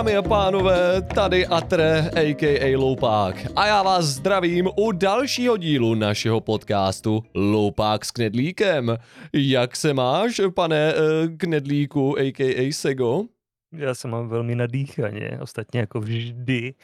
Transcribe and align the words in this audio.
Dámy 0.00 0.16
a 0.16 0.22
pánové, 0.22 1.02
tady 1.02 1.46
Atre, 1.46 2.10
a.k.a. 2.16 2.76
Loupák. 2.76 3.36
A 3.56 3.66
já 3.66 3.82
vás 3.82 4.04
zdravím 4.04 4.68
u 4.76 4.92
dalšího 4.92 5.56
dílu 5.56 5.94
našeho 5.94 6.40
podcastu 6.40 7.22
Loupák 7.34 8.04
s 8.04 8.10
Knedlíkem. 8.10 8.96
Jak 9.32 9.76
se 9.76 9.94
máš, 9.94 10.40
pane 10.54 10.94
uh, 10.94 11.36
Knedlíku, 11.36 12.18
a.k.a. 12.18 12.72
Sego? 12.72 13.24
Já 13.72 13.94
se 13.94 14.08
mám 14.08 14.28
velmi 14.28 14.54
nadýchaně, 14.54 15.38
ostatně 15.40 15.80
jako 15.80 16.00
vždy. 16.00 16.74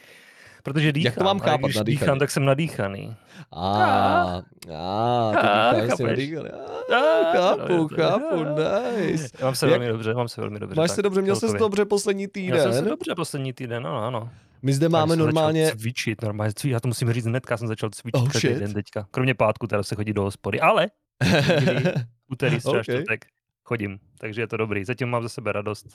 Protože 0.67 0.91
dýchám. 0.91 1.05
Jak 1.05 1.17
to 1.17 1.23
mám 1.23 1.39
chápat, 1.39 1.53
a 1.63 1.67
když 1.67 1.75
nadýchaně? 1.75 1.99
dýchám, 2.05 2.19
tak 2.19 2.31
jsem 2.31 2.45
nadýchaný. 2.45 3.15
A, 3.51 4.41
a, 4.77 5.73
ty 5.73 5.91
jsi 5.91 6.03
nadýchaný. 6.03 6.49
Ah, 6.49 6.95
A, 6.95 7.33
chápu, 7.33 7.87
chápu, 7.87 8.43
nice. 8.43 9.27
Mám 9.41 9.55
se 9.55 9.67
velmi 9.67 9.87
dobře, 9.87 10.13
mám 10.13 10.27
se 10.27 10.41
velmi 10.41 10.59
dobře. 10.59 10.75
Máš 10.75 10.89
tak, 10.89 10.95
se 10.95 11.01
dobře, 11.01 11.21
měl 11.21 11.35
celkově. 11.35 11.59
dobře 11.59 11.85
poslední 11.85 12.27
Měl 12.35 12.57
jsem 12.57 12.73
se 12.73 12.79
týden. 12.79 12.89
dobře 12.89 13.15
poslední 13.15 13.53
týden, 13.53 13.87
ano, 13.87 14.05
ano. 14.05 14.29
My 14.61 14.73
zde 14.73 14.85
Tak 14.85 14.91
máme 14.91 15.09
jsem 15.15 15.19
normálně, 15.19 15.65
Začal 15.65 15.79
cvičit, 15.79 16.21
normálně 16.21 16.53
cvičit. 16.53 16.71
Já 16.73 16.79
to 16.79 16.87
musím 16.87 17.13
říct 17.13 17.25
hnedka, 17.25 17.57
jsem 17.57 17.67
začal 17.67 17.89
cvičit 17.89 18.21
Oh, 18.21 18.29
každý 18.31 18.53
den 18.53 18.73
teďka. 18.73 19.07
Kromě 19.11 19.33
pátku, 19.33 19.67
teda 19.67 19.83
se 19.83 19.95
chodí 19.95 20.13
do 20.13 20.21
hospody, 20.23 20.59
ale 20.61 20.87
úterý, 22.31 22.59
středa, 22.59 22.77
Ok. 22.77 22.83
čtvrtek 22.83 23.25
chodím, 23.63 23.99
takže 24.19 24.41
je 24.41 24.47
to 24.47 24.57
dobrý. 24.57 24.85
Zatím 24.85 25.09
mám 25.09 25.23
za 25.23 25.29
sebe 25.29 25.51
radost. 25.51 25.87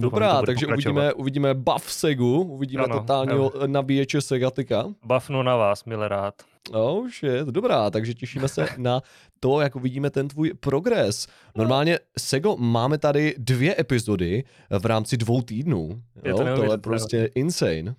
Dobrá, 0.00 0.42
takže 0.42 0.66
pokračovat. 0.66 0.90
uvidíme, 0.92 1.12
uvidíme 1.12 1.54
buff 1.54 1.92
Segu, 1.92 2.42
uvidíme 2.42 2.84
Ano, 2.84 3.00
totálního 3.00 3.52
nabíječe 3.66 4.20
Segatika. 4.20 4.84
Bafnu 5.04 5.42
na 5.42 5.56
vás, 5.56 5.84
milé 5.84 6.08
rád. 6.08 6.34
Oh 6.72 7.08
shit, 7.08 7.46
dobrá, 7.48 7.90
takže 7.90 8.14
těšíme 8.14 8.48
se 8.48 8.66
na 8.78 9.00
to, 9.40 9.60
jak 9.60 9.76
uvidíme 9.76 10.10
ten 10.10 10.28
tvůj 10.28 10.52
progres. 10.60 11.26
Normálně, 11.56 11.98
Sego, 12.18 12.56
máme 12.56 12.98
tady 12.98 13.34
dvě 13.38 13.74
epizody 13.78 14.44
v 14.78 14.86
rámci 14.86 15.16
dvou 15.16 15.42
týdnů. 15.42 16.02
Je 16.24 16.30
Jo, 16.30 16.36
to 16.36 16.42
to 16.42 16.48
je 16.48 16.54
neuvěřitelné. 16.54 16.82
prostě 16.82 17.30
insane. 17.34 17.94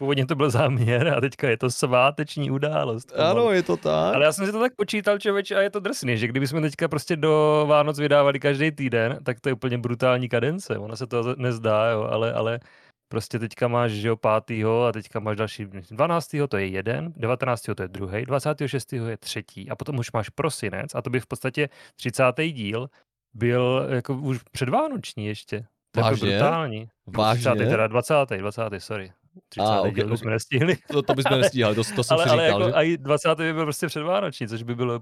Původně 0.00 0.26
to 0.26 0.34
byl 0.34 0.50
záměr 0.50 1.08
a 1.08 1.20
teďka 1.20 1.48
je 1.48 1.56
to 1.56 1.70
sváteční 1.70 2.50
událost. 2.50 3.12
Ano, 3.16 3.50
je 3.50 3.62
to 3.62 3.76
tak. 3.76 4.14
Ale 4.14 4.24
já 4.24 4.32
jsem 4.32 4.46
si 4.46 4.52
to 4.52 4.60
tak 4.60 4.74
počítal, 4.76 5.18
člověče, 5.18 5.56
a 5.56 5.60
je 5.60 5.70
to 5.70 5.80
drsný, 5.80 6.18
že 6.18 6.26
kdybychom 6.26 6.62
teďka 6.62 6.88
prostě 6.88 7.16
do 7.16 7.64
Vánoc 7.68 7.98
vydávali 7.98 8.40
každý 8.40 8.70
týden, 8.70 9.18
tak 9.22 9.40
to 9.40 9.48
je 9.48 9.52
úplně 9.52 9.78
brutální 9.78 10.28
kadence. 10.28 10.78
Ono 10.78 10.96
se 10.96 11.06
to 11.06 11.34
nezdá, 11.36 11.90
jo, 11.90 12.08
ale, 12.10 12.32
ale 12.32 12.60
prostě 13.08 13.38
teďka 13.38 13.68
máš, 13.68 13.90
že 13.92 14.08
jo, 14.08 14.16
pátýho 14.16 14.84
a 14.84 14.92
teďka 14.92 15.20
máš 15.20 15.36
další 15.36 15.64
12. 15.90 16.30
to 16.48 16.56
je 16.56 16.66
jeden, 16.66 17.12
19. 17.16 17.62
to 17.76 17.82
je 17.82 17.88
druhý, 17.88 18.26
26. 18.26 18.92
je 18.92 19.16
třetí 19.16 19.70
a 19.70 19.76
potom 19.76 19.98
už 19.98 20.12
máš 20.12 20.28
prosinec 20.28 20.94
a 20.94 21.02
to 21.02 21.10
by 21.10 21.20
v 21.20 21.26
podstatě 21.26 21.68
30. 21.96 22.24
díl 22.52 22.88
byl 23.34 23.86
jako 23.90 24.14
už 24.14 24.38
předvánoční 24.50 25.26
ještě. 25.26 25.66
To 25.90 26.00
je 26.00 26.04
jako 26.04 26.16
brutální. 26.16 26.88
Vážně? 27.06 27.50
30. 27.54 27.70
teda 27.70 27.86
20. 27.86 28.14
20. 28.38 28.62
sorry. 28.78 29.12
30. 29.48 29.66
A, 29.66 29.78
Ah, 29.78 29.88
ok, 29.88 29.94
díl 29.94 30.12
ok. 30.12 30.18
jsme 30.18 30.30
nestihli. 30.30 30.76
To, 30.92 31.02
to 31.02 31.14
bychom 31.14 31.40
nestíhali, 31.40 31.74
to, 31.74 31.82
to 31.96 32.04
jsem 32.04 32.14
ale, 32.14 32.24
si 32.24 32.30
ale 32.30 32.46
říkal, 32.46 32.60
jako 32.62 32.78
že? 32.80 32.84
i 32.86 32.98
20. 32.98 33.34
by 33.38 33.52
byl 33.52 33.64
prostě 33.64 33.86
předvánoční, 33.86 34.48
což 34.48 34.62
by 34.62 34.74
bylo 34.74 35.00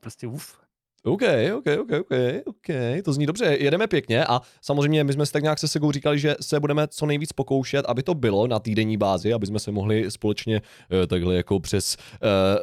prostě 0.00 0.26
uf. 0.26 0.58
OK, 1.04 1.22
OK, 1.56 1.66
OK, 1.80 1.90
OK, 2.00 2.12
OK, 2.46 2.66
to 3.04 3.12
zní 3.12 3.26
dobře, 3.26 3.56
jedeme 3.60 3.86
pěkně 3.86 4.24
a 4.24 4.40
samozřejmě 4.62 5.04
my 5.04 5.12
jsme 5.12 5.26
si 5.26 5.32
tak 5.32 5.42
nějak 5.42 5.58
se 5.58 5.68
Segou 5.68 5.92
říkali, 5.92 6.18
že 6.18 6.36
se 6.40 6.60
budeme 6.60 6.88
co 6.88 7.06
nejvíc 7.06 7.32
pokoušet, 7.32 7.84
aby 7.88 8.02
to 8.02 8.14
bylo 8.14 8.46
na 8.46 8.58
týdenní 8.58 8.96
bázi, 8.96 9.32
aby 9.32 9.46
jsme 9.46 9.58
se 9.58 9.70
mohli 9.70 10.10
společně 10.10 10.60
eh, 11.02 11.06
takhle 11.06 11.36
jako 11.36 11.60
přes 11.60 11.96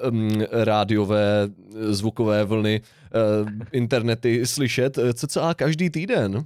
uh, 0.04 0.10
um, 0.12 0.42
rádiové 0.52 1.44
eh, 1.44 1.94
zvukové 1.94 2.44
vlny 2.44 2.82
uh, 2.82 3.50
internety 3.72 4.46
slyšet 4.46 4.98
eh, 4.98 5.14
cca 5.14 5.54
každý 5.54 5.90
týden. 5.90 6.46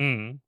Mm. 0.00 0.38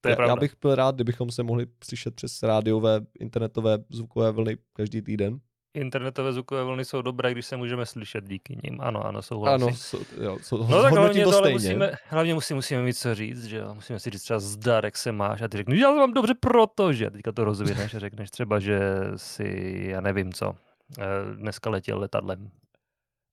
To 0.00 0.08
je 0.08 0.12
Já, 0.12 0.16
pravda. 0.16 0.30
já 0.32 0.36
bych 0.36 0.54
byl 0.60 0.74
rád, 0.74 0.94
kdybychom 0.94 1.30
se 1.30 1.42
mohli 1.42 1.66
slyšet 1.84 2.14
přes 2.14 2.42
rádiové, 2.42 3.00
internetové 3.20 3.78
zvukové 3.90 4.32
vlny 4.32 4.58
každý 4.72 5.02
týden. 5.02 5.40
Internetové 5.74 6.32
zvukové 6.32 6.64
vlny 6.64 6.84
jsou 6.84 7.02
dobré, 7.02 7.32
když 7.32 7.46
se 7.46 7.56
můžeme 7.56 7.86
slyšet 7.86 8.24
díky 8.28 8.58
nim. 8.64 8.80
Ano, 8.80 9.06
ano, 9.06 9.22
souhlasím. 9.22 9.66
Ano, 9.66 9.76
so, 9.76 10.04
jo, 10.20 10.38
so, 10.42 10.70
No 10.70 10.82
tak 10.82 10.92
hlavně 10.92 11.24
to 11.24 11.30
to, 11.30 11.38
ale 11.38 11.50
musíme, 11.50 11.92
hlavně 12.06 12.34
musí, 12.34 12.54
musíme 12.54 12.82
mít 12.82 12.94
co 12.94 13.14
říct, 13.14 13.44
že 13.44 13.56
jo. 13.56 13.74
Musíme 13.74 13.98
si 14.00 14.10
říct 14.10 14.22
třeba 14.22 14.38
zdar, 14.38 14.84
jak 14.84 14.96
se 14.96 15.12
máš 15.12 15.42
a 15.42 15.48
ty 15.48 15.56
řekneš, 15.56 15.80
já 15.80 15.88
to 15.88 15.96
mám 15.96 16.12
dobře, 16.12 16.34
protože. 16.34 17.06
A 17.06 17.10
teďka 17.10 17.32
to 17.32 17.44
rozvineš 17.44 17.94
a 17.94 17.98
řekneš 17.98 18.30
třeba, 18.30 18.58
že 18.60 18.80
si, 19.16 19.76
já 19.90 20.00
nevím 20.00 20.32
co, 20.32 20.54
eh, 20.98 21.04
dneska 21.36 21.70
letěl 21.70 21.98
letadlem. 21.98 22.50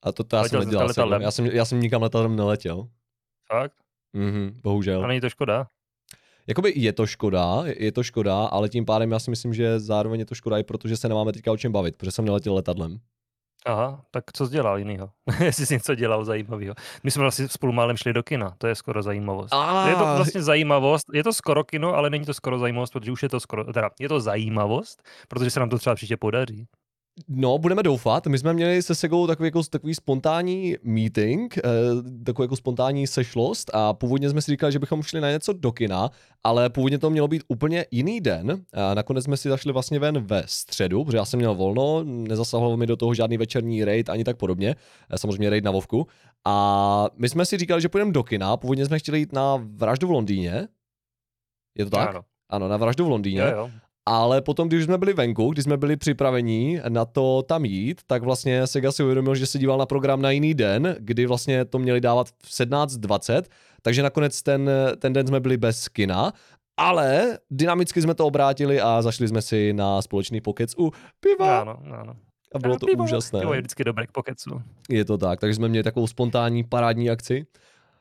A 0.04 0.12
to, 0.12 0.24
to 0.24 0.36
já 0.36 0.44
jsem 0.44 0.60
Letěl 0.60 0.88
nedělal. 0.88 1.22
Já, 1.22 1.32
jsem, 1.32 1.46
já 1.46 1.66
jsem 1.66 1.80
nikam 1.80 2.02
letadlem 2.02 2.36
neletěl. 2.36 2.88
Fakt? 3.48 3.74
Mhm, 4.14 4.60
bohužel. 4.64 5.04
A 5.04 5.08
není 5.08 5.22
to 5.22 5.30
škoda? 5.30 5.68
Jakoby 6.48 6.74
je 6.76 6.94
to 6.94 7.08
škoda, 7.08 7.64
je 7.66 7.92
to 7.92 8.04
škoda, 8.04 8.46
ale 8.46 8.70
tím 8.70 8.86
pádem 8.86 9.12
já 9.12 9.20
si 9.20 9.30
myslím, 9.30 9.54
že 9.54 9.80
zároveň 9.80 10.20
je 10.20 10.26
to 10.26 10.36
škoda 10.36 10.58
i 10.58 10.64
protože 10.64 10.98
se 10.98 11.10
nemáme 11.10 11.34
teďka 11.34 11.52
o 11.52 11.58
čem 11.58 11.72
bavit, 11.72 11.98
protože 11.98 12.12
jsem 12.12 12.26
neletěl 12.26 12.54
letadlem. 12.54 13.00
Aha, 13.66 14.06
tak 14.12 14.24
co 14.34 14.48
jsi 14.48 14.52
dělal 14.52 14.78
jinýho? 14.78 15.10
Jestli 15.44 15.66
jsi 15.66 15.74
něco 15.74 15.96
dělal 15.96 16.26
zajímavého. 16.26 16.76
My 17.04 17.12
jsme 17.12 17.22
vlastně 17.22 17.48
spolu 17.48 17.74
málem 17.74 17.98
šli 17.98 18.14
do 18.14 18.24
kina, 18.24 18.56
to 18.58 18.68
je 18.68 18.76
skoro 18.76 19.04
zajímavost. 19.04 19.54
A 19.54 19.90
Je 19.90 19.96
to 19.96 20.04
vlastně 20.04 20.42
zajímavost, 20.44 21.06
je 21.14 21.24
to 21.24 21.34
skoro 21.34 21.64
kino, 21.64 21.94
ale 21.96 22.10
není 22.10 22.26
to 22.26 22.34
skoro 22.34 22.60
zajímavost, 22.60 22.92
protože 22.94 23.12
už 23.12 23.24
je 23.24 23.30
to 23.30 23.40
skoro, 23.40 23.74
teda 23.74 23.90
je 24.00 24.10
to 24.10 24.20
zajímavost, 24.20 25.04
protože 25.28 25.50
se 25.50 25.60
nám 25.60 25.70
to 25.70 25.78
třeba 25.78 25.96
příště 25.96 26.18
podaří. 26.18 26.68
No, 27.28 27.58
budeme 27.58 27.84
doufat. 27.84 28.28
My 28.28 28.38
jsme 28.38 28.54
měli 28.54 28.82
se 28.82 28.96
Segou 28.96 29.28
takový, 29.28 29.48
jako, 29.48 29.64
takový 29.64 29.96
spontánní 29.96 30.76
meeting, 30.84 31.58
eh, 31.58 31.62
takovou 32.26 32.44
jako 32.44 32.56
spontánní 32.56 33.08
sešlost 33.08 33.72
a 33.74 33.94
původně 33.94 34.30
jsme 34.30 34.42
si 34.42 34.52
říkali, 34.52 34.72
že 34.72 34.80
bychom 34.80 35.04
šli 35.04 35.22
na 35.22 35.32
něco 35.32 35.54
do 35.54 35.72
kina, 35.72 36.10
ale 36.44 36.70
původně 36.70 36.98
to 36.98 37.10
mělo 37.10 37.28
být 37.28 37.44
úplně 37.48 37.86
jiný 37.92 38.22
den. 38.22 38.66
A 38.74 38.94
nakonec 38.94 39.24
jsme 39.24 39.38
si 39.38 39.50
zašli 39.50 39.74
vlastně 39.74 40.00
ven 40.00 40.20
ve 40.20 40.44
středu, 40.46 41.04
protože 41.06 41.18
já 41.18 41.26
jsem 41.26 41.38
měl 41.38 41.56
volno, 41.56 42.04
nezasahoval 42.04 42.78
mi 42.78 42.88
do 42.88 42.96
toho 42.96 43.14
žádný 43.14 43.38
večerní 43.38 43.86
raid 43.86 44.10
ani 44.10 44.24
tak 44.24 44.38
podobně, 44.38 44.76
eh, 45.10 45.18
samozřejmě 45.18 45.50
raid 45.50 45.64
na 45.64 45.72
Vovku. 45.72 46.08
A 46.46 47.08
my 47.18 47.30
jsme 47.30 47.46
si 47.46 47.58
říkali, 47.58 47.82
že 47.82 47.90
půjdeme 47.90 48.12
do 48.12 48.24
kina, 48.24 48.58
původně 48.58 48.86
jsme 48.86 49.00
chtěli 49.00 49.20
jít 49.20 49.34
na 49.34 49.56
vraždu 49.56 50.08
v 50.08 50.12
Londýně. 50.12 50.68
Je 51.78 51.86
to 51.86 51.92
tak? 51.92 52.10
Ano. 52.10 52.22
Ano, 52.50 52.68
na 52.68 52.78
vraždu 52.78 53.06
v 53.06 53.10
Londýně. 53.10 53.42
Jo, 53.42 53.48
jo. 53.52 53.72
Ale 54.06 54.42
potom, 54.42 54.68
když 54.68 54.84
jsme 54.84 54.98
byli 54.98 55.14
venku, 55.14 55.50
když 55.52 55.64
jsme 55.64 55.78
byli 55.78 55.98
připraveni 55.98 56.82
na 56.90 57.06
to 57.06 57.42
tam 57.44 57.66
jít, 57.66 58.02
tak 58.08 58.24
vlastně 58.24 58.68
Sega 58.68 58.92
si 58.92 59.04
uvědomil, 59.04 59.36
že 59.36 59.46
se 59.46 59.60
díval 59.60 59.78
na 59.78 59.86
program 59.86 60.22
na 60.22 60.32
jiný 60.32 60.54
den, 60.54 60.96
kdy 61.00 61.26
vlastně 61.26 61.66
to 61.66 61.80
měli 61.80 62.02
dávat 62.02 62.28
v 62.30 62.48
17.20, 62.50 63.44
takže 63.82 64.04
nakonec 64.04 64.42
ten, 64.42 64.70
ten 65.00 65.14
den 65.14 65.28
jsme 65.28 65.40
byli 65.40 65.58
bez 65.58 65.88
kina, 65.88 66.34
ale 66.78 67.38
dynamicky 67.52 68.02
jsme 68.02 68.14
to 68.14 68.28
obrátili 68.28 68.82
a 68.82 69.02
zašli 69.02 69.28
jsme 69.28 69.42
si 69.42 69.74
na 69.74 70.02
společný 70.02 70.42
pokec 70.42 70.74
u 70.78 70.92
piva 71.20 71.60
Ano, 71.62 71.80
ano. 72.02 72.14
a 72.56 72.60
bylo 72.60 72.74
Ano, 72.74 72.80
to 72.80 72.86
pivo. 72.86 73.04
úžasné. 73.04 73.40
Pivo 73.40 73.54
je 73.54 73.60
vždycky 73.62 73.84
dobré 73.84 74.08
k 74.08 74.12
pokecu. 74.12 74.62
Je 74.90 75.06
to 75.06 75.18
tak, 75.18 75.40
takže 75.40 75.56
jsme 75.56 75.70
měli 75.70 75.84
takovou 75.84 76.08
spontánní 76.08 76.64
parádní 76.64 77.10
akci. 77.10 77.46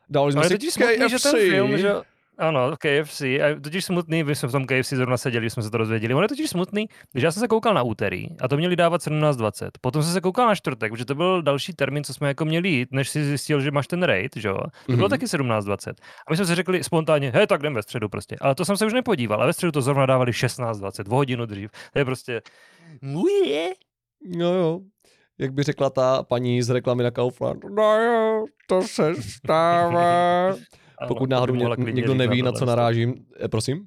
Dali 0.09 0.31
jsme 0.31 0.41
Ale 0.41 0.49
si 0.49 0.71
smutný, 0.71 1.09
že 1.09 1.15
KFC. 1.15 1.23
ten 1.31 1.49
film, 1.49 1.77
že 1.77 1.93
ano, 2.37 2.71
KFC, 2.77 3.21
a 3.21 3.59
totiž 3.63 3.85
smutný, 3.85 4.23
my 4.23 4.35
jsme 4.35 4.49
v 4.49 4.51
tom 4.51 4.65
KFC 4.65 4.89
zrovna 4.93 5.17
seděli, 5.17 5.49
jsme 5.49 5.63
se 5.63 5.71
to 5.71 5.77
dozvěděli. 5.77 6.13
On 6.13 6.23
je 6.23 6.29
totiž 6.29 6.49
smutný, 6.49 6.85
že 7.15 7.25
já 7.27 7.31
jsem 7.31 7.39
se 7.41 7.47
koukal 7.47 7.73
na 7.73 7.81
úterý 7.83 8.27
a 8.41 8.47
to 8.47 8.57
měli 8.57 8.75
dávat 8.75 9.01
17.20. 9.01 9.69
Potom 9.81 10.03
jsem 10.03 10.13
se 10.13 10.21
koukal 10.21 10.47
na 10.47 10.55
čtvrtek, 10.55 10.91
protože 10.91 11.05
to 11.05 11.15
byl 11.15 11.41
další 11.41 11.73
termín, 11.73 12.03
co 12.03 12.13
jsme 12.13 12.27
jako 12.27 12.45
měli 12.45 12.69
jít, 12.69 12.89
než 12.91 13.09
si 13.09 13.25
zjistil, 13.25 13.61
že 13.61 13.71
máš 13.71 13.87
ten 13.87 14.03
raid, 14.03 14.31
že 14.35 14.47
jo? 14.47 14.57
To 14.85 14.91
bylo 14.95 14.97
Mhm. 14.97 15.09
taky 15.09 15.27
17.20. 15.27 15.93
A 16.27 16.31
my 16.31 16.35
jsme 16.37 16.45
si 16.45 16.55
řekli 16.55 16.83
spontánně, 16.83 17.31
hej, 17.35 17.47
tak 17.47 17.59
jdem 17.59 17.73
ve 17.73 17.81
středu 17.83 18.09
prostě. 18.09 18.35
Ale 18.41 18.55
to 18.55 18.65
jsem 18.65 18.77
se 18.77 18.85
už 18.85 18.93
nepodíval, 18.93 19.37
ale 19.39 19.47
ve 19.47 19.53
středu 19.53 19.71
to 19.71 19.81
zrovna 19.81 20.05
dávali 20.05 20.31
16.20, 20.31 21.03
o 21.09 21.15
hodinu 21.15 21.45
dřív. 21.45 21.71
To 21.93 21.99
je 21.99 22.05
prostě... 22.05 22.41
Muje. 23.01 23.69
No 24.37 24.53
jo. 24.53 24.79
Jak 25.37 25.53
by 25.53 25.63
řekla 25.63 25.89
ta 25.89 26.23
paní 26.23 26.61
z 26.61 26.69
reklamy 26.69 27.03
na 27.03 27.11
Kaufland. 27.11 27.63
No 27.75 27.99
jo, 28.01 28.45
to 28.67 28.81
se 28.81 29.15
stává. 29.21 30.55
Ano, 31.03 31.07
Pokud 31.07 31.29
náhodou 31.29 31.55
ně, 31.55 31.65
někdo 31.91 32.13
neví, 32.13 32.41
na 32.41 32.51
tohle. 32.51 32.59
co 32.59 32.65
narážím, 32.65 33.15
eh, 33.43 33.47
prosím? 33.47 33.85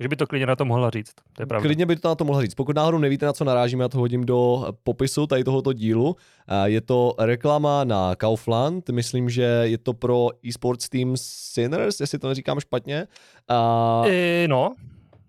Že 0.00 0.08
by 0.08 0.16
to 0.16 0.26
klidně 0.26 0.46
na 0.46 0.56
to 0.56 0.64
mohla 0.64 0.90
říct, 0.90 1.12
to 1.36 1.42
je 1.42 1.46
pravda. 1.46 1.66
Klidně 1.66 1.86
by 1.86 1.96
to 1.96 2.08
na 2.08 2.14
to 2.14 2.24
mohla 2.24 2.42
říct. 2.42 2.54
Pokud 2.54 2.76
náhodou 2.76 2.98
nevíte, 2.98 3.26
na 3.26 3.32
co 3.32 3.44
narážím, 3.44 3.80
já 3.80 3.88
to 3.88 3.98
hodím 3.98 4.24
do 4.26 4.64
popisu 4.82 5.26
tady 5.26 5.44
tohoto 5.44 5.72
dílu. 5.72 6.16
Eh, 6.48 6.70
Je 6.70 6.80
to 6.80 7.14
reklama 7.18 7.84
na 7.84 8.14
Kaufland, 8.16 8.88
myslím, 8.90 9.30
že 9.30 9.42
je 9.62 9.78
to 9.78 9.92
pro 9.92 10.28
esports 10.48 10.88
team 10.88 11.12
Sinners, 11.16 12.00
jestli 12.00 12.18
to 12.18 12.28
neříkám 12.28 12.60
špatně. 12.60 13.06
A 13.48 14.02
E, 14.06 14.48
no, 14.48 14.74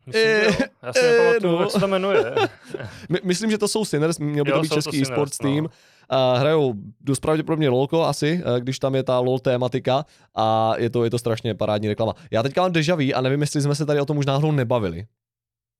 myslím, 0.05 0.23
Eh, 0.25 0.51
že 0.51 0.57
jo. 0.61 0.67
Já 0.83 0.93
si 0.93 0.99
eh, 0.99 1.11
nepamatuju, 1.11 1.53
no. 1.53 1.61
jak 1.61 1.71
se 1.71 1.79
to 1.79 1.87
jmenuje. 1.87 2.35
my, 3.09 3.19
myslím, 3.23 3.51
že 3.51 3.57
to 3.57 3.67
jsou 3.67 3.85
Sinners, 3.85 4.19
měl 4.19 4.43
by 4.45 4.51
Jo, 4.51 4.55
to 4.55 4.61
být 4.61 4.67
jsou 4.67 4.75
to 4.75 4.81
český 4.81 4.91
Sinners, 4.91 5.09
esports 5.09 5.41
no. 5.41 5.49
team. 5.49 5.69
A 6.09 6.37
hrajou 6.37 6.73
dost 7.01 7.19
pravděpodobně 7.19 7.69
LOLko 7.69 8.03
asi, 8.03 8.43
eh, 8.45 8.59
když 8.59 8.79
tam 8.79 8.95
je 8.95 9.03
ta 9.03 9.19
LOL 9.19 9.39
tématika 9.39 10.05
a 10.35 10.73
je 10.77 10.89
to, 10.89 11.03
je 11.03 11.09
to 11.09 11.19
strašně 11.19 11.55
parádní 11.55 11.87
reklama. 11.87 12.13
Já 12.31 12.43
teďka 12.43 12.61
mám 12.61 12.71
deja 12.71 12.95
vu 12.95 13.03
a 13.15 13.21
nevím, 13.21 13.41
jestli 13.41 13.61
jsme 13.61 13.75
se 13.75 13.85
tady 13.85 13.99
o 13.99 14.05
tom 14.05 14.17
už 14.17 14.25
náhodou 14.25 14.51
nebavili. 14.51 15.05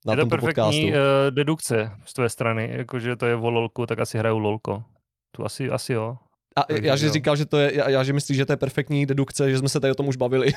Na 0.05 0.13
je 0.13 0.17
to 0.17 0.25
perfektní 0.27 0.63
podcastu. 0.63 0.87
uh, 0.87 0.95
dedukce 1.29 1.91
z 2.05 2.13
tvé 2.13 2.29
strany, 2.29 2.69
jakože 2.77 3.15
to 3.15 3.25
je 3.25 3.35
o 3.35 3.49
lolku, 3.49 3.85
tak 3.85 3.99
asi 3.99 4.17
hraju 4.17 4.37
lolko. 4.37 4.83
Tu 5.31 5.45
asi, 5.45 5.69
asi 5.69 5.93
jo. 5.93 6.17
A 6.55 6.65
já, 6.81 6.95
že 6.95 7.09
říkal, 7.09 7.35
že 7.35 7.45
to 7.45 7.57
je, 7.57 7.71
já, 7.75 7.89
já 7.89 8.03
že 8.03 8.13
myslím, 8.13 8.37
že 8.37 8.45
to 8.45 8.53
je 8.53 8.57
perfektní 8.57 9.05
dedukce, 9.05 9.51
že 9.51 9.57
jsme 9.57 9.69
se 9.69 9.79
tady 9.79 9.91
o 9.91 9.95
tom 9.95 10.07
už 10.07 10.15
bavili. 10.15 10.51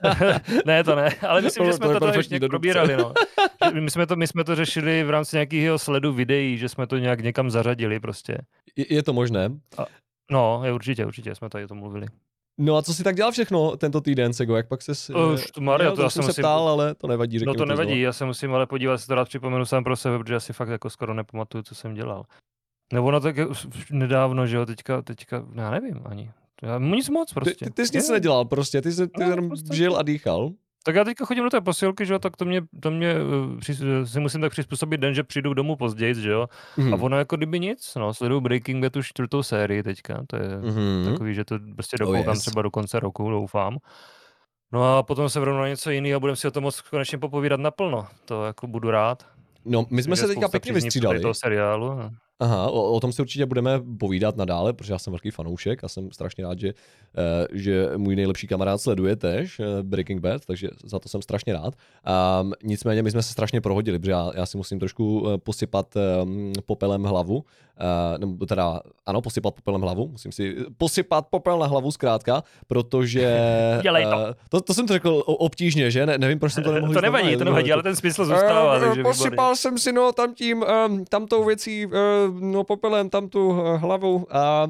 ne, 0.66 0.84
to 0.84 0.96
ne, 0.96 1.10
ale 1.28 1.40
myslím, 1.42 1.66
že 1.66 1.72
jsme 1.72 1.86
to, 1.86 2.00
to 2.00 2.18
ještě 2.18 2.40
probírali, 2.40 2.96
no. 2.96 3.12
My 3.80 3.90
jsme 3.90 4.06
to, 4.06 4.16
my 4.16 4.26
jsme 4.26 4.44
to 4.44 4.54
řešili 4.54 5.04
v 5.04 5.10
rámci 5.10 5.36
nějakého 5.36 5.78
sledu 5.78 6.12
videí, 6.12 6.58
že 6.58 6.68
jsme 6.68 6.86
to 6.86 6.98
nějak 6.98 7.20
někam 7.20 7.50
zařadili 7.50 8.00
prostě. 8.00 8.38
Je, 8.76 8.94
je 8.94 9.02
to 9.02 9.12
možné? 9.12 9.50
A, 9.78 9.86
no, 10.30 10.60
je 10.64 10.72
určitě, 10.72 11.06
určitě 11.06 11.34
jsme 11.34 11.48
tady 11.48 11.64
o 11.64 11.68
tom 11.68 11.78
mluvili. 11.78 12.06
No 12.58 12.76
a 12.76 12.82
co 12.82 12.94
si 12.94 13.04
tak 13.04 13.16
dělal 13.16 13.32
všechno 13.32 13.76
tento 13.76 14.00
týden, 14.00 14.32
Sego? 14.32 14.56
Jak 14.56 14.68
pak 14.68 14.82
se... 14.82 14.92
Uh, 15.14 15.38
Maria, 15.60 15.92
to 15.92 16.02
já 16.02 16.10
jsem 16.10 16.22
se 16.22 16.26
musím... 16.26 16.42
ptal, 16.42 16.68
ale 16.68 16.94
to 16.94 17.06
nevadí. 17.06 17.44
No 17.44 17.54
to 17.54 17.64
nevadí, 17.64 18.00
já 18.00 18.12
se 18.12 18.24
musím 18.24 18.54
ale 18.54 18.66
podívat, 18.66 18.98
si 18.98 19.06
to 19.06 19.14
rád 19.14 19.28
připomenu 19.28 19.66
sám 19.66 19.84
pro 19.84 19.96
sebe, 19.96 20.18
protože 20.18 20.34
já 20.34 20.40
si 20.40 20.52
fakt 20.52 20.68
jako 20.68 20.90
skoro 20.90 21.14
nepamatuju, 21.14 21.62
co 21.62 21.74
jsem 21.74 21.94
dělal. 21.94 22.24
Nebo 22.92 23.10
no 23.10 23.20
tak 23.20 23.36
nedávno, 23.90 24.46
že 24.46 24.56
jo, 24.56 24.66
teďka, 24.66 25.02
teďka, 25.02 25.44
já 25.54 25.70
nevím 25.70 26.00
ani. 26.04 26.30
Já, 26.62 26.78
nic 26.78 27.08
moc 27.08 27.32
prostě. 27.32 27.64
Ty, 27.64 27.64
ty, 27.64 27.70
ty 27.70 27.86
jsi 27.86 27.96
nic 27.96 28.08
nedělal 28.08 28.44
prostě, 28.44 28.82
ty 28.82 28.92
jsi 28.92 29.06
ty 29.06 29.20
no, 29.20 29.30
jenom 29.30 29.48
prostě. 29.48 29.76
žil 29.76 29.96
a 29.96 30.02
dýchal. 30.02 30.50
Tak 30.84 30.94
já 30.94 31.04
teďka 31.04 31.24
chodím 31.24 31.44
do 31.44 31.50
té 31.50 31.60
posilky, 31.60 32.06
že 32.06 32.12
jo, 32.12 32.18
tak 32.18 32.36
to 32.36 32.44
mě, 32.44 32.62
to 32.80 32.90
mě 32.90 33.14
uh, 33.14 34.04
si 34.04 34.20
musím 34.20 34.40
tak 34.40 34.52
přizpůsobit 34.52 35.00
den, 35.00 35.14
že 35.14 35.22
přijdu 35.22 35.54
domů 35.54 35.76
později, 35.76 36.14
že 36.14 36.30
jo. 36.30 36.48
Mm. 36.76 36.94
A 36.94 36.96
ono 36.96 37.18
jako 37.18 37.36
kdyby 37.36 37.60
nic, 37.60 37.94
no, 37.94 38.14
sleduju 38.14 38.40
Breaking 38.40 38.82
Bad 38.82 38.92
tu 38.92 39.02
čtvrtou 39.02 39.42
sérii 39.42 39.82
teďka, 39.82 40.24
to 40.26 40.36
je 40.36 40.48
mm. 40.58 41.12
takový, 41.12 41.34
že 41.34 41.44
to 41.44 41.58
prostě 41.74 41.96
dokoukám 42.00 42.28
oh 42.28 42.34
yes. 42.34 42.38
třeba 42.38 42.62
do 42.62 42.70
konce 42.70 43.00
roku, 43.00 43.30
doufám. 43.30 43.78
No 44.72 44.98
a 44.98 45.02
potom 45.02 45.28
se 45.28 45.40
vrhnu 45.40 45.58
na 45.58 45.68
něco 45.68 45.90
jiného 45.90 46.16
a 46.16 46.20
budeme 46.20 46.36
si 46.36 46.48
o 46.48 46.50
tom 46.50 46.62
moc 46.62 46.80
konečně 46.80 47.18
popovídat 47.18 47.60
naplno, 47.60 48.06
to 48.24 48.44
jako 48.44 48.66
budu 48.66 48.90
rád. 48.90 49.26
No, 49.64 49.86
my 49.90 50.02
jsme 50.02 50.16
se 50.16 50.26
teďka 50.26 50.48
pěkně 50.48 50.72
vystřídali. 50.72 51.20
toho 51.20 51.34
seriálu. 51.34 52.10
Aha, 52.40 52.70
o, 52.70 52.92
o 52.92 53.00
tom 53.00 53.12
si 53.12 53.22
určitě 53.22 53.46
budeme 53.46 53.80
povídat 53.98 54.36
nadále, 54.36 54.72
protože 54.72 54.92
já 54.92 54.98
jsem 54.98 55.12
velký 55.12 55.30
fanoušek 55.30 55.84
a 55.84 55.88
jsem 55.88 56.12
strašně 56.12 56.44
rád, 56.44 56.58
že, 56.58 56.68
uh, 56.72 57.58
že 57.58 57.90
můj 57.96 58.16
nejlepší 58.16 58.46
kamarád 58.46 58.80
sleduje 58.80 59.16
tež 59.16 59.58
uh, 59.58 59.66
Breaking 59.82 60.20
Bad, 60.20 60.46
takže 60.46 60.68
za 60.84 60.98
to 60.98 61.08
jsem 61.08 61.22
strašně 61.22 61.52
rád. 61.52 61.74
Um, 62.42 62.52
nicméně 62.62 63.02
my 63.02 63.10
jsme 63.10 63.22
se 63.22 63.32
strašně 63.32 63.60
prohodili, 63.60 63.98
protože 63.98 64.10
já, 64.10 64.30
já 64.34 64.46
si 64.46 64.56
musím 64.56 64.78
trošku 64.78 65.20
uh, 65.20 65.36
posypat 65.36 65.94
um, 66.22 66.52
popelem 66.66 67.04
hlavu, 67.04 67.36
uh, 67.36 67.44
nebo 68.18 68.46
teda 68.46 68.80
ano, 69.06 69.22
posypat 69.22 69.54
popelem 69.54 69.80
hlavu, 69.80 70.08
musím 70.08 70.32
si 70.32 70.56
posypat 70.76 71.26
popel 71.30 71.58
na 71.58 71.66
hlavu 71.66 71.92
zkrátka, 71.92 72.42
protože... 72.66 73.40
Dělej 73.82 74.04
to. 74.04 74.10
Uh, 74.10 74.16
to. 74.48 74.60
To 74.60 74.74
jsem 74.74 74.86
to 74.86 74.92
řekl 74.92 75.22
obtížně, 75.26 75.90
že? 75.90 76.06
Ne, 76.06 76.18
nevím, 76.18 76.38
proč 76.38 76.52
jsem 76.52 76.64
to 76.64 76.72
nemohl 76.72 76.94
To 76.94 77.00
nevadí, 77.00 77.36
to 77.36 77.44
nevadí, 77.44 77.72
ale 77.72 77.82
ten 77.82 77.96
smysl 77.96 78.24
zůstává. 78.24 78.76
Uh, 78.76 79.02
posypal 79.02 79.30
výborný. 79.30 79.56
jsem 79.56 79.78
si 79.78 79.92
no 79.92 80.12
tam 80.12 80.34
tím, 80.34 80.64
um, 80.88 81.04
tamtou 81.04 81.44
věcí 81.44 81.86
uh, 81.86 81.92
no 82.40 82.64
popelem 82.64 83.10
tam 83.10 83.28
tu 83.28 83.52
hlavu 83.76 84.26
a... 84.30 84.66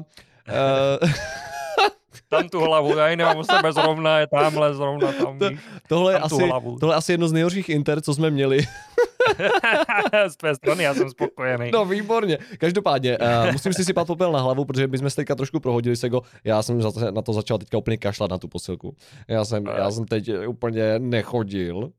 Uh, 0.47 1.09
tam 2.29 2.49
tu 2.49 2.59
hlavu, 2.59 2.97
já 2.97 3.09
ji 3.09 3.15
nemám 3.15 3.37
u 3.37 3.43
sebe 3.43 3.73
zrovna, 3.73 4.19
je 4.19 4.27
tamhle 4.27 4.73
zrovna 4.73 5.11
tam. 5.11 5.39
To, 5.39 5.49
tohle, 5.87 6.13
tam 6.13 6.21
je 6.21 6.25
asi, 6.25 6.49
tohle 6.79 6.93
je 6.93 6.97
asi 6.97 7.13
jedno 7.13 7.27
z 7.27 7.31
nejhorších 7.31 7.69
inter, 7.69 8.01
co 8.01 8.13
jsme 8.13 8.31
měli. 8.31 8.59
z 10.27 10.37
tvé 10.37 10.55
strany, 10.55 10.83
já 10.83 10.93
jsem 10.93 11.09
spokojený. 11.09 11.71
No 11.73 11.85
výborně. 11.85 12.37
Každopádně, 12.57 13.17
uh, 13.17 13.51
musím 13.51 13.73
si 13.73 13.85
sypat 13.85 14.07
popel 14.07 14.31
na 14.31 14.39
hlavu, 14.39 14.65
protože 14.65 14.87
my 14.87 14.97
jsme 14.97 15.09
se 15.09 15.15
teďka 15.15 15.35
trošku 15.35 15.59
prohodili 15.59 15.95
se 15.95 16.09
go. 16.09 16.21
Já 16.43 16.63
jsem 16.63 16.79
na 17.11 17.21
to 17.21 17.33
začal 17.33 17.57
teďka 17.57 17.77
úplně 17.77 17.97
kašlat 17.97 18.31
na 18.31 18.37
tu 18.37 18.47
posilku. 18.47 18.95
Já 19.27 19.45
jsem, 19.45 19.65
já 19.65 19.91
jsem 19.91 20.05
teď 20.05 20.29
úplně 20.47 20.99
nechodil. 20.99 21.91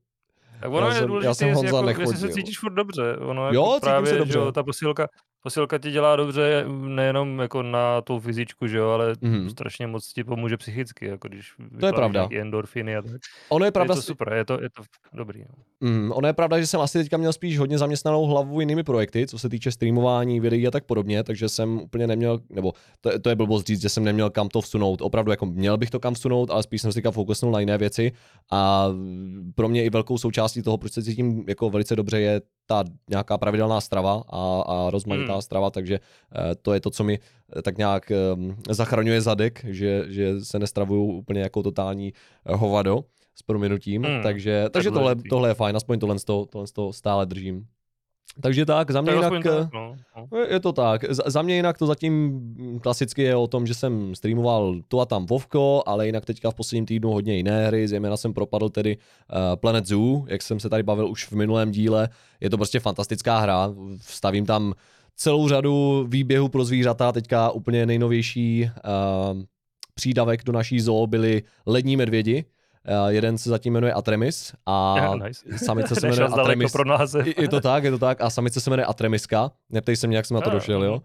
Tak 0.59 0.71
ono 0.71 0.87
já 0.87 0.93
je 0.93 0.99
jsem, 0.99 1.07
důležité, 1.07 1.27
já 1.27 1.33
jsem 1.33 1.53
Honza 1.53 1.83
jako, 1.87 2.01
jestli 2.01 2.17
se 2.17 2.29
cítíš 2.29 2.59
furt 2.59 2.73
dobře. 2.73 3.17
Ono 3.17 3.53
jo, 3.53 3.65
jako 3.73 3.79
právě, 3.79 4.09
se 4.09 4.17
dobře. 4.17 4.39
Že, 4.45 4.51
ta 4.51 4.63
posilka, 4.63 5.07
posilka 5.43 5.77
ti 5.77 5.91
dělá 5.91 6.15
dobře 6.15 6.65
nejenom 6.67 7.39
jako 7.39 7.63
na 7.63 8.01
tu 8.01 8.19
fyzičku, 8.19 8.67
že 8.67 8.77
jo, 8.77 8.89
ale 8.89 9.13
mm. 9.21 9.49
strašně 9.49 9.87
moc 9.87 10.13
ti 10.13 10.23
pomůže 10.23 10.57
psychicky, 10.57 11.05
jako 11.05 11.27
když 11.27 11.53
to 11.79 11.85
je 11.85 11.93
pravda. 11.93 12.27
endorfiny 12.31 12.95
a 12.95 13.01
tak. 13.01 13.21
Ono 13.49 13.65
je 13.65 13.71
pravda. 13.71 13.93
Je 13.93 13.95
to 13.95 14.01
super, 14.01 14.33
je 14.33 14.45
to, 14.45 14.53
je 14.61 14.69
to 14.69 14.83
dobrý. 15.13 15.43
Mm, 15.79 16.11
ono 16.11 16.27
je 16.27 16.33
pravda, 16.33 16.59
že 16.59 16.67
jsem 16.67 16.81
asi 16.81 16.97
teďka 16.97 17.17
měl 17.17 17.33
spíš 17.33 17.59
hodně 17.59 17.77
zaměstnanou 17.77 18.25
hlavu 18.25 18.59
jinými 18.59 18.83
projekty, 18.83 19.27
co 19.27 19.39
se 19.39 19.49
týče 19.49 19.71
streamování, 19.71 20.39
videí 20.39 20.67
a 20.67 20.71
tak 20.71 20.85
podobně, 20.85 21.23
takže 21.23 21.49
jsem 21.49 21.81
úplně 21.81 22.07
neměl, 22.07 22.39
nebo 22.49 22.73
to, 23.01 23.19
to 23.19 23.29
je 23.29 23.35
blbost 23.35 23.67
říct, 23.67 23.81
že 23.81 23.89
jsem 23.89 24.03
neměl 24.03 24.29
kam 24.29 24.49
to 24.49 24.61
vsunout. 24.61 25.01
Opravdu 25.01 25.31
jako 25.31 25.45
měl 25.45 25.77
bych 25.77 25.89
to 25.89 25.99
kam 25.99 26.13
vsunout, 26.13 26.49
ale 26.49 26.63
spíš 26.63 26.81
jsem 26.81 26.91
si 26.91 27.01
fokusnul 27.11 27.51
na 27.51 27.59
jiné 27.59 27.77
věci 27.77 28.11
a 28.51 28.87
pro 29.55 29.69
mě 29.69 29.83
i 29.83 29.89
velkou 29.89 30.17
součástí 30.17 30.61
toho, 30.61 30.77
proč 30.77 30.91
se 30.91 31.03
cítím 31.03 31.45
jako 31.47 31.69
velice 31.69 31.95
dobře, 31.95 32.19
je 32.19 32.41
ta 32.69 32.83
nějaká 33.09 33.37
pravidelná 33.37 33.81
strava 33.81 34.23
a, 34.29 34.61
a 34.61 34.89
rozmanitá 34.89 35.33
hmm. 35.33 35.41
strava, 35.41 35.69
takže 35.69 35.99
uh, 35.99 36.53
to 36.61 36.73
je 36.73 36.79
to, 36.79 36.89
co 36.89 37.03
mi 37.03 37.19
uh, 37.19 37.61
tak 37.61 37.77
nějak 37.77 38.11
um, 38.33 38.55
zachraňuje 38.69 39.21
zadek, 39.21 39.65
že, 39.67 40.05
že 40.07 40.41
se 40.41 40.59
nestravuju 40.59 41.03
úplně 41.03 41.41
jako 41.41 41.63
totální 41.63 42.13
uh, 42.13 42.55
hovado 42.55 43.03
s 43.35 43.41
prominutím, 43.41 44.03
hmm. 44.03 44.23
takže, 44.23 44.69
takže 44.69 44.91
tohle, 44.91 45.15
tohle 45.29 45.49
je 45.49 45.53
fajn, 45.53 45.75
aspoň 45.75 45.99
tohle, 45.99 46.15
tohle, 46.25 46.65
tohle 46.73 46.93
stále 46.93 47.25
držím. 47.25 47.65
Takže 48.41 48.65
tak, 48.65 48.91
za 48.91 49.01
mě 49.01 49.11
jinak, 49.11 49.33
tak, 49.43 49.73
no, 49.73 49.95
no. 50.31 50.37
je 50.49 50.59
to 50.59 50.73
tak, 50.73 51.05
za, 51.09 51.23
za 51.25 51.41
mě 51.41 51.55
jinak 51.55 51.77
to 51.77 51.85
zatím 51.87 52.41
klasicky 52.81 53.21
je 53.21 53.35
o 53.35 53.47
tom, 53.47 53.67
že 53.67 53.73
jsem 53.73 54.15
streamoval 54.15 54.75
tu 54.87 55.01
a 55.01 55.05
tam 55.05 55.25
Vovko, 55.25 55.83
ale 55.85 56.05
jinak 56.05 56.25
teďka 56.25 56.51
v 56.51 56.55
posledním 56.55 56.85
týdnu 56.85 57.11
hodně 57.11 57.35
jiné 57.35 57.67
hry, 57.67 57.87
zejména 57.87 58.17
jsem 58.17 58.33
propadl 58.33 58.69
tedy 58.69 58.97
uh, 58.97 59.55
Planet 59.55 59.85
Zoo, 59.85 60.25
jak 60.27 60.41
jsem 60.41 60.59
se 60.59 60.69
tady 60.69 60.83
bavil 60.83 61.09
už 61.09 61.25
v 61.25 61.31
minulém 61.31 61.71
díle, 61.71 62.09
je 62.39 62.49
to 62.49 62.57
prostě 62.57 62.79
fantastická 62.79 63.39
hra, 63.39 63.73
stavím 64.01 64.45
tam 64.45 64.73
celou 65.15 65.47
řadu 65.47 66.05
výběhů 66.09 66.49
pro 66.49 66.65
zvířata, 66.65 67.11
teďka 67.11 67.51
úplně 67.51 67.85
nejnovější 67.85 68.63
uh, 69.33 69.41
přídavek 69.95 70.43
do 70.43 70.53
naší 70.53 70.79
zoo 70.79 71.07
byly 71.07 71.43
lední 71.65 71.97
medvědi, 71.97 72.45
jeden 73.07 73.37
se 73.37 73.49
zatím 73.49 73.73
jmenuje 73.73 73.93
Atremis 73.93 74.53
a 74.65 74.95
yeah, 74.97 75.15
nice. 75.15 75.65
samice 75.65 75.95
se 75.95 76.07
jmenuje 76.09 76.27
Atremis. 76.27 76.71
Pro 76.71 76.85
název. 76.85 77.27
je 77.37 77.47
to 77.47 77.61
tak, 77.61 77.83
je 77.83 77.91
to 77.91 77.99
tak. 77.99 78.21
A 78.21 78.29
samice 78.29 78.61
se 78.61 78.69
jmenuje 78.69 78.85
Atremiska. 78.85 79.51
Neptej 79.69 79.95
se 79.95 80.07
mě, 80.07 80.17
jak 80.17 80.25
jsem 80.25 80.35
na 80.35 80.41
to 80.41 80.49
došel, 80.49 80.83
jo. 80.83 80.93
Uh, 80.93 81.01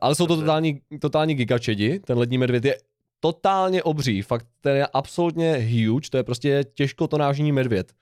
ale 0.00 0.14
jsou 0.14 0.26
to 0.26 0.36
totální, 0.36 0.80
totální 1.00 1.34
gigačedi. 1.34 1.98
Ten 1.98 2.18
lední 2.18 2.38
medvěd 2.38 2.64
je 2.64 2.76
totálně 3.20 3.82
obří. 3.82 4.22
Fakt, 4.22 4.46
ten 4.60 4.76
je 4.76 4.86
absolutně 4.86 5.52
huge. 5.52 6.10
To 6.10 6.16
je 6.16 6.22
prostě 6.22 6.64
těžkotonážní 6.74 7.52
medvěd. 7.52 7.92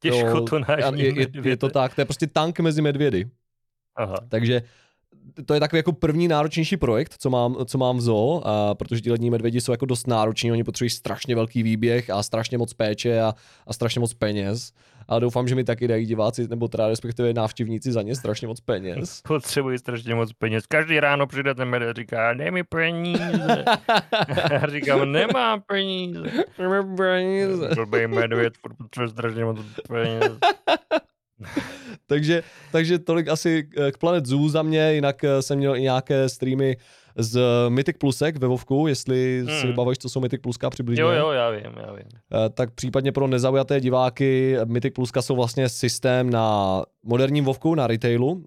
Těžkotonážní 0.00 1.02
je, 1.02 1.06
je, 1.06 1.26
je, 1.34 1.48
je 1.48 1.56
to 1.56 1.68
tak, 1.68 1.94
to 1.94 2.00
je 2.00 2.04
prostě 2.04 2.26
tank 2.26 2.60
mezi 2.60 2.82
medvědy. 2.82 3.30
Aha. 3.96 4.16
Takže 4.28 4.62
to 5.46 5.54
je 5.54 5.60
takový 5.60 5.78
jako 5.78 5.92
první 5.92 6.28
náročnější 6.28 6.76
projekt, 6.76 7.14
co 7.18 7.30
mám, 7.30 7.56
co 7.64 7.78
mám 7.78 7.96
v 7.96 8.00
zoo, 8.00 8.42
a 8.44 8.74
protože 8.74 9.00
ti 9.00 9.10
lední 9.10 9.30
medvědi 9.30 9.60
jsou 9.60 9.72
jako 9.72 9.86
dost 9.86 10.06
nároční, 10.06 10.52
oni 10.52 10.64
potřebují 10.64 10.90
strašně 10.90 11.34
velký 11.34 11.62
výběh 11.62 12.10
a 12.10 12.22
strašně 12.22 12.58
moc 12.58 12.74
péče 12.74 13.20
a, 13.20 13.34
a 13.66 13.72
strašně 13.72 14.00
moc 14.00 14.14
peněz. 14.14 14.72
A 15.08 15.18
doufám, 15.18 15.48
že 15.48 15.54
mi 15.54 15.64
taky 15.64 15.88
dají 15.88 16.06
diváci, 16.06 16.48
nebo 16.48 16.68
teda 16.68 16.88
respektive 16.88 17.32
návštěvníci 17.34 17.92
za 17.92 18.02
ně 18.02 18.16
strašně 18.16 18.48
moc 18.48 18.60
peněz. 18.60 19.20
Potřebují 19.28 19.78
strašně 19.78 20.14
moc 20.14 20.32
peněz. 20.32 20.66
Každý 20.66 21.00
ráno 21.00 21.26
přijde 21.26 21.54
ten 21.54 21.68
medvěd 21.68 21.96
říká, 21.96 22.34
dej 22.34 22.50
mi 22.50 22.64
peníze. 22.64 23.64
Já 24.50 24.66
říkám, 24.66 25.12
nemám 25.12 25.62
peníze. 25.66 26.22
Nemám 26.58 26.96
peníze. 26.96 27.68
Blbý 27.74 28.06
medvěd, 28.06 28.54
potřebuje 28.78 29.08
strašně 29.08 29.44
moc 29.44 29.58
peněz. 29.88 30.32
takže, 32.06 32.42
takže 32.72 32.98
tolik 32.98 33.28
asi 33.28 33.68
eh, 33.76 33.92
k 33.92 33.98
Planet 33.98 34.26
Zoo 34.26 34.48
za 34.48 34.62
mě, 34.62 34.94
jinak 34.94 35.24
eh, 35.24 35.42
jsem 35.42 35.58
měl 35.58 35.76
i 35.76 35.82
nějaké 35.82 36.28
streamy 36.28 36.76
z 37.16 37.40
Mythic 37.68 37.96
Plusek 37.98 38.36
ve 38.36 38.48
Vovku, 38.48 38.86
jestli 38.86 39.44
hmm. 39.46 39.60
si 39.60 39.66
vybavíš, 39.66 39.98
co 39.98 40.08
jsou 40.08 40.20
Mythic 40.20 40.40
Pluska 40.40 40.70
přibližně. 40.70 41.02
Jo, 41.02 41.10
jo, 41.10 41.30
já 41.30 41.50
vím, 41.50 41.72
já 41.86 41.92
vím. 41.92 42.06
Eh, 42.34 42.50
tak 42.50 42.70
případně 42.70 43.12
pro 43.12 43.26
nezaujaté 43.26 43.80
diváky, 43.80 44.56
Mythic 44.64 44.94
Pluska 44.94 45.22
jsou 45.22 45.36
vlastně 45.36 45.68
systém 45.68 46.30
na 46.30 46.82
moderním 47.02 47.44
Vovku, 47.44 47.74
na 47.74 47.86
retailu, 47.86 48.44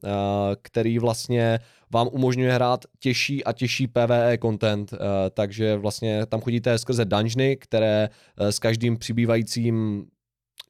který 0.61 0.99
vlastně 0.99 1.59
vám 1.91 2.09
umožňuje 2.11 2.53
hrát 2.53 2.85
těžší 2.99 3.43
a 3.43 3.53
těžší 3.53 3.87
PvE 3.87 4.37
content, 4.41 4.93
takže 5.33 5.77
vlastně 5.77 6.25
tam 6.25 6.41
chodíte 6.41 6.77
skrze 6.77 7.05
dungeony, 7.05 7.57
které 7.57 8.09
s 8.37 8.59
každým 8.59 8.97
přibývajícím 8.97 10.05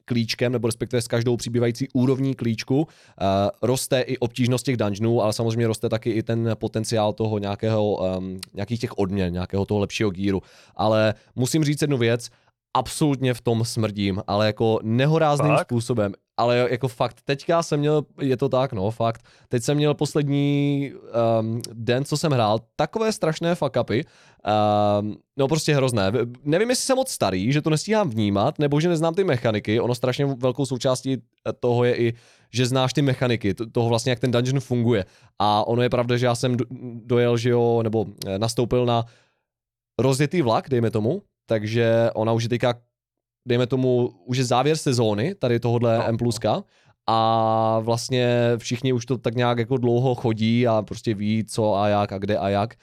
klíčkem, 0.04 0.52
nebo 0.52 0.68
respektive 0.68 1.02
s 1.02 1.08
každou 1.08 1.36
přibývající 1.36 1.88
úrovní 1.92 2.34
klíčku, 2.34 2.76
uh, 2.80 2.86
roste 3.62 4.00
i 4.00 4.18
obtížnost 4.18 4.64
těch 4.64 4.76
dungeonů, 4.76 5.22
ale 5.22 5.32
samozřejmě 5.32 5.66
roste 5.66 5.88
taky 5.88 6.10
i 6.10 6.22
ten 6.22 6.50
potenciál 6.54 7.12
toho 7.12 7.38
nějakého, 7.38 8.16
um, 8.18 8.40
nějakých 8.54 8.80
těch 8.80 8.98
odměn, 8.98 9.32
nějakého 9.32 9.64
toho 9.64 9.80
lepšího 9.80 10.10
gíru. 10.10 10.42
Ale 10.76 11.14
musím 11.36 11.64
říct 11.64 11.82
jednu 11.82 11.98
věc, 11.98 12.30
absolutně 12.78 13.34
v 13.34 13.40
tom 13.40 13.64
smrdím, 13.64 14.22
ale 14.26 14.46
jako 14.46 14.78
nehorázným 14.82 15.56
Fakt? 15.56 15.66
způsobem. 15.66 16.12
Ale 16.36 16.68
jako 16.70 16.88
fakt, 16.88 17.16
teďka 17.24 17.62
jsem 17.62 17.80
měl, 17.80 18.02
je 18.20 18.36
to 18.36 18.48
tak, 18.48 18.72
no, 18.72 18.90
fakt, 18.90 19.22
teď 19.48 19.62
jsem 19.62 19.76
měl 19.76 19.94
poslední 19.94 20.92
um, 21.40 21.60
den, 21.72 22.04
co 22.04 22.16
jsem 22.16 22.32
hrál, 22.32 22.58
takové 22.76 23.12
strašné 23.12 23.54
fuck 23.54 23.76
upy, 23.80 24.04
um, 24.04 25.16
no 25.38 25.48
prostě 25.48 25.74
hrozné. 25.74 26.12
Nevím, 26.44 26.70
jestli 26.70 26.84
jsem 26.84 26.96
moc 26.96 27.10
starý, 27.10 27.52
že 27.52 27.62
to 27.62 27.70
nestíhám 27.70 28.10
vnímat, 28.10 28.58
nebo 28.58 28.80
že 28.80 28.88
neznám 28.88 29.14
ty 29.14 29.24
mechaniky, 29.24 29.80
ono 29.80 29.94
strašně 29.94 30.26
velkou 30.26 30.66
součástí 30.66 31.16
toho 31.60 31.84
je 31.84 31.96
i, 31.96 32.14
že 32.52 32.66
znáš 32.66 32.92
ty 32.92 33.02
mechaniky, 33.02 33.54
toho 33.54 33.88
vlastně, 33.88 34.10
jak 34.10 34.20
ten 34.20 34.30
dungeon 34.30 34.60
funguje. 34.60 35.04
A 35.38 35.66
ono 35.66 35.82
je 35.82 35.90
pravda, 35.90 36.16
že 36.16 36.26
já 36.26 36.34
jsem 36.34 36.56
dojel, 37.04 37.36
že 37.36 37.50
jo, 37.50 37.82
nebo 37.82 38.06
eh, 38.26 38.38
nastoupil 38.38 38.86
na 38.86 39.04
rozjetý 39.98 40.42
vlak, 40.42 40.70
dejme 40.70 40.90
tomu, 40.90 41.22
takže 41.48 42.10
ona 42.14 42.32
už 42.32 42.42
je 42.42 42.48
teďka, 42.48 42.74
dejme 43.48 43.66
tomu, 43.66 44.12
už 44.24 44.38
je 44.38 44.44
závěr 44.44 44.76
sezóny, 44.76 45.34
tady 45.34 45.60
tohohle 45.60 45.98
no. 45.98 46.04
M+, 46.08 46.16
a 47.10 47.78
vlastně 47.80 48.52
všichni 48.56 48.92
už 48.92 49.06
to 49.06 49.18
tak 49.18 49.34
nějak 49.34 49.58
jako 49.58 49.76
dlouho 49.76 50.14
chodí 50.14 50.66
a 50.66 50.82
prostě 50.82 51.14
ví, 51.14 51.44
co 51.44 51.74
a 51.74 51.88
jak 51.88 52.12
a 52.12 52.18
kde 52.18 52.38
a 52.38 52.48
jak 52.48 52.74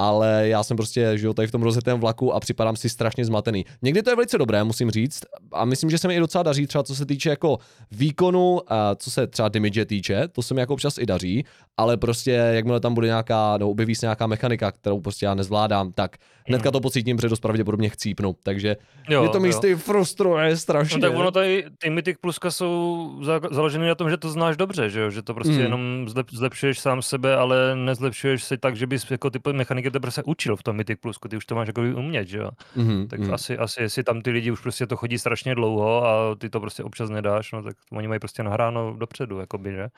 ale 0.00 0.48
já 0.48 0.62
jsem 0.62 0.76
prostě, 0.76 1.18
že 1.18 1.26
jo, 1.26 1.34
tady 1.34 1.48
v 1.48 1.52
tom 1.52 1.62
rozjetém 1.62 2.00
vlaku 2.00 2.34
a 2.34 2.40
připadám 2.40 2.76
si 2.76 2.88
strašně 2.88 3.24
zmatený. 3.24 3.64
Někdy 3.82 4.02
to 4.02 4.10
je 4.10 4.16
velice 4.16 4.38
dobré, 4.38 4.64
musím 4.64 4.90
říct, 4.90 5.20
a 5.52 5.64
myslím, 5.64 5.90
že 5.90 5.98
se 5.98 6.08
mi 6.08 6.16
i 6.16 6.20
docela 6.20 6.42
daří, 6.42 6.66
třeba 6.66 6.84
co 6.84 6.94
se 6.94 7.06
týče 7.06 7.30
jako 7.30 7.58
výkonu, 7.90 8.60
a 8.72 8.94
co 8.94 9.10
se 9.10 9.26
třeba 9.26 9.48
damage 9.48 9.84
týče, 9.84 10.28
to 10.32 10.42
se 10.42 10.54
mi 10.54 10.60
jako 10.60 10.74
občas 10.74 10.98
i 10.98 11.06
daří, 11.06 11.44
ale 11.76 11.96
prostě 11.96 12.30
jakmile 12.30 12.80
tam 12.80 12.94
bude 12.94 13.06
nějaká, 13.06 13.58
no 13.58 13.70
objeví 13.70 13.94
se 13.94 14.06
nějaká 14.06 14.26
mechanika, 14.26 14.72
kterou 14.72 15.00
prostě 15.00 15.26
já 15.26 15.34
nezvládám, 15.34 15.92
tak 15.92 16.16
hnedka 16.46 16.70
to 16.70 16.80
pocítím, 16.80 17.16
protože 17.16 17.28
dost 17.28 17.40
pravděpodobně 17.40 17.88
chcípnu, 17.88 18.36
takže 18.42 18.76
jo, 19.08 19.20
mě 19.20 19.30
to 19.30 19.40
místy 19.40 19.74
frustruje 19.74 20.56
strašně. 20.56 20.98
No 20.98 21.08
tak 21.08 21.18
ono 21.18 21.30
tady, 21.30 21.64
ty 21.78 21.90
Mythic 21.90 22.16
Pluska 22.20 22.50
jsou 22.50 23.10
za, 23.22 23.40
založeny 23.50 23.88
na 23.88 23.94
tom, 23.94 24.10
že 24.10 24.16
to 24.16 24.30
znáš 24.30 24.56
dobře, 24.56 24.90
že 24.90 25.00
jo, 25.00 25.10
že 25.10 25.22
to 25.22 25.34
prostě 25.34 25.52
hmm. 25.52 25.62
jenom 25.62 26.08
zlep, 26.08 26.26
zlepšuješ 26.32 26.80
sám 26.80 27.02
sebe, 27.02 27.36
ale 27.36 27.76
nezlepšuješ 27.76 28.44
se 28.44 28.56
tak, 28.56 28.76
že 28.76 28.86
bys 28.86 29.10
jako 29.10 29.30
ty 29.30 29.38
mechaniky 29.52 29.89
teprve 29.90 30.12
se 30.12 30.22
učil 30.22 30.56
v 30.56 30.62
tom 30.62 30.76
Mythic 30.76 31.00
Plusku, 31.00 31.28
ty 31.28 31.36
už 31.36 31.46
to 31.46 31.54
máš 31.54 31.66
jako 31.66 31.80
umět, 31.80 32.28
že 32.28 32.38
jo. 32.38 32.50
Mm-hmm, 32.76 33.08
tak 33.08 33.20
mm. 33.20 33.34
asi, 33.34 33.58
asi, 33.58 33.82
jestli 33.82 34.04
tam 34.04 34.22
ty 34.22 34.30
lidi 34.30 34.50
už 34.50 34.60
prostě 34.60 34.86
to 34.86 34.96
chodí 34.96 35.18
strašně 35.18 35.54
dlouho 35.54 36.06
a 36.06 36.34
ty 36.34 36.50
to 36.50 36.60
prostě 36.60 36.84
občas 36.84 37.10
nedáš, 37.10 37.52
no 37.52 37.62
tak 37.62 37.76
oni 37.92 38.08
mají 38.08 38.20
prostě 38.20 38.42
nahráno 38.42 38.96
dopředu, 38.96 39.38
jakoby, 39.38 39.72
že. 39.72 39.88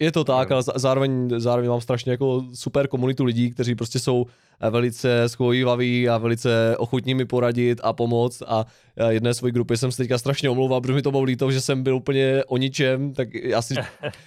Je 0.00 0.12
to 0.12 0.24
tak, 0.24 0.50
ale 0.50 0.62
zároveň, 0.74 1.30
zároveň 1.36 1.70
mám 1.70 1.80
strašně 1.80 2.12
jako 2.12 2.44
super 2.54 2.88
komunitu 2.88 3.24
lidí, 3.24 3.50
kteří 3.50 3.74
prostě 3.74 3.98
jsou 3.98 4.26
velice 4.70 5.28
schojivaví 5.28 6.08
a 6.08 6.18
velice 6.18 6.76
ochotní 6.78 7.14
mi 7.14 7.24
poradit 7.24 7.80
a 7.84 7.92
pomoct 7.92 8.42
a 8.46 8.64
jedné 9.08 9.34
své 9.34 9.50
grupy 9.50 9.76
jsem 9.76 9.92
se 9.92 9.96
teďka 9.96 10.18
strašně 10.18 10.50
omlouval, 10.50 10.80
protože 10.80 10.92
mi 10.94 11.02
to 11.02 11.10
bylo 11.10 11.22
líto, 11.22 11.50
že 11.50 11.60
jsem 11.60 11.82
byl 11.82 11.96
úplně 11.96 12.44
o 12.46 12.56
ničem, 12.56 13.12
tak 13.14 13.34
já 13.34 13.62
si 13.62 13.74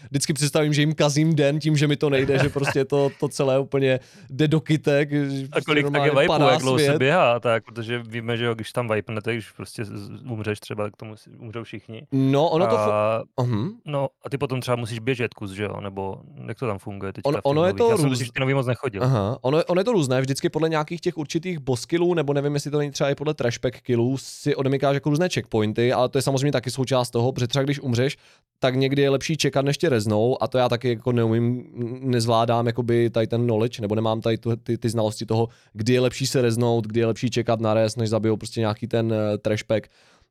vždycky 0.09 0.33
představím, 0.33 0.73
že 0.73 0.81
jim 0.81 0.95
kazím 0.95 1.35
den 1.35 1.59
tím, 1.59 1.77
že 1.77 1.87
mi 1.87 1.95
to 1.95 2.09
nejde, 2.09 2.39
že 2.39 2.49
prostě 2.49 2.85
to, 2.85 3.09
to 3.19 3.27
celé 3.27 3.59
úplně 3.59 3.99
jde 4.29 4.47
do 4.47 4.61
kytek. 4.61 5.09
A 5.13 5.15
prostě 5.51 5.65
kolik 5.65 5.91
tak 5.91 6.03
je 6.05 6.09
vibe, 6.09 6.51
jak 6.51 6.61
dlouho 6.61 6.79
se 6.79 6.97
běhá, 6.97 7.39
tak, 7.39 7.63
protože 7.65 8.03
víme, 8.07 8.37
že 8.37 8.45
jo, 8.45 8.53
když 8.53 8.71
tam 8.71 8.89
vipnete, 8.89 9.33
když 9.33 9.51
prostě 9.51 9.83
umřeš 10.29 10.59
třeba, 10.59 10.89
k 10.89 10.97
tomu 10.97 11.15
umřou 11.39 11.63
všichni. 11.63 12.07
No, 12.11 12.49
ono 12.49 12.67
to... 12.67 12.77
A, 12.77 13.23
uh-huh. 13.37 13.71
No, 13.85 14.07
a 14.25 14.29
ty 14.29 14.37
potom 14.37 14.61
třeba 14.61 14.75
musíš 14.75 14.99
běžet 14.99 15.33
kus, 15.33 15.51
že 15.51 15.63
jo, 15.63 15.81
nebo 15.81 16.17
jak 16.47 16.59
to 16.59 16.67
tam 16.67 16.79
funguje 16.79 17.13
teďka 17.13 17.29
on, 17.29 17.35
ono 17.43 17.65
je 17.65 17.73
to 17.73 17.89
Já 17.89 17.95
růz... 17.95 18.17
jsem 18.17 18.27
ty 18.33 18.39
nový 18.39 18.53
moc 18.53 18.67
nechodil. 18.67 19.03
Aha, 19.03 19.37
ono, 19.41 19.63
ono 19.63 19.81
je 19.81 19.85
to 19.85 19.91
různé, 19.91 20.21
vždycky 20.21 20.49
podle 20.49 20.69
nějakých 20.69 21.01
těch 21.01 21.17
určitých 21.17 21.59
boss 21.59 21.85
killů, 21.85 22.13
nebo 22.13 22.33
nevím, 22.33 22.53
jestli 22.53 22.71
to 22.71 22.77
není 22.77 22.91
třeba 22.91 23.09
i 23.09 23.15
podle 23.15 23.33
trashback 23.33 23.81
killů, 23.81 24.17
si 24.17 24.55
odemykáš 24.61 24.93
jako 24.93 25.09
různé 25.09 25.29
checkpointy, 25.29 25.93
ale 25.93 26.09
to 26.09 26.17
je 26.17 26.21
samozřejmě 26.21 26.51
taky 26.51 26.71
součást 26.71 27.09
toho, 27.09 27.31
protože 27.31 27.47
třeba 27.47 27.63
když 27.63 27.79
umřeš, 27.79 28.17
tak 28.59 28.75
někdy 28.75 29.01
je 29.01 29.09
lepší 29.09 29.37
čekat, 29.37 29.65
než 29.65 29.77
tě 29.77 29.89
reznou 29.89 30.43
a 30.43 30.47
to 30.47 30.57
já 30.57 30.69
taky 30.69 30.89
jako 30.89 31.11
neumím, 31.11 31.63
nezvládám 32.01 32.67
jakoby 32.67 33.09
tady 33.09 33.27
ten 33.27 33.43
knowledge, 33.43 33.81
nebo 33.81 33.95
nemám 33.95 34.21
tady 34.21 34.37
tu, 34.37 34.55
ty, 34.55 34.77
ty 34.77 34.89
znalosti 34.89 35.25
toho, 35.25 35.47
kdy 35.73 35.93
je 35.93 35.99
lepší 35.99 36.27
se 36.27 36.41
reznout, 36.41 36.87
kdy 36.87 36.99
je 36.99 37.05
lepší 37.05 37.29
čekat 37.29 37.59
na 37.59 37.73
rez, 37.73 37.95
než 37.95 38.09
zabijou 38.09 38.37
prostě 38.37 38.59
nějaký 38.59 38.87
ten 38.87 39.05
uh, 39.05 39.17
trashback. 39.41 39.87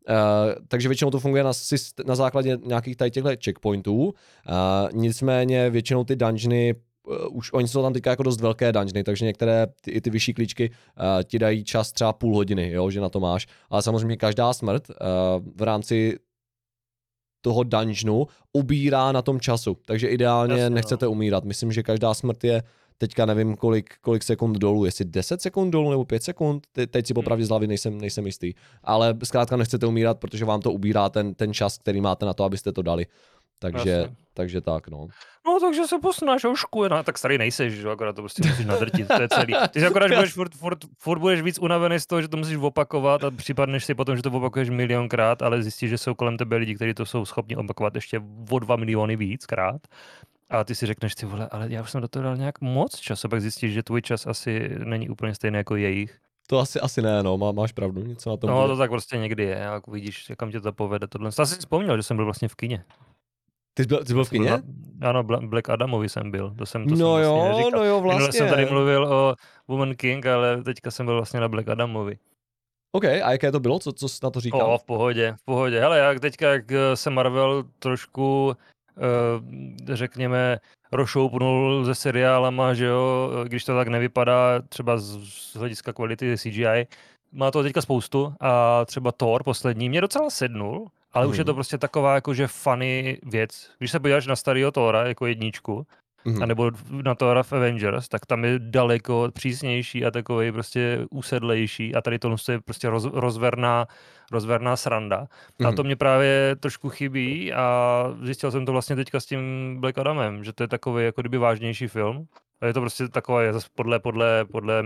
Uh, 0.08 0.14
takže 0.68 0.88
většinou 0.88 1.10
to 1.10 1.20
funguje 1.20 1.44
na, 1.44 1.52
na 2.06 2.14
základě 2.14 2.58
nějakých 2.64 2.96
tady 2.96 3.10
těchto 3.10 3.30
checkpointů. 3.44 4.04
Uh, 4.04 4.12
nicméně 4.92 5.70
většinou 5.70 6.04
ty 6.04 6.16
dungeony 6.16 6.74
uh, 7.06 7.36
už 7.36 7.52
oni 7.52 7.68
jsou 7.68 7.82
tam 7.82 7.92
teďka 7.92 8.10
jako 8.10 8.22
dost 8.22 8.40
velké 8.40 8.72
dungeony, 8.72 9.04
takže 9.04 9.24
některé 9.24 9.66
ty, 9.80 9.90
i 9.90 10.00
ty 10.00 10.10
vyšší 10.10 10.34
klíčky 10.34 10.70
uh, 10.70 11.04
ti 11.24 11.38
dají 11.38 11.64
čas 11.64 11.92
třeba 11.92 12.12
půl 12.12 12.34
hodiny, 12.34 12.70
jo, 12.70 12.90
že 12.90 13.00
na 13.00 13.08
to 13.08 13.20
máš. 13.20 13.46
Ale 13.70 13.82
samozřejmě 13.82 14.16
každá 14.16 14.52
smrt 14.52 14.90
uh, 14.90 14.96
v 15.56 15.62
rámci 15.62 16.18
toho 17.40 17.62
dungeonu 17.64 18.26
ubírá 18.52 19.12
na 19.12 19.22
tom 19.22 19.40
času, 19.40 19.76
takže 19.86 20.08
ideálně 20.08 20.52
Jasně, 20.52 20.70
no. 20.70 20.74
nechcete 20.74 21.06
no. 21.06 21.12
umírat. 21.12 21.44
Myslím, 21.44 21.72
že 21.72 21.82
každá 21.82 22.14
smrt 22.14 22.44
je 22.44 22.62
teďka 23.00 23.26
nevím 23.26 23.56
kolik, 23.56 23.94
kolik 24.00 24.22
sekund 24.22 24.58
dolů, 24.58 24.84
jestli 24.84 25.04
10 25.04 25.40
sekund 25.40 25.70
dolů 25.70 25.90
nebo 25.90 26.04
5 26.04 26.22
sekund, 26.22 26.66
Te, 26.72 26.86
teď 26.86 27.06
si 27.06 27.14
popravdě 27.14 27.44
z 27.44 27.48
hlavy 27.48 27.66
nejsem, 27.66 27.98
nejsem 27.98 28.26
jistý. 28.26 28.54
Ale 28.84 29.16
zkrátka 29.24 29.56
nechcete 29.56 29.86
umírat, 29.86 30.18
protože 30.18 30.44
vám 30.44 30.60
to 30.60 30.72
ubírá 30.72 31.08
ten, 31.08 31.34
ten 31.34 31.54
čas, 31.54 31.78
který 31.78 32.00
máte 32.00 32.26
na 32.26 32.34
to, 32.34 32.44
abyste 32.44 32.72
to 32.72 32.82
dali. 32.82 33.06
Takže, 33.62 33.90
Jasně. 33.90 34.16
takže 34.34 34.60
tak, 34.60 34.88
no. 34.88 35.06
No, 35.46 35.60
takže 35.60 35.86
se 35.86 35.98
posnáš 35.98 36.44
ošku, 36.44 36.88
no, 36.88 37.02
tak 37.02 37.18
starý 37.18 37.38
nejseš, 37.38 37.72
že 37.72 37.90
akorát 37.90 38.16
to 38.16 38.22
prostě 38.22 38.48
musíš 38.48 38.66
nadrtit, 38.66 39.08
to 39.08 39.22
je 39.22 39.28
celý. 39.28 39.54
Ty 39.70 39.80
si 39.80 39.86
akorát 39.86 40.10
budeš 40.10 40.32
furt, 40.32 40.54
furt, 40.54 40.78
furt, 40.98 41.18
budeš 41.18 41.42
víc 41.42 41.58
unavený 41.58 42.00
z 42.00 42.06
toho, 42.06 42.22
že 42.22 42.28
to 42.28 42.36
musíš 42.36 42.56
opakovat 42.56 43.24
a 43.24 43.30
připadneš 43.30 43.84
si 43.84 43.94
potom, 43.94 44.16
že 44.16 44.22
to 44.22 44.30
opakuješ 44.30 44.70
milionkrát, 44.70 45.42
ale 45.42 45.62
zjistíš, 45.62 45.90
že 45.90 45.98
jsou 45.98 46.14
kolem 46.14 46.36
tebe 46.36 46.56
lidi, 46.56 46.74
kteří 46.74 46.94
to 46.94 47.06
jsou 47.06 47.24
schopni 47.24 47.56
opakovat 47.56 47.94
ještě 47.94 48.22
o 48.50 48.58
dva 48.58 48.76
miliony 48.76 49.16
víckrát. 49.16 49.80
A 50.50 50.64
ty 50.64 50.74
si 50.74 50.86
řekneš, 50.86 51.14
ty 51.14 51.26
vole, 51.26 51.48
ale 51.48 51.66
já 51.70 51.82
už 51.82 51.90
jsem 51.90 52.00
do 52.00 52.08
toho 52.08 52.22
dal 52.22 52.36
nějak 52.36 52.60
moc 52.60 52.96
času, 52.96 53.28
pak 53.28 53.40
zjistíš, 53.40 53.72
že 53.72 53.82
tvůj 53.82 54.02
čas 54.02 54.26
asi 54.26 54.70
není 54.84 55.08
úplně 55.08 55.34
stejný 55.34 55.56
jako 55.56 55.76
jejich. 55.76 56.18
To 56.46 56.58
asi, 56.58 56.80
asi 56.80 57.02
ne, 57.02 57.22
no, 57.22 57.38
má, 57.38 57.52
máš 57.52 57.72
pravdu, 57.72 58.02
něco 58.02 58.30
na 58.30 58.36
tom. 58.36 58.50
No, 58.50 58.56
bude. 58.56 58.68
to 58.68 58.76
tak 58.76 58.90
prostě 58.90 59.18
někdy 59.18 59.42
je, 59.42 59.56
jak 59.56 59.88
uvidíš, 59.88 60.32
kam 60.36 60.50
tě 60.50 60.60
to 60.60 60.72
povede. 60.72 61.06
Tohle. 61.06 61.30
Já 61.38 61.46
si 61.46 61.58
vzpomněl, 61.58 61.96
že 61.96 62.02
jsem 62.02 62.16
byl 62.16 62.24
vlastně 62.24 62.48
v 62.48 62.54
kině. 62.54 62.84
Ty 63.74 63.82
jsi 63.82 63.88
byl, 63.88 64.04
jsi 64.04 64.14
byl 64.14 64.24
v 64.24 64.30
kině? 64.30 64.62
ano, 65.00 65.22
Black 65.22 65.70
Adamovi 65.70 66.08
jsem 66.08 66.30
byl. 66.30 66.54
To 66.58 66.66
jsem, 66.66 66.84
to 66.84 66.90
no 66.90 66.96
jsem 66.96 67.06
vlastně 67.06 67.24
jo, 67.24 67.44
neříkal. 67.44 67.80
no 67.80 67.86
jo, 67.86 68.00
vlastně. 68.00 68.18
Minule 68.18 68.32
jsem 68.32 68.48
tady 68.48 68.66
mluvil 68.66 69.04
o 69.04 69.34
Woman 69.68 69.94
King, 69.94 70.26
ale 70.26 70.62
teďka 70.62 70.90
jsem 70.90 71.06
byl 71.06 71.16
vlastně 71.16 71.40
na 71.40 71.48
Black 71.48 71.68
Adamovi. 71.68 72.18
OK, 72.92 73.04
a 73.04 73.32
jaké 73.32 73.52
to 73.52 73.60
bylo? 73.60 73.78
Co, 73.78 73.92
co 73.92 74.08
jsi 74.08 74.18
na 74.22 74.30
to 74.30 74.40
říkal? 74.40 74.72
O, 74.72 74.78
v 74.78 74.84
pohodě, 74.84 75.34
v 75.38 75.44
pohodě. 75.44 75.80
Hele, 75.80 75.98
jak 75.98 76.20
teďka, 76.20 76.50
jak 76.50 76.64
se 76.94 77.10
Marvel 77.10 77.64
trošku, 77.78 78.46
uh, 78.46 79.94
řekněme, 79.94 80.58
rošoupnul 80.92 81.84
se 81.84 81.94
seriálama, 81.94 82.74
že 82.74 82.84
jo, 82.84 83.30
když 83.44 83.64
to 83.64 83.76
tak 83.76 83.88
nevypadá 83.88 84.62
třeba 84.68 84.98
z, 84.98 85.18
z 85.28 85.56
hlediska 85.56 85.92
kvality 85.92 86.36
CGI, 86.38 86.86
má 87.32 87.50
to 87.50 87.62
teďka 87.62 87.82
spoustu 87.82 88.34
a 88.40 88.84
třeba 88.84 89.12
Thor 89.12 89.44
poslední 89.44 89.88
mě 89.88 90.00
docela 90.00 90.30
sednul, 90.30 90.88
ale 91.12 91.24
hmm. 91.24 91.30
už 91.30 91.38
je 91.38 91.44
to 91.44 91.52
mhm. 91.52 91.56
prostě 91.56 91.78
taková 91.78 92.14
jakože 92.14 92.46
funny 92.46 93.18
věc. 93.22 93.70
Když 93.78 93.90
se 93.90 94.00
podíváš 94.00 94.26
na 94.26 94.36
starého 94.36 94.70
Thora 94.70 95.08
jako 95.08 95.26
jedničku, 95.26 95.86
mm-hmm. 96.26 96.42
anebo 96.42 96.70
na 97.02 97.14
Thora 97.14 97.42
v 97.42 97.52
Avengers, 97.52 98.08
tak 98.08 98.26
tam 98.26 98.44
je 98.44 98.58
daleko 98.58 99.28
přísnější 99.32 100.04
a 100.04 100.10
takový 100.10 100.52
prostě 100.52 101.06
usedlejší 101.10 101.94
a 101.94 102.00
tady 102.00 102.18
to 102.18 102.36
je 102.52 102.60
prostě 102.60 102.90
roz, 102.90 103.04
rozverná, 103.04 103.86
rozverná 104.32 104.76
sranda. 104.76 105.20
Mm-hmm. 105.20 105.66
A 105.66 105.68
mhm. 105.68 105.76
to 105.76 105.82
mě 105.84 105.96
právě 105.96 106.56
trošku 106.60 106.88
chybí 106.88 107.52
a 107.52 108.04
zjistil 108.22 108.50
jsem 108.50 108.66
to 108.66 108.72
vlastně 108.72 108.96
teďka 108.96 109.20
s 109.20 109.26
tím 109.26 109.76
Black 109.80 109.98
Adamem, 109.98 110.44
že 110.44 110.52
to 110.52 110.62
je 110.62 110.68
takový 110.68 111.04
jako 111.04 111.22
kdyby 111.22 111.38
vážnější 111.38 111.88
film. 111.88 112.26
A 112.60 112.66
je 112.66 112.72
to 112.72 112.80
prostě 112.80 113.08
takové 113.08 113.52
podle, 113.74 113.98
podle, 113.98 114.44
podle 114.44 114.82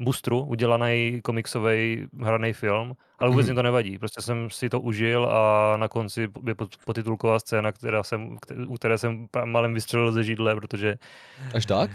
boostru 0.00 0.44
udělaný 0.44 1.20
komiksový 1.24 2.06
hraný 2.20 2.52
film, 2.52 2.96
ale 3.18 3.30
vůbec 3.30 3.46
mm. 3.46 3.52
mi 3.52 3.54
to 3.54 3.62
nevadí. 3.62 3.98
Prostě 3.98 4.22
jsem 4.22 4.50
si 4.50 4.68
to 4.68 4.80
užil 4.80 5.26
a 5.26 5.76
na 5.76 5.88
konci 5.88 6.28
je 6.46 6.54
potitulková 6.84 7.38
scéna, 7.38 7.72
která 7.72 8.02
jsem, 8.02 8.36
u 8.66 8.74
které 8.74 8.98
jsem 8.98 9.28
malem 9.44 9.74
vystřelil 9.74 10.12
ze 10.12 10.24
židle, 10.24 10.54
protože... 10.54 10.98
Až 11.54 11.66
tak? 11.66 11.90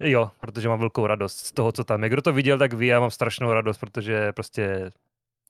Jo, 0.00 0.30
protože 0.40 0.68
mám 0.68 0.78
velkou 0.78 1.06
radost 1.06 1.38
z 1.38 1.52
toho, 1.52 1.72
co 1.72 1.84
tam 1.84 2.02
je. 2.02 2.08
Kdo 2.08 2.22
to 2.22 2.32
viděl, 2.32 2.58
tak 2.58 2.72
ví, 2.72 2.86
já 2.86 3.00
mám 3.00 3.10
strašnou 3.10 3.52
radost, 3.52 3.78
protože 3.78 4.32
prostě 4.32 4.90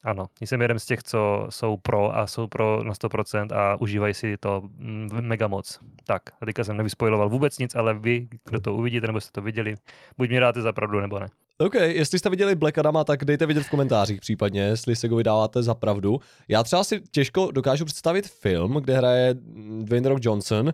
ano, 0.04 0.26
jsem 0.40 0.62
jeden 0.62 0.78
z 0.78 0.86
těch, 0.86 1.02
co 1.02 1.46
jsou 1.50 1.76
pro 1.76 2.16
a 2.16 2.26
jsou 2.26 2.46
pro 2.46 2.82
na 2.84 2.92
100% 2.92 3.56
a 3.56 3.80
užívají 3.80 4.14
si 4.14 4.36
to 4.36 4.62
mm, 4.76 5.08
mega 5.20 5.48
moc. 5.48 5.78
Tak, 6.06 6.22
teďka 6.44 6.64
jsem 6.64 6.76
nevyspojiloval 6.76 7.28
vůbec 7.28 7.58
nic, 7.58 7.74
ale 7.74 7.94
vy, 7.94 8.28
kdo 8.44 8.60
to 8.60 8.74
uvidíte 8.74 9.06
nebo 9.06 9.20
jste 9.20 9.32
to 9.32 9.42
viděli, 9.42 9.74
buď 10.18 10.30
mi 10.30 10.40
dáte 10.40 10.62
za 10.62 10.72
pravdu 10.72 11.00
nebo 11.00 11.18
ne. 11.18 11.26
OK, 11.58 11.74
jestli 11.74 12.18
jste 12.18 12.30
viděli 12.30 12.54
Black 12.54 12.78
Adama, 12.78 13.04
tak 13.04 13.24
dejte 13.24 13.46
vidět 13.46 13.62
v 13.62 13.70
komentářích 13.70 14.20
případně, 14.20 14.60
jestli 14.60 14.96
se 14.96 15.08
go 15.08 15.16
vydáváte 15.16 15.62
za 15.62 15.74
pravdu. 15.74 16.20
Já 16.48 16.62
třeba 16.62 16.84
si 16.84 17.00
těžko 17.10 17.50
dokážu 17.50 17.84
představit 17.84 18.28
film, 18.28 18.74
kde 18.74 18.96
hraje 18.96 19.34
Dwayne 19.80 20.08
Rock 20.08 20.24
Johnson, 20.24 20.72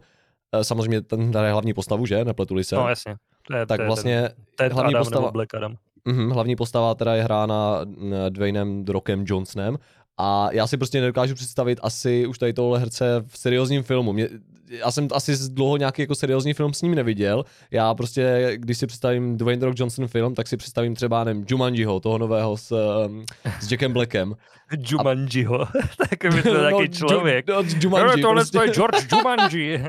eh, 0.53 0.65
samozřejmě 0.65 1.01
ten 1.01 1.31
hraje 1.31 1.53
hlavní 1.53 1.75
postavu, 1.75 2.07
že? 2.07 2.25
Nepletuli 2.25 2.65
se. 2.65 2.77
No 2.77 2.89
jasně. 2.89 3.17
To 3.47 3.57
je, 3.57 3.67
tak 3.67 3.79
to 3.79 3.83
je 3.83 3.87
vlastně 3.87 4.31
ten, 4.57 4.73
hlavní 4.73 4.95
Adam 4.95 5.05
postava, 5.05 5.31
Black 5.31 5.55
Adam. 5.55 5.77
Mm, 6.09 6.31
hlavní 6.31 6.57
postava 6.57 6.95
teda 6.95 7.15
je 7.15 7.23
hrána 7.23 7.81
Dwaynem 8.29 8.85
Rockem 8.85 9.25
Johnsonem 9.27 9.79
A 10.19 10.49
já 10.53 10.67
si 10.67 10.77
prostě 10.77 11.01
nedokážu 11.01 11.35
představit 11.35 11.79
asi 11.83 12.27
už 12.27 12.39
tady 12.39 12.53
tohle 12.53 12.79
herce 12.79 13.25
v 13.27 13.39
seriózním 13.39 13.83
filmu. 13.83 14.13
Mě, 14.13 14.29
já 14.69 14.91
jsem 14.91 15.09
asi 15.13 15.33
dlouho 15.49 15.77
nějaký 15.77 16.03
jako 16.03 16.15
seriózní 16.15 16.55
film 16.55 16.75
s 16.75 16.83
ním 16.83 16.95
neviděl. 16.95 17.45
Já 17.71 17.95
prostě, 17.95 18.53
když 18.57 18.79
si 18.79 18.87
představím 18.87 19.37
Dwayne 19.37 19.67
Rock 19.67 19.79
Johnson 19.79 20.07
film, 20.07 20.35
tak 20.35 20.49
si 20.49 20.57
představím 20.57 20.95
třeba, 20.95 21.25
nevím, 21.25 21.45
Jumanjiho, 21.49 22.01
toho 22.01 22.19
nového 22.19 22.57
s, 22.57 22.73
um, 23.07 23.25
s 23.61 23.71
Jackem 23.71 23.93
Blackem. 23.93 24.35
Jumanjiho, 24.79 25.59
tak 26.09 26.35
by 26.35 26.43
to 26.43 26.55
no, 26.63 26.71
nějaký 26.71 26.89
člověk. 26.89 27.47
No, 27.47 27.63
Jumanji, 27.81 28.07
no, 28.07 28.29
tohle 28.29 28.43
prostě. 28.43 28.59
je 28.59 28.69
George 28.69 29.13
Jumanji. 29.13 29.85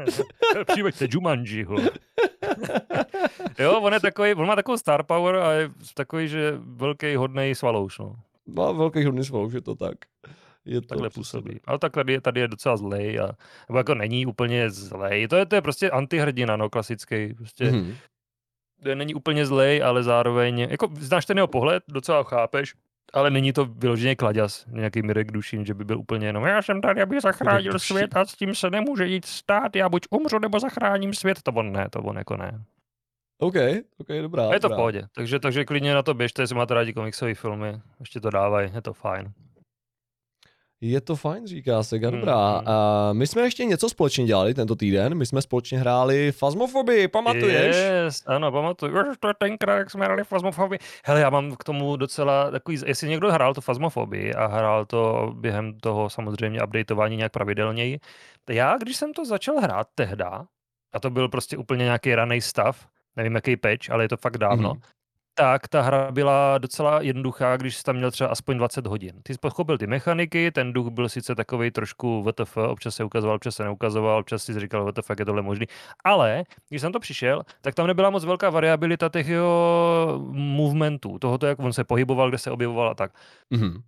Přiveďte 0.68 1.08
Jumanjiho. 1.12 1.76
jo, 3.60 3.80
on 3.80 3.94
je 3.94 4.00
takový, 4.00 4.34
on 4.34 4.48
má 4.48 4.56
takovou 4.56 4.78
star 4.78 5.04
power 5.04 5.36
a 5.36 5.52
je 5.52 5.70
takový, 5.94 6.28
že 6.28 6.54
velký 6.58 7.16
hodnej 7.16 7.56
svalouš, 7.56 8.00
no. 8.00 8.16
Má 8.48 8.72
velký 8.72 9.06
hodný 9.06 9.24
svalouš, 9.24 9.54
je 9.54 9.62
to 9.62 9.76
tak. 9.76 9.96
Je 10.66 10.82
to 10.82 10.88
Takhle 10.88 11.10
působí. 11.10 11.60
Ale 11.66 11.80
tak 11.80 11.92
tady, 11.92 12.22
tady 12.22 12.40
je 12.40 12.48
docela 12.48 12.78
zlej. 12.78 13.20
A, 13.20 13.32
nebo 13.70 13.78
jako 13.78 13.94
není 13.94 14.26
úplně 14.26 14.70
zlej. 14.70 15.28
To 15.28 15.36
je, 15.36 15.46
to 15.46 15.56
je 15.56 15.62
prostě 15.62 15.90
antihrdina, 15.90 16.56
no, 16.56 16.70
klasický. 16.70 17.34
Prostě, 17.34 17.66
mm-hmm. 17.66 17.96
to 18.84 18.96
není 18.96 19.16
úplně 19.16 19.46
zlej, 19.46 19.84
ale 19.84 20.04
zároveň, 20.04 20.60
jako 20.60 20.90
znáš 21.00 21.26
ten 21.26 21.38
jeho 21.38 21.48
pohled, 21.48 21.84
docela 21.88 22.24
chápeš, 22.24 22.74
ale 23.14 23.32
není 23.32 23.54
to 23.54 23.66
vyloženě 23.66 24.16
kladěs, 24.16 24.66
nějaký 24.68 25.02
Mirek 25.02 25.32
Dušin, 25.32 25.66
že 25.66 25.74
by 25.74 25.86
byl 25.86 26.00
úplně 26.00 26.28
jenom 26.28 26.46
já 26.46 26.62
jsem 26.62 26.82
tady, 26.82 27.02
aby 27.02 27.22
zachránil 27.22 27.80
svět 27.80 28.16
a 28.16 28.26
s 28.26 28.36
tím 28.36 28.56
se 28.56 28.70
nemůže 28.70 29.06
jít 29.06 29.26
stát, 29.26 29.76
já 29.76 29.90
buď 29.90 30.08
umřu, 30.10 30.40
nebo 30.40 30.60
zachráním 30.60 31.14
svět. 31.14 31.42
To 31.42 31.52
on 31.52 31.72
ne, 31.72 31.88
to 31.90 32.00
on 32.00 32.18
jako 32.18 32.38
ne. 32.38 32.64
OK, 33.40 33.56
OK, 33.98 34.08
dobrá. 34.22 34.50
A 34.50 34.54
je 34.54 34.60
to 34.60 34.70
v 34.70 34.76
pohodě, 34.76 35.08
takže, 35.16 35.40
takže 35.40 35.66
klidně 35.66 35.94
na 35.94 36.04
to 36.04 36.14
běžte, 36.14 36.42
jestli 36.42 36.56
máte 36.56 36.74
rádi 36.74 36.94
komiksové 36.94 37.36
filmy, 37.36 37.82
ještě 38.00 38.20
to 38.20 38.30
dávají, 38.30 38.72
je 38.76 38.82
to 38.82 38.94
fajn. 38.94 39.34
Je 40.82 41.02
to 41.02 41.16
fajn, 41.16 41.48
říká 41.48 41.84
se, 41.84 42.00
dobrá. 42.00 42.62
Mm. 42.62 42.68
A 42.68 43.14
my 43.14 43.28
jsme 43.28 43.42
ještě 43.42 43.66
něco 43.66 43.90
společně 43.90 44.26
dělali 44.26 44.54
tento 44.54 44.76
týden, 44.76 45.16
my 45.16 45.26
jsme 45.26 45.42
společně 45.42 45.78
hráli 45.78 46.32
Fazmofobii, 46.32 47.08
pamatuješ? 47.08 47.76
Yes, 47.76 48.24
ano, 48.26 48.52
pamatuju. 48.52 49.10
Už 49.12 49.18
to 49.20 49.28
je 49.28 49.34
tenkrát, 49.34 49.78
jak 49.78 49.92
jsme 49.92 50.06
hráli 50.06 50.24
Fazmofobii. 50.24 50.80
Hele, 51.06 51.20
já 51.20 51.30
mám 51.30 51.56
k 51.56 51.64
tomu 51.64 51.96
docela 51.96 52.52
takový, 52.52 52.78
jestli 52.86 53.10
někdo 53.10 53.32
hrál 53.32 53.54
to 53.54 53.62
Fazmofobii 53.62 54.34
a 54.34 54.46
hrál 54.46 54.86
to 54.86 55.34
během 55.36 55.80
toho 55.80 56.10
samozřejmě 56.10 56.64
updateování 56.64 57.18
nějak 57.18 57.32
pravidelněji, 57.32 58.00
já, 58.50 58.78
když 58.78 58.98
jsem 58.98 59.14
to 59.14 59.26
začal 59.26 59.60
hrát 59.60 59.88
tehda, 59.96 60.46
a 60.94 61.00
to 61.00 61.10
byl 61.10 61.30
prostě 61.30 61.58
úplně 61.58 61.84
nějaký 61.84 62.16
raný 62.16 62.42
stav, 62.42 62.88
nevím 63.16 63.36
jaký 63.36 63.58
patch, 63.58 63.90
ale 63.90 64.04
je 64.04 64.10
to 64.10 64.18
fakt 64.18 64.38
dávno, 64.38 64.74
mm-hmm 64.74 64.96
tak 65.38 65.68
ta 65.68 65.82
hra 65.82 66.12
byla 66.12 66.58
docela 66.58 67.02
jednoduchá, 67.02 67.58
když 67.58 67.78
jsi 67.78 67.84
tam 67.84 67.96
měl 67.96 68.12
třeba 68.12 68.30
aspoň 68.30 68.58
20 68.58 68.88
hodin. 68.88 69.22
Ty 69.24 69.34
jsi 69.34 69.40
pochopil 69.40 69.78
ty 69.78 69.88
mechaniky, 69.88 70.52
ten 70.52 70.74
duch 70.74 70.88
byl 70.88 71.10
sice 71.10 71.36
takový 71.36 71.72
trošku 71.72 72.24
VTF, 72.24 72.58
občas 72.58 72.96
se 72.96 73.04
ukazoval, 73.04 73.36
občas 73.36 73.56
se 73.56 73.64
neukazoval, 73.64 74.20
občas 74.20 74.44
si 74.44 74.60
říkal, 74.60 74.92
VTF, 74.92 75.10
jak 75.10 75.20
je 75.20 75.26
tohle 75.26 75.42
možný. 75.42 75.66
Ale 76.04 76.44
když 76.70 76.82
jsem 76.82 76.92
to 76.92 77.00
přišel, 77.00 77.44
tak 77.62 77.76
tam 77.76 77.88
nebyla 77.88 78.10
moc 78.10 78.26
velká 78.26 78.50
variabilita 78.50 79.10
těch 79.10 79.28
jeho 79.28 80.20
movementů, 80.32 81.20
tohoto, 81.20 81.48
jak 81.48 81.60
on 81.60 81.74
se 81.74 81.84
pohyboval, 81.84 82.30
kde 82.30 82.38
se 82.38 82.52
objevoval 82.52 82.90
a 82.90 82.94
tak. 82.94 83.12
Mm-hmm. 83.54 83.82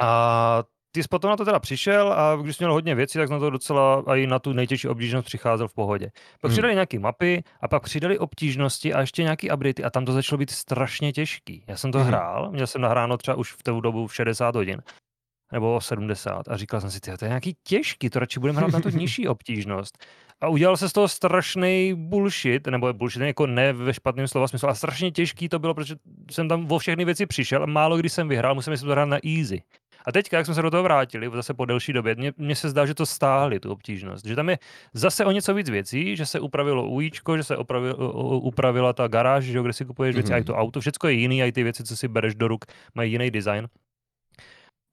A 0.00 0.62
ty 0.96 1.02
jsi 1.02 1.08
potom 1.08 1.30
na 1.30 1.36
to 1.36 1.44
teda 1.44 1.58
přišel 1.58 2.12
a 2.12 2.36
když 2.42 2.56
jsi 2.56 2.64
měl 2.64 2.72
hodně 2.72 2.94
věcí, 2.94 3.18
tak 3.18 3.30
na 3.30 3.38
to 3.38 3.50
docela 3.50 4.04
i 4.16 4.26
na 4.26 4.38
tu 4.38 4.52
nejtěžší 4.52 4.88
obtížnost 4.88 5.26
přicházel 5.26 5.68
v 5.68 5.74
pohodě. 5.74 6.10
Pak 6.40 6.48
hmm. 6.48 6.52
přidali 6.52 6.74
nějaké 6.74 6.98
mapy 6.98 7.42
a 7.60 7.68
pak 7.68 7.82
přidali 7.82 8.18
obtížnosti 8.18 8.94
a 8.94 9.00
ještě 9.00 9.22
nějaký 9.22 9.50
updaty 9.50 9.84
a 9.84 9.90
tam 9.90 10.04
to 10.04 10.12
začalo 10.12 10.38
být 10.38 10.50
strašně 10.50 11.12
těžký. 11.12 11.64
Já 11.68 11.76
jsem 11.76 11.92
to 11.92 11.98
hmm. 11.98 12.06
hrál, 12.06 12.50
měl 12.52 12.66
jsem 12.66 12.80
nahráno 12.80 13.16
třeba 13.16 13.36
už 13.36 13.52
v 13.52 13.62
tu 13.62 13.80
dobu 13.80 14.06
v 14.06 14.14
60 14.14 14.54
hodin 14.54 14.82
nebo 15.52 15.80
70 15.80 16.48
a 16.48 16.56
říkal 16.56 16.80
jsem 16.80 16.90
si, 16.90 17.00
to 17.00 17.24
je 17.24 17.28
nějaký 17.28 17.56
těžký, 17.64 18.10
to 18.10 18.18
radši 18.18 18.40
budeme 18.40 18.58
hrát 18.58 18.72
na 18.72 18.80
tu 18.80 18.88
nižší 18.98 19.28
obtížnost. 19.28 19.98
A 20.40 20.48
udělal 20.48 20.76
se 20.76 20.88
z 20.88 20.92
toho 20.92 21.08
strašný 21.08 21.94
bullshit, 21.96 22.66
nebo 22.66 22.92
bullshit 22.92 23.22
jako 23.22 23.46
ne 23.46 23.72
ve 23.72 23.94
špatném 23.94 24.28
slova 24.28 24.48
smyslu, 24.48 24.68
a 24.68 24.74
strašně 24.74 25.10
těžký 25.10 25.48
to 25.48 25.58
bylo, 25.58 25.74
protože 25.74 25.94
jsem 26.30 26.48
tam 26.48 26.72
o 26.72 26.78
všechny 26.78 27.04
věci 27.04 27.26
přišel 27.26 27.62
a 27.62 27.66
málo 27.66 27.96
kdy 27.96 28.08
jsem 28.08 28.28
vyhrál, 28.28 28.54
musím 28.54 28.76
si 28.76 28.84
to 28.84 28.90
hrát 28.90 29.04
na 29.04 29.18
easy. 29.24 29.62
A 30.06 30.12
teďka, 30.12 30.36
jak 30.36 30.46
jsme 30.46 30.54
se 30.54 30.62
do 30.62 30.70
toho 30.70 30.82
vrátili, 30.82 31.30
zase 31.34 31.54
po 31.54 31.64
delší 31.64 31.92
době, 31.92 32.16
mně 32.36 32.56
se 32.56 32.68
zdá, 32.68 32.86
že 32.86 32.94
to 32.94 33.06
stáhli, 33.06 33.60
tu 33.60 33.72
obtížnost. 33.72 34.26
Že 34.26 34.36
tam 34.36 34.48
je 34.48 34.58
zase 34.94 35.24
o 35.24 35.30
něco 35.30 35.54
víc 35.54 35.70
věcí, 35.70 36.16
že 36.16 36.26
se 36.26 36.40
upravilo 36.40 36.88
ujíčko, 36.88 37.36
že 37.36 37.42
se 37.42 37.56
upravil, 37.56 38.12
upravila 38.42 38.92
ta 38.92 39.08
garáž, 39.08 39.44
že 39.44 39.62
kde 39.62 39.72
si 39.72 39.84
kupuješ 39.84 40.14
věci, 40.14 40.32
mm-hmm. 40.32 40.34
a 40.34 40.38
i 40.38 40.44
to 40.44 40.54
auto, 40.54 40.80
všechno 40.80 41.08
je 41.08 41.14
jiný, 41.14 41.42
a 41.42 41.46
i 41.46 41.52
ty 41.52 41.62
věci, 41.62 41.84
co 41.84 41.96
si 41.96 42.08
bereš 42.08 42.34
do 42.34 42.48
ruk, 42.48 42.64
mají 42.94 43.12
jiný 43.12 43.30
design. 43.30 43.68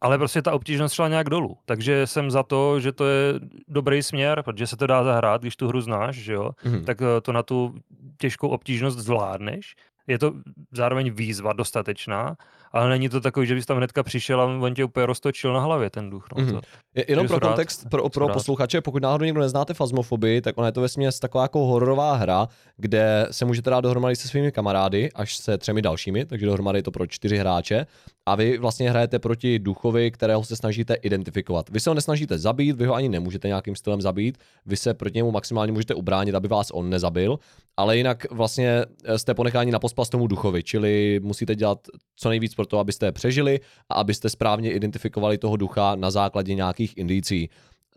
Ale 0.02 0.18
prostě 0.18 0.42
ta 0.42 0.52
obtížnost 0.52 0.96
šla 0.96 1.08
nějak 1.08 1.30
dolů. 1.30 1.58
Takže 1.66 2.08
jsem 2.08 2.32
za 2.32 2.44
to, 2.44 2.80
že 2.80 2.92
to 2.92 3.06
je 3.06 3.34
dobrý 3.68 4.04
směr, 4.04 4.44
protože 4.44 4.68
se 4.68 4.78
to 4.78 4.88
dá 4.88 5.04
zahrát, 5.04 5.42
když 5.42 5.56
tu 5.56 5.68
hru 5.68 5.82
znáš, 5.82 6.16
že 6.16 6.34
jo, 6.34 6.52
mm-hmm. 6.64 6.84
tak 6.84 7.02
eh, 7.02 7.22
to 7.22 7.32
na 7.32 7.44
tu 7.44 7.76
těžkou 8.18 8.48
obtížnost 8.48 9.00
zvládneš. 9.00 9.76
Je 10.08 10.20
to 10.20 10.34
zároveň 10.72 11.12
výzva 11.12 11.54
dostatečná 11.54 12.36
ale 12.74 12.90
není 12.90 13.10
to 13.10 13.22
takový, 13.22 13.48
že 13.48 13.56
bys 13.56 13.66
tam 13.66 13.78
hnedka 13.78 14.04
přišel 14.04 14.42
a 14.42 14.46
on 14.46 14.74
tě 14.74 14.84
úplně 14.84 15.06
roztočil 15.06 15.54
na 15.54 15.60
hlavě 15.60 15.90
ten 15.90 16.10
duch. 16.10 16.28
No, 16.36 16.44
mm-hmm. 16.44 16.62
Je, 16.96 17.06
jenom 17.08 17.28
pro 17.28 17.40
kontext, 17.40 17.84
rád, 17.84 17.90
pro, 17.90 18.10
pro 18.10 18.30
posluchače, 18.30 18.82
pokud 18.82 19.04
náhodou 19.04 19.26
někdo 19.26 19.42
neznáte 19.42 19.74
Fazmofobii, 19.74 20.42
tak 20.42 20.58
ona 20.58 20.68
je 20.68 20.72
to 20.72 20.82
ve 20.82 20.88
taková 21.22 21.44
jako 21.44 21.60
hororová 21.60 22.16
hra, 22.16 22.48
kde 22.78 23.28
se 23.32 23.46
můžete 23.46 23.70
dát 23.70 23.82
dohromady 23.82 24.16
se 24.16 24.28
svými 24.28 24.52
kamarády, 24.52 25.12
až 25.16 25.38
se 25.38 25.58
třemi 25.58 25.82
dalšími, 25.82 26.26
takže 26.26 26.46
dohromady 26.46 26.80
je 26.80 26.84
to 26.84 26.92
pro 26.92 27.08
čtyři 27.08 27.38
hráče. 27.38 27.86
A 28.26 28.36
vy 28.36 28.58
vlastně 28.58 28.90
hrajete 28.90 29.20
proti 29.20 29.60
duchovi, 29.60 30.12
kterého 30.12 30.44
se 30.44 30.56
snažíte 30.56 30.94
identifikovat. 30.94 31.70
Vy 31.70 31.80
se 31.80 31.90
ho 31.90 31.94
nesnažíte 31.94 32.38
zabít, 32.38 32.76
vy 32.76 32.86
ho 32.86 32.94
ani 32.94 33.10
nemůžete 33.10 33.48
nějakým 33.48 33.76
stylem 33.76 34.02
zabít, 34.02 34.38
vy 34.66 34.78
se 34.78 34.94
proti 34.94 35.18
němu 35.18 35.32
maximálně 35.32 35.72
můžete 35.72 35.94
ubránit, 35.94 36.36
aby 36.36 36.48
vás 36.48 36.72
on 36.72 36.90
nezabil, 36.90 37.40
ale 37.78 37.98
jinak 37.98 38.32
vlastně 38.32 38.86
jste 39.16 39.34
ponecháni 39.34 39.72
na 39.72 39.80
pospas 39.80 40.10
tomu 40.10 40.28
duchovi, 40.28 40.64
čili 40.64 41.20
musíte 41.24 41.56
dělat 41.56 41.80
co 42.16 42.30
nejvíc 42.30 42.56
pro 42.56 42.63
to, 42.66 42.80
abyste 42.80 43.06
je 43.06 43.12
přežili 43.12 43.60
a 43.90 43.94
abyste 43.94 44.30
správně 44.30 44.72
identifikovali 44.72 45.38
toho 45.38 45.58
ducha 45.58 45.96
na 45.96 46.12
základě 46.12 46.56
nějakých 46.56 46.98
indicí. 46.98 47.50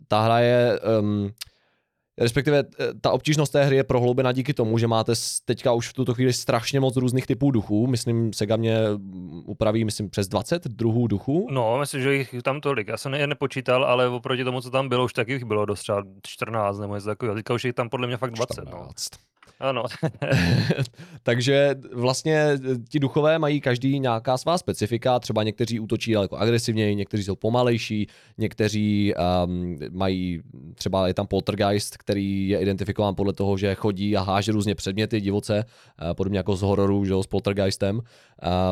Ta 0.08 0.20
hra 0.20 0.38
je, 0.38 0.80
um, 1.00 1.30
respektive 2.20 2.58
eh, 2.58 2.94
ta 3.00 3.10
obtížnost 3.10 3.52
té 3.52 3.64
hry 3.64 3.76
je 3.76 3.84
prohloubena 3.84 4.32
díky 4.32 4.54
tomu, 4.54 4.78
že 4.78 4.86
máte 4.86 5.12
teďka 5.44 5.72
už 5.72 5.88
v 5.88 5.92
tuto 5.92 6.14
chvíli 6.14 6.32
strašně 6.32 6.80
moc 6.80 6.96
různých 6.96 7.26
typů 7.26 7.50
duchů. 7.50 7.86
Myslím, 7.86 8.32
Sega 8.32 8.56
mě 8.56 8.78
upraví, 9.44 9.84
myslím, 9.84 10.10
přes 10.10 10.28
20 10.28 10.64
druhů 10.64 11.06
duchů. 11.06 11.48
No, 11.50 11.78
myslím, 11.78 12.02
že 12.02 12.14
jich 12.14 12.34
tam 12.44 12.60
tolik. 12.60 12.88
Já 12.88 12.96
jsem 12.96 13.14
je 13.14 13.26
nepočítal, 13.26 13.84
ale 13.84 14.08
oproti 14.08 14.44
tomu, 14.44 14.60
co 14.60 14.70
tam 14.70 14.88
bylo, 14.88 15.04
už 15.04 15.12
taky 15.12 15.32
jich 15.32 15.44
bylo 15.44 15.66
dost 15.66 15.80
třeba 15.80 16.02
14 16.26 16.78
nebo 16.78 16.94
něco 16.94 17.06
takového. 17.06 17.34
Teďka 17.34 17.54
už 17.54 17.64
jich 17.64 17.74
tam 17.74 17.88
podle 17.88 18.06
mě 18.06 18.16
fakt 18.16 18.30
20. 18.30 18.52
14. 18.52 18.72
No. 19.12 19.35
Ano. 19.60 19.82
Takže 21.22 21.74
vlastně 21.92 22.58
ti 22.88 22.98
duchové 22.98 23.38
mají 23.38 23.60
každý 23.60 24.00
nějaká 24.00 24.38
svá 24.38 24.58
specifika, 24.58 25.18
třeba 25.18 25.42
někteří 25.42 25.80
útočí 25.80 26.12
daleko 26.12 26.36
agresivněji, 26.36 26.94
někteří 26.94 27.24
jsou 27.24 27.36
pomalejší, 27.36 28.06
někteří 28.38 29.14
um, 29.44 29.78
mají, 29.90 30.42
třeba 30.74 31.08
je 31.08 31.14
tam 31.14 31.26
poltergeist, 31.26 31.96
který 31.96 32.48
je 32.48 32.58
identifikován 32.58 33.14
podle 33.14 33.32
toho, 33.32 33.56
že 33.56 33.74
chodí 33.74 34.16
a 34.16 34.22
háže 34.22 34.52
různě 34.52 34.74
předměty 34.74 35.20
divoce, 35.20 35.64
uh, 36.02 36.14
podobně 36.14 36.38
jako 36.38 36.56
z 36.56 36.62
hororu, 36.62 37.04
že 37.04 37.14
s 37.20 37.26
poltergeistem. 37.26 38.00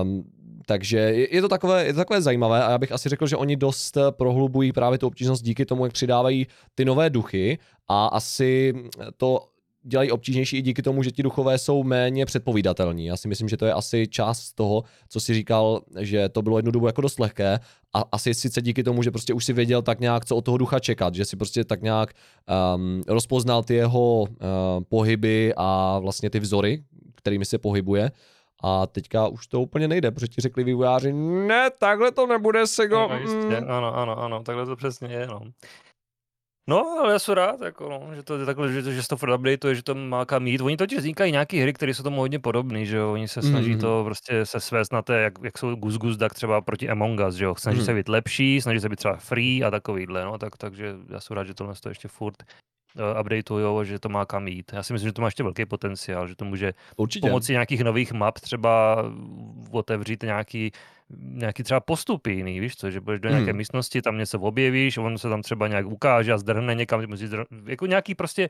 Um, 0.02 0.24
takže 0.66 0.98
je 1.30 1.40
to, 1.40 1.48
takové, 1.48 1.84
je 1.86 1.92
to 1.92 1.96
takové 1.96 2.22
zajímavé 2.22 2.64
a 2.64 2.70
já 2.70 2.78
bych 2.78 2.92
asi 2.92 3.08
řekl, 3.08 3.26
že 3.26 3.36
oni 3.36 3.56
dost 3.56 3.98
prohlubují 4.10 4.72
právě 4.72 4.98
tu 4.98 5.06
obtížnost 5.06 5.42
díky 5.42 5.64
tomu, 5.66 5.84
jak 5.84 5.92
přidávají 5.92 6.46
ty 6.74 6.84
nové 6.84 7.10
duchy 7.10 7.58
a 7.88 8.06
asi 8.06 8.74
to 9.16 9.40
dělají 9.84 10.12
obtížnější 10.12 10.56
i 10.56 10.62
díky 10.62 10.82
tomu, 10.82 11.02
že 11.02 11.10
ti 11.10 11.22
duchové 11.22 11.58
jsou 11.58 11.82
méně 11.82 12.26
předpovídatelní. 12.26 13.06
Já 13.06 13.16
si 13.16 13.28
myslím, 13.28 13.48
že 13.48 13.56
to 13.56 13.66
je 13.66 13.72
asi 13.72 14.08
část 14.08 14.52
toho, 14.52 14.84
co 15.08 15.20
si 15.20 15.34
říkal, 15.34 15.80
že 16.00 16.28
to 16.28 16.42
bylo 16.42 16.58
jednu 16.58 16.70
dobu 16.70 16.86
jako 16.86 17.00
dost 17.00 17.20
lehké 17.20 17.60
a 17.92 18.04
asi 18.12 18.34
sice 18.34 18.62
díky 18.62 18.82
tomu, 18.82 19.02
že 19.02 19.10
prostě 19.10 19.34
už 19.34 19.44
si 19.44 19.52
věděl 19.52 19.82
tak 19.82 20.00
nějak, 20.00 20.24
co 20.24 20.36
od 20.36 20.44
toho 20.44 20.58
ducha 20.58 20.78
čekat, 20.78 21.14
že 21.14 21.24
si 21.24 21.36
prostě 21.36 21.64
tak 21.64 21.82
nějak 21.82 22.12
um, 22.74 23.02
rozpoznal 23.08 23.62
ty 23.62 23.74
jeho 23.74 24.20
uh, 24.20 24.26
pohyby 24.88 25.52
a 25.56 25.98
vlastně 25.98 26.30
ty 26.30 26.40
vzory, 26.40 26.82
kterými 27.14 27.44
se 27.44 27.58
pohybuje. 27.58 28.10
A 28.62 28.86
teďka 28.86 29.28
už 29.28 29.46
to 29.46 29.60
úplně 29.60 29.88
nejde, 29.88 30.10
protože 30.10 30.28
ti 30.28 30.40
řekli 30.40 30.64
vývojáři, 30.64 31.12
ne, 31.12 31.70
takhle 31.78 32.12
to 32.12 32.26
nebude, 32.26 32.66
Sego. 32.66 33.08
No, 33.10 33.18
jistě, 33.18 33.60
mm. 33.60 33.70
ano, 33.70 33.96
ano, 33.96 34.18
ano, 34.18 34.42
takhle 34.42 34.66
to 34.66 34.76
přesně 34.76 35.08
je, 35.08 35.26
no. 35.26 35.40
No, 36.66 36.98
ale 37.00 37.12
já 37.12 37.18
jsem 37.18 37.34
rád, 37.34 37.60
jako 37.60 37.88
no, 37.88 38.14
že 38.14 38.22
to 38.22 38.38
je 38.38 38.46
takhle, 38.46 38.72
že, 38.72 38.82
že 38.82 39.02
se 39.02 39.08
to 39.08 39.16
furt 39.16 39.34
updateuje, 39.34 39.74
že 39.74 39.82
to 39.82 39.94
má 39.94 40.24
kam 40.24 40.46
jít. 40.46 40.60
Oni 40.60 40.76
totiž 40.76 40.98
vznikají 40.98 41.32
nějaké 41.32 41.62
hry, 41.62 41.72
které 41.72 41.94
jsou 41.94 42.02
tomu 42.02 42.20
hodně 42.20 42.38
podobné, 42.38 42.84
že 42.84 42.96
jo. 42.96 43.12
Oni 43.12 43.28
se 43.28 43.42
snaží 43.42 43.74
mm-hmm. 43.74 43.80
to 43.80 44.02
prostě 44.04 44.46
se 44.46 44.60
svést 44.60 44.92
na 44.92 45.02
té, 45.02 45.20
jak, 45.20 45.34
jak 45.42 45.58
jsou 45.58 45.74
Gus 45.74 45.96
Gus 45.96 46.16
Duck 46.16 46.34
třeba 46.34 46.60
proti 46.60 46.88
Among 46.88 47.20
Us, 47.28 47.34
že 47.34 47.44
jo. 47.44 47.54
Snaží 47.58 47.78
mm. 47.78 47.84
se 47.84 47.94
být 47.94 48.08
lepší, 48.08 48.60
snaží 48.60 48.80
se 48.80 48.88
být 48.88 48.96
třeba 48.96 49.16
free 49.16 49.64
a 49.64 49.70
takovýhle, 49.70 50.24
no. 50.24 50.38
Tak, 50.38 50.56
takže 50.56 50.94
já 51.08 51.20
jsem 51.20 51.36
rád, 51.36 51.44
že 51.44 51.54
tohle 51.54 51.74
to 51.82 51.88
ještě 51.88 52.08
furt 52.08 52.36
uh, 52.42 53.20
updateujou, 53.20 53.84
že 53.84 53.98
to 53.98 54.08
má 54.08 54.26
kam 54.26 54.48
jít. 54.48 54.72
Já 54.72 54.82
si 54.82 54.92
myslím, 54.92 55.08
že 55.08 55.12
to 55.12 55.22
má 55.22 55.28
ještě 55.28 55.42
velký 55.42 55.66
potenciál, 55.66 56.28
že 56.28 56.36
to 56.36 56.44
může 56.44 56.72
Určitě. 56.96 57.28
pomocí 57.28 57.52
nějakých 57.52 57.80
nových 57.80 58.12
map 58.12 58.40
třeba 58.40 59.04
otevřít 59.70 60.22
nějaký 60.22 60.72
nějaký 61.18 61.62
třeba 61.62 61.80
postupy 61.80 62.32
jiný, 62.32 62.60
víš 62.60 62.76
co, 62.76 62.90
že 62.90 63.00
budeš 63.00 63.20
do 63.20 63.28
nějaké 63.28 63.50
Hmm. 63.50 63.56
místnosti, 63.58 64.02
tam 64.02 64.18
něco 64.18 64.40
objevíš, 64.40 64.98
on 64.98 65.18
se 65.18 65.28
tam 65.28 65.42
třeba 65.42 65.68
nějak 65.68 65.86
ukáže 65.86 66.32
a 66.32 66.38
zdrhne 66.38 66.74
někam, 66.74 67.06
musíš 67.06 67.30
jako 67.66 67.86
nějaký 67.86 68.14
prostě, 68.14 68.48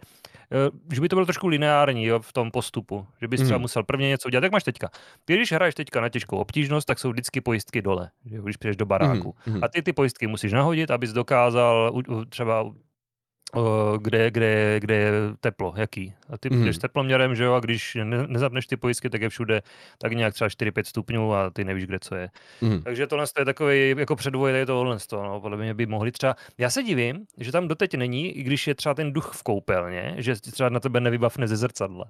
eh, 0.52 0.94
že 0.94 1.00
by 1.00 1.08
to 1.08 1.16
bylo 1.16 1.26
trošku 1.26 1.46
lineární 1.48 2.04
jo, 2.04 2.20
v 2.20 2.32
tom 2.32 2.50
postupu, 2.50 3.06
že 3.20 3.28
bys 3.28 3.40
třeba 3.40 3.56
Hmm. 3.56 3.62
musel 3.62 3.82
prvně 3.82 4.08
něco 4.08 4.28
udělat, 4.28 4.42
jak 4.42 4.52
máš 4.52 4.62
teďka. 4.64 4.88
Ty, 5.24 5.34
když 5.36 5.52
hraješ 5.52 5.74
teďka 5.74 6.00
na 6.00 6.08
těžkou 6.08 6.36
obtížnost, 6.36 6.86
tak 6.86 6.98
jsou 6.98 7.10
vždycky 7.10 7.40
pojistky 7.40 7.82
dole, 7.82 8.10
že 8.26 8.38
když 8.44 8.56
přijdeš 8.56 8.76
do 8.76 8.86
baráku. 8.86 9.34
Mhm, 9.46 9.54
mhm. 9.56 9.64
A 9.64 9.68
ty 9.68 9.82
ty 9.82 9.92
pojistky 9.92 10.26
musíš 10.26 10.52
nahodit, 10.52 10.90
abys 10.90 11.12
dokázal 11.12 12.02
třeba 12.28 12.72
kde, 14.02 14.30
kde, 14.30 14.80
kde 14.80 14.94
je 14.94 15.10
teplo, 15.40 15.74
jaký. 15.76 16.14
A 16.30 16.38
ty 16.38 16.50
Mhm. 16.50 16.64
jdeš 16.64 16.78
teploměrem, 16.78 17.34
že 17.34 17.44
jo, 17.44 17.52
a 17.54 17.60
když 17.60 17.98
ne, 18.04 18.26
nezapneš 18.26 18.66
ty 18.66 18.76
pojistky, 18.76 19.10
tak 19.10 19.22
je 19.22 19.28
všude 19.28 19.62
tak 19.98 20.12
nějak 20.12 20.34
třeba 20.34 20.48
4-5 20.48 20.86
stupňů 20.86 21.34
a 21.34 21.50
ty 21.50 21.64
nevíš, 21.64 21.86
kde 21.86 21.98
co 21.98 22.14
je. 22.14 22.28
Mhm. 22.60 22.82
Takže 22.82 23.06
tohle 23.06 23.26
je 23.38 23.44
takový 23.44 23.94
jako 23.98 24.16
předvoj 24.16 24.52
tady 24.52 24.66
tohle 24.66 24.98
z 24.98 25.06
toho, 25.06 25.24
no, 25.24 25.40
podle 25.40 25.56
mě 25.56 25.74
by 25.74 25.86
mohli 25.86 26.12
třeba, 26.12 26.36
já 26.58 26.70
se 26.70 26.82
divím, 26.82 27.24
že 27.38 27.52
tam 27.52 27.68
doteď 27.68 27.94
není, 27.94 28.32
i 28.32 28.42
když 28.42 28.66
je 28.66 28.74
třeba 28.74 28.94
ten 28.94 29.12
duch 29.12 29.32
v 29.34 29.42
koupelně, 29.42 30.14
že 30.18 30.34
třeba 30.34 30.68
na 30.68 30.80
tebe 30.80 31.00
nevybavne 31.00 31.48
ze 31.48 31.56
zrcadla. 31.56 32.04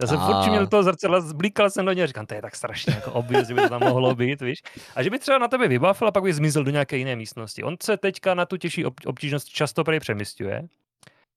Já 0.00 0.06
jsem 0.06 0.18
furt 0.20 0.34
A. 0.34 0.50
měl 0.50 0.66
toho 0.66 0.82
zrcadla, 0.82 1.20
zblíkal 1.20 1.70
jsem 1.70 1.86
do 1.86 1.92
něj 1.92 2.04
a 2.04 2.06
říkám, 2.06 2.26
to 2.26 2.34
je 2.34 2.42
tak 2.42 2.56
strašně 2.56 2.92
jako 2.94 3.12
obvious, 3.12 3.48
že 3.48 3.54
by 3.54 3.60
to 3.60 3.68
tam 3.68 3.80
mohlo 3.80 4.14
být, 4.14 4.40
víš. 4.40 4.58
A 4.96 5.02
že 5.02 5.10
by 5.10 5.18
třeba 5.18 5.38
na 5.38 5.48
tebe 5.48 5.68
vybavil 5.68 6.08
a 6.08 6.10
pak 6.10 6.22
by 6.22 6.32
zmizel 6.32 6.64
do 6.64 6.70
nějaké 6.70 6.96
jiné 6.96 7.16
místnosti. 7.16 7.62
On 7.62 7.76
se 7.82 7.96
teďka 7.96 8.34
na 8.34 8.46
tu 8.46 8.56
těžší 8.56 8.84
ob- 8.84 9.00
obtížnost 9.06 9.48
často 9.48 9.84
přemysťuje, 10.00 10.62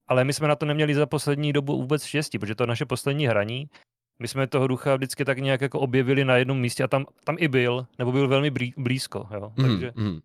ale 0.10 0.24
my 0.24 0.34
jsme 0.34 0.48
na 0.48 0.56
to 0.56 0.66
neměli 0.66 0.96
za 0.96 1.06
poslední 1.06 1.54
dobu 1.54 1.78
vůbec 1.78 2.04
štěstí, 2.04 2.40
protože 2.40 2.56
to 2.56 2.66
naše 2.66 2.86
poslední 2.86 3.28
hraní, 3.28 3.70
my 4.22 4.28
jsme 4.28 4.48
toho 4.48 4.68
ducha 4.68 4.96
vždycky 4.96 5.26
tak 5.26 5.38
nějak 5.40 5.62
jako 5.62 5.80
objevili 5.80 6.26
na 6.26 6.38
jednom 6.38 6.60
místě 6.60 6.84
a 6.84 6.88
tam, 6.88 7.06
tam 7.24 7.36
i 7.40 7.48
byl, 7.48 7.88
nebo 8.00 8.12
byl 8.12 8.28
velmi 8.28 8.52
blí- 8.52 8.74
blízko, 8.78 9.28
jo. 9.34 9.54
Mhm, 9.58 9.70
Takže, 9.70 9.92
mhm. 9.96 10.20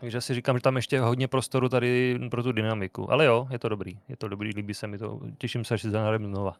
takže 0.00 0.20
si 0.20 0.34
říkám, 0.34 0.56
že 0.56 0.62
tam 0.62 0.76
ještě 0.76 0.96
je 0.96 1.00
hodně 1.00 1.28
prostoru 1.28 1.68
tady 1.68 2.18
pro 2.30 2.42
tu 2.42 2.52
dynamiku. 2.52 3.12
Ale 3.12 3.24
jo, 3.24 3.48
je 3.50 3.58
to 3.58 3.68
dobrý, 3.68 3.98
je 4.08 4.16
to 4.16 4.28
dobrý, 4.28 4.50
líbí 4.54 4.74
se 4.74 4.86
mi 4.86 4.98
to, 4.98 5.20
těším 5.38 5.64
se, 5.64 5.74
až 5.74 5.82
si 5.82 5.90
zahrajeme 5.90 6.26
znova. 6.26 6.56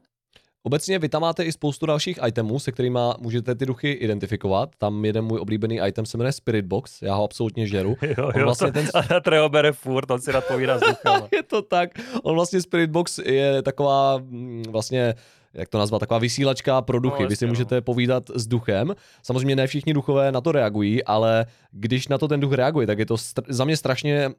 Obecně 0.63 0.99
vy 0.99 1.09
tam 1.09 1.23
máte 1.23 1.45
i 1.45 1.53
spoustu 1.53 1.87
dalších 1.87 2.19
itemů, 2.29 2.59
se 2.59 2.73
kterými 2.73 2.99
můžete 3.19 3.55
ty 3.55 3.67
duchy 3.67 3.93
identifikovat. 3.93 4.71
Tam 4.79 5.05
jeden 5.05 5.25
můj 5.25 5.41
oblíbený 5.41 5.81
item 5.87 6.07
se 6.07 6.19
jmenuje 6.19 6.33
Spirit 6.33 6.65
Box, 6.65 7.03
já 7.03 7.15
ho 7.15 7.25
absolutně 7.25 7.67
žeru. 7.67 7.97
Jo, 8.19 8.27
On 8.35 8.41
jo, 8.41 8.45
vlastně 8.45 8.67
to, 8.67 8.73
ten- 8.73 8.89
a 9.17 9.21
Treo 9.21 9.49
bere 9.49 9.73
furt, 9.73 10.11
on 10.11 10.21
si 10.21 10.33
rád 10.33 10.45
povídá 10.45 10.79
s 10.79 10.83
je 11.33 11.43
to 11.43 11.63
tak. 11.63 11.91
On 12.23 12.35
vlastně 12.35 12.61
Spirit 12.63 12.91
Box 12.91 13.19
je 13.19 13.63
taková 13.63 14.19
mm, 14.19 14.63
vlastně 14.69 15.15
jak 15.55 15.69
to 15.69 15.79
nazvat, 15.79 16.01
taková 16.01 16.19
vysílačka 16.19 16.83
pro 16.83 17.01
duchy. 17.01 17.23
No, 17.23 17.29
Vy 17.29 17.37
si 17.37 17.45
no. 17.47 17.49
můžete 17.49 17.81
povídat 17.81 18.25
s 18.35 18.47
duchem. 18.47 18.95
Samozřejmě 19.23 19.57
ne 19.57 19.67
všichni 19.67 19.95
duchové 19.95 20.33
na 20.33 20.41
to 20.41 20.53
reagují, 20.53 21.05
ale 21.05 21.47
když 21.71 22.09
na 22.09 22.19
to 22.19 22.29
ten 22.29 22.41
duch 22.41 22.53
reaguje, 22.53 22.87
tak 22.87 22.99
je 22.99 23.07
to 23.07 23.15
str- 23.15 23.45
za 23.49 23.65
mě 23.65 23.77
strašně 23.77 24.31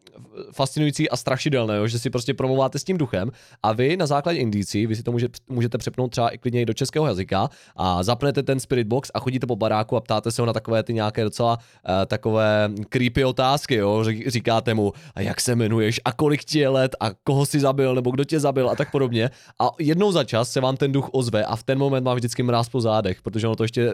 fascinující 0.51 1.09
a 1.09 1.17
strašidelné, 1.17 1.77
jo? 1.77 1.87
že 1.87 1.99
si 1.99 2.09
prostě 2.09 2.33
promluváte 2.33 2.79
s 2.79 2.83
tím 2.83 2.97
duchem 2.97 3.31
a 3.63 3.73
vy 3.73 3.97
na 3.97 4.05
základě 4.05 4.39
indicí, 4.39 4.87
vy 4.87 4.95
si 4.95 5.03
to 5.03 5.11
můžete, 5.11 5.39
můžete 5.49 5.77
přepnout 5.77 6.11
třeba 6.11 6.29
i 6.29 6.37
klidně 6.37 6.61
i 6.61 6.65
do 6.65 6.73
českého 6.73 7.07
jazyka 7.07 7.49
a 7.75 8.03
zapnete 8.03 8.43
ten 8.43 8.59
Spirit 8.59 8.87
Box 8.87 9.11
a 9.13 9.19
chodíte 9.19 9.47
po 9.47 9.55
baráku 9.55 9.95
a 9.95 10.01
ptáte 10.01 10.31
se 10.31 10.41
ho 10.41 10.45
na 10.45 10.53
takové 10.53 10.83
ty 10.83 10.93
nějaké 10.93 11.23
docela 11.23 11.57
uh, 11.57 12.05
takové 12.05 12.69
creepy 12.89 13.25
otázky, 13.25 13.75
jo? 13.75 14.03
Ří- 14.03 14.29
říkáte 14.29 14.73
mu, 14.73 14.93
a 15.15 15.21
jak 15.21 15.41
se 15.41 15.51
jmenuješ 15.51 16.01
a 16.05 16.11
kolik 16.11 16.43
ti 16.43 16.59
je 16.59 16.69
let 16.69 16.95
a 16.99 17.09
koho 17.23 17.45
si 17.45 17.59
zabil 17.59 17.95
nebo 17.95 18.11
kdo 18.11 18.23
tě 18.23 18.39
zabil 18.39 18.69
a 18.69 18.75
tak 18.75 18.91
podobně. 18.91 19.29
A 19.59 19.69
jednou 19.79 20.11
za 20.11 20.23
čas 20.23 20.51
se 20.51 20.61
vám 20.61 20.77
ten 20.77 20.91
duch 20.91 20.98
ozve 21.11 21.45
a 21.45 21.55
v 21.55 21.63
ten 21.63 21.77
moment 21.79 22.03
mám 22.03 22.15
vždycky 22.15 22.43
mráz 22.43 22.69
po 22.69 22.81
zádech, 22.81 23.21
protože 23.21 23.47
ono 23.47 23.55
to 23.55 23.63
ještě 23.63 23.93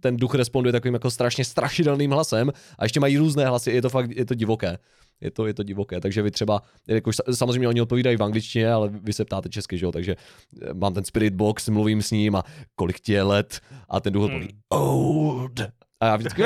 ten 0.00 0.16
duch 0.16 0.34
responduje 0.34 0.72
takovým 0.72 0.94
jako 0.94 1.10
strašně 1.10 1.44
strašidelným 1.44 2.10
hlasem 2.10 2.52
a 2.78 2.84
ještě 2.84 3.00
mají 3.00 3.18
různé 3.18 3.46
hlasy, 3.46 3.70
je 3.70 3.82
to 3.82 3.90
fakt, 3.90 4.10
je 4.10 4.24
to 4.24 4.34
divoké. 4.34 4.78
Je 5.20 5.30
to, 5.30 5.46
je 5.46 5.54
to 5.54 5.62
divoké, 5.62 6.00
takže 6.00 6.22
vy 6.22 6.30
třeba, 6.30 6.62
jakož 6.88 7.16
sa- 7.16 7.34
samozřejmě 7.34 7.68
oni 7.68 7.80
odpovídají 7.80 8.16
v 8.16 8.22
angličtině, 8.22 8.72
ale 8.72 8.88
vy 8.92 9.12
se 9.12 9.24
ptáte 9.24 9.48
česky, 9.48 9.78
že 9.78 9.86
jo, 9.86 9.92
takže 9.92 10.16
eh, 10.62 10.74
mám 10.74 10.94
ten 10.94 11.04
spirit 11.04 11.34
box, 11.34 11.68
mluvím 11.68 12.02
s 12.02 12.10
ním 12.10 12.36
a 12.36 12.44
kolik 12.74 13.00
ti 13.00 13.12
je 13.12 13.22
let 13.22 13.60
a 13.88 14.00
ten 14.00 14.12
duch 14.12 14.24
odpoví, 14.24 14.48
old. 14.68 15.60
A 16.00 16.06
já 16.06 16.16
vždycky, 16.16 16.42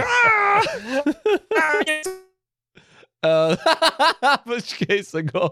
Eh, 3.26 3.56
Počkej, 4.54 5.04
Sego. 5.04 5.50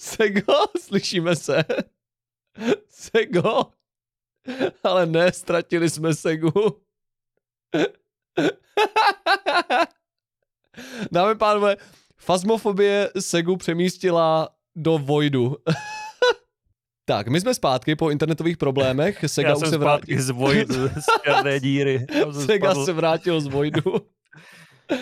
Sego, 0.00 0.54
slyšíme 0.80 1.36
se. 1.36 1.64
Sego. 2.88 3.66
Ale 4.84 5.06
ne, 5.06 5.32
ztratili 5.32 5.90
jsme 5.90 6.14
Segu. 6.14 6.52
Dáme 11.12 11.34
pánové, 11.34 11.76
fazmofobie 12.16 13.10
Segu 13.20 13.56
přemístila 13.56 14.48
do 14.76 14.98
Voidu. 14.98 15.56
tak, 17.04 17.28
my 17.28 17.40
jsme 17.40 17.54
zpátky 17.54 17.96
po 17.96 18.10
internetových 18.10 18.56
problémech. 18.56 19.24
Sega 19.26 19.48
Já 19.48 19.54
už 19.54 19.60
jsem 19.60 19.70
se 19.70 19.78
vrátil. 19.78 20.22
z 20.22 20.30
voj, 20.30 20.66
z 20.68 21.60
díry. 21.60 22.06
Sega 22.46 22.70
spadl. 22.70 22.84
se 22.84 22.92
vrátil 22.92 23.40
z 23.40 23.46
Voidu. 23.46 23.82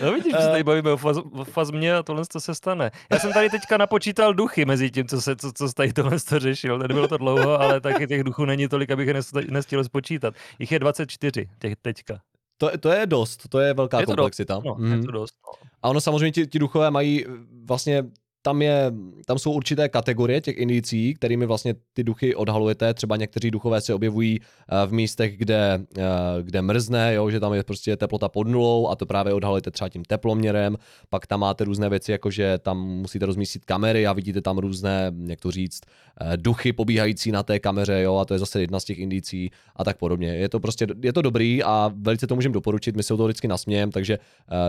No 0.03 0.13
vidíš, 0.13 0.31
že 0.31 0.37
Eh. 0.37 0.41
se 0.43 0.49
tady 0.49 0.63
bavíme 0.63 0.91
o, 0.91 0.97
faz, 0.97 1.17
o 1.31 1.43
fazmě 1.43 1.95
a 1.95 2.03
tohle 2.03 2.23
to 2.31 2.39
se 2.39 2.55
stane. 2.55 2.91
Já 3.11 3.19
jsem 3.19 3.33
tady 3.33 3.49
teďka 3.49 3.77
napočítal 3.77 4.33
duchy 4.33 4.65
mezi 4.65 4.91
tím, 4.91 5.07
co 5.07 5.21
se 5.21 5.35
co, 5.35 5.51
co 5.53 5.73
tady 5.73 5.93
tohle 5.93 6.19
to 6.29 6.39
řešil. 6.39 6.77
Nebylo 6.79 7.07
to 7.07 7.17
dlouho, 7.17 7.51
ale 7.61 7.81
taky 7.81 8.07
těch 8.07 8.23
duchů 8.23 8.45
není 8.45 8.67
tolik, 8.67 8.91
abych 8.91 9.07
je 9.07 9.13
nes- 9.13 9.51
nestihl 9.51 9.83
spočítat. 9.83 10.33
Jich 10.59 10.71
je 10.71 10.79
24 10.79 11.49
těch 11.59 11.75
teďka. 11.75 12.19
To, 12.57 12.71
to 12.79 12.89
je 12.91 13.05
dost, 13.05 13.49
to 13.49 13.59
je 13.59 13.73
velká 13.73 13.99
Je 13.99 14.05
to 14.05 14.11
dost, 14.11 14.15
komplexita. 14.17 14.61
No, 14.65 14.75
Mhm. 14.79 14.93
je 14.93 14.99
to 15.05 15.11
dost. 15.11 15.33
No. 15.47 15.67
A 15.83 15.89
ono 15.89 16.01
samozřejmě 16.01 16.31
ti, 16.31 16.47
ti 16.47 16.59
duchové 16.59 16.91
mají 16.91 17.25
eh, 17.25 17.29
vlastně 17.67 18.03
tam, 18.41 18.61
je, 18.61 18.91
tam 19.25 19.39
jsou 19.39 19.51
určité 19.51 19.89
kategorie 19.89 20.41
těch 20.41 20.57
indicí, 20.57 21.13
kterými 21.13 21.45
vlastně 21.45 21.75
ty 21.93 22.03
duchy 22.03 22.35
odhalujete. 22.35 22.93
Třeba 22.93 23.15
někteří 23.15 23.51
duchové 23.51 23.81
se 23.81 23.93
objevují 23.93 24.39
eh, 24.41 24.87
v 24.87 24.93
místech, 24.93 25.37
kde, 25.37 25.79
eh, 25.97 26.03
kde 26.41 26.61
mrzne, 26.61 27.13
jo, 27.13 27.29
že 27.29 27.39
tam 27.39 27.53
je 27.53 27.63
prostě 27.63 27.97
teplota 27.97 28.29
pod 28.29 28.47
nulou 28.47 28.87
a 28.87 28.95
to 28.95 29.05
právě 29.05 29.33
odhalujete 29.33 29.71
třeba 29.71 29.89
tím 29.89 30.05
teploměrem. 30.05 30.77
Pak 31.09 31.27
tam 31.27 31.39
máte 31.39 31.63
různé 31.63 31.89
věci, 31.89 32.11
jako 32.11 32.31
že 32.31 32.57
tam 32.57 32.77
musíte 32.87 33.25
rozmístit 33.25 33.65
kamery 33.65 34.07
a 34.07 34.13
vidíte 34.13 34.41
tam 34.41 34.57
různé, 34.57 35.11
jak 35.25 35.39
to 35.39 35.51
říct, 35.51 35.81
eh, 36.21 36.37
duchy 36.37 36.73
pobíhající 36.73 37.31
na 37.31 37.43
té 37.43 37.59
kameře, 37.59 38.01
jo, 38.01 38.15
a 38.17 38.25
to 38.25 38.33
je 38.33 38.39
zase 38.39 38.61
jedna 38.61 38.79
z 38.79 38.83
těch 38.83 38.99
indicí 38.99 39.51
a 39.75 39.83
tak 39.83 39.97
podobně. 39.97 40.27
Je 40.35 40.49
to 40.49 40.59
prostě, 40.59 40.87
je 41.03 41.13
to 41.13 41.21
dobrý 41.21 41.63
a 41.63 41.91
velice 41.95 42.27
to 42.27 42.35
můžeme 42.35 42.53
doporučit, 42.53 42.95
my 42.95 43.03
se 43.03 43.13
o 43.13 43.17
to 43.17 43.25
vždycky 43.25 43.47
nasmějeme, 43.47 43.91
takže 43.91 44.17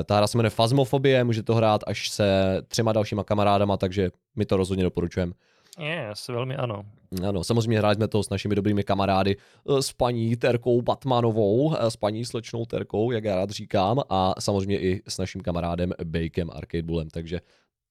ta 0.05 0.17
hra 0.17 0.27
se 0.27 0.39
jmenuje 0.39 0.51
Fazmofobie, 0.51 1.25
můžete 1.25 1.47
to 1.47 1.55
hrát 1.55 1.81
až 1.87 2.11
se 2.11 2.63
třema 2.69 2.93
dalšíma 2.93 3.25
kamarádama, 3.61 3.77
takže 3.77 4.11
my 4.37 4.45
to 4.45 4.57
rozhodně 4.57 4.85
doporučujeme. 4.85 5.33
Yes, 5.79 6.29
velmi 6.29 6.57
ano. 6.57 6.85
Ano, 7.29 7.45
samozřejmě 7.45 7.79
hráli 7.79 7.95
jsme 7.95 8.09
to 8.09 8.23
s 8.23 8.31
našimi 8.31 8.55
dobrými 8.55 8.83
kamarády, 8.83 9.37
eh, 9.37 9.83
s 9.83 9.93
paní 9.93 10.37
Terkou 10.37 10.83
Batmanovou, 10.83 11.75
eh, 11.75 11.91
s 11.91 11.97
paní 11.97 12.25
slečnou 12.25 12.67
Terkou, 12.67 13.11
jak 13.11 13.25
já 13.25 13.37
rád 13.37 13.51
říkám, 13.51 14.01
a 14.09 14.35
samozřejmě 14.41 14.81
i 14.81 15.03
s 15.09 15.19
naším 15.19 15.41
kamarádem 15.41 15.93
Bakem 16.05 16.51
Arcade 16.51 16.83
Bullem, 16.83 17.11
takže 17.11 17.41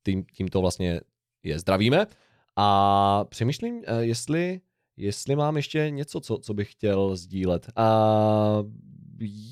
tím, 0.05 0.23
tímto 0.23 0.62
vlastně 0.62 1.01
je 1.43 1.60
zdravíme. 1.60 2.08
A 2.55 3.25
přemýšlím, 3.29 3.84
eh, 3.88 4.01
jestli, 4.01 4.62
jestli 4.97 5.36
mám 5.36 5.55
ještě 5.55 5.89
něco, 5.89 6.19
co, 6.19 6.38
co 6.38 6.53
bych 6.53 6.71
chtěl 6.71 7.15
sdílet. 7.15 7.67
Uh, 7.77 8.67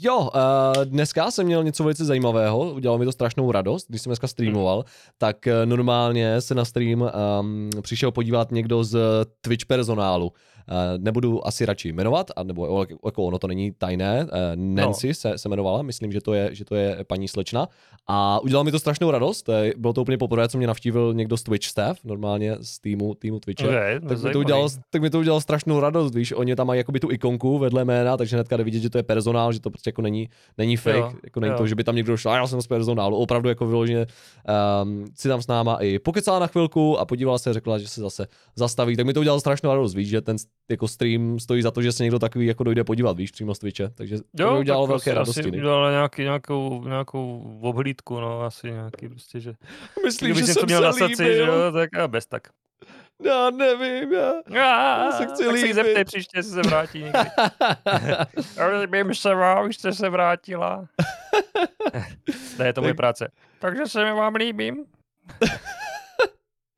jo, 0.01 0.19
uh, 0.19 0.85
dneska 0.85 1.31
jsem 1.31 1.45
měl 1.45 1.63
něco 1.63 1.83
velice 1.83 2.05
zajímavého, 2.05 2.73
udělalo 2.73 2.99
mi 2.99 3.05
to 3.05 3.11
strašnou 3.11 3.51
radost, 3.51 3.85
když 3.89 4.01
jsem 4.01 4.09
dneska 4.09 4.27
streamoval, 4.27 4.85
tak 5.17 5.47
eh, 5.47 5.65
normálně 5.65 6.41
se 6.41 6.55
na 6.55 6.65
stream 6.65 7.01
um, 7.01 7.69
přišel 7.81 8.11
podívat 8.11 8.51
někdo 8.51 8.83
z 8.83 8.99
Twitch 9.41 9.65
personálu. 9.65 10.31
Uh, 10.71 11.03
nebudu 11.03 11.47
asi 11.47 11.65
radši 11.65 11.93
jmenovat, 11.93 12.31
a 12.35 12.43
nebo 12.43 12.85
jako 13.05 13.23
ono 13.23 13.39
to 13.39 13.47
není 13.47 13.71
tajné. 13.71 14.23
Uh, 14.23 14.29
Nancy 14.55 15.07
no. 15.07 15.13
se, 15.13 15.37
se 15.37 15.49
jmenovala, 15.49 15.81
myslím, 15.81 16.11
že 16.11 16.21
to, 16.21 16.33
je, 16.33 16.55
že 16.55 16.65
to 16.65 16.75
je 16.75 16.97
paní 17.07 17.27
slečna. 17.27 17.67
A 18.07 18.39
udělalo 18.39 18.63
mi 18.63 18.71
to 18.71 18.79
strašnou 18.79 19.11
radost. 19.11 19.49
eh, 19.49 19.71
Bylo 19.77 19.93
to 19.93 20.01
úplně 20.01 20.17
poprvé, 20.17 20.49
co 20.49 20.57
mě 20.57 20.67
navštívil 20.67 21.13
někdo 21.13 21.37
z 21.37 21.43
Twitch 21.43 21.67
staff, 21.67 21.99
normálně 22.03 22.55
z 22.61 22.79
týmu, 22.79 23.15
týmu 23.15 23.39
Twitche. 23.39 23.67
Okay, 23.67 23.99
Tak 23.99 24.23
mi, 24.23 24.31
to 24.31 24.39
udělalo, 24.39 24.69
tak 24.89 25.01
mi 25.01 25.09
to 25.09 25.19
udělalo 25.19 25.41
strašnou 25.41 25.79
radost, 25.79 26.15
víš, 26.15 26.31
oni 26.31 26.55
tam 26.55 26.67
mají 26.67 26.77
jakoby 26.77 26.99
tu 26.99 27.11
ikonku 27.11 27.57
vedle 27.57 27.85
jména, 27.85 28.17
takže 28.17 28.35
hnedka 28.35 28.57
jde 28.57 28.63
vidět, 28.63 28.79
že 28.79 28.89
to 28.89 28.97
je 28.97 29.03
personál, 29.03 29.51
že 29.53 29.59
to 29.59 29.69
prostě 29.69 29.87
jako 29.87 30.01
není, 30.01 30.29
není 30.57 30.77
fake, 30.77 30.95
Jo, 30.97 31.13
jako 31.23 31.39
není 31.39 31.51
jo. 31.51 31.57
to, 31.57 31.67
že 31.67 31.75
by 31.75 31.83
tam 31.83 31.95
někdo 31.95 32.17
šel, 32.17 32.31
a 32.31 32.35
já 32.35 32.47
jsem 32.47 32.61
z 32.61 32.67
personálu, 32.67 33.17
opravdu 33.17 33.49
jako 33.49 33.67
vyloženě 33.67 34.05
um, 34.83 35.05
si 35.15 35.27
tam 35.27 35.41
s 35.41 35.47
náma 35.47 35.75
i 35.75 35.99
pokecala 35.99 36.39
na 36.39 36.47
chvilku 36.47 36.99
a 36.99 37.05
podívala 37.05 37.37
se 37.37 37.53
řekla, 37.53 37.77
že 37.77 37.87
se 37.87 38.01
zase 38.01 38.27
zastaví, 38.55 38.95
tak 38.95 39.05
mi 39.05 39.13
to 39.13 39.19
udělalo 39.19 39.39
strašnou 39.39 39.69
radost, 39.69 39.93
víš, 39.93 40.09
že 40.09 40.21
ten 40.21 40.35
jako 40.69 40.87
stream 40.87 41.39
stojí 41.39 41.61
za 41.61 41.71
to, 41.71 41.81
že 41.81 41.91
se 41.91 42.03
někdo 42.03 42.19
takový 42.19 42.45
jako 42.45 42.63
dojde 42.63 42.83
podívat, 42.83 43.17
víš, 43.17 43.31
přímo 43.31 43.55
z 43.55 43.59
Twitche, 43.59 43.89
takže 43.89 44.17
to 44.37 44.51
mi 44.53 44.59
udělalo 44.59 44.85
tak 44.87 44.89
velké 44.89 45.11
asi- 45.11 45.15
radosti. 45.15 45.39
Asi 45.39 45.49
udělala 45.49 45.91
nějaký, 45.91 46.21
nějakou, 46.21 46.83
nějakou 46.83 47.57
obhlídku, 47.61 48.19
no, 48.19 48.41
asi 48.41 48.71
nějaký 48.71 49.09
prostě, 49.09 49.39
že... 49.39 49.53
Myslím, 50.05 50.33
že 50.33 50.45
jsem 50.45 50.63
měl 50.65 50.79
se 50.79 50.85
na 50.85 51.07
srdci, 51.07 51.23
že 51.25 51.37
jo, 51.37 51.71
tak 51.73 51.97
a 51.97 52.07
bez 52.07 52.25
tak. 52.25 52.47
Já 53.23 53.49
nevím, 53.49 54.13
já. 54.13 54.33
Já 54.49 55.11
se 55.11 55.25
chci 55.25 55.43
tak 55.43 55.45
se 55.45 55.49
líbit. 55.49 55.73
zeptej 55.73 56.05
příště, 56.05 56.37
jestli 56.37 56.51
se 56.51 56.61
vrátí 56.61 56.99
někdy. 57.03 57.19
Líbím 58.81 59.15
se 59.15 59.35
vám, 59.35 59.67
už 59.69 59.75
jste 59.75 59.93
se 59.93 60.09
vrátila. 60.09 60.87
ne, 62.59 62.65
je 62.65 62.73
to 62.73 62.81
moje 62.81 62.93
práce. 62.93 63.31
Takže 63.59 63.85
se 63.87 64.05
mi 64.05 64.11
vám 64.11 64.35
líbím. 64.35 64.85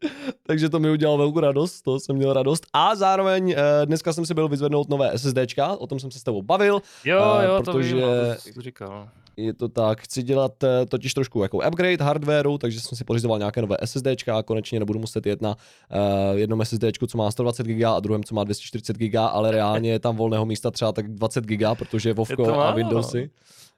Takže 0.47 0.69
to 0.69 0.79
mi 0.79 0.89
udělalo 0.91 1.17
velkou 1.17 1.39
radost, 1.39 1.81
to 1.81 1.99
jsem 1.99 2.15
měl 2.15 2.33
radost. 2.33 2.63
A 2.73 2.95
zároveň 2.95 3.51
eh, 3.57 3.85
dneska 3.85 4.13
jsem 4.13 4.25
si 4.25 4.33
byl 4.33 4.47
vyzvednout 4.47 4.89
nové 4.89 5.17
SSDčka, 5.17 5.75
o 5.75 5.87
tom 5.87 5.99
jsem 5.99 6.11
se 6.11 6.19
s 6.19 6.23
tebou 6.23 6.41
bavil. 6.41 6.81
Jo, 7.05 7.19
A 7.19 7.43
jo, 7.43 7.57
to 7.57 7.71
protože- 7.71 7.95
vím, 7.95 8.03
no, 8.03 8.07
to 8.07 8.41
jsi 8.41 8.53
to 8.53 8.61
říkal. 8.61 9.09
Je 9.37 9.53
to 9.53 9.69
tak, 9.69 10.01
chci 10.01 10.23
dělat 10.23 10.63
eh, 10.63 10.85
totiž 10.85 11.13
trošku 11.13 11.43
jako 11.43 11.57
upgrade 11.57 12.03
hardwareu, 12.03 12.57
takže 12.57 12.81
jsem 12.81 12.97
si 12.97 13.03
pořizoval 13.03 13.37
nějaké 13.39 13.61
nové 13.61 13.77
SSDčka 13.85 14.37
a 14.37 14.43
konečně 14.43 14.79
nebudu 14.79 14.99
muset 14.99 15.25
jet 15.25 15.41
na 15.41 15.49
uh, 15.49 16.37
jednom 16.37 16.65
SSDčku, 16.65 17.07
co 17.07 17.17
má 17.17 17.31
120 17.31 17.67
GB 17.67 17.83
a 17.83 17.99
druhém, 17.99 18.23
co 18.23 18.35
má 18.35 18.43
240 18.43 18.97
GB, 18.97 19.15
ale 19.15 19.51
reálně 19.51 19.91
je 19.91 19.99
tam 19.99 20.15
volného 20.15 20.45
místa 20.45 20.71
třeba 20.71 20.91
tak 20.91 21.07
20 21.13 21.43
GB, 21.45 21.77
protože 21.77 22.13
Vovko 22.13 22.45
to 22.45 22.59
a. 22.59 22.71
Windowsy. 22.71 23.29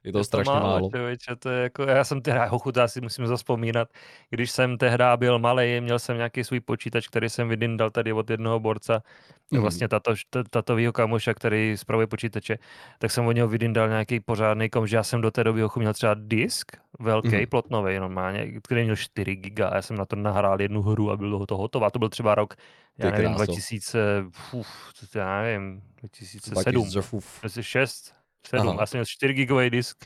Je 0.03 0.11
to 0.11 0.17
Je 0.17 0.23
strašně 0.23 0.53
málo. 0.53 0.89
Člověče, 0.89 1.35
to 1.35 1.49
je 1.49 1.63
jako, 1.63 1.83
já 1.83 2.03
jsem 2.03 2.21
tehdy, 2.21 2.39
hochu, 2.47 2.71
já 2.75 2.87
si 2.87 3.01
musím 3.01 3.27
zaspomínat, 3.27 3.87
když 4.29 4.51
jsem 4.51 4.77
tehdy 4.77 5.03
byl 5.15 5.39
malý, 5.39 5.81
měl 5.81 5.99
jsem 5.99 6.17
nějaký 6.17 6.43
svůj 6.43 6.59
počítač, 6.59 7.07
který 7.07 7.29
jsem 7.29 7.49
vydindal 7.49 7.89
tady 7.91 8.13
od 8.13 8.29
jednoho 8.29 8.59
borca, 8.59 9.03
Mhm. 9.51 9.61
vlastně 9.61 9.87
tato, 9.87 10.13
tatovýho 10.49 10.93
kamoša, 10.93 11.33
který 11.33 11.77
spravuje 11.77 12.07
počítače, 12.07 12.57
tak 12.99 13.11
jsem 13.11 13.25
od 13.25 13.31
něho 13.31 13.47
vydindal 13.47 13.89
nějaký 13.89 14.19
pořádný 14.19 14.69
kom, 14.69 14.87
že 14.87 14.95
já 14.95 15.03
jsem 15.03 15.21
do 15.21 15.31
té 15.31 15.43
doby 15.43 15.61
hochu 15.61 15.79
měl 15.79 15.93
třeba 15.93 16.15
disk, 16.19 16.71
velký, 16.99 17.35
mm. 17.35 17.45
plotnový 17.45 17.99
normálně, 17.99 18.51
který 18.63 18.83
měl 18.83 18.95
4 18.95 19.35
giga 19.35 19.67
a 19.67 19.75
já 19.75 19.81
jsem 19.81 19.97
na 19.97 20.05
to 20.05 20.15
nahrál 20.15 20.61
jednu 20.61 20.81
hru 20.81 21.11
a 21.11 21.17
bylo 21.17 21.45
to 21.45 21.57
hotovo. 21.57 21.85
A 21.85 21.89
to 21.89 21.99
byl 21.99 22.09
třeba 22.09 22.35
rok, 22.35 22.53
já 22.97 23.11
nevím, 23.11 23.29
kráso. 23.35 23.45
2000, 23.45 23.99
uf, 24.51 24.67
to 25.11 25.19
já 25.19 25.41
nevím, 25.41 25.81
2007. 25.99 26.73
2000, 26.73 27.63
6, 27.63 28.13
7, 28.47 28.69
Aha. 28.69 28.77
já 28.79 28.85
jsem 28.85 28.97
měl 28.97 29.05
4 29.05 29.33
gigový 29.33 29.69
disk, 29.69 29.97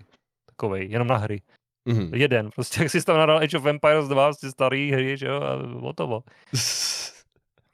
takovej, 0.45 0.87
jenom 0.89 1.07
na 1.07 1.17
hry. 1.17 1.41
Mhm. 1.87 2.13
Jeden, 2.13 2.49
prostě 2.55 2.81
jak 2.83 2.91
si 2.91 3.03
tam 3.03 3.17
nahrál 3.17 3.37
Age 3.37 3.57
of 3.57 3.65
Empires 3.65 4.07
2, 4.07 4.27
prostě 4.27 4.49
starý 4.51 4.91
hry, 4.91 5.17
že 5.17 5.27
jo, 5.27 5.41
a 5.41 5.79
hotovo. 5.79 6.23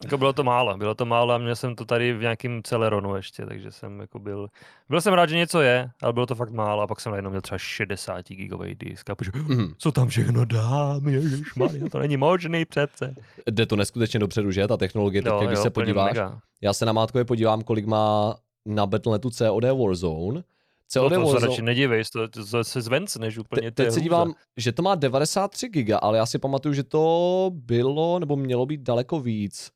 Jako 0.03 0.17
bylo 0.17 0.33
to 0.33 0.43
málo, 0.43 0.77
bylo 0.77 0.95
to 0.95 1.05
málo 1.05 1.33
a 1.33 1.37
měl 1.37 1.55
jsem 1.55 1.75
to 1.75 1.85
tady 1.85 2.13
v 2.13 2.21
nějakém 2.21 2.63
Celeronu 2.63 3.15
ještě, 3.15 3.45
takže 3.45 3.71
jsem 3.71 3.99
jako 3.99 4.19
byl, 4.19 4.47
byl 4.89 5.01
jsem 5.01 5.13
rád, 5.13 5.29
že 5.29 5.35
něco 5.37 5.61
je, 5.61 5.89
ale 6.01 6.13
bylo 6.13 6.25
to 6.25 6.35
fakt 6.35 6.51
málo 6.51 6.81
a 6.81 6.87
pak 6.87 6.99
jsem 7.01 7.11
najednou 7.11 7.29
měl 7.29 7.41
třeba 7.41 7.57
60 7.57 8.25
gigový 8.29 8.75
disk 8.75 9.09
a 9.09 9.15
protože, 9.15 9.31
Mhm. 9.35 9.73
co 9.77 9.91
tam 9.91 10.07
všechno 10.07 10.45
dám, 10.45 11.07
ježišmarja, 11.07 11.89
to 11.91 11.99
není 11.99 12.17
možný 12.17 12.65
přece. 12.65 13.15
Jde 13.49 13.65
to 13.65 13.75
neskutečně 13.75 14.19
dopředu, 14.19 14.51
že? 14.51 14.67
Ta 14.67 14.77
technologie, 14.77 15.21
teď, 15.21 15.31
Jo, 15.33 15.39
když 15.47 15.57
jo, 15.57 15.63
se 15.63 15.69
podíváš, 15.69 16.13
mega. 16.13 16.39
Já 16.61 16.73
se 16.73 16.85
na 16.85 16.93
mátkově 16.93 17.25
podívám, 17.25 17.61
kolik 17.61 17.85
má 17.85 18.35
na 18.65 18.85
Battle.netu 18.85 19.29
COD 19.29 19.63
Warzone. 19.63 20.35
No, 20.39 20.43
COD 20.87 21.09
to 21.13 21.15
se 21.15 21.17
Warzone, 21.25 21.47
radši 21.47 21.61
nedívej, 21.61 22.03
to, 22.13 22.27
to, 22.27 22.45
to 22.45 22.63
se 22.63 22.81
zvencneš 22.81 23.37
úplně. 23.37 23.61
te, 23.61 23.71
to 23.71 23.83
teď 23.83 23.93
se 23.93 24.01
dívám, 24.01 24.33
že 24.57 24.71
to 24.71 24.81
má 24.81 24.95
93 24.95 25.67
giga, 25.69 25.97
ale 25.97 26.17
já 26.17 26.25
si 26.25 26.39
pamatuju, 26.39 26.73
že 26.73 26.83
to 26.83 27.49
bylo, 27.53 28.19
nebo 28.19 28.35
mělo 28.35 28.65
být 28.65 28.81
daleko 28.81 29.19
víc. 29.19 29.71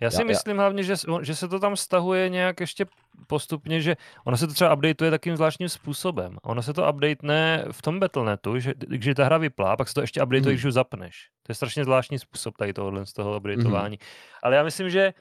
Já 0.00 0.10
si 0.10 0.16
Já- 0.16 0.20
já- 0.20 0.26
myslím 0.26 0.56
hlavně, 0.56 0.82
že, 0.82 0.94
že 1.22 1.34
se 1.34 1.48
to 1.48 1.58
tam 1.60 1.76
stahuje 1.76 2.28
nějak 2.28 2.60
ještě 2.60 2.86
postupně, 3.26 3.80
že 3.80 3.96
ono 4.24 4.36
se 4.36 4.46
to 4.46 4.52
třeba 4.54 4.74
updateuje 4.74 5.10
takým 5.10 5.36
zvláštním 5.36 5.68
způsobem. 5.68 6.36
Ono 6.42 6.62
se 6.62 6.72
to 6.72 6.90
updatene 6.92 7.64
v 7.72 7.82
tom 7.82 8.00
Battle.netu, 8.00 8.58
že 8.58 8.74
když 8.78 9.14
ta 9.14 9.24
hra 9.24 9.38
vyplá, 9.38 9.76
pak 9.76 9.88
se 9.88 9.94
to 9.94 10.00
ještě 10.00 10.22
updateuje, 10.22 10.40
Mhm. 10.52 10.54
když 10.54 10.64
ji 10.64 10.72
zapneš. 10.72 11.28
To 11.42 11.50
je 11.50 11.54
strašně 11.54 11.84
zvláštní 11.84 12.18
způsob 12.18 12.56
tady 12.56 12.72
tohohle 12.72 13.06
z 13.06 13.12
toho 13.12 13.30
Mhm. 13.30 13.36
updateování. 13.36 13.98
Ale 14.42 14.56
já 14.56 14.62
myslím, 14.62 14.90
že 14.90 15.12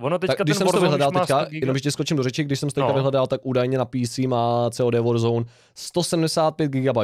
ono 0.00 0.18
teďka 0.18 0.34
Tak 0.36 0.46
když 0.46 0.54
ten 0.54 0.58
jsem 0.58 0.66
to 0.66 0.72
Warzone 0.72 0.88
vyhledal 0.88 1.08
už 1.08 1.14
má 1.14 1.20
teďka, 1.20 1.40
100 1.44 1.50
giga- 1.50 1.60
jenom 1.60 1.76
ještě 1.76 1.90
skočím 1.90 2.16
do 2.16 2.22
řeči, 2.22 2.44
když 2.44 2.60
jsem 2.60 2.68
to 2.68 2.74
teďka 2.74 2.88
No. 2.88 2.94
vyhledal, 2.94 3.26
tak 3.26 3.40
údajně 3.44 3.78
na 3.78 3.84
PC 3.84 4.18
má 4.26 4.70
COD 4.70 4.94
Warzone 4.94 5.44
175 5.74 6.68
GB. 6.70 6.98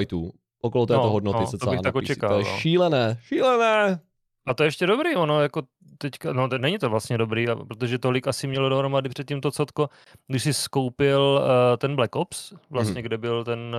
Okolo 0.62 0.86
této 0.86 1.00
No, 1.02 1.10
hodnoty 1.10 1.38
no, 1.40 1.46
se 1.46 1.58
to 1.58 1.70
bych 1.70 1.80
tak 1.80 1.94
očekal, 1.96 2.30
To 2.30 2.38
je 2.38 2.44
no. 2.44 2.50
šílené, 2.58 3.18
šílené. 3.22 4.00
A 4.46 4.54
to 4.54 4.62
je 4.62 4.66
ještě 4.66 4.86
dobrý, 4.86 5.16
ono 5.16 5.40
jako 5.42 5.62
teďka, 5.98 6.32
no 6.32 6.48
to 6.48 6.58
není 6.58 6.78
to 6.78 6.90
vlastně 6.90 7.18
dobrý, 7.18 7.46
protože 7.68 7.98
tolik 7.98 8.28
asi 8.28 8.46
mělo 8.46 8.68
dohromady 8.68 9.08
předtím 9.08 9.40
to 9.40 9.50
cotko, 9.50 9.88
když 10.28 10.42
si 10.42 10.54
skoupil 10.54 11.40
uh, 11.42 11.76
ten 11.78 11.96
Black 11.96 12.16
Ops, 12.16 12.52
vlastně, 12.70 12.94
Mhm. 12.94 13.02
kde 13.02 13.18
byl 13.18 13.44
ten 13.44 13.76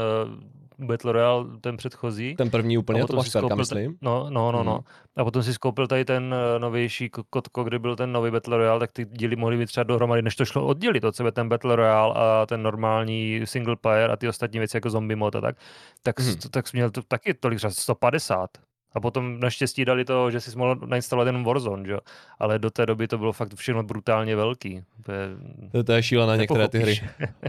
uh, 0.79 0.87
Battle 0.87 1.11
Royale, 1.11 1.45
ten 1.61 1.77
předchozí, 1.77 2.35
Ten 2.35 2.49
první 2.49 2.77
úplně, 2.77 3.05
to 3.05 3.15
máš 3.15 3.29
skoupil 3.29 3.55
myslím. 3.57 3.97
No, 4.01 4.25
no, 4.29 4.51
no, 4.51 4.63
no. 4.63 4.73
Mhm. 4.73 4.83
A 5.17 5.23
potom 5.23 5.43
si 5.43 5.53
skoupil 5.53 5.87
tady 5.87 6.05
ten 6.05 6.23
uh, 6.55 6.61
novější 6.61 7.09
kotko, 7.29 7.63
kde 7.63 7.79
byl 7.79 7.95
ten 7.95 8.11
nový 8.11 8.31
Battle 8.31 8.57
Royale, 8.57 8.79
tak 8.79 8.91
ty 8.91 9.05
díly 9.05 9.35
mohly 9.35 9.57
být 9.57 9.65
třeba 9.65 9.83
dohromady, 9.83 10.21
než 10.21 10.35
to 10.35 10.45
šlo 10.45 10.65
oddělit 10.65 11.03
od 11.03 11.15
sebe, 11.15 11.31
ten 11.31 11.49
Battle 11.49 11.75
Royale 11.75 12.13
a 12.15 12.45
ten 12.45 12.63
normální 12.63 13.41
single 13.45 13.75
player 13.75 14.11
a 14.11 14.15
ty 14.15 14.27
ostatní 14.27 14.59
věci 14.59 14.77
jako 14.77 14.89
zombie 14.89 15.15
mod 15.15 15.35
a 15.35 15.41
tak, 15.41 15.55
tak, 16.03 16.19
Mhm. 16.19 16.27
hmm. 16.29 16.37
tak 16.51 16.67
jsi 16.67 16.77
měl 16.77 16.89
to 16.89 17.01
taky 17.07 17.33
tolik, 17.33 17.57
třeba 17.57 17.71
150. 17.71 18.49
A 18.97 18.99
potom 18.99 19.39
naštěstí 19.39 19.85
dali 19.85 20.05
to, 20.05 20.31
že 20.31 20.41
si 20.41 20.57
mohl 20.57 20.75
nainstalovat 20.85 21.25
jenom 21.27 21.43
Warzone, 21.43 21.85
že? 21.85 21.91
jo. 21.91 21.99
Ale 22.39 22.59
do 22.59 22.69
té 22.69 22.85
doby 22.85 23.07
to 23.07 23.17
bylo 23.17 23.33
fakt 23.33 23.55
všechno 23.55 23.83
brutálně 23.83 24.35
velký. 24.35 24.81
To 25.05 25.11
je, 25.11 25.27
To, 25.71 25.83
to 25.83 25.91
je 25.93 26.03
šílené 26.03 26.37
některé 26.37 26.67
ty 26.67 26.79
hry. 26.79 26.99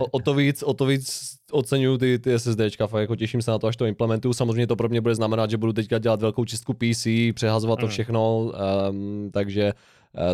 O, 0.01 0.05
o, 0.07 0.21
to 0.21 0.35
víc, 0.35 0.63
o 0.63 0.75
to 0.75 0.87
víc 0.87 1.37
oceňuju 1.53 1.99
ty, 1.99 2.19
ty 2.19 2.39
SSDčka, 2.39 2.87
fakt 2.87 3.01
jako 3.01 3.17
těším 3.17 3.43
se 3.43 3.51
na 3.51 3.59
to, 3.59 3.67
až 3.67 3.77
to 3.77 3.87
implementuju. 3.87 4.33
Samozřejmě 4.35 4.67
to 4.67 4.77
pro 4.77 4.89
mě 4.89 5.01
bude 5.01 5.15
znamenat, 5.15 5.51
že 5.51 5.57
budu 5.57 5.73
teďka 5.73 5.99
dělat 5.99 6.21
velkou 6.23 6.45
čistku 6.45 6.75
PC, 6.75 7.07
přehazovat 7.35 7.79
to 7.79 7.87
Mm. 7.87 7.91
všechno, 7.91 8.39
um, 8.91 9.31
takže 9.33 9.73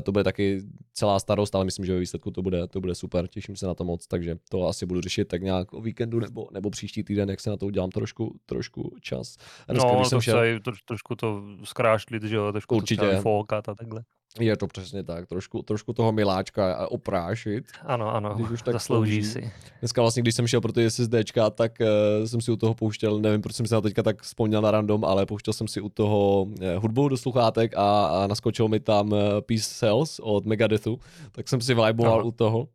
to 0.05 0.13
bude 0.13 0.25
taky 0.25 0.63
celá 0.93 1.19
starost, 1.21 1.55
ale 1.55 1.65
myslím, 1.65 1.85
že 1.87 1.93
ve 1.93 2.01
výsledku 2.01 2.31
to 2.31 2.43
bude, 2.43 2.67
to 2.67 2.81
bude 2.81 2.95
super, 2.95 3.29
těším 3.29 3.57
se 3.57 3.67
na 3.67 3.75
to 3.75 3.85
moc, 3.85 4.07
takže 4.07 4.37
to 4.51 4.69
asi 4.69 4.87
budu 4.87 5.01
řešit 5.01 5.29
tak 5.29 5.43
nějak 5.43 5.73
o 5.73 5.81
víkendu 5.81 6.21
nebo, 6.21 6.49
nebo 6.53 6.71
příští 6.71 7.05
týden, 7.05 7.31
jak 7.31 7.41
se 7.41 7.51
na 7.51 7.57
to 7.57 7.67
udělám 7.67 7.91
trošku, 7.91 8.39
trošku 8.47 8.97
čas. 9.01 9.37
Dneska, 9.69 9.89
No, 9.89 9.95
když 9.95 10.07
to 10.07 10.11
jsem 10.11 10.21
šel, 10.21 10.45
i 10.45 10.61
troš, 10.61 10.83
trošku 10.83 11.15
to 11.15 11.43
zkrášlit, 11.65 12.23
že 12.23 12.37
jo, 12.37 12.53
trošku 12.53 12.77
Určitě. 12.77 13.11
to 13.11 13.21
foukat 13.21 13.69
a 13.69 13.75
takhle. 13.75 14.05
Je 14.41 14.57
to 14.57 14.67
přesně 14.67 15.03
tak, 15.03 15.27
trošku, 15.27 15.63
trošku 15.63 15.93
toho 15.93 16.13
miláčka 16.13 16.87
oprášit. 16.91 17.65
Ano, 17.83 18.15
ano, 18.15 18.35
Když 18.35 18.51
už 18.51 18.63
tak 18.63 18.73
zaslouží 18.73 19.23
slouží. 19.25 19.47
si. 19.49 19.53
Dneska 19.81 20.01
vlastně, 20.01 20.23
když 20.23 20.35
jsem 20.35 20.47
šel 20.47 20.61
pro 20.61 20.73
ty 20.73 20.91
SSDčka, 20.91 21.51
tak 21.51 21.73
uh, 21.81 22.27
jsem 22.27 22.41
si 22.41 22.51
u 22.51 22.57
toho 22.57 22.75
pouštěl, 22.75 23.19
nevím, 23.21 23.43
proč 23.43 23.55
jsem 23.57 23.67
se 23.67 23.75
na 23.75 23.81
to 23.81 23.89
teďka 23.89 24.03
tak 24.03 24.23
vzpomněl 24.23 24.63
na 24.63 24.71
random, 24.71 25.05
ale 25.05 25.27
pouštěl 25.27 25.53
jsem 25.55 25.69
si 25.69 25.81
u 25.81 25.89
toho 25.89 26.43
uh, 26.43 26.55
hudbu 26.79 27.09
do 27.09 27.17
sluchátek 27.17 27.73
a, 27.77 28.07
a 28.07 28.27
naskočil 28.27 28.69
mi 28.69 28.81
tam 28.81 29.13
uh, 29.13 29.19
Peace 29.41 29.65
Cells 29.79 30.21
od 30.23 30.47
Megadethu, 30.47 30.99
tak 31.33 31.49
jsem 31.49 31.61
si 31.61 31.75
viboval 31.75 32.27
u 32.27 32.33
toho. 32.33 32.69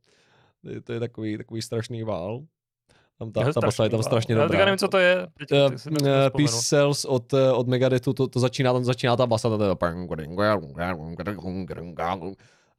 Je- 0.64 0.82
To 0.82 0.94
je 0.94 1.00
takový, 1.00 1.38
takový 1.38 1.62
strašný 1.62 2.04
vál. 2.04 2.42
Tam 3.20 3.32
ta, 3.32 3.54
ta 3.54 3.62
basa 3.62 3.84
je 3.84 3.90
tam 3.90 4.04
strašně. 4.04 4.36
Já 4.36 4.42
dobrá. 4.42 4.50
teďka 4.50 4.66
nevím, 4.66 4.78
co 4.78 4.88
to 4.88 4.98
je. 4.98 5.28
Teď, 5.38 5.52
Uh, 5.52 5.70
tak 5.70 6.02
uh. 6.02 6.38
Peace 6.38 6.62
Cells 6.62 7.06
od, 7.06 7.34
uh, 7.34 7.40
od 7.54 7.68
Megadethu, 7.68 8.14
to, 8.14 8.28
to 8.28 8.40
začíná, 8.40 8.74
tam 8.74 8.84
začíná 8.84 9.16
ta 9.16 9.26
basa, 9.26 9.50
to 9.58 9.64
je 9.64 9.70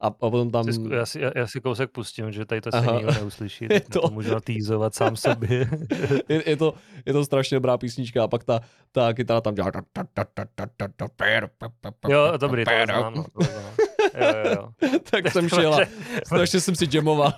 a, 0.01 0.07
a 0.07 0.09
potom 0.09 0.51
tam... 0.51 0.65
Já 0.91 1.05
si, 1.05 1.21
já, 1.21 1.31
já 1.35 1.47
si 1.47 1.61
kousek 1.61 1.91
pustím, 1.91 2.31
že 2.31 2.45
tady 2.45 2.61
to 2.61 2.71
se 2.71 2.77
Aha. 2.77 2.95
nikdo 2.97 3.11
neuslyší. 3.11 3.67
Tak 3.67 3.89
to- 3.89 4.01
to 4.01 4.07
můžu 4.13 4.33
natýzovat 4.33 4.95
sám 4.95 5.15
sobě. 5.15 5.69
je, 6.29 6.49
je, 6.49 6.57
to, 6.57 6.73
je 7.05 7.13
to 7.13 7.25
strašně 7.25 7.55
dobrá 7.55 7.77
písnička 7.77 8.23
a 8.23 8.27
pak 8.27 8.43
ta, 8.43 8.59
ta 8.91 9.13
kytara 9.13 9.41
tam 9.41 9.55
dělá... 9.55 9.71
jo, 12.09 12.31
dobrý, 12.37 12.63
to 12.65 12.71
znám. 12.85 13.13
No, 13.13 13.23
to 13.23 13.43
znám. 13.43 13.73
Jo, 14.21 14.27
jo, 14.45 14.55
jo. 14.55 14.99
tak 15.11 15.31
jsem 15.31 15.49
šel 15.49 15.73
a 15.73 15.79
strašně 16.25 16.59
jsem 16.59 16.75
si 16.75 16.87
jamoval. 16.93 17.33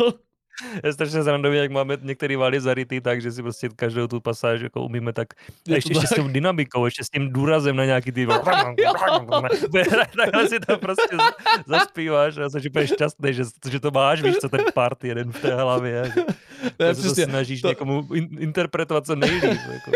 Je 0.83 0.93
strašně 0.93 1.23
zrandový, 1.23 1.57
jak 1.57 1.71
máme 1.71 1.97
některý 2.01 2.35
vály 2.35 2.61
zarytý 2.61 3.01
tak, 3.01 3.21
že 3.21 3.31
si 3.31 3.41
prostě 3.41 3.69
každou 3.75 4.07
tu 4.07 4.21
pasáž 4.21 4.61
jako 4.61 4.81
umíme 4.81 5.13
tak. 5.13 5.27
Je 5.67 5.75
ještě, 5.77 5.93
ještě 5.93 6.07
s 6.07 6.15
tou 6.15 6.27
dynamikou, 6.27 6.85
ještě 6.85 7.03
s 7.03 7.09
tím 7.09 7.33
důrazem 7.33 7.75
na 7.75 7.85
nějaký 7.85 8.11
ty... 8.11 8.27
Takhle 10.17 10.47
si 10.49 10.59
to 10.59 10.77
prostě 10.77 11.17
zaspíváš 11.65 12.37
a 12.37 12.49
jsi 12.49 12.69
úplně 12.69 12.87
šťastný, 12.87 13.33
že, 13.33 13.43
že 13.69 13.79
to 13.79 13.91
máš, 13.91 14.21
víš 14.21 14.35
co, 14.35 14.49
ten 14.49 14.61
part 14.73 15.03
jeden 15.03 15.31
v 15.31 15.41
té 15.41 15.55
hlavě. 15.55 16.11
Že, 16.15 16.21
Ne, 16.79 16.95
se 16.95 17.01
to 17.01 17.07
přesně, 17.07 17.25
snažíš 17.25 17.61
to- 17.61 17.67
někomu 17.67 18.07
in, 18.13 18.29
interpretovat 18.39 19.05
co 19.05 19.15
nejlíp. 19.15 19.43
Jako. 19.73 19.91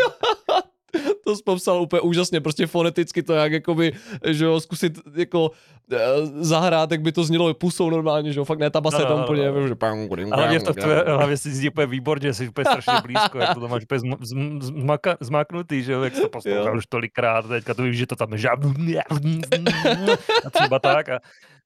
To 1.28 1.36
popsal 1.46 1.82
úplně 1.82 2.02
úžasně, 2.02 2.42
prostě 2.42 2.68
foneticky 2.68 3.24
to 3.24 3.34
jak 3.34 3.52
jakoby, 3.52 3.94
že 4.28 4.46
jo, 4.46 4.60
zkusit 4.60 5.00
jako 5.16 5.52
eh, 5.92 5.98
zahrát, 6.40 6.92
jak 6.92 7.02
by 7.02 7.12
to 7.12 7.24
znělo 7.24 7.54
pusou 7.54 7.90
normálně, 7.90 8.34
že 8.34 8.40
jo, 8.40 8.46
fakt 8.46 8.60
ne, 8.60 8.70
ta 8.70 8.82
basa 8.82 9.00
je 9.00 9.06
tam 9.06 9.24
úplně, 9.24 9.52
že 9.68 9.76
pam, 9.76 10.08
A 10.32 10.36
hlavně, 10.36 10.60
v 10.60 10.63
to, 10.63 10.74
tvoje, 10.74 11.04
hlavně 11.08 11.38
si 11.38 11.52
zní 11.52 11.70
úplně 11.70 11.88
výborně, 11.88 12.34
jsi 12.34 12.50
úplně 12.50 12.66
strašně 12.66 12.94
blízko, 13.02 13.38
jak 13.38 13.54
to 13.54 13.62
tam 13.62 13.70
máš 13.70 13.84
úplně 13.84 14.00
zm, 14.00 14.13
zm, 14.22 14.62
zmaka, 14.62 15.18
zmáknutý, 15.20 15.84
že 15.84 15.94
jo, 15.94 16.04
jak 16.04 16.13
to 16.13 16.30
poslouchal 16.30 16.78
už 16.78 16.86
tolikrát, 16.86 17.48
teďka 17.48 17.74
to 17.74 17.84
víš, 17.84 17.98
že 17.98 18.08
to 18.08 18.16
tam 18.16 18.38
žádný, 18.38 18.98
a 20.46 20.50
třeba 20.50 20.80
tak 20.80 21.10
a 21.10 21.20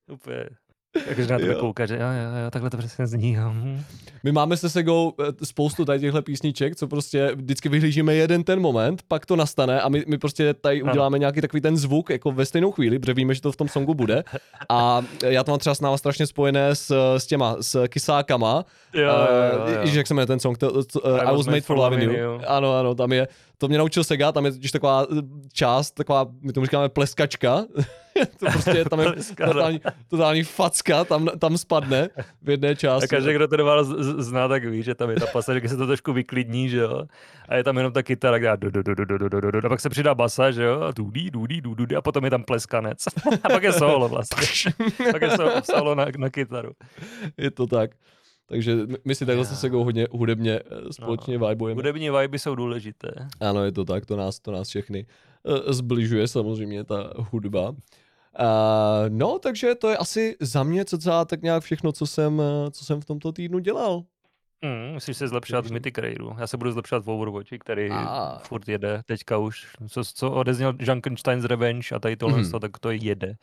úplně 0.08 0.50
takže 1.08 1.27
na 1.27 1.39
to 1.39 1.60
koukat, 1.60 1.89
že 1.89 1.95
jo, 1.95 2.01
jo, 2.01 2.43
jo, 2.43 2.51
takhle 2.51 2.69
to 2.69 2.77
přesně 2.77 3.08
zní. 3.08 3.34
Jo. 3.34 3.54
My 4.23 4.32
máme 4.32 4.58
se 4.58 4.69
Segou 4.69 5.13
eh, 5.19 5.45
spoustu 5.45 5.86
tady 5.86 5.99
těchto 5.99 6.21
písniček, 6.21 6.75
co 6.75 6.88
prostě 6.88 7.32
vždycky 7.36 7.69
vyhlížíme 7.69 8.13
jeden 8.13 8.43
ten 8.43 8.60
moment, 8.60 9.01
pak 9.08 9.25
to 9.25 9.36
nastane 9.36 9.82
a 9.82 9.89
my, 9.89 10.04
my 10.08 10.17
prostě 10.17 10.54
tady 10.54 10.84
uděláme 10.84 11.19
nějaký 11.19 11.41
takový 11.41 11.62
ten 11.62 11.77
zvuk 11.77 12.10
jako 12.10 12.32
ve 12.32 12.45
stejnou 12.45 12.71
chvíli, 12.71 12.99
protože 12.99 13.13
víme, 13.13 13.36
že 13.36 13.41
to 13.41 13.51
v 13.51 13.58
tom 13.58 13.67
songu 13.67 13.93
bude. 13.93 14.23
A 14.69 15.01
já 15.25 15.43
to 15.43 15.51
mám 15.51 15.60
třeba 15.60 15.75
s 15.75 15.82
náma 15.82 15.97
strašně 15.97 16.27
spojené 16.27 16.75
s, 16.75 17.15
s 17.17 17.25
těma, 17.27 17.56
s 17.62 17.88
kysákama. 17.88 18.65
Jo, 18.93 19.04
jo, 19.04 19.10
jo, 19.10 19.75
jo. 19.86 19.91
jak 19.93 20.08
se 20.08 20.13
jmenuje 20.13 20.27
ten 20.27 20.39
song, 20.39 20.58
to, 20.58 20.84
to, 20.84 20.99
uh, 20.99 21.17
I, 21.17 21.21
I 21.21 21.38
was 21.38 21.47
made 21.47 21.62
for 21.62 21.77
loving 21.77 22.04
you. 22.04 22.41
Ano, 22.47 22.73
ano, 22.73 22.95
tam 22.95 23.12
je, 23.12 23.27
to 23.62 23.67
mě 23.67 23.78
naučil 23.78 24.04
Sega, 24.04 24.32
tam 24.32 24.45
je 24.45 24.52
totiž 24.52 24.71
taková 24.71 25.08
část, 25.54 25.91
taková, 25.91 26.28
my 26.41 26.54
tomu 26.54 26.65
říkáme 26.65 26.89
pleskačka, 26.89 27.65
to 28.39 28.45
prostě 28.52 28.86
tam 28.86 29.00
je 29.00 29.13
totální, 29.47 29.82
totální 30.08 30.43
facka, 30.43 31.04
tam, 31.04 31.28
tam 31.39 31.58
spadne 31.58 32.10
v 32.41 32.50
jedné 32.50 32.76
části. 32.76 33.06
A 33.06 33.08
každý, 33.08 33.34
kdo 33.34 33.47
ten 33.47 33.63
vás 33.63 33.88
zná, 34.17 34.47
tak 34.47 34.65
ví, 34.65 34.84
že 34.84 34.95
tam 34.95 35.10
je 35.10 35.15
ta 35.15 35.26
pasa, 35.26 35.60
že 35.60 35.69
se 35.69 35.78
to 35.78 35.88
trošku 35.88 36.13
vyklidní, 36.13 36.69
že 36.69 36.78
jo. 36.78 37.04
A 37.50 37.56
je 37.56 37.63
tam 37.63 37.78
jenom 37.78 37.93
ta 37.93 38.04
kytara, 38.04 38.39
která 38.39 38.56
do, 38.56 38.71
do, 38.71 38.84
do, 38.84 38.95
do, 38.95 39.17
do, 39.17 39.30
do, 39.30 39.52
do, 39.52 39.65
a 39.65 39.69
pak 39.69 39.80
se 39.80 39.89
přidá 39.89 40.15
basa, 40.15 40.52
že 40.52 40.63
jo, 40.63 40.82
a 40.82 40.91
dudí, 40.91 41.32
dudí, 41.32 41.62
dudí, 41.62 41.95
a 41.95 42.02
potom 42.02 42.26
je 42.26 42.30
tam 42.30 42.43
pleskanec. 42.43 43.06
A 43.43 43.50
pak 43.50 43.63
je 43.63 43.74
solo 43.74 44.10
vlastně. 44.10 44.74
pak 45.12 45.21
je 45.21 45.30
solo, 45.30 45.52
solo 45.63 45.95
na, 45.95 46.06
na 46.17 46.30
kytaru. 46.30 46.71
Je 47.38 47.52
to 47.52 47.67
tak. 47.67 47.91
Takže 48.51 48.77
my 49.05 49.15
si 49.15 49.25
takhle 49.25 49.45
se 49.45 49.55
Segou 49.55 49.83
hodně 49.83 50.07
hudebně 50.11 50.59
eh, 50.59 50.93
společně 50.93 51.37
no, 51.37 51.47
vibujeme. 51.47 51.79
Hudební 51.79 52.09
vibe 52.09 52.39
jsou 52.39 52.55
důležité. 52.55 53.11
Ano, 53.39 53.65
je 53.65 53.71
to 53.71 53.85
tak, 53.85 54.05
to 54.05 54.15
nás, 54.15 54.39
to 54.39 54.51
nás 54.51 54.67
všechny 54.67 55.05
uh, 55.43 55.71
zbližuje 55.73 56.27
samozřejmě 56.27 56.83
ta 56.83 57.13
hudba. 57.15 57.69
Uh, 57.69 57.75
no, 59.09 59.39
takže 59.39 59.75
to 59.75 59.89
je 59.89 59.97
asi 59.97 60.35
za 60.39 60.63
mě 60.63 60.85
celá 60.85 61.25
tak 61.25 61.41
nějak 61.41 61.63
všechno, 61.63 61.91
co 61.91 62.07
jsem, 62.07 62.41
co 62.71 62.85
jsem 62.85 63.01
v 63.01 63.05
tomto 63.05 63.31
týdnu 63.31 63.59
dělal. 63.59 64.03
Mm, 64.61 64.93
musíš 64.93 65.17
se 65.17 65.27
zlepšovat 65.27 65.65
v 65.65 65.71
Mythic 65.71 65.97
Raidu. 65.97 66.35
Já 66.39 66.47
se 66.47 66.57
budu 66.57 66.71
zlepšovat 66.71 67.05
v 67.05 67.09
Overwatchi, 67.09 67.59
který 67.59 67.89
ah. 67.89 68.39
furt 68.43 68.67
jede 68.67 69.01
teďka 69.05 69.37
už. 69.37 69.67
Co, 69.89 70.03
co 70.03 70.31
odezněl 70.31 70.73
Junkenstein's 70.79 71.45
Revenge 71.45 71.95
a 71.95 71.99
tady 71.99 72.15
tohle, 72.15 72.41
mm. 72.41 72.51
tak 72.51 72.79
to 72.79 72.91
jede. 72.91 73.35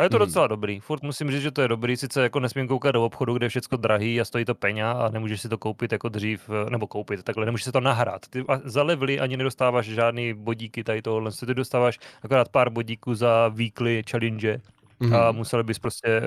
A 0.00 0.02
je 0.02 0.10
to 0.10 0.16
hmm. 0.16 0.26
docela 0.26 0.46
dobrý. 0.46 0.80
Furt 0.80 1.02
musím 1.02 1.30
říct, 1.30 1.42
že 1.42 1.50
to 1.50 1.62
je 1.62 1.68
dobrý. 1.68 1.96
Sice 1.96 2.22
jako 2.22 2.40
nesmím 2.40 2.68
koukat 2.68 2.94
do 2.94 3.04
obchodu, 3.04 3.34
kde 3.34 3.44
je 3.44 3.48
všechno 3.48 3.78
drahý 3.78 4.20
a 4.20 4.24
stojí 4.24 4.44
to 4.44 4.54
peně 4.54 4.84
a 4.84 5.08
nemůžeš 5.12 5.40
si 5.40 5.48
to 5.48 5.58
koupit 5.58 5.92
jako 5.92 6.08
dřív, 6.08 6.50
eh, 6.50 6.70
nebo 6.70 6.86
koupit 6.86 7.22
takhle, 7.22 7.44
nemůžeš 7.44 7.64
si 7.64 7.72
to 7.72 7.80
nahrát. 7.80 8.28
Ty 8.30 8.44
za 8.64 8.82
levely 8.82 9.20
ani 9.20 9.36
nedostáváš 9.36 9.86
žádný 9.86 10.34
bodíky 10.34 10.84
tady 10.84 11.02
tohle. 11.02 11.30
Ty 11.46 11.54
dostáváš 11.54 11.98
akorát 12.22 12.48
pár 12.48 12.70
bodíků 12.70 13.14
za 13.14 13.48
weekly 13.48 14.02
challenge, 14.10 14.60
Mm. 15.02 15.14
A 15.14 15.32
museli 15.32 15.64
bys 15.64 15.78
prostě 15.78 16.22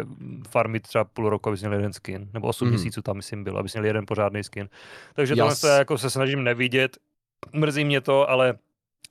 farmit 0.49 0.83
třeba 0.83 1.03
půl 1.03 1.29
roku, 1.29 1.49
abys 1.49 1.61
měl 1.61 1.73
jeden 1.73 1.93
skin. 1.93 2.29
Nebo 2.33 2.47
8 2.47 2.65
mm. 2.65 2.71
měsíců 2.71 3.01
tam, 3.01 3.15
myslím, 3.15 3.43
bylo, 3.43 3.59
abys 3.59 3.73
měl 3.73 3.85
jeden 3.85 4.05
pořádný 4.05 4.43
skin. 4.43 4.69
Takže 5.13 5.35
tohle 5.35 5.55
to 5.55 5.67
jako 5.67 5.97
se 5.97 6.09
snažím 6.09 6.43
nevidět. 6.43 6.97
Mrzí 7.53 7.85
mě 7.85 8.01
to, 8.01 8.29
ale 8.29 8.53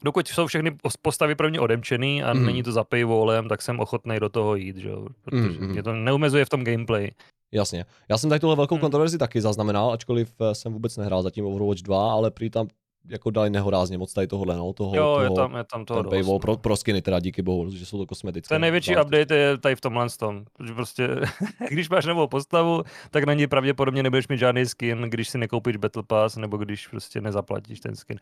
dokud 0.04 0.28
jsou 0.28 0.46
všechny 0.46 0.76
postavy 1.02 1.34
pro 1.34 1.50
mě 1.50 1.60
odemčený 1.60 2.22
a 2.22 2.32
mm. 2.32 2.46
není 2.46 2.62
to 2.62 2.72
za 2.72 2.84
paywallem, 2.84 3.48
tak 3.48 3.62
jsem 3.62 3.80
ochotný 3.80 4.20
do 4.20 4.28
toho 4.28 4.54
jít, 4.54 4.76
že? 4.76 4.90
protože 5.22 5.48
mm. 5.48 5.68
mě 5.68 5.82
to 5.82 5.92
neumezuje 5.92 6.44
v 6.44 6.48
tom 6.48 6.64
gameplay. 6.64 7.10
Jasně. 7.52 7.84
Já 8.08 8.18
jsem 8.18 8.30
tady 8.30 8.40
tuhle 8.40 8.56
velkou 8.56 8.74
mm. 8.74 8.80
kontroverzi 8.80 9.18
taky 9.18 9.40
zaznamenal, 9.40 9.92
ačkoliv 9.92 10.32
eh, 10.40 10.54
jsem 10.54 10.72
vůbec 10.72 10.96
nehrál 10.96 11.22
zatím 11.22 11.46
Overwatch 11.46 11.82
2, 11.82 12.12
ale 12.12 12.30
prý 12.30 12.50
tam 12.50 12.68
jako 13.08 13.30
dali 13.30 13.50
nehorázně 13.50 13.98
moc 13.98 14.12
tady 14.12 14.26
tohle, 14.26 14.56
no, 14.56 14.72
toho, 14.72 14.96
jo, 14.96 15.02
toho, 15.02 15.20
je 15.20 15.30
tam, 15.30 15.56
je 15.56 15.64
tam 15.64 15.84
toho 15.84 16.02
ten 16.02 16.10
paywall 16.10 16.38
pro, 16.38 16.56
pro 16.56 16.76
skiny 16.76 17.02
teda 17.02 17.20
díky 17.20 17.42
bohu, 17.42 17.70
že 17.70 17.86
jsou 17.86 17.98
to 17.98 18.06
kosmetické. 18.06 18.54
Ten 18.54 18.62
největší 18.62 18.94
záležitosti. 18.94 19.22
update 19.22 19.36
je 19.36 19.58
tady 19.58 19.76
v 19.76 19.80
tomhle 19.80 20.06
tom, 20.18 20.44
že 20.66 20.74
prostě, 20.74 21.08
když 21.70 21.88
máš 21.88 22.06
novou 22.06 22.26
postavu, 22.26 22.82
tak 23.10 23.24
na 23.24 23.34
ní 23.34 23.46
pravděpodobně 23.46 24.02
nebudeš 24.02 24.28
mít 24.28 24.38
žádný 24.38 24.66
skin, 24.66 25.02
když 25.02 25.28
si 25.28 25.38
nekoupíš 25.38 25.76
Battle 25.76 26.02
Pass, 26.02 26.36
nebo 26.36 26.56
když 26.56 26.88
prostě 26.88 27.20
nezaplatíš 27.20 27.80
ten 27.80 27.96
skin. 27.96 28.18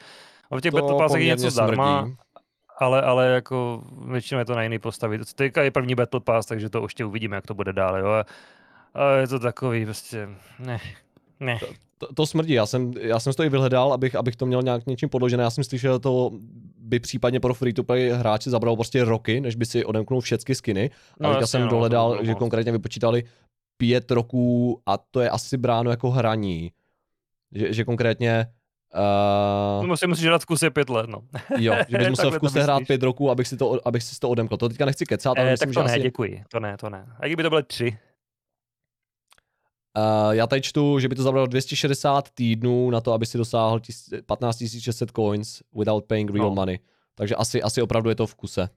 A 0.51 0.57
v 0.57 0.61
těch 0.61 0.73
to 0.73 0.77
Battle 0.81 0.99
Pass 0.99 1.15
je 1.15 1.25
něco 1.25 1.51
zdarma, 1.51 2.11
ale, 2.79 3.03
ale 3.03 3.27
jako 3.27 3.83
většinou 4.07 4.39
je 4.39 4.45
to 4.45 4.55
na 4.55 4.63
jiný 4.63 4.79
postavy. 4.79 5.19
Teďka 5.35 5.63
je 5.63 5.71
první 5.71 5.95
Battle 5.95 6.21
Pass, 6.21 6.47
takže 6.47 6.71
to 6.71 6.83
ještě 6.83 7.05
uvidíme, 7.05 7.37
jak 7.37 7.47
to 7.47 7.55
bude 7.55 7.73
dál, 7.73 7.99
jo. 7.99 8.07
A, 8.07 8.25
a 8.95 9.13
je 9.13 9.29
to 9.29 9.39
takový 9.39 9.85
prostě, 9.85 10.29
ne, 10.59 10.79
ne. 11.41 11.59
To, 12.01 12.15
to, 12.15 12.27
smrdí, 12.27 12.53
já 12.53 12.67
jsem, 12.67 12.93
já 13.01 13.21
jsem 13.21 13.33
to 13.33 13.45
i 13.45 13.49
vyhledal, 13.49 13.93
abych, 13.93 14.15
abych 14.15 14.37
to 14.37 14.47
měl 14.47 14.63
nějak 14.63 14.87
něčím 14.87 15.09
podložené. 15.09 15.43
Já 15.43 15.51
jsem 15.51 15.65
slyšel, 15.65 15.95
že 15.95 15.99
to 15.99 16.31
by 16.79 17.01
případně 17.01 17.41
pro 17.41 17.55
free 17.55 17.73
to 17.73 17.85
play 17.85 18.11
hráči 18.11 18.51
zabralo 18.51 18.77
prostě 18.77 19.05
roky, 19.05 19.41
než 19.41 19.57
by 19.57 19.67
si 19.67 19.85
odemknul 19.85 20.21
všechny 20.21 20.55
skiny. 20.55 20.91
No, 21.21 21.29
a 21.29 21.33
teďka 21.33 21.47
jsem 21.47 21.63
no, 21.63 21.69
dohledal, 21.69 22.25
že 22.25 22.35
konkrétně 22.35 22.73
vypočítali 22.73 23.25
pět 23.77 24.11
roků 24.11 24.81
a 24.87 24.99
to 25.11 25.21
je 25.21 25.31
asi 25.31 25.57
bráno 25.57 25.91
jako 25.91 26.11
hraní. 26.11 26.73
Že, 27.53 27.73
že 27.73 27.85
konkrétně 27.85 28.47
Uh, 28.95 29.87
no, 29.87 29.97
musím 30.07 30.27
hrát 30.27 30.43
v 30.43 30.47
kuse 30.47 30.71
pět 30.71 30.89
let, 30.89 31.11
no. 31.11 31.23
Jo, 31.59 31.75
že 31.89 31.99
bys 31.99 32.09
musel 32.11 32.31
v 32.31 32.39
kuse 32.39 32.63
hrát 32.63 32.83
pět 32.87 33.03
roků, 33.03 33.31
abych 33.31 33.49
si 33.49 33.57
to, 33.57 33.89
abych 33.89 34.03
si 34.03 34.21
to 34.21 34.29
odemkl. 34.29 34.57
To 34.57 34.69
teďka 34.69 34.85
nechci 34.85 35.07
kecat, 35.07 35.39
ale 35.39 35.49
eh, 35.49 35.51
myslím, 35.51 35.73
tak 35.73 35.75
to 35.75 35.81
že 35.81 35.93
ne, 35.93 35.93
asi... 35.93 36.03
děkuji. 36.03 36.45
To 36.53 36.61
ne, 36.61 36.77
to 36.77 36.91
ne. 36.91 37.07
A 37.21 37.27
kdyby 37.27 37.43
to 37.43 37.51
byly 37.51 37.63
tři? 37.63 37.99
Uh, 39.97 40.35
já 40.35 40.47
tady 40.47 40.63
čtu, 40.63 40.99
že 40.99 41.09
by 41.09 41.15
to 41.15 41.23
zabralo 41.23 41.47
260 41.47 42.31
týdnů 42.31 42.91
na 42.91 43.01
to, 43.01 43.13
aby 43.13 43.27
si 43.27 43.39
dosáhl 43.39 43.81
15 44.27 44.65
600 44.81 45.11
coins 45.11 45.63
without 45.79 46.05
paying 46.05 46.31
real 46.31 46.49
no. 46.49 46.55
money. 46.55 46.79
Takže 47.15 47.35
asi, 47.35 47.63
asi 47.63 47.83
opravdu 47.83 48.09
je 48.09 48.15
to 48.15 48.27
v 48.27 48.35
kuse 48.35 48.69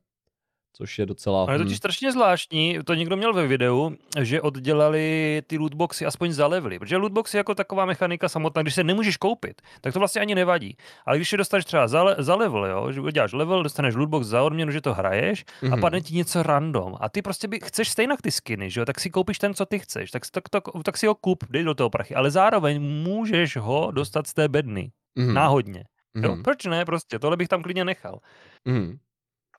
což 0.74 1.00
je 1.00 1.06
docela... 1.06 1.44
Ale 1.44 1.54
je 1.54 1.58
totiž 1.58 1.74
hm. 1.74 1.78
strašně 1.78 2.12
zvláštní, 2.12 2.80
to 2.86 2.94
někdo 2.94 3.18
měl 3.18 3.34
ve 3.34 3.48
videu, 3.48 3.96
že 4.22 4.42
oddělali 4.42 5.42
ty 5.48 5.58
lootboxy 5.58 6.06
aspoň 6.06 6.32
za 6.32 6.48
levely, 6.48 6.80
protože 6.80 6.98
lootboxy 6.98 7.38
jako 7.38 7.56
taková 7.56 7.86
mechanika 7.86 8.30
samotná, 8.30 8.62
když 8.62 8.74
se 8.74 8.84
nemůžeš 8.84 9.18
koupit, 9.18 9.62
tak 9.82 9.94
to 9.94 10.00
vlastně 10.00 10.22
ani 10.22 10.36
nevadí. 10.36 10.78
Ale 11.06 11.18
když 11.18 11.30
si 11.30 11.38
dostaneš 11.38 11.66
třeba 11.66 11.88
za, 11.88 12.04
le, 12.04 12.16
za 12.20 12.36
level, 12.36 12.66
jo, 12.66 12.92
že 12.92 13.02
uděláš 13.02 13.34
level, 13.34 13.64
dostaneš 13.64 13.96
lootbox 13.96 14.28
za 14.28 14.42
odměnu, 14.42 14.72
že 14.72 14.82
to 14.82 14.94
hraješ 14.94 15.46
mm-hmm. 15.46 15.74
a 15.74 15.76
mhm. 15.76 15.82
padne 15.82 16.02
ti 16.02 16.16
něco 16.16 16.44
random 16.44 16.96
a 17.00 17.10
ty 17.10 17.22
prostě 17.22 17.48
by, 17.48 17.60
chceš 17.64 17.90
stejně 17.90 18.14
ty 18.22 18.32
skiny, 18.32 18.70
že 18.70 18.80
jo, 18.80 18.86
tak 18.86 19.00
si 19.00 19.10
koupíš 19.10 19.40
ten, 19.40 19.54
co 19.54 19.66
ty 19.66 19.80
chceš, 19.80 20.12
tak, 20.12 20.24
tak, 20.32 20.50
tak, 20.50 20.64
tak 20.86 20.98
si 20.98 21.08
ho 21.08 21.16
kup, 21.16 21.44
dej 21.50 21.64
do 21.64 21.74
toho 21.74 21.90
prachy, 21.90 22.16
ale 22.16 22.32
zároveň 22.32 22.82
můžeš 22.82 23.58
ho 23.58 23.92
dostat 23.92 24.28
z 24.28 24.34
té 24.34 24.48
bedny, 24.48 24.92
mm-hmm. 25.18 25.34
náhodně. 25.34 25.84
Jo? 26.16 26.22
Mm-hmm. 26.22 26.42
Proč 26.44 26.66
ne, 26.66 26.86
prostě, 26.86 27.20
tohle 27.20 27.38
bych 27.38 27.48
tam 27.48 27.64
klidně 27.64 27.86
nechal. 27.86 28.20
Mm-hmm. 28.68 28.98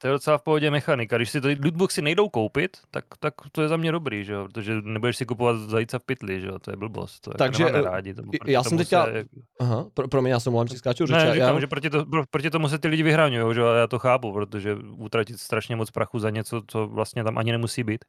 To 0.04 0.08
je 0.08 0.12
docela 0.12 0.38
v 0.38 0.42
pohodě 0.42 0.70
mechanika. 0.70 1.16
Když 1.16 1.30
si 1.30 1.40
to 1.40 1.48
lootboxy 1.48 2.02
nejdou 2.02 2.28
koupit, 2.28 2.76
tak, 2.90 3.04
tak 3.20 3.34
to 3.52 3.62
je 3.62 3.68
za 3.68 3.76
mě 3.76 3.92
dobrý, 3.92 4.24
že 4.24 4.32
jo? 4.32 4.44
protože 4.44 4.82
nebudeš 4.82 5.16
si 5.16 5.26
kupovat 5.26 5.56
zajíce 5.56 5.98
v 5.98 6.02
pytli, 6.02 6.40
že 6.40 6.46
jo? 6.46 6.58
to 6.58 6.70
je 6.70 6.76
blbost. 6.76 7.20
To 7.20 7.30
Takže 7.30 7.64
jako 7.64 7.80
rádi, 7.80 8.14
tomu, 8.14 8.30
já 8.46 8.62
jsem 8.62 8.78
teďka... 8.78 9.04
Se... 9.04 9.24
Aha, 9.60 9.86
pro, 9.94 10.08
pro 10.08 10.22
mě 10.22 10.32
já 10.32 10.40
jsem 10.40 10.50
mluvám, 10.50 10.68
že 10.68 10.78
skáču 10.78 11.06
řeč. 11.06 11.16
Ne, 11.16 11.32
říkám, 11.34 11.54
já... 11.54 11.60
že 11.60 11.66
proti, 11.66 11.90
to, 11.90 12.04
proti 12.30 12.50
tomu 12.50 12.68
se 12.68 12.78
ty 12.78 12.88
lidi 12.88 13.02
vyhraňují, 13.02 13.54
že 13.54 13.60
jo? 13.60 13.66
já 13.66 13.86
to 13.86 13.98
chápu, 13.98 14.32
protože 14.32 14.74
utratit 14.96 15.40
strašně 15.40 15.76
moc 15.76 15.90
prachu 15.90 16.18
za 16.18 16.30
něco, 16.30 16.62
co 16.66 16.86
vlastně 16.86 17.24
tam 17.24 17.38
ani 17.38 17.52
nemusí 17.52 17.84
být, 17.84 18.04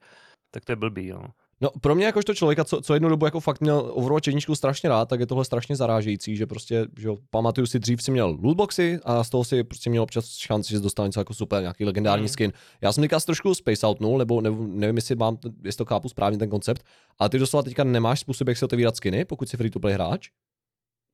tak 0.51 0.65
to 0.65 0.71
je 0.71 0.75
blbý. 0.75 1.07
Jo. 1.07 1.23
No 1.61 1.69
pro 1.81 1.95
mě 1.95 2.05
jakožto 2.05 2.33
člověka, 2.33 2.63
co, 2.63 2.81
co 2.81 2.93
jednu 2.93 3.09
dobu 3.09 3.25
jako 3.25 3.39
fakt 3.39 3.61
měl 3.61 3.91
Overwatch 3.93 4.27
jedničku 4.27 4.55
strašně 4.55 4.89
rád, 4.89 5.09
tak 5.09 5.19
je 5.19 5.25
tohle 5.25 5.45
strašně 5.45 5.75
zarážející, 5.75 6.37
že 6.37 6.47
prostě, 6.47 6.87
že 6.97 7.07
jo, 7.07 7.17
pamatuju 7.29 7.67
si 7.67 7.79
dřív 7.79 8.03
si 8.03 8.11
měl 8.11 8.37
lootboxy 8.41 8.99
a 9.03 9.23
z 9.23 9.29
toho 9.29 9.43
si 9.43 9.63
prostě 9.63 9.89
měl 9.89 10.03
občas 10.03 10.29
šanci, 10.29 10.71
že 10.71 10.79
dostal 10.79 11.05
něco 11.05 11.19
jako 11.19 11.33
super, 11.33 11.61
nějaký 11.61 11.85
legendární 11.85 12.23
mm. 12.23 12.29
skin. 12.29 12.53
Já 12.81 12.91
jsem 12.91 13.01
teďka 13.01 13.19
trošku 13.19 13.55
space 13.55 13.87
outnul, 13.87 14.17
nebo 14.17 14.41
ne, 14.41 14.49
nevím, 14.51 14.95
jestli 14.95 15.15
mám, 15.15 15.37
jestli 15.63 15.77
to 15.77 15.85
chápu 15.85 16.09
správně 16.09 16.37
ten 16.37 16.49
koncept, 16.49 16.85
ale 17.19 17.29
ty 17.29 17.39
doslova 17.39 17.63
teďka 17.63 17.83
nemáš 17.83 18.19
způsob, 18.19 18.47
jak 18.47 18.57
si 18.57 18.65
otevírat 18.65 18.95
skiny, 18.95 19.25
pokud 19.25 19.49
jsi 19.49 19.57
free 19.57 19.69
to 19.69 19.79
play 19.79 19.93
hráč? 19.93 20.29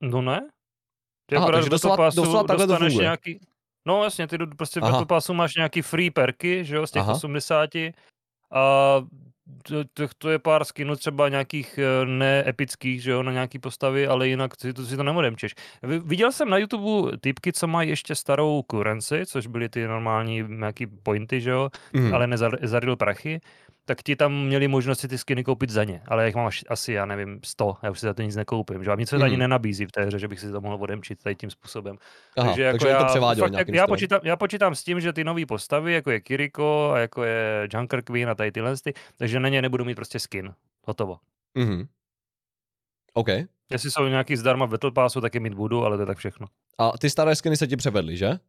No 0.02 0.22
ne. 0.22 0.50
Ty 1.26 1.36
Aha, 1.36 1.52
takže 1.52 1.70
doslova, 1.70 1.98
pasu 1.98 2.22
doslova 2.22 2.44
takhle 2.44 2.68
to 2.68 2.78
funguje. 2.78 3.04
Nějaký... 3.04 3.40
No 3.86 4.04
jasně, 4.04 4.28
ty 4.28 4.38
prostě 4.58 4.80
v 4.80 4.84
Battle 4.84 5.06
Passu 5.06 5.34
máš 5.34 5.56
nějaký 5.56 5.82
free 5.82 6.12
perky, 6.12 6.66
že 6.66 6.76
jo, 6.76 6.88
z 6.88 6.92
těch 6.92 7.02
Aha. 7.02 7.14
80 7.14 7.70
a 8.52 9.02
to, 9.94 10.08
to, 10.18 10.30
je 10.30 10.40
pár 10.40 10.66
skinů 10.66 10.96
třeba 10.96 11.30
nějakých 11.30 11.78
eh, 11.78 12.06
neepických, 12.06 13.04
že 13.04 13.12
jo, 13.12 13.24
na 13.24 13.32
nějaký 13.32 13.60
postavy, 13.60 14.08
ale 14.08 14.28
jinak 14.28 14.60
si 14.60 14.74
to, 14.74 14.86
si 14.86 14.98
to 14.98 15.04
nemodemčeš. 15.04 15.56
Viděl 15.84 16.32
jsem 16.32 16.50
na 16.50 16.58
YouTube 16.58 17.18
typky, 17.18 17.54
co 17.54 17.68
mají 17.68 17.90
ještě 17.90 18.16
starou 18.16 18.64
currency, 18.72 19.26
což 19.26 19.48
byly 19.48 19.70
ty 19.70 19.88
normální 19.88 20.44
nějaký 20.48 20.88
pointy, 20.88 21.42
že 21.42 21.50
jo, 21.50 21.70
mm. 21.94 22.14
ale 22.14 22.28
nezaril 22.28 22.96
prachy. 22.96 23.42
Tak 23.86 24.04
ti 24.04 24.16
tam 24.16 24.46
měli 24.46 24.68
možnost 24.68 25.00
si 25.00 25.08
ty 25.08 25.18
skiny 25.18 25.44
koupit 25.44 25.70
za 25.70 25.84
ně, 25.84 26.02
ale 26.08 26.26
jak 26.26 26.36
mám 26.36 26.46
až, 26.48 26.64
asi, 26.70 26.94
já 26.94 27.06
nevím, 27.06 27.40
100, 27.44 27.76
já 27.84 27.92
už 27.92 28.00
si 28.00 28.06
za 28.06 28.14
to 28.14 28.22
nic 28.22 28.36
nekoupím, 28.36 28.84
že? 28.84 28.92
A 28.92 28.96
nic 28.96 29.10
se 29.10 29.18
to 29.18 29.24
ani 29.24 29.34
Mhm. 29.34 29.40
nenabízí 29.40 29.86
v 29.86 29.92
té 29.92 30.06
hře, 30.06 30.20
že 30.20 30.28
bych 30.28 30.40
si 30.40 30.52
to 30.52 30.62
mohl 30.62 30.78
odemčit 30.84 31.24
tady 31.24 31.36
tím 31.36 31.50
způsobem. 31.50 31.98
Aha, 32.38 32.48
takže 32.48 32.64
jako 32.64 32.78
takže 32.78 32.88
on 32.88 32.96
to 32.98 33.04
já, 33.04 33.10
převáděl 33.10 33.50
fakt, 33.50 33.68
já, 33.70 33.88
počítám, 33.88 34.20
já 34.24 34.36
počítám 34.36 34.76
s 34.76 34.84
tím, 34.84 35.00
že 35.02 35.14
ty 35.14 35.24
nové 35.24 35.46
postavy, 35.46 35.94
jako 35.94 36.12
je 36.12 36.20
Kiriko 36.22 36.92
a 36.94 37.00
jako 37.00 37.24
je 37.24 37.68
Junker 37.74 38.02
Queen 38.02 38.30
a 38.30 38.36
tady 38.36 38.52
tyhle, 38.52 38.74
ty, 38.84 38.94
takže 39.18 39.40
na 39.40 39.50
ně 39.50 39.62
nebudu 39.62 39.86
mít 39.86 39.96
prostě 39.96 40.20
skin. 40.20 40.54
Hotovo. 40.88 41.18
Mhm. 41.56 41.88
OK. 43.14 43.28
Jestli 43.72 43.92
jsou 43.92 44.08
nějaký 44.08 44.36
zdarma 44.36 44.66
v 44.66 44.70
Battle 44.70 44.92
Passu, 44.92 45.22
tak 45.22 45.34
je 45.34 45.40
mít 45.40 45.54
budu, 45.54 45.84
ale 45.86 45.98
to 45.98 46.04
je 46.04 46.08
tak 46.08 46.18
všechno. 46.18 46.48
A 46.78 46.92
ty 46.98 47.10
staré 47.10 47.36
skiny 47.36 47.58
se 47.58 47.68
ti 47.68 47.78
převedly, 47.78 48.18
že? 48.18 48.40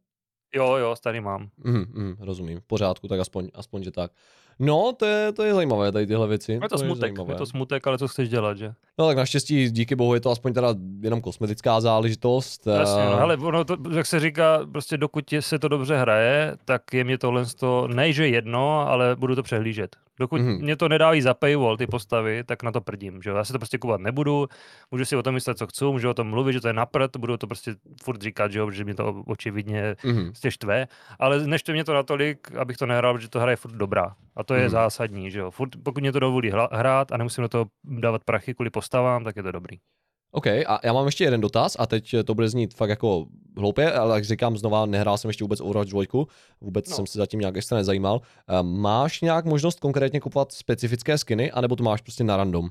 Jo, 0.55 0.75
jo, 0.75 0.95
starý 0.95 1.21
mám. 1.21 1.49
Mhm, 1.57 1.85
mhm, 1.93 2.15
rozumím, 2.19 2.59
v 2.59 2.63
pořádku, 2.65 3.07
tak 3.07 3.19
aspoň, 3.19 3.49
aspoň 3.53 3.83
že 3.83 3.91
tak. 3.91 4.11
No, 4.59 4.93
to 4.97 5.05
je, 5.05 5.31
to 5.31 5.43
je 5.43 5.53
zajímavé, 5.53 5.91
tady 5.91 6.07
tyhle 6.07 6.27
věci. 6.27 6.51
Je 6.51 6.59
to 6.59 6.75
je 6.75 6.79
smutek, 6.79 6.99
zajímavé. 7.01 7.33
je 7.33 7.37
to 7.37 7.45
smutek, 7.45 7.87
ale 7.87 7.97
co 7.97 8.07
chceš 8.07 8.29
dělat, 8.29 8.57
že? 8.57 8.73
No 8.97 9.07
tak 9.07 9.17
naštěstí, 9.17 9.69
díky 9.71 9.95
bohu, 9.95 10.13
je 10.13 10.19
to 10.21 10.31
aspoň 10.31 10.53
teda 10.53 10.67
jenom 11.01 11.21
kosmetická 11.21 11.81
záležitost. 11.81 12.67
Jasně, 12.67 13.05
no, 13.05 13.13
eh, 13.13 13.19
hele, 13.19 13.37
ono 13.37 13.63
to, 13.65 13.77
jak 13.95 14.05
se 14.05 14.19
říká, 14.19 14.59
prostě 14.71 14.97
dokud 14.97 15.33
je- 15.33 15.41
se 15.41 15.59
to 15.59 15.67
dobře 15.67 15.97
hraje, 15.97 16.55
tak 16.65 16.93
je 16.93 17.03
mě 17.03 17.17
tohle 17.17 17.45
to, 17.59 17.87
ne 17.87 18.13
že 18.13 18.27
jedno, 18.27 18.87
ale 18.89 19.15
budu 19.15 19.35
to 19.35 19.43
přehlížet. 19.43 19.95
Dokud 20.19 20.41
Mhm. 20.41 20.49
mm-hmm. 20.49 20.61
mě 20.61 20.75
to 20.75 20.89
nedávají 20.89 21.21
za 21.21 21.33
paywall 21.33 21.77
ty 21.77 21.87
postavy, 21.87 22.43
tak 22.43 22.63
na 22.63 22.71
to 22.71 22.81
prdím, 22.81 23.21
že 23.21 23.29
jo. 23.29 23.35
Já 23.35 23.43
si 23.43 23.53
to 23.53 23.59
prostě 23.59 23.77
kupovat 23.77 24.01
nebudu, 24.01 24.47
můžu 24.91 25.05
si 25.05 25.15
o 25.15 25.23
tom 25.23 25.33
myslet, 25.33 25.57
co 25.57 25.67
chci, 25.67 25.85
můžu 25.85 26.09
o 26.09 26.13
tom 26.13 26.27
mluvit, 26.27 26.53
že 26.53 26.61
to 26.61 26.67
je 26.67 26.73
napřed, 26.73 27.17
budu 27.17 27.37
to 27.37 27.47
prostě 27.47 27.75
furt 28.03 28.21
říkat, 28.21 28.51
že 28.51 28.59
jo, 28.59 28.71
že 28.71 28.83
mě 28.83 28.95
to 28.95 29.23
očividně 29.27 29.95
mhm. 30.05 30.25
prostě 30.25 30.51
štve, 30.51 30.87
ale 31.19 31.47
nešte 31.47 31.73
mě 31.73 31.83
to 31.83 31.93
natolik, 31.93 32.55
abych 32.55 32.77
to 32.77 32.85
nehrál, 32.85 33.13
protože 33.13 33.29
to 33.29 33.39
hra 33.39 33.51
je 33.51 33.57
furt 33.57 33.71
dobrá. 33.75 34.15
A 34.35 34.42
to 34.43 34.53
je 34.53 34.61
Mhm. 34.61 34.69
zásadní, 34.69 35.31
že 35.31 35.39
jo. 35.39 35.51
Furt, 35.51 35.69
pokud 35.83 35.99
mě 36.01 36.11
to 36.11 36.19
dovolí 36.19 36.51
hrát 36.71 37.11
a 37.11 37.17
nemusím 37.17 37.41
do 37.41 37.49
toho 37.49 37.65
dávat 37.83 38.23
prachy 38.23 38.53
kvůli 38.53 38.69
postavám, 38.69 39.23
tak 39.23 39.35
je 39.35 39.43
to 39.43 39.51
dobrý. 39.51 39.77
OK, 40.35 40.47
a 40.47 40.79
já 40.83 40.93
mám 40.93 41.05
ještě 41.05 41.23
jeden 41.23 41.41
dotaz 41.41 41.75
a 41.79 41.85
teď 41.85 42.15
to 42.25 42.35
bude 42.35 42.49
znít 42.49 42.73
fakt 42.73 42.89
jako 42.89 43.25
hloupě, 43.57 43.93
ale 43.93 44.15
jak 44.15 44.23
říkám 44.25 44.57
znova, 44.57 44.85
nehrál 44.85 45.17
jsem 45.17 45.29
ještě 45.29 45.43
vůbec 45.43 45.61
Overwatch 45.61 45.89
2, 45.89 46.25
vůbec 46.61 46.89
No. 46.89 46.95
jsem 46.95 47.07
se 47.07 47.17
zatím 47.17 47.39
nějak 47.39 47.57
extra 47.57 47.77
nezajímal. 47.77 48.21
Eh, 48.49 48.63
Máš 48.63 49.21
nějak 49.21 49.45
možnost 49.45 49.79
konkrétně 49.79 50.19
kupovat 50.19 50.51
specifické 50.51 51.17
skiny, 51.17 51.51
anebo 51.51 51.75
to 51.75 51.83
máš 51.83 52.01
prostě 52.01 52.23
na 52.23 52.37
random? 52.37 52.69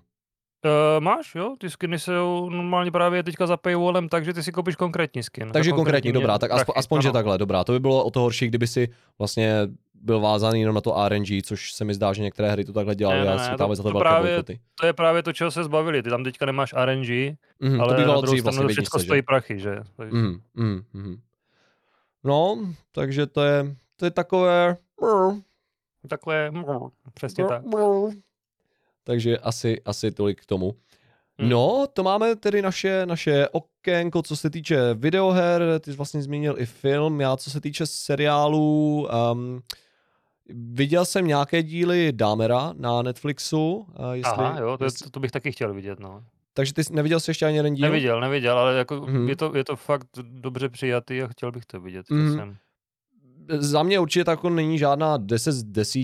Uh, 0.65 1.05
máš, 1.05 1.35
jo, 1.35 1.55
ty 1.59 1.71
skiny 1.71 1.99
jsou 1.99 2.49
normálně 2.51 2.91
právě 2.91 3.23
teďka 3.23 3.47
za 3.47 3.57
paywallem, 3.57 4.09
takže 4.09 4.33
ty 4.33 4.43
si 4.43 4.53
koupíš 4.53 4.77
konkrétní 4.77 5.23
skin. 5.23 5.51
Takže 5.53 5.71
konkrétní, 5.71 5.77
konkrétní 5.85 6.13
dobrá, 6.13 6.39
tak 6.39 6.51
aspoň, 6.51 6.65
prachy, 6.65 6.79
aspoň 6.79 7.03
že 7.03 7.09
ano. 7.09 7.13
takhle, 7.13 7.39
dobrá. 7.39 7.65
To 7.65 7.73
by 7.73 7.81
bylo 7.81 8.05
o 8.05 8.11
to 8.11 8.21
horší, 8.21 8.49
kdyby 8.49 8.67
si 8.67 8.89
vlastně 9.19 9.55
byl 10.03 10.21
vázaný 10.21 10.61
jenom 10.61 10.75
na 10.75 10.81
to 10.81 10.95
RNG, 11.09 11.43
což 11.45 11.73
se 11.73 11.85
mi 11.85 11.95
zdá, 11.95 12.13
že 12.13 12.23
některé 12.23 12.51
hry 12.51 12.65
to 12.65 12.73
takhle 12.73 12.95
dělaly 12.95 13.19
Ne, 13.19 13.25
ne, 13.25 13.33
a 13.33 13.39
schytávají 13.39 13.77
za 13.77 13.83
to 13.83 13.89
to 13.89 13.93
velké 13.93 14.09
právě- 14.09 14.31
bojkoty. 14.33 14.61
To 14.81 14.87
je 14.87 14.93
právě 14.93 15.23
to, 15.23 15.33
čeho 15.33 15.51
se 15.51 15.65
zbavili. 15.65 16.03
Ty 16.03 16.11
tam 16.11 16.25
teďka 16.25 16.47
nemáš 16.47 16.75
RNG, 16.85 17.37
Mhm, 17.61 17.81
ale 17.81 17.95
to 17.95 18.01
bývalo 18.01 18.15
na 18.15 18.21
druhou 18.21 18.35
dřív 18.35 18.43
vlastně 18.45 18.53
stranu 18.57 18.69
v 18.69 18.73
všechno 18.73 19.01
stojí 19.01 19.19
že? 19.19 19.23
prachy, 19.23 19.59
že? 19.59 19.77
Takže, 19.97 20.17
Mhm, 20.17 20.41
mhm, 20.55 20.83
mhm. 20.93 21.17
No, 22.25 22.59
takže 22.93 23.27
to 23.27 23.43
je, 23.43 23.77
to 23.97 24.05
je 24.05 24.11
takové... 24.11 24.77
Mm, 25.03 25.43
přesně 27.15 27.45
tak. 27.45 27.63
Takže 29.05 29.39
asi, 29.39 29.81
asi 29.85 30.11
tolik 30.11 30.41
k 30.43 30.47
tomu. 30.47 30.75
Hmm. 31.39 31.49
No, 31.49 31.87
to 31.93 32.03
máme 32.03 32.37
tedy 32.37 32.63
naše, 32.63 33.07
naše 33.07 33.49
okénko, 33.49 34.23
co 34.23 34.37
se 34.37 34.51
týče 34.51 34.95
videoher, 34.95 35.63
ty 35.81 35.91
jsi 35.91 35.97
vlastně 35.97 36.23
zmínil 36.23 36.55
i 36.59 36.67
film, 36.67 37.21
já 37.21 37.37
co 37.37 37.51
se 37.51 37.61
týče 37.61 37.87
seriálů, 37.87 39.09
um, 39.33 39.63
viděl 40.51 41.05
jsem 41.05 41.27
nějaké 41.27 41.63
díly 41.63 42.13
Dámera 42.13 42.73
na 42.77 43.03
Netflixu, 43.03 43.75
uh, 43.77 44.13
jestli, 44.13 44.33
Aha, 44.33 44.61
jo, 44.61 44.79
to, 44.79 44.85
jestli, 44.85 45.11
to, 45.11 45.21
bych 45.21 45.31
taky 45.31 45.53
chtěl 45.53 45.75
vidět, 45.75 46.01
no. 46.01 46.25
takže 46.55 46.75
ty 46.75 46.85
jsi 46.85 46.95
neviděl 46.95 47.21
jsi 47.21 47.31
ještě 47.31 47.47
ani 47.47 47.57
jeden 47.57 47.75
díl? 47.75 47.87
Neviděl, 47.87 48.21
neviděl, 48.21 48.59
ale 48.59 48.75
jako 48.79 48.97
Mhm. 49.01 49.29
je, 49.29 49.37
to, 49.37 49.53
je 49.57 49.65
to 49.65 49.77
fakt 49.77 50.07
dobře 50.23 50.69
přijatý 50.69 51.23
a 51.23 51.29
chtěl 51.29 51.53
bych 51.53 51.67
to 51.67 51.81
vidět. 51.81 52.07
Mhm. 52.11 52.23
Mm. 52.27 52.35
Jsem. 52.35 52.57
Za 53.49 53.83
mě 53.83 53.99
určitě 54.01 54.25
tak 54.25 54.39
jako 54.39 54.51
není 54.51 54.79
žádná 54.79 55.17
10 55.17 55.53
z 55.53 55.63
10, 55.65 56.01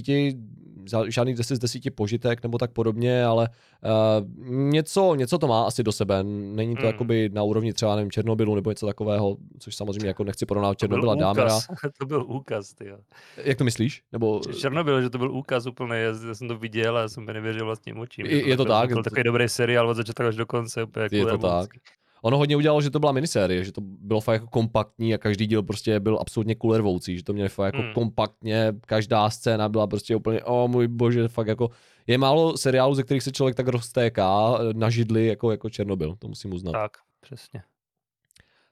žádný 1.09 1.34
10 1.34 1.57
z 1.57 1.59
10 1.59 1.82
požitek 1.95 2.43
nebo 2.43 2.59
tak 2.59 2.70
podobně, 2.72 3.24
ale 3.24 3.49
uh, 3.49 4.26
něco, 4.49 5.14
něco 5.14 5.39
to 5.39 5.47
má 5.47 5.64
asi 5.64 5.82
do 5.82 5.93
sebe. 5.93 6.22
Není 6.24 6.74
to 6.76 6.82
Mm. 6.82 6.86
jakoby 6.86 7.30
na 7.32 7.43
úrovni 7.43 7.72
třeba 7.72 7.97
nevím, 7.97 8.11
Černobylu 8.11 8.55
nebo 8.55 8.70
něco 8.70 8.86
takového, 8.86 9.36
což 9.59 9.74
samozřejmě 9.76 10.09
jako 10.09 10.24
nechci 10.24 10.47
porovnávat 10.47 10.78
To 10.78 10.89
byl 10.89 10.97
Černobyla 10.97 11.14
Dámera. 11.14 11.59
to 11.99 12.07
byl 12.07 12.24
úkaz, 12.28 12.74
ty. 12.74 12.93
Jak 13.36 13.59
to 13.59 13.64
myslíš? 13.64 14.03
Nebo 14.12 14.41
Černobyl, 14.61 15.03
že 15.03 15.11
to 15.11 15.18
byl 15.18 15.30
úkaz 15.32 15.66
úplný, 15.66 15.97
já, 16.28 16.34
jsem 16.34 16.49
to 16.49 16.59
viděl 16.59 16.97
a 16.97 17.01
já 17.01 17.09
jsem 17.09 17.24
nevěřil 17.26 17.64
vlastním 17.64 17.99
očím. 17.99 18.26
Je- 18.26 18.49
je 18.49 18.57
to 18.57 18.64
byl- 18.64 18.72
tak, 18.74 18.89
Byl 18.89 18.97
to- 18.97 19.03
takový 19.03 19.22
dobrý 19.24 19.49
seriál 19.49 19.89
od 19.91 19.95
začátku 19.95 20.22
až 20.22 20.36
do 20.36 20.47
konce. 20.47 20.82
Úplně 20.84 21.03
jako 21.03 21.14
je 21.16 21.22
to 21.26 21.28
lemonský. 21.47 21.78
tak. 21.84 21.93
Ono 22.23 22.39
hodně 22.39 22.57
udělalo, 22.57 22.81
že 22.81 22.91
to 22.91 23.01
byla 23.01 23.12
minisérie, 23.12 23.64
že 23.64 23.73
to 23.73 23.81
bylo 23.81 24.21
fakt 24.21 24.35
jako 24.35 24.47
kompaktní 24.47 25.14
a 25.14 25.19
každý 25.19 25.47
díl 25.47 25.62
prostě 25.62 26.01
byl 26.01 26.19
absolutně 26.21 26.55
kulervoucí, 26.55 27.16
že 27.16 27.25
to 27.25 27.33
měli 27.33 27.49
fakt 27.49 27.66
jako 27.66 27.83
Hmm. 27.83 27.93
kompaktně, 27.93 28.73
každá 28.87 29.31
scéna 29.31 29.69
byla 29.69 29.87
prostě 29.87 30.16
úplně, 30.16 30.43
o 30.45 30.64
oh, 30.64 30.71
můj 30.71 30.89
bože, 30.89 31.29
fakt 31.29 31.47
jako, 31.47 31.71
je 32.07 32.19
málo 32.19 32.57
seriálů, 32.57 32.95
ze 32.95 33.03
kterých 33.03 33.23
se 33.23 33.33
člověk 33.33 33.57
tak 33.57 33.69
roztéká 33.69 34.59
na 34.73 34.91
židli 34.91 35.27
jako, 35.27 35.51
jako 35.51 35.71
Černobyl, 35.71 36.16
to 36.19 36.29
musím 36.29 36.53
uznat. 36.55 36.73
Tak, 36.73 36.91
přesně. 37.21 37.62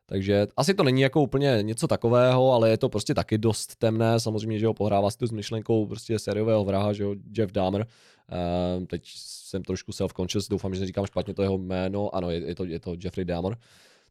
Takže 0.06 0.46
asi 0.56 0.74
to 0.74 0.82
není 0.82 1.00
jako 1.00 1.22
úplně 1.22 1.58
něco 1.62 1.86
takového, 1.86 2.52
ale 2.52 2.70
je 2.70 2.78
to 2.78 2.88
prostě 2.88 3.14
taky 3.14 3.38
dost 3.38 3.76
temné. 3.76 4.20
Samozřejmě, 4.20 4.58
že 4.58 4.66
ho 4.66 4.74
pohrává 4.74 5.10
si 5.10 5.18
tu 5.18 5.26
s 5.26 5.30
myšlenkou 5.30 5.86
prostě 5.86 6.18
sériového 6.18 6.64
vraha, 6.64 6.92
že 6.92 7.02
jo, 7.02 7.14
Jeff 7.36 7.52
Dahmer. 7.52 7.86
Ehm, 8.28 8.86
teď 8.86 9.02
jsem 9.14 9.62
trošku 9.62 9.92
self-conscious, 9.92 10.48
doufám, 10.48 10.74
že 10.74 10.80
neříkám 10.80 11.06
špatně 11.06 11.34
to 11.34 11.42
jeho 11.42 11.58
jméno. 11.58 12.14
Ano, 12.14 12.30
je, 12.30 12.46
je, 12.46 12.54
to, 12.54 12.64
je 12.64 12.80
to 12.80 12.96
Jeffrey 13.04 13.24
Dahmer. 13.24 13.56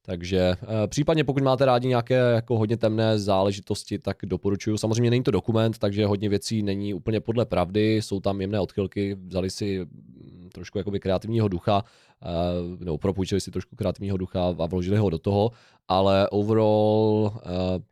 Takže 0.05 0.39
eh, 0.39 0.87
případně 0.87 1.23
pokud 1.23 1.43
máte 1.43 1.65
rádi 1.65 1.87
nějaké 1.87 2.15
jako 2.15 2.57
hodně 2.57 2.77
temné 2.77 3.19
záležitosti, 3.19 3.99
tak 3.99 4.17
doporučuju. 4.23 4.77
Samozřejmě 4.77 5.09
není 5.09 5.23
to 5.23 5.31
dokument, 5.31 5.77
takže 5.77 6.05
hodně 6.05 6.29
věcí 6.29 6.63
není 6.63 6.93
úplně 6.93 7.19
podle 7.19 7.45
pravdy, 7.45 7.95
jsou 7.95 8.19
tam 8.19 8.41
jemné 8.41 8.59
odchylky, 8.59 9.15
vzali 9.15 9.49
si 9.49 9.79
mm, 9.79 10.49
trošku 10.53 10.77
jakoby 10.77 10.99
kreativního 10.99 11.47
ducha, 11.47 11.83
eh, 12.23 12.85
nebo 12.85 12.97
propůjčili 12.97 13.41
si 13.41 13.51
trošku 13.51 13.75
kreativního 13.75 14.17
ducha 14.17 14.55
a 14.59 14.65
vložili 14.65 14.97
ho 14.97 15.09
do 15.09 15.17
toho, 15.17 15.51
ale 15.87 16.29
overall 16.29 17.31
uh, 17.35 17.41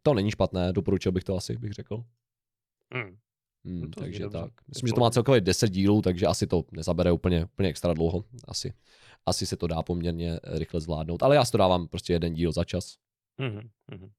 to 0.03 0.13
není 0.13 0.31
špatné, 0.31 0.73
doporučil 0.73 1.11
bych 1.11 1.23
to 1.23 1.37
asi, 1.37 1.57
bych 1.57 1.73
řekl. 1.73 2.03
Hmm. 2.93 3.17
Hmm, 3.65 3.81
No 3.81 3.87
takže 3.97 4.29
tak. 4.29 4.51
Myslím, 4.67 4.87
že 4.87 4.93
to 4.93 5.01
má 5.01 5.09
celkově 5.09 5.41
10 5.41 5.69
dílů, 5.69 6.01
takže 6.01 6.25
asi 6.25 6.47
to 6.47 6.63
nezabere 6.71 7.11
úplně, 7.11 7.45
úplně 7.45 7.69
extra 7.69 7.93
dlouho. 7.93 8.23
Asi, 8.47 8.73
asi 9.25 9.45
se 9.45 9.57
to 9.57 9.67
dá 9.67 9.81
poměrně 9.83 10.39
rychle 10.43 10.79
zvládnout, 10.81 11.23
ale 11.23 11.35
já 11.35 11.45
si 11.45 11.51
to 11.51 11.57
dávám 11.57 11.87
prostě 11.87 12.13
jeden 12.13 12.33
díl 12.33 12.51
za 12.51 12.63
čas. 12.63 12.95
Mhm, 13.37 13.69
mhm. 13.91 14.09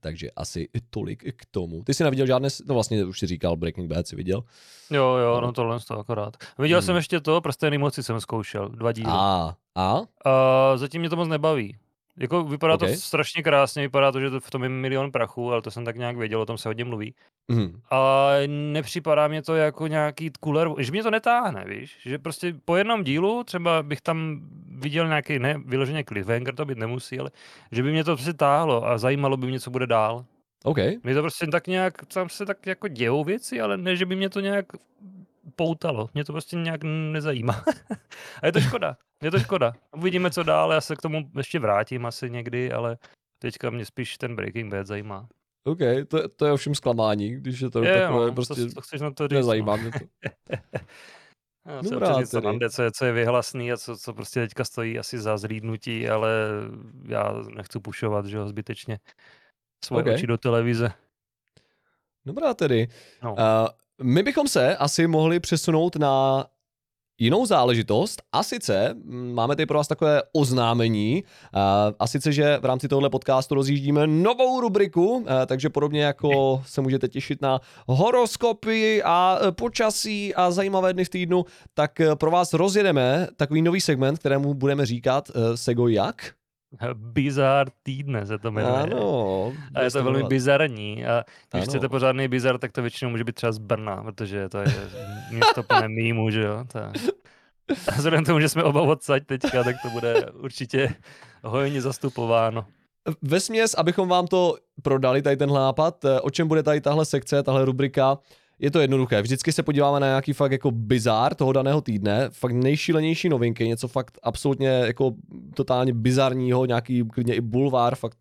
Takže 0.00 0.30
asi 0.36 0.68
tolik 0.90 1.36
k 1.36 1.46
tomu. 1.50 1.84
Ty 1.84 1.94
jsi 1.94 2.04
neviděl 2.04 2.26
žádné, 2.26 2.48
no 2.66 2.74
vlastně 2.74 3.04
už 3.04 3.18
si 3.18 3.26
říkal, 3.26 3.56
Breaking 3.56 3.90
Bad 3.90 4.06
si 4.06 4.16
viděl. 4.16 4.44
Jo, 4.90 5.04
jo, 5.16 5.34
No. 5.34 5.40
no 5.40 5.52
tohle 5.52 5.80
to 5.88 5.98
akorát. 5.98 6.36
Viděl 6.58 6.78
Hmm. 6.78 6.86
jsem 6.86 6.96
ještě 6.96 7.20
to, 7.20 7.40
prstejný 7.40 7.78
moci 7.78 8.02
jsem 8.02 8.20
zkoušel, 8.20 8.68
dva 8.68 8.92
díly. 8.92 9.08
A, 9.10 9.56
a? 9.74 10.00
A 10.24 10.76
zatím 10.76 11.00
mě 11.00 11.10
to 11.10 11.16
moc 11.16 11.28
nebaví. 11.28 11.76
Jako 12.18 12.44
vypadá 12.44 12.74
Okay. 12.74 12.94
to 12.94 13.00
strašně 13.00 13.42
krásně, 13.42 13.82
vypadá 13.82 14.12
to, 14.12 14.20
že 14.20 14.30
to 14.30 14.40
v 14.40 14.50
tom 14.50 14.62
je 14.62 14.68
milion 14.68 15.12
prachu, 15.12 15.52
ale 15.52 15.62
to 15.62 15.70
jsem 15.70 15.84
tak 15.84 15.96
nějak 15.96 16.16
věděl, 16.16 16.40
o 16.40 16.46
tom 16.46 16.58
se 16.58 16.68
hodně 16.68 16.84
mluví. 16.84 17.14
Mhm. 17.48 17.80
A 17.90 18.30
nepřipadá 18.46 19.28
mě 19.28 19.42
to 19.42 19.54
jako 19.54 19.86
nějaký 19.86 20.30
cooler, 20.44 20.68
že 20.78 20.92
mě 20.92 21.02
to 21.02 21.10
netáhne, 21.10 21.64
víš? 21.68 21.98
Že 22.02 22.18
prostě 22.18 22.54
po 22.64 22.76
jednom 22.76 23.04
dílu 23.04 23.44
třeba 23.44 23.82
bych 23.82 24.00
tam 24.00 24.40
viděl 24.68 25.08
nějaký, 25.08 25.38
ne 25.38 25.54
vyloženě 25.66 26.04
cliffhanger, 26.04 26.54
to 26.54 26.64
být 26.64 26.78
nemusí, 26.78 27.18
ale 27.18 27.30
že 27.72 27.82
by 27.82 27.90
mě 27.92 28.04
to 28.04 28.16
prostě 28.16 28.32
táhlo 28.32 28.86
a 28.86 28.98
zajímalo 28.98 29.36
by 29.36 29.46
mě, 29.46 29.60
co 29.60 29.70
bude 29.70 29.86
dál. 29.86 30.24
OK. 30.64 30.78
Mě 31.02 31.14
to 31.14 31.20
prostě 31.20 31.46
tak 31.46 31.66
nějak, 31.66 32.06
tam 32.06 32.28
se 32.28 32.46
tak 32.46 32.66
jako 32.66 32.88
dějou 32.88 33.24
věci, 33.24 33.60
ale 33.60 33.76
ne, 33.76 33.96
že 33.96 34.06
by 34.06 34.16
mě 34.16 34.30
to 34.30 34.40
nějak 34.40 34.66
poutalo. 35.56 36.10
Mě 36.14 36.24
to 36.24 36.32
prostě 36.32 36.56
nějak 36.56 36.80
nezajímá. 36.84 37.64
a 38.42 38.46
je 38.46 38.52
to 38.52 38.60
škoda. 38.60 38.96
Je 39.22 39.30
to 39.30 39.38
škoda. 39.38 39.72
Uvidíme, 39.96 40.30
co 40.30 40.42
dál. 40.42 40.72
Já 40.72 40.80
se 40.80 40.96
k 40.96 41.02
tomu 41.02 41.30
ještě 41.36 41.58
vrátím 41.58 42.06
asi 42.06 42.30
někdy, 42.30 42.72
ale 42.72 42.98
teďka 43.38 43.70
mě 43.70 43.84
spíš 43.84 44.18
ten 44.18 44.36
Breaking 44.36 44.72
Bad 44.72 44.86
zajímá. 44.86 45.28
OK, 45.64 45.78
to, 46.08 46.28
to 46.28 46.46
je 46.46 46.52
ovšem 46.52 46.74
zklamání, 46.74 47.30
když 47.30 47.60
je 47.60 47.70
to 47.70 47.82
Je, 47.84 48.00
takové 48.00 48.26
no, 48.26 48.32
prostě 48.32 48.66
to, 48.66 48.74
to 48.74 48.80
chceš 48.80 49.00
na 49.00 49.10
to 49.10 49.28
říct. 49.28 49.36
nezajímá 49.36 49.76
mě 49.76 49.90
to. 49.90 49.98
No. 50.52 50.58
Já 51.76 51.82
se 51.82 51.90
Dobrá 51.90 52.20
něco 52.20 52.36
tedy. 52.36 52.46
nande, 52.46 52.70
co 52.70 52.82
je, 52.82 52.92
co 52.92 53.04
je 53.04 53.12
vyhlasný 53.12 53.72
a 53.72 53.76
co, 53.76 53.96
co 53.96 54.14
prostě 54.14 54.40
teďka 54.40 54.64
stojí 54.64 54.98
asi 54.98 55.18
za 55.18 55.38
zhlídnutí, 55.38 56.08
ale 56.08 56.30
já 57.08 57.32
nechci 57.56 57.80
pušovat, 57.80 58.26
že 58.26 58.36
jo, 58.36 58.48
zbytečně 58.48 58.98
svoje 59.84 60.04
OK. 60.04 60.10
oči 60.14 60.26
do 60.26 60.38
televize. 60.38 60.92
Dobrá 62.26 62.54
tedy. 62.54 62.88
No. 63.22 63.32
Uh, 63.32 63.38
my 64.02 64.22
bychom 64.22 64.48
se 64.48 64.76
asi 64.76 65.06
mohli 65.06 65.40
přesunout 65.40 65.96
na 65.96 66.44
jinou 67.18 67.46
záležitost 67.46 68.22
a 68.32 68.42
sice 68.42 68.94
mm, 68.94 69.32
máme 69.34 69.56
tady 69.56 69.66
pro 69.66 69.78
vás 69.78 69.88
takové 69.88 70.22
oznámení 70.32 71.24
a, 71.98 72.06
sice, 72.06 72.32
že 72.32 72.58
v 72.62 72.64
rámci 72.64 72.88
tohoto 72.88 73.10
podcastu 73.10 73.54
rozjíždíme 73.54 74.06
novou 74.06 74.60
rubriku, 74.60 75.26
takže 75.46 75.70
podobně 75.70 76.02
jako 76.02 76.62
se 76.66 76.80
můžete 76.80 77.08
těšit 77.08 77.42
na 77.42 77.60
horoskopy 77.86 79.02
a 79.02 79.38
e, 79.42 79.52
počasí 79.52 80.34
a 80.34 80.50
zajímavé 80.50 80.92
dny 80.92 81.04
v 81.04 81.08
týdnu, 81.08 81.44
tak 81.74 82.00
e, 82.00 82.16
pro 82.16 82.30
vás 82.30 82.52
rozjedeme 82.52 83.28
takový 83.36 83.62
nový 83.62 83.80
segment, 83.80 84.18
kterému 84.18 84.54
budeme 84.54 84.86
říkat 84.86 85.30
e, 85.30 85.56
Sego 85.56 85.88
jak? 85.88 86.34
Bizar 86.94 87.68
týdne 87.82 88.26
se 88.26 88.38
to 88.38 88.50
jmenuje. 88.50 88.74
Ano. 88.82 89.52
A 89.74 89.82
je 89.82 89.90
to 89.90 90.04
velmi 90.04 90.22
bizarní. 90.22 91.06
A 91.06 91.24
když 91.50 91.62
Ano. 91.62 91.70
chcete 91.70 91.88
pořádný 91.88 92.28
bizar, 92.28 92.58
tak 92.58 92.72
to 92.72 92.82
většinou 92.82 93.10
může 93.10 93.24
být 93.24 93.34
třeba 93.34 93.52
z 93.52 93.58
Brna, 93.58 94.02
protože 94.02 94.48
to 94.48 94.58
je 94.58 94.66
město 95.30 95.62
plné 95.62 95.88
mýmů, 95.88 96.30
že 96.30 96.42
jo. 96.42 96.64
To... 96.72 96.78
A 97.88 97.92
vzhledem 97.96 98.24
tomu, 98.24 98.40
že 98.40 98.48
jsme 98.48 98.62
oba 98.62 98.82
odsaď 98.82 99.22
teďka, 99.26 99.64
tak 99.64 99.76
to 99.82 99.90
bude 99.90 100.30
určitě 100.32 100.94
hojně 101.44 101.82
zastupováno. 101.82 102.66
Ve 103.22 103.40
směs, 103.40 103.74
abychom 103.74 104.08
vám 104.08 104.26
to 104.26 104.56
prodali, 104.82 105.22
tady 105.22 105.36
tenhle 105.36 105.60
nápad, 105.60 106.04
eh, 106.04 106.20
o 106.20 106.30
čem 106.30 106.48
bude 106.48 106.62
tady 106.62 106.80
tahle 106.80 107.04
sekce, 107.04 107.42
tahle 107.42 107.64
rubrika, 107.64 108.18
je 108.62 108.70
to 108.70 108.80
jednoduché. 108.80 109.22
Vždycky 109.22 109.52
se 109.52 109.62
podíváme 109.62 110.00
na 110.00 110.06
nějaký 110.06 110.32
fakt 110.32 110.52
jako 110.52 110.70
bizár 110.70 111.34
toho 111.34 111.52
daného 111.52 111.80
týdne, 111.80 112.28
fakt 112.30 112.52
nejšílenější 112.52 113.28
novinky, 113.28 113.68
něco 113.68 113.88
fakt 113.88 114.18
absolutně 114.22 114.68
jako 114.68 115.14
totálně 115.54 115.92
bizarního, 115.92 116.66
nějaký 116.66 117.04
klidně 117.04 117.34
i 117.34 117.40
bulvár, 117.40 117.94
fakt 117.94 118.18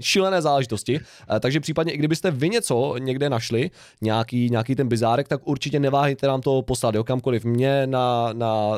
šílené 0.00 0.42
záležitosti. 0.42 1.00
Eh, 1.36 1.40
Takže 1.40 1.60
případně, 1.60 1.92
i 1.92 1.98
kdybyste 1.98 2.30
vy 2.30 2.50
něco 2.50 2.94
někde 2.98 3.30
našli, 3.30 3.70
nějaký, 4.00 4.50
nějaký 4.50 4.74
ten 4.74 4.88
bizárek, 4.88 5.28
tak 5.28 5.40
určitě 5.44 5.80
neváhejte 5.80 6.26
nám 6.26 6.40
to 6.40 6.62
poslat, 6.62 6.94
jo, 6.94 7.04
kamkoliv 7.04 7.44
mě 7.44 7.86
na, 7.86 8.32
na 8.32 8.72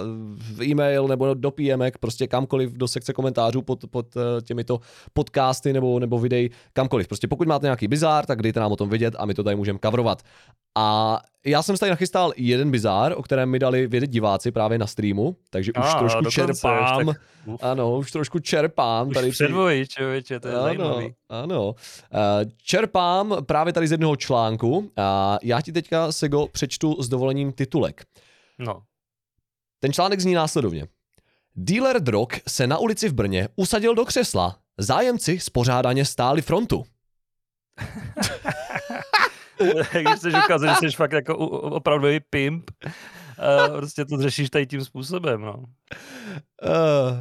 e-mail 0.62 1.08
nebo 1.08 1.34
do 1.34 1.50
PMek, 1.50 1.98
prostě 1.98 2.26
kamkoliv 2.26 2.72
do 2.72 2.88
sekce 2.88 3.12
komentářů 3.12 3.62
pod, 3.62 3.84
pod 3.90 4.06
eh, 4.16 4.42
těmito 4.42 4.80
podcasty 5.12 5.72
nebo, 5.72 5.98
nebo 5.98 6.18
videí, 6.18 6.50
kamkoliv. 6.72 7.08
Prostě 7.08 7.28
pokud 7.28 7.48
máte 7.48 7.66
nějaký 7.66 7.88
bizár, 7.88 8.26
tak 8.26 8.42
dejte 8.42 8.60
nám 8.60 8.72
o 8.72 8.76
tom 8.76 8.88
vědět 8.88 9.14
a 9.18 9.26
my 9.26 9.34
to 9.34 9.42
tady 9.42 9.56
můžeme 9.56 9.78
coverovat. 9.84 10.22
A 10.74 11.18
já 11.46 11.62
jsem 11.62 11.76
si 11.76 11.80
tady 11.80 11.90
nachystal 11.90 12.32
jeden 12.36 12.70
bizár, 12.70 13.14
o 13.16 13.22
kterém 13.22 13.50
mi 13.50 13.58
dali 13.58 13.86
vědět 13.86 14.06
diváci 14.10 14.52
právě 14.52 14.78
na 14.78 14.86
streamu, 14.86 15.36
takže 15.50 15.72
už 15.72 15.86
A, 15.88 15.98
trošku 15.98 16.18
dokonce, 16.22 16.28
už 16.28 16.34
čerpám. 16.34 17.06
tak- 17.06 17.16
uf. 17.46 17.62
Ano, 17.62 17.96
už 17.98 18.12
trošku 18.12 18.38
čerpám. 18.38 19.08
Už 19.08 19.14
tady 19.14 19.30
předvoji, 19.30 19.86
člověče, 19.88 20.40
to 20.40 20.48
je 20.48 20.54
ano, 20.54 20.62
zajímavý. 20.62 21.14
ano. 21.28 21.74
Eh, 22.14 22.44
Čerpám 22.62 23.36
právě 23.46 23.72
tady 23.72 23.88
z 23.88 23.90
jednoho 23.90 24.16
článku 24.16 24.90
a 24.96 25.38
já 25.42 25.60
ti 25.60 25.72
teďka, 25.72 26.12
Sego, 26.12 26.46
přečtu 26.46 27.02
s 27.02 27.08
dovolením 27.08 27.52
titulek. 27.52 28.04
No, 28.58 28.82
Ten 29.80 29.92
článek 29.92 30.20
zní 30.20 30.34
následovně. 30.34 30.86
Dealer 31.56 32.00
drog 32.02 32.28
se 32.48 32.66
na 32.66 32.78
ulici 32.78 33.08
v 33.08 33.12
Brně 33.14 33.48
usadil 33.56 33.94
do 33.94 34.04
křesla. 34.04 34.56
Zájemci 34.78 35.38
spořádaně 35.40 36.04
stáli 36.04 36.42
frontu. 36.42 36.84
když 40.00 40.14
chceš 40.16 40.34
ukázat, 40.44 40.66
že 40.66 40.90
jsi 40.90 40.96
fakt 40.96 41.12
jako 41.12 41.36
opravdový 41.60 42.20
pimp, 42.20 42.70
a 43.38 43.68
prostě 43.68 44.04
to 44.04 44.22
řešíš 44.22 44.50
tady 44.50 44.66
tím 44.66 44.84
způsobem, 44.84 45.40
no. 45.40 45.54
Uh, 46.62 47.20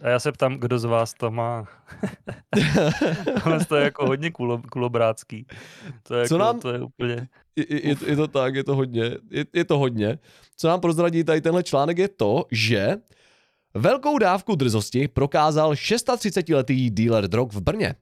A 0.00 0.08
já 0.08 0.18
se 0.20 0.32
ptám, 0.32 0.54
kdo 0.56 0.78
z 0.78 0.84
vás 0.84 1.14
to 1.14 1.30
má. 1.30 1.68
To 3.68 3.76
je 3.76 3.84
jako 3.84 4.06
hodně 4.06 4.30
kulo, 4.30 4.62
kulobrácký. 4.72 5.46
To 6.02 6.14
je, 6.14 6.28
Co 6.28 6.34
jako, 6.34 6.44
nám- 6.44 6.60
to 6.60 6.72
je 6.72 6.80
úplně... 6.82 7.28
je, 7.56 7.88
je, 7.88 7.96
je 8.06 8.16
to 8.16 8.28
tak, 8.28 8.54
je 8.54 8.64
to 8.64 8.76
hodně, 8.76 9.04
je, 9.30 9.44
je 9.52 9.64
to 9.64 9.78
hodně. 9.78 10.18
Co 10.56 10.68
nám 10.68 10.80
prozradí 10.80 11.24
tady 11.24 11.40
tenhle 11.40 11.62
článek 11.62 11.98
je 11.98 12.08
to, 12.08 12.44
že 12.50 12.96
velkou 13.74 14.18
dávku 14.18 14.54
drzosti 14.54 15.08
prokázal 15.08 15.72
36-letý 15.72 16.90
dealer 16.90 17.28
drog 17.28 17.52
v 17.52 17.60
Brně. 17.60 17.94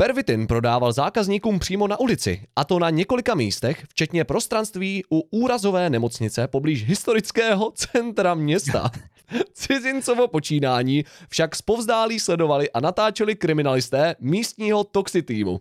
Pervitin 0.00 0.46
prodával 0.46 0.92
zákazníkům 0.92 1.58
přímo 1.58 1.88
na 1.88 2.00
ulici, 2.00 2.46
a 2.56 2.64
to 2.64 2.78
na 2.78 2.90
několika 2.90 3.34
místech, 3.34 3.84
včetně 3.88 4.24
prostranství 4.24 5.02
u 5.12 5.20
úrazové 5.30 5.90
nemocnice 5.90 6.48
poblíž 6.48 6.84
historického 6.84 7.70
centra 7.74 8.34
města. 8.34 8.90
Cizincovo 9.52 10.28
počínání 10.28 11.04
však 11.28 11.56
zpovzdálí 11.56 12.20
sledovali 12.20 12.70
a 12.70 12.80
natáčeli 12.80 13.34
kriminalisté 13.34 14.16
místního 14.20 14.84
toxi 14.84 15.22
týmu. 15.22 15.60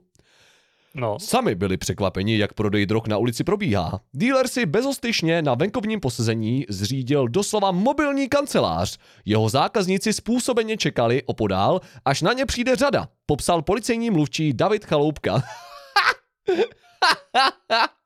No, 0.96 1.20
Sami 1.20 1.56
byli 1.56 1.78
překvapeni, 1.78 2.38
jak 2.38 2.54
prodej 2.54 2.86
drog 2.86 3.04
na 3.08 3.18
ulici 3.18 3.44
probíhá. 3.44 4.00
Dealer 4.14 4.48
si 4.48 4.66
bezostyšně 4.66 5.42
na 5.42 5.56
venkovním 5.56 6.00
posezení 6.00 6.66
zřídil 6.70 7.28
doslova 7.28 7.72
mobilní 7.72 8.30
kancelář. 8.30 8.98
Jeho 9.26 9.50
zákazníci 9.50 10.14
způsobeně 10.14 10.78
čekali 10.78 11.24
opodál, 11.24 11.82
až 12.06 12.22
na 12.22 12.34
ně 12.34 12.46
přijde 12.46 12.76
řada, 12.76 13.08
popsal 13.26 13.62
policejní 13.62 14.10
mluvčí 14.10 14.54
David 14.54 14.86
Chaloupka. 14.86 15.44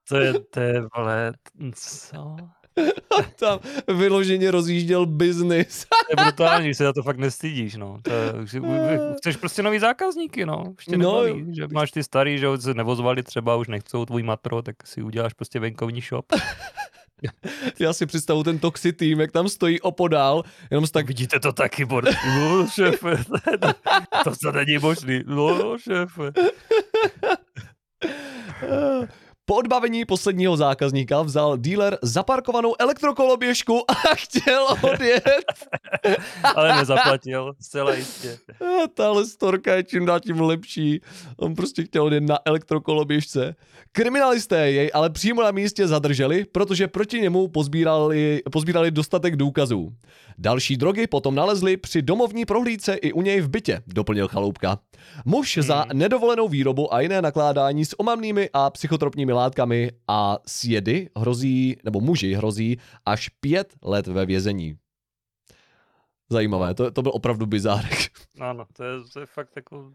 to 0.10 0.18
je, 0.18 0.34
to 0.34 0.60
je, 0.60 0.82
vole, 0.98 1.34
co? 1.76 2.36
Tam 3.40 3.60
vyloženě 3.88 4.52
rozjížděl 4.52 5.06
biznis. 5.06 5.86
To 5.90 5.96
je 6.22 6.24
brutální, 6.26 6.68
že 6.68 6.76
se 6.76 6.84
za 6.84 6.94
to 6.94 7.04
fakt 7.04 7.18
nestydíš, 7.18 7.76
no. 7.76 8.00
To 8.02 8.12
je, 8.12 8.34
chceš 9.18 9.36
prostě 9.38 9.64
nový 9.64 9.80
zákazníky, 9.80 10.46
no. 10.46 10.64
Už 10.78 10.86
tě 10.86 10.98
No, 10.98 11.24
nebaví, 11.24 11.56
že 11.56 11.68
máš 11.72 11.92
ty 11.92 12.04
starý, 12.04 12.38
že 12.38 12.48
se 12.60 12.74
nevozvali 12.74 13.24
třeba, 13.24 13.56
už 13.56 13.68
nechcou 13.68 14.06
tvůj 14.06 14.24
matro, 14.24 14.62
tak 14.62 14.76
si 14.88 15.02
uděláš 15.02 15.34
prostě 15.34 15.60
venkovní 15.60 16.02
shop. 16.02 16.26
Já 17.80 17.94
si 17.94 18.06
představu 18.06 18.44
ten 18.44 18.60
toxi 18.60 18.94
tým, 18.94 19.20
jak 19.20 19.32
tam 19.32 19.50
stojí 19.50 19.82
opodál, 19.82 20.44
jenom 20.72 20.86
tak 20.88 21.08
vidíte 21.08 21.40
to 21.40 21.54
taky, 21.54 21.86
bod. 21.86 22.06
No, 22.28 22.68
šéfe, 22.68 23.18
to, 23.60 23.74
to 24.24 24.36
se 24.36 24.52
není 24.52 24.78
možný. 24.78 25.22
No, 25.26 25.78
šéfe. 25.78 26.32
Po 29.46 29.56
odbavení 29.56 30.06
posledního 30.06 30.58
zákazníka 30.58 31.22
vzal 31.22 31.58
dealer 31.58 31.98
zaparkovanou 32.02 32.74
elektrokoloběžku 32.80 33.92
a 33.92 33.94
chtěl 34.16 34.68
odjet. 34.82 35.24
Ale 36.56 36.76
nezaplatil, 36.76 37.54
zcela 37.62 37.94
jistě. 37.94 38.38
A 38.62 38.88
tahle 38.94 39.26
storka 39.26 39.76
je 39.76 39.84
čím 39.84 40.06
dál 40.06 40.20
tím 40.20 40.42
lepší. 40.42 41.02
On 41.38 41.56
prostě 41.56 41.84
chtěl 41.84 42.04
odjet 42.04 42.24
na 42.24 42.40
elektrokoloběžce. 42.46 43.56
Kriminalisté 43.92 44.72
jej 44.72 44.92
ale 44.94 45.10
přímo 45.10 45.44
na 45.44 45.52
místě 45.52 45.88
zadrželi, 45.88 46.46
protože 46.52 46.88
proti 46.88 47.22
němu 47.22 47.48
pozbírali, 47.48 48.42
pozbírali 48.52 48.92
dostatek 48.92 49.36
důkazů. 49.36 49.94
Další 50.38 50.78
drogy 50.78 51.08
potom 51.08 51.36
nalezli 51.36 51.78
při 51.78 52.02
domovní 52.02 52.46
prohlídce 52.46 52.94
i 52.94 53.14
u 53.14 53.22
něj 53.22 53.42
v 53.42 53.50
bytě, 53.50 53.82
doplnil 53.88 54.28
Chaloupka. 54.28 54.80
Muž 55.26 55.60
za 55.62 55.86
nedovolenou 55.94 56.48
výrobu 56.48 56.94
a 56.94 57.02
jiné 57.02 57.22
nakládání 57.22 57.86
s 57.86 58.00
omamnými 58.00 58.50
a 58.54 58.70
psychotropními 58.70 59.33
látkami 59.34 59.92
a 60.08 60.38
s 60.48 60.64
jedy 60.64 61.10
hrozí, 61.18 61.78
nebo 61.84 62.02
muži 62.02 62.34
hrozí 62.34 62.80
až 63.06 63.30
pět 63.30 63.74
let 63.84 64.08
ve 64.08 64.26
vězení. 64.26 64.78
Zajímavé, 66.30 66.74
to, 66.74 66.92
to 66.92 67.02
byl 67.02 67.12
opravdu 67.16 67.46
bizárek. 67.46 68.12
Ano, 68.40 68.66
to 68.74 68.84
je, 68.84 68.92
to 69.14 69.20
je 69.20 69.26
fakt 69.26 69.56
jako 69.56 69.92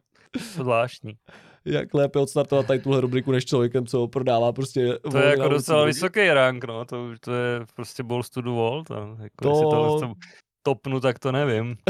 zvláštní. 0.55 1.12
Jak 1.64 1.95
lépe 1.95 2.18
odstartovat 2.18 2.66
tady 2.66 2.78
tuhle 2.78 3.01
rubriku 3.01 3.32
než 3.32 3.45
člověkem, 3.45 3.86
co 3.86 4.09
prodává 4.09 4.53
prostě 4.53 4.99
To 5.11 5.18
je 5.18 5.30
jako 5.30 5.49
docela 5.49 5.84
vysoký 5.84 6.28
rank, 6.28 6.64
no. 6.64 6.84
To, 6.84 7.14
to 7.20 7.32
je 7.32 7.61
prostě 7.74 8.03
balls 8.03 8.30
to 8.30 8.43
the 8.43 8.49
wall. 8.49 8.84
To, 8.84 9.16
jako 9.20 9.45
To- 9.45 9.70
to... 9.70 10.01
To 10.01 10.12
topnu, 10.69 11.01
tak 11.01 11.19
to 11.19 11.33
nevím. 11.33 11.77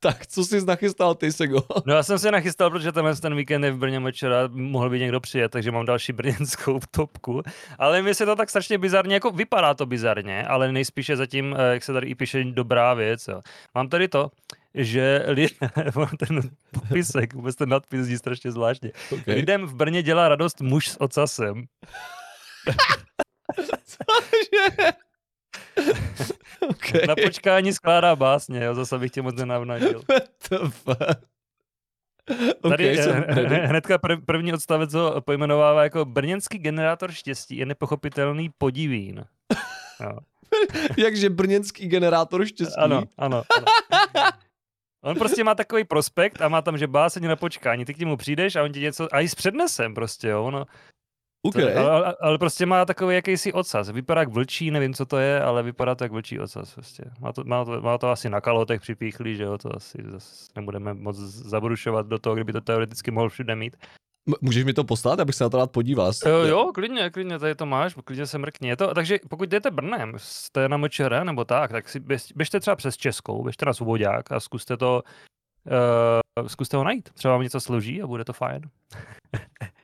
Tak 0.00 0.26
co 0.26 0.44
jsi 0.44 0.66
nachystal 0.66 1.14
ty, 1.14 1.32
Sego? 1.32 1.62
No 1.86 1.94
já 1.94 2.02
jsem 2.02 2.18
se 2.18 2.30
nachystal, 2.30 2.70
protože 2.70 2.92
tenhle 2.92 3.16
ten 3.16 3.36
víkend 3.36 3.64
je 3.64 3.70
v 3.70 3.78
Brně 3.78 4.00
večera, 4.00 4.48
mohl 4.52 4.90
by 4.90 5.00
někdo 5.00 5.20
přijet, 5.20 5.52
takže 5.52 5.70
mám 5.70 5.86
další 5.86 6.12
brněnskou 6.12 6.80
topku. 6.90 7.42
Ale 7.78 8.02
mi 8.02 8.14
se 8.14 8.26
to 8.26 8.36
tak 8.36 8.50
strašně 8.50 8.78
bizarně, 8.78 9.14
jako 9.14 9.30
vypadá 9.30 9.74
to 9.74 9.86
bizarně, 9.86 10.46
ale 10.46 10.72
nejspíše 10.72 11.16
zatím, 11.16 11.56
eh, 11.58 11.72
jak 11.72 11.84
se 11.84 11.92
tady 11.92 12.06
i 12.06 12.14
píše, 12.14 12.44
dobrá 12.44 12.94
věc. 12.94 13.28
Jo. 13.28 13.40
Mám 13.74 13.88
tady 13.88 14.08
to, 14.08 14.30
že 14.74 15.24
lidé, 15.26 15.54
ten 16.18 16.40
popisek, 16.72 17.34
vůbec 17.34 17.56
ten 17.56 17.68
nadpis 17.68 18.00
zní 18.00 18.18
strašně 18.18 18.52
zvláštně. 18.52 18.92
Okay. 19.10 19.34
Lidem 19.34 19.66
v 19.66 19.74
Brně 19.74 20.02
dělá 20.02 20.28
radost 20.28 20.60
muž 20.60 20.88
s 20.88 21.00
ocasem. 21.00 21.64
okay. 26.68 27.06
Na 27.08 27.14
počkání 27.24 27.72
skládá 27.72 28.16
básně, 28.16 28.64
jo, 28.64 28.74
zase 28.74 28.98
bych 28.98 29.10
tě 29.10 29.22
moc 29.22 29.34
nenavnadil. 29.34 30.02
Tady 30.48 30.74
Okay, 32.62 32.98
eh, 32.98 33.34
ready. 33.34 33.66
hnedka 33.66 33.98
prv, 33.98 34.24
první 34.26 34.52
odstavec 34.52 34.94
ho 34.94 35.20
pojmenovává 35.20 35.82
jako 35.82 36.04
brněnský 36.04 36.58
generátor 36.58 37.12
štěstí 37.12 37.56
je 37.56 37.66
nepochopitelný 37.66 38.50
podivín. 38.58 39.24
Jakže 40.98 41.30
brněnský 41.30 41.88
generátor 41.88 42.46
štěstí. 42.46 42.76
Ano, 42.78 43.02
ano, 43.18 43.42
ano. 43.56 43.66
On 45.02 45.16
prostě 45.16 45.44
má 45.44 45.54
takový 45.54 45.84
prospekt 45.84 46.42
a 46.42 46.48
má 46.48 46.62
tam, 46.62 46.78
že 46.78 46.86
báseň 46.86 47.28
na 47.28 47.36
počkání. 47.36 47.84
Ty 47.84 47.94
k 47.94 47.98
němu 47.98 48.16
přijdeš 48.16 48.56
a 48.56 48.62
on 48.62 48.72
ti 48.72 48.80
něco, 48.80 49.14
a 49.14 49.20
i 49.20 49.28
s 49.28 49.34
přednesem 49.34 49.94
prostě, 49.94 50.28
jo. 50.28 50.44
Ono, 50.44 50.66
Okay. 51.42 51.74
To, 51.74 51.90
ale, 51.90 52.16
ale, 52.20 52.38
prostě 52.38 52.66
má 52.66 52.84
takový 52.84 53.14
jakýsi 53.14 53.52
ocas. 53.52 53.90
Vypadá 53.90 54.20
jak 54.20 54.28
vlčí, 54.28 54.70
nevím, 54.70 54.94
co 54.94 55.06
to 55.06 55.18
je, 55.18 55.42
ale 55.42 55.62
vypadá 55.62 55.94
to 55.94 56.04
jak 56.04 56.12
vlčí 56.12 56.40
ocas. 56.40 56.74
Prostě. 56.74 57.04
Má, 57.20 57.32
to, 57.32 57.44
má, 57.44 57.64
to, 57.64 57.80
má 57.80 57.98
to 57.98 58.10
asi 58.10 58.30
na 58.30 58.40
kalotech 58.40 58.80
připíchlý, 58.80 59.36
že 59.36 59.42
jo, 59.42 59.58
to 59.58 59.76
asi 59.76 59.98
zase 60.10 60.50
nebudeme 60.56 60.94
moc 60.94 61.16
zabrušovat 61.16 62.06
do 62.06 62.18
toho, 62.18 62.34
kdyby 62.34 62.52
to 62.52 62.60
teoreticky 62.60 63.10
mohl 63.10 63.28
všude 63.28 63.56
mít. 63.56 63.76
M- 64.28 64.34
můžeš 64.40 64.64
mi 64.64 64.72
to 64.72 64.84
poslat, 64.84 65.20
abych 65.20 65.34
se 65.34 65.44
na 65.44 65.50
to 65.50 65.56
rád 65.56 65.70
podíval? 65.70 66.12
Jo, 66.26 66.38
jo, 66.38 66.70
klidně, 66.74 67.10
klidně, 67.10 67.38
tady 67.38 67.54
to 67.54 67.66
máš, 67.66 67.94
klidně 68.04 68.26
se 68.26 68.38
mrkni. 68.38 68.68
Je 68.68 68.76
to, 68.76 68.94
takže 68.94 69.18
pokud 69.28 69.48
jdete 69.48 69.70
Brnem, 69.70 70.14
jste 70.16 70.68
na 70.68 70.76
MČR 70.76 71.24
nebo 71.24 71.44
tak, 71.44 71.70
tak 71.70 71.88
si 71.88 72.00
běžte 72.34 72.60
třeba 72.60 72.76
přes 72.76 72.96
Českou, 72.96 73.42
běžte 73.42 73.66
na 73.66 73.72
Svobodák 73.72 74.32
a 74.32 74.40
zkuste 74.40 74.76
to, 74.76 75.02
uh, 76.40 76.48
zkuste 76.48 76.76
ho 76.76 76.84
najít. 76.84 77.10
Třeba 77.10 77.34
vám 77.34 77.42
něco 77.42 77.60
složí 77.60 78.02
a 78.02 78.06
bude 78.06 78.24
to 78.24 78.32
fajn. 78.32 78.62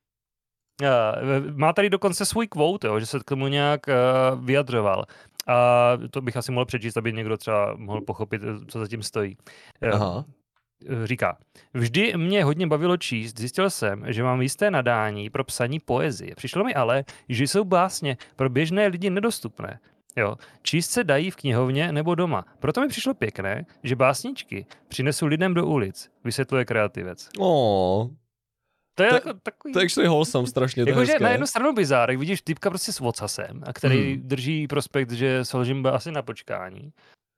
Má 1.55 1.73
tady 1.73 1.91
dokonce 1.91 2.27
svůj 2.27 2.47
quote, 2.47 2.87
jo, 2.87 3.01
že 3.01 3.07
se 3.07 3.19
k 3.19 3.25
tomu 3.25 3.47
nějak 3.47 3.81
uh, 3.89 4.45
vyjadřoval. 4.45 5.05
A 5.49 5.91
to 6.11 6.21
bych 6.21 6.37
asi 6.37 6.53
mohl 6.53 6.65
přečíst, 6.65 6.97
aby 6.97 7.13
někdo 7.13 7.37
třeba 7.37 7.75
mohl 7.77 8.01
pochopit, 8.01 8.43
co 8.69 8.79
zatím 8.79 9.03
stojí. 9.03 9.37
Aha. 9.93 10.25
Říká, 11.05 11.37
vždy 11.75 12.13
mě 12.17 12.45
hodně 12.45 12.67
bavilo 12.67 12.97
číst, 12.97 13.39
zjistil 13.39 13.71
jsem, 13.71 14.05
že 14.07 14.23
mám 14.23 14.43
jisté 14.43 14.71
nadání 14.71 15.31
pro 15.31 15.45
psaní 15.45 15.81
poezie. 15.81 16.35
Přišlo 16.35 16.65
mi 16.65 16.75
ale, 16.75 17.05
že 17.29 17.45
jsou 17.45 17.65
básně 17.65 18.17
pro 18.37 18.49
běžné 18.51 18.87
lidi 18.87 19.11
nedostupné. 19.11 19.81
Jo, 20.17 20.37
číst 20.63 20.91
se 20.91 21.05
dají 21.05 21.31
v 21.31 21.37
knihovně 21.37 21.93
nebo 21.93 22.15
doma. 22.15 22.45
Proto 22.59 22.81
mi 22.81 22.89
přišlo 22.89 23.15
pěkné, 23.15 23.67
že 23.83 23.97
básničky 23.97 24.67
přinesu 24.89 25.27
lidem 25.27 25.55
do 25.55 25.67
ulic, 25.67 26.11
vysvětluje 26.25 26.65
kreativec. 26.65 27.29
Oh, 27.39 28.09
to 28.95 29.03
je 29.03 29.09
to, 29.09 29.15
jako 29.15 29.33
takový... 29.43 29.73
To 29.75 29.81
je 29.81 29.85
actually 29.85 30.09
wholesome 30.09 30.47
strašně, 30.47 30.85
to 30.85 30.91
jako, 30.91 31.23
na 31.23 31.31
jednu 31.31 31.47
stranu 31.47 31.73
bizár, 31.73 32.11
jak 32.11 32.19
vidíš 32.19 32.43
typka 32.43 32.71
prostě 32.71 32.93
s 32.93 33.01
vocasem, 33.01 33.63
a 33.67 33.73
který 33.73 34.15
hmm. 34.15 34.29
drží 34.29 34.67
prospekt, 34.67 35.11
že 35.11 35.45
složím 35.45 35.87
asi 35.87 36.13
na 36.13 36.23
počkání. 36.23 36.93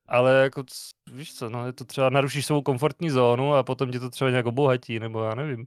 Ale 0.09 0.43
jako, 0.43 0.65
víš 1.13 1.35
co, 1.35 1.49
no, 1.49 1.67
je 1.67 1.73
to 1.73 1.85
třeba 1.85 2.11
narušíš 2.11 2.47
svou 2.47 2.63
komfortní 2.63 3.11
zónu 3.11 3.55
a 3.55 3.63
potom 3.63 3.93
tě 3.93 4.01
to 4.01 4.11
třeba 4.11 4.31
nějak 4.31 4.47
obohatí, 4.47 4.99
nebo 4.99 5.25
já 5.25 5.35
nevím. 5.35 5.67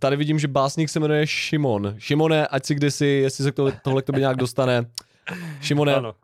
Tady 0.00 0.16
vidím, 0.16 0.38
že 0.38 0.48
básník 0.48 0.88
se 0.88 1.00
jmenuje 1.00 1.26
Šimon. 1.26 1.94
Šimone, 1.98 2.46
ať 2.46 2.66
si 2.66 2.74
kdysi, 2.74 3.06
jestli 3.06 3.44
se 3.44 3.52
to, 3.52 3.72
tohle 3.82 4.02
k 4.02 4.06
tobě 4.06 4.20
nějak 4.20 4.36
dostane. 4.36 4.90
Šimone, 5.60 5.94
ano. 5.94 6.14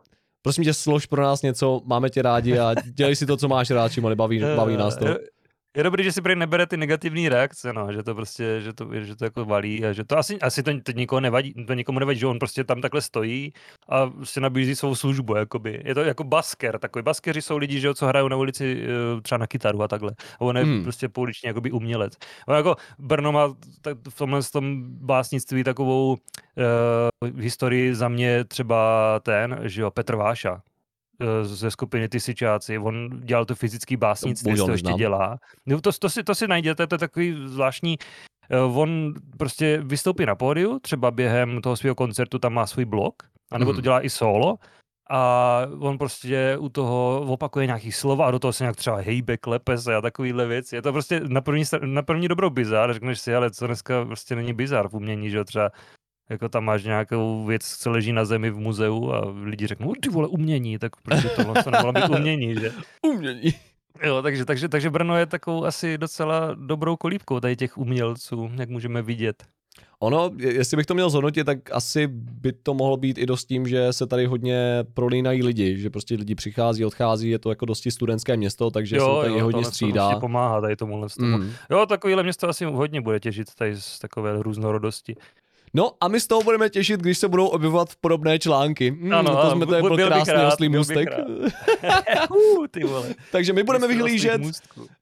prosím 0.41 0.63
tě, 0.63 0.73
slož 0.73 1.05
pro 1.05 1.23
nás 1.23 1.41
něco, 1.41 1.81
máme 1.85 2.09
tě 2.09 2.21
rádi 2.21 2.59
a 2.59 2.73
dělej 2.83 3.15
si 3.15 3.25
to, 3.25 3.37
co 3.37 3.47
máš 3.47 3.69
rád, 3.69 3.91
Šimone, 3.91 4.15
baví, 4.15 4.41
baví 4.55 4.77
nás 4.77 4.97
to. 4.97 5.05
Je 5.77 5.83
dobrý, 5.83 6.03
že 6.03 6.11
si 6.11 6.21
prý 6.21 6.35
nebere 6.35 6.67
ty 6.67 6.77
negativní 6.77 7.29
reakce, 7.29 7.73
no, 7.73 7.93
že 7.93 8.03
to 8.03 8.15
prostě, 8.15 8.61
že 8.61 8.73
to, 8.73 8.89
že 8.93 9.15
to 9.15 9.25
jako 9.25 9.45
valí 9.45 9.85
a 9.85 9.93
že 9.93 10.03
to 10.03 10.17
asi, 10.17 10.39
asi 10.39 10.63
to, 10.63 10.71
to 10.83 10.91
nikoho 10.91 11.19
nevadí, 11.19 11.53
to 11.67 11.73
nikomu 11.73 11.99
nevadí, 11.99 12.19
že 12.19 12.27
on 12.27 12.39
prostě 12.39 12.63
tam 12.63 12.81
takhle 12.81 13.01
stojí 13.01 13.53
a 13.89 14.07
prostě 14.07 14.39
nabízí 14.39 14.75
svou 14.75 14.95
službu, 14.95 15.35
jakoby. 15.35 15.81
Je 15.85 15.95
to 15.95 16.01
jako 16.01 16.23
basker, 16.23 16.79
takový 16.79 17.03
baskeři 17.03 17.41
jsou 17.41 17.57
lidi, 17.57 17.79
že 17.79 17.87
jo, 17.87 17.93
co 17.93 18.07
hrajou 18.07 18.27
na 18.27 18.37
ulici 18.37 18.83
eh, 18.83 19.21
třeba 19.21 19.37
na 19.37 19.47
kytaru 19.47 19.81
a 19.81 19.87
takhle. 19.87 20.11
A 20.39 20.41
on 20.41 20.57
je 20.57 20.63
hmm. 20.63 20.83
prostě 20.83 21.09
pouliční 21.09 21.47
jakoby 21.47 21.71
umělec. 21.71 22.17
A 22.47 22.55
jako 22.55 22.75
Brno 22.99 23.31
má 23.31 23.55
tak 23.81 23.97
v 24.09 24.17
tomhle 24.17 24.43
tom 24.43 24.83
básnictví 24.85 25.63
takovou 25.63 26.11
uh, 26.11 27.39
historii 27.39 27.95
za 27.95 28.07
mě 28.07 28.43
třeba 28.43 29.19
ten, 29.19 29.59
že 29.63 29.81
jo, 29.81 29.91
Petr 29.91 30.15
Váša, 30.15 30.61
ze 31.43 31.71
skupiny 31.71 32.09
Ty 32.09 32.19
Sičáci. 32.19 32.77
On 32.77 33.09
dělal 33.23 33.45
to 33.45 33.55
fyzický 33.55 33.97
básnictví, 33.97 34.55
to 34.55 34.71
ještě 34.71 34.93
dělá. 34.93 35.37
No, 35.65 35.81
to, 35.81 35.91
to, 35.91 36.09
si, 36.09 36.23
to 36.23 36.35
si 36.35 36.47
najděte, 36.47 36.87
to 36.87 36.95
je 36.95 36.99
takový 36.99 37.35
zvláštní 37.45 37.97
eh, 38.49 38.59
on 38.59 39.13
prostě 39.37 39.81
vystoupí 39.83 40.25
na 40.25 40.35
pódiu, 40.35 40.79
třeba 40.79 41.11
během 41.11 41.61
toho 41.61 41.77
svého 41.77 41.95
koncertu 41.95 42.39
tam 42.39 42.53
má 42.53 42.67
svůj 42.67 42.85
blog, 42.85 43.13
anebo 43.51 43.71
mm. 43.71 43.75
to 43.75 43.79
mhm. 43.79 43.83
dělá 43.83 44.05
i 44.05 44.09
solo, 44.09 44.57
a 45.09 45.61
on 45.79 45.97
prostě 45.97 46.57
u 46.59 46.69
toho 46.69 47.21
opakuje 47.27 47.65
nějaký 47.65 47.91
slova 47.91 48.25
a 48.25 48.31
do 48.31 48.39
toho 48.39 48.53
se 48.53 48.63
nějak 48.63 48.75
třeba 48.75 48.97
hejbe, 48.97 49.37
klepe 49.37 49.77
se 49.77 49.95
a 49.95 50.01
takovýhle 50.01 50.45
věci. 50.45 50.75
Je 50.75 50.81
to 50.81 50.91
prostě 50.91 51.19
na 51.19 51.41
první, 51.41 51.63
na 51.85 52.01
první 52.01 52.27
dobrou 52.27 52.49
bizar, 52.49 52.93
řekneš 52.93 53.19
si, 53.19 53.35
ale 53.35 53.51
co 53.51 53.67
dneska 53.67 54.05
prostě 54.05 54.35
není 54.35 54.53
bizar 54.53 54.87
v 54.89 54.93
umění, 54.93 55.29
že 55.29 55.43
třeba 55.43 55.71
jako 56.33 56.49
tam 56.49 56.65
máš 56.65 56.83
nějakou 56.83 57.45
věc, 57.45 57.63
co 57.63 57.91
leží 57.91 58.13
na 58.13 58.25
zemi 58.25 58.49
v 58.49 58.57
muzeu 58.57 59.11
a 59.11 59.33
lidi 59.43 59.67
řeknou, 59.67 59.93
ty 60.01 60.09
vole, 60.09 60.27
umění, 60.27 60.79
tak 60.79 60.95
protože 60.95 61.29
to 61.29 61.43
vlastně 61.43 61.71
nemohlo 61.71 61.93
být 61.93 62.09
umění, 62.09 62.55
že? 62.55 62.71
umění. 63.01 63.53
Jo, 64.03 64.21
takže, 64.21 64.45
takže, 64.45 64.69
takže 64.69 64.89
Brno 64.89 65.17
je 65.17 65.25
takovou 65.25 65.65
asi 65.65 65.97
docela 65.97 66.53
dobrou 66.53 66.95
kolíbkou 66.95 67.39
tady 67.39 67.55
těch 67.55 67.77
umělců, 67.77 68.49
jak 68.55 68.69
můžeme 68.69 69.01
vidět. 69.01 69.43
Ono, 69.99 70.31
jestli 70.37 70.77
bych 70.77 70.85
to 70.85 70.93
měl 70.93 71.09
zhodnotit, 71.09 71.43
tak 71.43 71.71
asi 71.71 72.07
by 72.11 72.51
to 72.51 72.73
mohlo 72.73 72.97
být 72.97 73.17
i 73.17 73.25
dost 73.25 73.45
tím, 73.45 73.67
že 73.67 73.93
se 73.93 74.07
tady 74.07 74.25
hodně 74.25 74.83
prolínají 74.93 75.43
lidi, 75.43 75.77
že 75.77 75.89
prostě 75.89 76.15
lidi 76.15 76.35
přichází, 76.35 76.85
odchází, 76.85 77.29
je 77.29 77.39
to 77.39 77.49
jako 77.49 77.65
dosti 77.65 77.91
studentské 77.91 78.37
město, 78.37 78.71
takže 78.71 78.95
jo, 78.95 79.15
se 79.21 79.27
tady 79.27 79.39
jo, 79.39 79.45
hodně 79.45 79.65
střídá. 79.65 80.11
Jo, 80.11 80.19
pomáhá 80.19 80.61
tady 80.61 80.75
tomuhle. 80.75 81.07
Mm. 81.19 81.51
Jo, 81.69 81.85
takovýhle 81.85 82.23
město 82.23 82.49
asi 82.49 82.65
hodně 82.65 83.01
bude 83.01 83.19
těžit 83.19 83.55
tady 83.55 83.75
z 83.75 83.99
takové 83.99 84.43
různorodosti. 84.43 85.15
No 85.75 85.91
a 86.01 86.07
my 86.07 86.19
z 86.19 86.27
toho 86.27 86.41
budeme 86.41 86.69
těšit, 86.69 86.99
když 86.99 87.17
se 87.17 87.27
budou 87.27 87.47
objevovat 87.47 87.89
podobné 88.01 88.39
články. 88.39 88.89
Hmm, 88.91 89.13
ano, 89.13 89.41
to 89.41 89.51
jsme 89.51 89.65
to 89.65 89.75
je 89.75 89.81
byl 89.81 89.95
krásný 89.97 90.33
rád, 90.33 90.53
oslý 90.53 90.69
můstek. 90.69 91.09
uh, 92.31 92.67
ty 92.71 92.83
vole. 92.83 93.15
Takže 93.31 93.53
my 93.53 93.63
budeme 93.63 93.87
vyhlížet, 93.87 94.41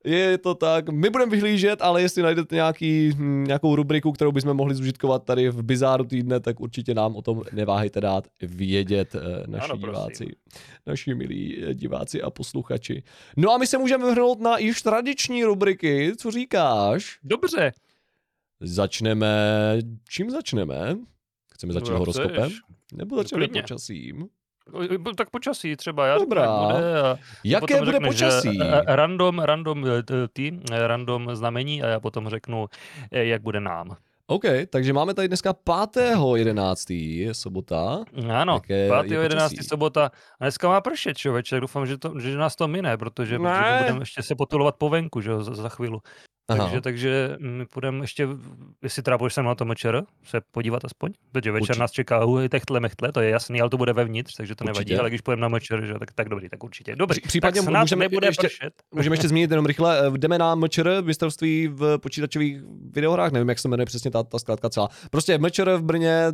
je 0.03 0.37
to 0.37 0.55
tak, 0.55 0.89
my 0.89 1.09
budeme 1.09 1.31
vyhlížet, 1.31 1.81
ale 1.81 2.01
jestli 2.01 2.21
najdete 2.23 2.55
nějaký, 2.55 3.11
hm, 3.15 3.43
nějakou 3.43 3.75
rubriku, 3.75 4.11
kterou 4.11 4.31
bychom 4.31 4.53
mohli 4.53 4.75
zužitkovat 4.75 5.23
tady 5.23 5.49
v 5.49 5.63
Bizáru 5.63 6.03
týdne, 6.03 6.39
tak 6.39 6.59
určitě 6.59 6.93
nám 6.93 7.15
o 7.15 7.21
tom 7.21 7.41
neváhejte 7.53 8.01
dát 8.01 8.27
vědět 8.41 9.15
eh, 9.15 9.43
naši 9.47 9.71
ano, 9.71 9.77
diváci, 9.77 10.25
naši 10.87 11.13
milí 11.13 11.63
eh, 11.63 11.73
diváci 11.73 12.21
a 12.21 12.29
posluchači. 12.29 13.03
No 13.37 13.51
a 13.51 13.57
my 13.57 13.67
se 13.67 13.77
můžeme 13.77 14.05
vrhnout 14.05 14.39
na 14.39 14.57
již 14.57 14.81
tradiční 14.81 15.43
rubriky, 15.43 16.11
co 16.17 16.31
říkáš? 16.31 17.19
Dobře. 17.23 17.71
Začneme, 18.61 19.77
čím 20.09 20.31
začneme? 20.31 20.97
Chceme 21.53 21.73
začít 21.73 21.91
no, 21.91 21.99
horoskopem? 21.99 22.51
Nebo 22.93 23.17
začneme 23.17 23.47
no, 23.47 23.61
počasím? 23.61 24.27
No, 24.73 25.13
tak 25.13 25.29
počasí 25.29 25.75
třeba, 25.75 26.07
já 26.07 26.17
Dobrá. 26.17 26.41
Řeknu, 26.41 26.67
bude 26.67 27.01
a 27.01 27.17
Jaké 27.43 27.79
bude 27.79 27.91
řekneš, 27.91 28.09
počasí? 28.09 28.59
Random, 28.85 29.39
random 29.39 29.85
eh, 29.85 30.03
ty, 30.33 30.59
eh, 30.71 30.87
random 30.87 31.35
znamení 31.35 31.83
a 31.83 31.87
já 31.87 31.99
potom 31.99 32.29
řeknu, 32.29 32.67
eh, 33.11 33.25
jak 33.25 33.41
bude 33.41 33.59
nám. 33.59 33.95
OK, 34.27 34.43
takže 34.69 34.93
máme 34.93 35.13
tady 35.13 35.27
dneska 35.27 35.53
5.11. 35.53 36.93
je 36.93 37.33
sobota. 37.33 38.03
Ano, 38.33 38.59
5.11. 38.59 39.63
sobota. 39.63 40.11
A 40.39 40.45
dneska 40.45 40.67
má 40.67 40.81
pršet, 40.81 41.17
člověče, 41.17 41.59
doufám, 41.59 41.85
že, 41.85 41.97
to, 41.97 42.19
že 42.19 42.37
nás 42.37 42.55
to 42.55 42.67
mine, 42.67 42.97
protože, 42.97 43.39
protože 43.39 43.77
budeme 43.79 44.01
ještě 44.01 44.23
se 44.23 44.35
potulovat 44.35 44.75
po 44.75 44.89
venku, 44.89 45.21
že 45.21 45.43
za, 45.43 45.55
za 45.55 45.69
chvíli. 45.69 45.97
Takže, 46.57 46.81
takže 46.81 47.37
my 47.39 47.65
půjdeme 47.65 48.03
ještě, 48.03 48.27
jestli 48.83 49.03
teda 49.03 49.17
budeš 49.17 49.33
sem 49.33 49.45
na 49.45 49.55
to 49.55 49.65
mečer, 49.65 50.03
se 50.23 50.41
podívat 50.51 50.85
aspoň, 50.85 51.11
protože 51.31 51.51
večer 51.51 51.61
určitě. 51.61 51.79
nás 51.79 51.91
čeká 51.91 52.25
uhy, 52.25 52.49
techtle, 52.49 52.79
mechtle, 52.79 53.11
to 53.11 53.21
je 53.21 53.29
jasný, 53.29 53.61
ale 53.61 53.69
to 53.69 53.77
bude 53.77 53.93
vevnitř, 53.93 54.35
takže 54.35 54.55
to 54.55 54.63
určitě. 54.63 54.79
nevadí, 54.79 54.99
ale 54.99 55.09
když 55.09 55.21
půjdeme 55.21 55.41
na 55.41 55.47
mečer, 55.47 55.85
že, 55.85 55.93
tak, 55.99 56.11
tak 56.11 56.29
dobrý, 56.29 56.49
tak 56.49 56.63
určitě. 56.63 56.95
Dobře, 56.95 57.21
případně 57.27 57.61
tak 57.61 57.79
můžeme 57.81 58.05
nebude 58.05 58.27
ještě, 58.27 58.47
pršet. 58.47 58.73
můžeme 58.91 59.13
ještě 59.13 59.27
zmínit 59.27 59.51
jenom 59.51 59.65
rychle, 59.65 60.07
eh, 60.07 60.17
jdeme 60.17 60.37
na 60.37 60.55
mečer, 60.55 61.03
mistrovství 61.03 61.67
v 61.67 61.97
počítačových 61.97 62.61
videohrách, 62.91 63.31
nevím, 63.31 63.49
jak 63.49 63.59
se 63.59 63.67
jmenuje 63.67 63.85
přesně 63.85 64.11
ta, 64.11 64.23
ta 64.23 64.39
zkrátka 64.39 64.69
celá. 64.69 64.89
Prostě 65.11 65.37
mečer 65.37 65.69
v 65.75 65.81
Brně 65.81 66.25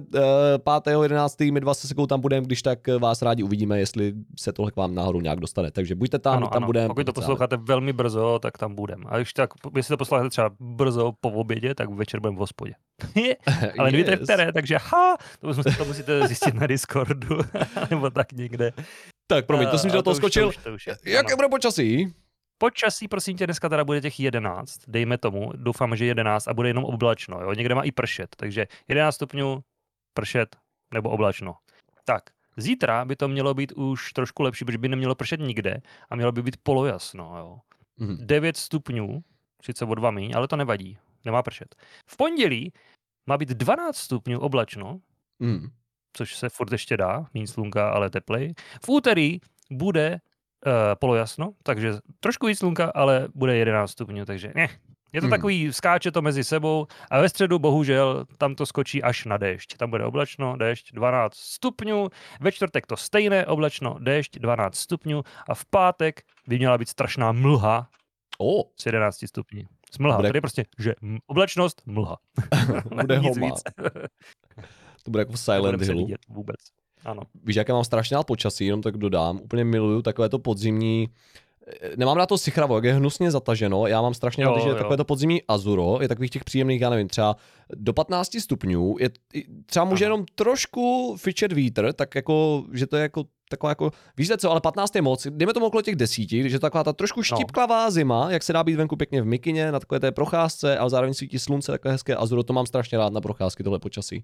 5.11. 0.58 1.48
Eh, 1.48 1.52
my 1.52 1.60
dva 1.60 1.74
se 1.74 1.88
sekou 1.88 2.06
tam 2.06 2.22
budeme, 2.22 2.46
když 2.46 2.62
tak 2.62 2.88
eh, 2.88 2.98
vás 2.98 3.22
rádi 3.22 3.44
uvidíme, 3.44 3.80
jestli 3.80 4.14
se 4.40 4.54
tohle 4.54 4.72
k 4.72 4.76
vám 4.76 4.96
náhodou 4.96 5.22
nějak 5.22 5.40
dostane. 5.40 5.72
Takže 5.72 5.96
buďte 5.96 6.20
tam, 6.20 6.38
ano, 6.38 6.48
tam 6.48 6.66
budeme. 6.66 6.88
Pokud 6.88 7.06
to 7.06 7.14
posloucháte 7.14 7.58
velmi 7.58 7.94
brzo, 7.94 8.40
tak 8.40 8.58
tam 8.58 8.76
budeme. 8.76 9.04
A 9.08 9.18
když 9.18 9.34
tak, 9.34 9.50
jestli 9.76 9.92
to 9.92 9.98
posloucháte 10.08 10.30
třeba 10.30 10.50
brzo 10.60 11.12
po 11.22 11.30
obědě, 11.32 11.76
tak 11.76 11.90
večer 11.90 12.20
budeme 12.20 12.36
v 12.36 12.40
hospodě. 12.40 12.74
Ale 13.80 13.92
nevíte 13.92 14.12
yes. 14.12 14.20
které, 14.24 14.54
takže 14.54 14.78
ha, 14.78 15.18
to, 15.40 15.48
musíte, 15.48 15.72
to 15.72 15.86
musíte 15.86 16.28
zjistit 16.28 16.54
na 16.54 16.68
Discordu, 16.68 17.40
nebo 17.90 18.10
tak 18.10 18.32
někde. 18.32 18.74
Tak 19.28 19.46
promiň, 19.46 19.68
to 19.68 19.78
jsem 19.78 19.92
do 19.92 20.04
toho 20.04 20.16
skočil. 20.16 20.52
Jaké 21.06 21.36
bude 21.36 21.48
počasí? 21.50 22.14
Počasí, 22.58 23.08
prosím 23.08 23.38
tě, 23.38 23.48
dneska 23.48 23.70
teda 23.70 23.84
bude 23.84 24.02
těch 24.02 24.20
11, 24.20 24.80
dejme 24.88 25.18
tomu, 25.18 25.52
doufám, 25.56 25.96
že 25.96 26.06
11 26.06 26.48
a 26.48 26.54
bude 26.54 26.70
jenom 26.70 26.86
oblačno, 26.86 27.42
jo? 27.42 27.54
někde 27.54 27.76
má 27.76 27.84
i 27.84 27.92
pršet, 27.92 28.36
takže 28.36 28.68
11 28.88 29.16
stupňů, 29.16 29.60
pršet 30.14 30.56
nebo 30.94 31.10
oblačno. 31.10 31.56
Tak, 32.06 32.24
zítra 32.58 33.06
by 33.06 33.16
to 33.16 33.28
mělo 33.28 33.54
být 33.54 33.72
už 33.72 34.14
trošku 34.14 34.44
lepší, 34.44 34.66
protože 34.66 34.78
by 34.78 34.90
nemělo 34.90 35.16
pršet 35.16 35.40
nikde 35.40 35.82
a 36.10 36.16
mělo 36.16 36.32
by 36.32 36.44
být 36.44 36.58
polojasno, 36.64 37.38
jo. 37.38 37.60
Mm-hmm. 38.00 38.18
9 38.26 38.58
stupňů, 38.58 39.24
sice 39.62 39.86
o 39.86 39.96
dva 39.96 40.12
míň, 40.12 40.32
ale 40.36 40.48
to 40.48 40.56
nevadí, 40.56 40.98
nemá 41.26 41.44
pršet. 41.44 41.76
V 42.06 42.18
pondělí 42.18 42.74
má 43.28 43.38
být 43.38 43.50
12 43.50 43.98
stupňů 43.98 44.40
oblačno, 44.40 45.00
mm. 45.40 45.68
což 46.14 46.36
se 46.36 46.50
furt 46.50 46.72
ještě 46.72 46.98
dá, 46.98 47.26
méně 47.34 47.48
slunka, 47.48 47.90
ale 47.90 48.10
teplej. 48.10 48.54
V 48.86 48.90
úterý 48.90 49.40
bude 49.72 50.12
uh, 50.66 50.72
polojasno, 51.00 51.54
takže 51.64 51.94
trošku 52.20 52.48
víc 52.48 52.60
slunka, 52.60 52.92
ale 52.96 53.28
bude 53.36 53.58
11 53.58 53.92
stupňů, 53.92 54.26
takže 54.26 54.52
ne, 54.56 54.70
Je 55.14 55.22
to 55.22 55.28
Hmm. 55.28 55.32
takový, 55.32 55.74
skáče 55.74 56.12
to 56.12 56.22
mezi 56.22 56.44
sebou 56.44 56.88
a 57.12 57.22
ve 57.22 57.30
středu 57.30 57.60
bohužel 57.60 58.26
tam 58.38 58.56
to 58.56 58.66
skočí 58.66 59.04
až 59.04 59.26
na 59.26 59.38
déšť. 59.38 59.78
Tam 59.78 59.90
bude 59.90 60.06
oblačno, 60.06 60.58
déšť 60.58 60.92
12 60.94 61.34
stupňů, 61.36 62.10
ve 62.40 62.52
čtvrtek 62.52 62.88
to 62.88 62.98
stejné 62.98 63.46
oblačno, 63.46 63.96
déšť 64.00 64.40
12 64.40 64.76
stupňů 64.76 65.24
a 65.50 65.56
v 65.56 65.66
pátek 65.66 66.22
by 66.48 66.58
měla 66.58 66.78
být 66.78 66.90
strašná 66.90 67.32
mlha 67.32 67.90
O, 68.38 68.64
s 68.80 68.86
11 68.86 69.28
stupni. 69.28 69.68
Smlha, 69.92 70.18
Bude- 70.18 70.28
tady 70.30 70.38
je 70.38 70.42
prostě, 70.42 70.66
že 70.80 70.96
oblačnost, 71.28 71.82
mlha. 71.86 72.18
bude 73.02 73.20
Nic 73.20 73.38
víc. 73.38 73.62
To 75.04 75.12
bude 75.12 75.22
jako 75.22 75.32
v 75.32 75.40
Silent 75.40 75.82
Hillu. 75.82 76.08
vůbec. 76.30 76.56
Ano. 77.06 77.22
Víš, 77.44 77.56
jaké 77.56 77.74
mám 77.74 77.84
strašně 77.84 78.16
rád 78.18 78.24
počasí, 78.24 78.66
jenom 78.66 78.82
tak 78.82 78.98
dodám. 78.98 79.40
Úplně 79.44 79.64
miluju 79.64 80.02
takové 80.02 80.30
to 80.30 80.40
podzimní 80.40 81.10
Nemám 81.96 82.18
na 82.18 82.26
to 82.26 82.38
sichravo, 82.38 82.76
jak 82.76 82.84
je 82.84 82.94
hnusně 82.94 83.32
zataženo, 83.32 83.88
já 83.88 84.02
mám 84.02 84.14
strašně 84.14 84.46
rád, 84.46 84.60
že 84.60 84.70
jo. 84.70 84.76
takové 84.76 84.98
to 84.98 85.06
podzimní 85.06 85.42
azuro 85.48 85.98
je 86.02 86.08
takových 86.08 86.32
těch 86.32 86.44
příjemných, 86.44 86.82
já 86.82 86.90
nevím, 86.90 87.08
třeba 87.08 87.36
do 87.76 87.94
15 87.94 88.40
stupňů, 88.42 88.96
je, 89.00 89.10
třeba 89.66 89.86
může 89.86 90.06
Ano. 90.06 90.14
jenom 90.14 90.26
trošku 90.36 91.16
fičet 91.20 91.52
vítr, 91.52 91.94
tak 91.94 92.16
jako, 92.16 92.66
že 92.74 92.88
to 92.88 92.96
je 92.96 93.02
jako 93.02 93.24
taková 93.50 93.70
jako, 93.70 93.92
víš 94.18 94.30
co, 94.38 94.52
ale 94.52 94.62
15 94.62 94.96
je 94.96 95.02
moc, 95.02 95.28
dejme 95.30 95.54
tomu 95.54 95.66
okolo 95.66 95.82
těch 95.82 95.96
desíti, 95.96 96.40
když 96.40 96.54
je 96.54 96.60
to 96.60 96.66
taková 96.66 96.84
ta 96.84 96.94
trošku 96.94 97.24
štípklavá 97.24 97.92
zima, 97.92 98.32
jak 98.32 98.44
se 98.44 98.54
dá 98.54 98.64
být 98.64 98.76
venku 98.76 98.96
pěkně 98.96 99.22
v 99.22 99.26
mikině, 99.26 99.72
na 99.72 99.80
takové 99.80 100.00
té 100.00 100.12
procházce, 100.12 100.78
ale 100.78 100.90
zároveň 100.90 101.14
svítí 101.14 101.40
slunce, 101.40 101.72
takové 101.72 101.92
hezké 101.92 102.16
azuro, 102.16 102.44
to 102.44 102.54
mám 102.54 102.66
strašně 102.66 102.98
rád 102.98 103.14
na 103.14 103.22
procházky, 103.22 103.64
tohle 103.64 103.80
počasí. 103.80 104.24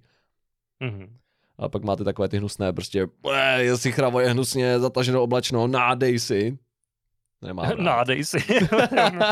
Mhm. 0.80 1.18
A 1.58 1.70
pak 1.70 1.84
máte 1.84 2.04
takové 2.04 2.30
ty 2.30 2.38
hnusné, 2.38 2.74
prostě, 2.74 3.08
"Ue, 3.24 3.58
je 3.64 3.78
si 3.78 3.92
chravo, 3.92 4.20
je 4.20 4.30
hnusně, 4.30 4.80
zataženo 4.80 5.24
oblačno, 5.24 5.68
nádej 5.68 6.20
si. 6.20 6.58
Nemám 7.44 7.66
rád. 7.70 7.80
Nádej 7.80 8.26
si. 8.26 8.38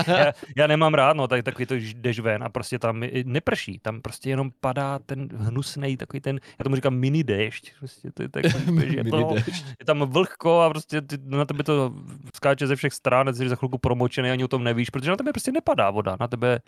já, 0.07 0.33
já, 0.55 0.67
nemám 0.67 0.93
rád, 0.93 1.17
no, 1.17 1.27
tak, 1.27 1.43
takový 1.43 1.65
to, 1.65 1.75
jdeš 1.75 2.19
ven 2.19 2.43
a 2.43 2.49
prostě 2.49 2.79
tam 2.79 3.03
neprší, 3.23 3.79
tam 3.79 4.01
prostě 4.01 4.29
jenom 4.29 4.51
padá 4.59 4.99
ten 4.99 5.29
hnusný, 5.35 5.97
takový 5.97 6.21
ten, 6.21 6.39
já 6.59 6.63
tomu 6.63 6.75
říkám 6.75 6.95
mini 6.95 7.23
déšť, 7.23 7.71
prostě 7.79 8.11
to 8.11 8.23
je 8.23 8.29
takový, 8.29 8.81
že 8.91 8.97
je, 8.97 9.03
to, 9.03 9.35
je 9.79 9.85
tam 9.85 9.99
vlhko 9.99 10.61
a 10.61 10.69
prostě 10.69 11.01
ty, 11.01 11.17
na 11.25 11.45
tebe 11.45 11.63
to 11.63 11.93
skáče 12.35 12.67
ze 12.67 12.75
všech 12.75 12.93
stran, 12.93 13.33
jsi 13.33 13.49
za 13.49 13.55
chvilku 13.55 13.77
promočený, 13.77 14.31
ani 14.31 14.43
o 14.43 14.47
tom 14.47 14.63
nevíš, 14.63 14.89
protože 14.89 15.11
na 15.11 15.17
tebe 15.17 15.33
prostě 15.33 15.51
nepadá 15.51 15.89
voda, 15.89 16.17
na 16.19 16.27
tebe 16.27 16.59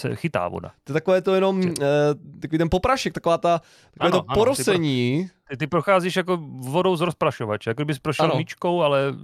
se 0.00 0.16
chytá 0.16 0.48
voda. 0.48 0.70
To 0.84 0.92
je 0.92 0.94
takové 0.94 1.22
to 1.22 1.34
jenom, 1.34 1.58
uh, 1.60 1.64
takový 2.40 2.58
ten 2.58 2.70
poprašek, 2.70 3.12
taková 3.12 3.38
ta, 3.38 3.58
takové 3.58 4.10
Ano, 4.10 4.10
to 4.10 4.24
ano, 4.28 4.34
porosení. 4.34 5.30
Ty, 5.50 5.56
ty 5.56 5.66
procházíš 5.66 6.16
jako 6.16 6.38
vodou 6.58 6.96
z 6.96 7.00
rozprašovače, 7.00 7.70
jako 7.70 7.78
kdybys 7.82 7.98
prošel 7.98 8.24
Ano. 8.24 8.34
míčkou, 8.36 8.82
ale 8.82 9.14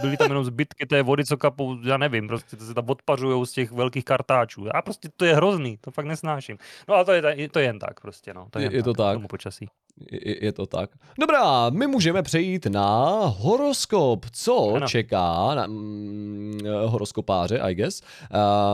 byly 0.00 0.16
tam 0.16 0.28
jenom 0.28 0.44
zbytky 0.44 0.86
té 0.86 1.02
vody, 1.02 1.24
co 1.24 1.36
kapou, 1.36 1.76
já 1.82 1.96
nevím, 1.96 2.28
prostě 2.28 2.56
to 2.56 2.64
se 2.64 2.74
tam 2.74 2.84
odpařujou 2.90 3.46
z 3.46 3.52
těch 3.52 3.72
velkých 3.72 4.04
kartáčů. 4.04 4.76
A 4.76 4.82
prostě 4.82 5.08
to 5.16 5.24
je 5.24 5.34
hrozný, 5.36 5.76
to 5.80 5.90
fakt 5.90 6.04
nesnáším. 6.06 6.56
No 6.88 6.94
a 6.94 7.04
to 7.04 7.12
je, 7.12 7.48
to 7.48 7.58
je 7.58 7.64
jen 7.64 7.78
tak 7.78 8.00
prostě, 8.00 8.34
no. 8.34 8.46
To 8.50 8.58
je, 8.58 8.64
Je- 8.64 8.76
je 8.76 8.82
to 8.82 8.92
tak. 8.92 9.14
Tomu 9.14 9.28
počasí. 9.28 9.68
Je, 10.12 10.44
je 10.44 10.52
to 10.52 10.66
tak. 10.66 10.90
Dobrá, 11.20 11.70
my 11.70 11.86
můžeme 11.86 12.22
přejít 12.22 12.66
na 12.66 12.98
horoskop. 13.26 14.26
Co 14.32 14.74
Ano. 14.74 14.86
čeká 14.88 15.54
na 15.54 15.66
mm, 15.66 16.60
horoskopáře, 16.86 17.58
I 17.58 17.74
guess. 17.74 18.02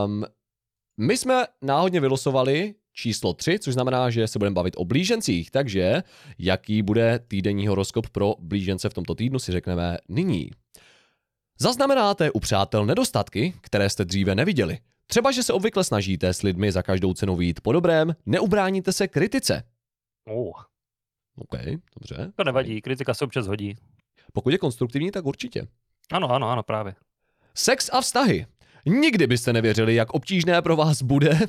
Um, 0.05 0.25
my 1.01 1.17
jsme 1.17 1.45
náhodně 1.61 1.99
vylosovali 1.99 2.75
číslo 2.93 3.33
3, 3.33 3.59
což 3.59 3.73
znamená, 3.73 4.09
že 4.09 4.27
se 4.27 4.39
budeme 4.39 4.53
bavit 4.53 4.73
o 4.77 4.85
blížencích. 4.85 5.51
Takže 5.51 6.03
jaký 6.39 6.81
bude 6.81 7.19
týdenní 7.27 7.67
horoskop 7.67 8.09
pro 8.09 8.35
blížence 8.39 8.89
v 8.89 8.93
tomto 8.93 9.15
týdnu 9.15 9.39
si 9.39 9.51
řekneme 9.51 9.97
nyní. 10.09 10.51
Zaznamenáte 11.59 12.31
u 12.31 12.39
přátel 12.39 12.85
nedostatky, 12.85 13.53
které 13.61 13.89
jste 13.89 14.05
dříve 14.05 14.35
neviděli. 14.35 14.77
Třeba, 15.07 15.31
že 15.31 15.43
se 15.43 15.53
obvykle 15.53 15.83
snažíte 15.83 16.33
s 16.33 16.41
lidmi 16.41 16.71
za 16.71 16.81
každou 16.81 17.13
cenu 17.13 17.35
výjít 17.35 17.61
po 17.61 17.71
dobrém, 17.71 18.15
neubráníte 18.25 18.91
se 18.91 19.07
kritice. 19.07 19.63
Oh, 20.27 20.61
OK, 21.35 21.59
dobře. 21.99 22.31
to 22.35 22.43
nevadí, 22.43 22.81
kritika 22.81 23.13
se 23.13 23.25
občas 23.25 23.47
hodí. 23.47 23.75
Pokud 24.33 24.49
je 24.49 24.57
konstruktivní, 24.57 25.11
tak 25.11 25.25
určitě. 25.25 25.67
Ano, 26.11 26.31
ano, 26.31 26.49
ano, 26.49 26.63
právě. 26.63 26.95
Sex 27.53 27.89
a 27.93 28.01
vztahy. 28.01 28.45
Nikdy 28.85 29.27
byste 29.27 29.53
nevěřili, 29.53 29.95
jak 29.95 30.09
obtížné 30.13 30.61
pro 30.61 30.75
vás 30.75 31.01
bude. 31.01 31.39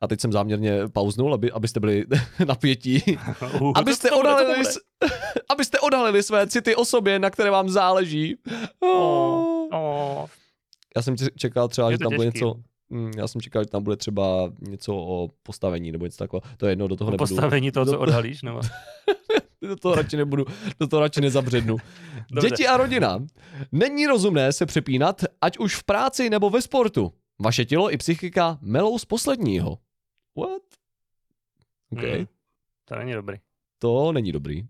A 0.00 0.06
teď 0.08 0.20
jsem 0.20 0.32
záměrně 0.32 0.88
pauznul, 0.92 1.34
aby, 1.34 1.52
abyste 1.52 1.80
byli 1.80 2.04
napětí. 2.46 3.02
Uh, 3.60 3.72
abyste, 3.76 4.10
odhalili, 4.10 4.64
abyste 5.48 5.78
odhalili 5.80 6.22
své 6.22 6.46
city 6.46 6.76
osobě, 6.76 7.18
na 7.18 7.30
které 7.30 7.50
vám 7.50 7.68
záleží. 7.68 8.36
Oh, 8.80 9.66
oh, 9.72 10.26
Já 10.96 11.02
jsem 11.02 11.16
če- 11.16 11.30
čekal 11.36 11.68
třeba, 11.68 11.90
že 11.92 11.98
tam 11.98 12.14
bude 12.16 12.26
něco... 12.26 12.54
Mm, 12.90 13.10
Já 13.16 13.28
jsem 13.28 13.40
čekal, 13.40 13.62
že 13.64 13.70
tam 13.70 13.82
bude 13.82 13.96
třeba 13.96 14.52
něco 14.60 14.94
o 14.96 15.28
postavení 15.42 15.92
nebo 15.92 16.04
něco 16.04 16.18
takového. 16.18 16.42
To 16.56 16.66
je 16.66 16.72
jedno, 16.72 16.88
do 16.88 16.96
toho 16.96 17.10
nebudu. 17.10 17.28
Postavení 17.28 17.72
toho, 17.72 17.86
co 17.86 17.98
odhalíš, 17.98 18.42
nebo? 18.42 18.60
Do 19.62 19.76
toho 19.76 19.94
radši 19.94 20.16
nebudu, 20.16 20.44
do 20.80 20.86
toho 20.86 21.00
radši 21.00 21.20
nezabřednu. 21.20 21.76
Dobře. 22.30 22.48
Děti 22.50 22.66
a 22.68 22.76
rodina. 22.76 23.26
Není 23.72 24.06
rozumné 24.06 24.52
se 24.52 24.66
přepínat, 24.66 25.24
ať 25.40 25.58
už 25.58 25.76
v 25.76 25.84
práci 25.84 26.30
nebo 26.30 26.50
ve 26.50 26.62
sportu. 26.62 27.12
Vaše 27.40 27.64
tělo 27.64 27.92
i 27.92 27.96
psychika 27.96 28.58
melou 28.60 28.98
z 28.98 29.04
posledního. 29.04 29.78
What? 30.36 30.62
OK, 31.92 31.98
Hmm, 32.02 32.26
to 32.84 32.94
není 32.96 33.12
dobrý. 33.12 33.36
to 33.78 34.12
není 34.12 34.32
dobrý. 34.32 34.62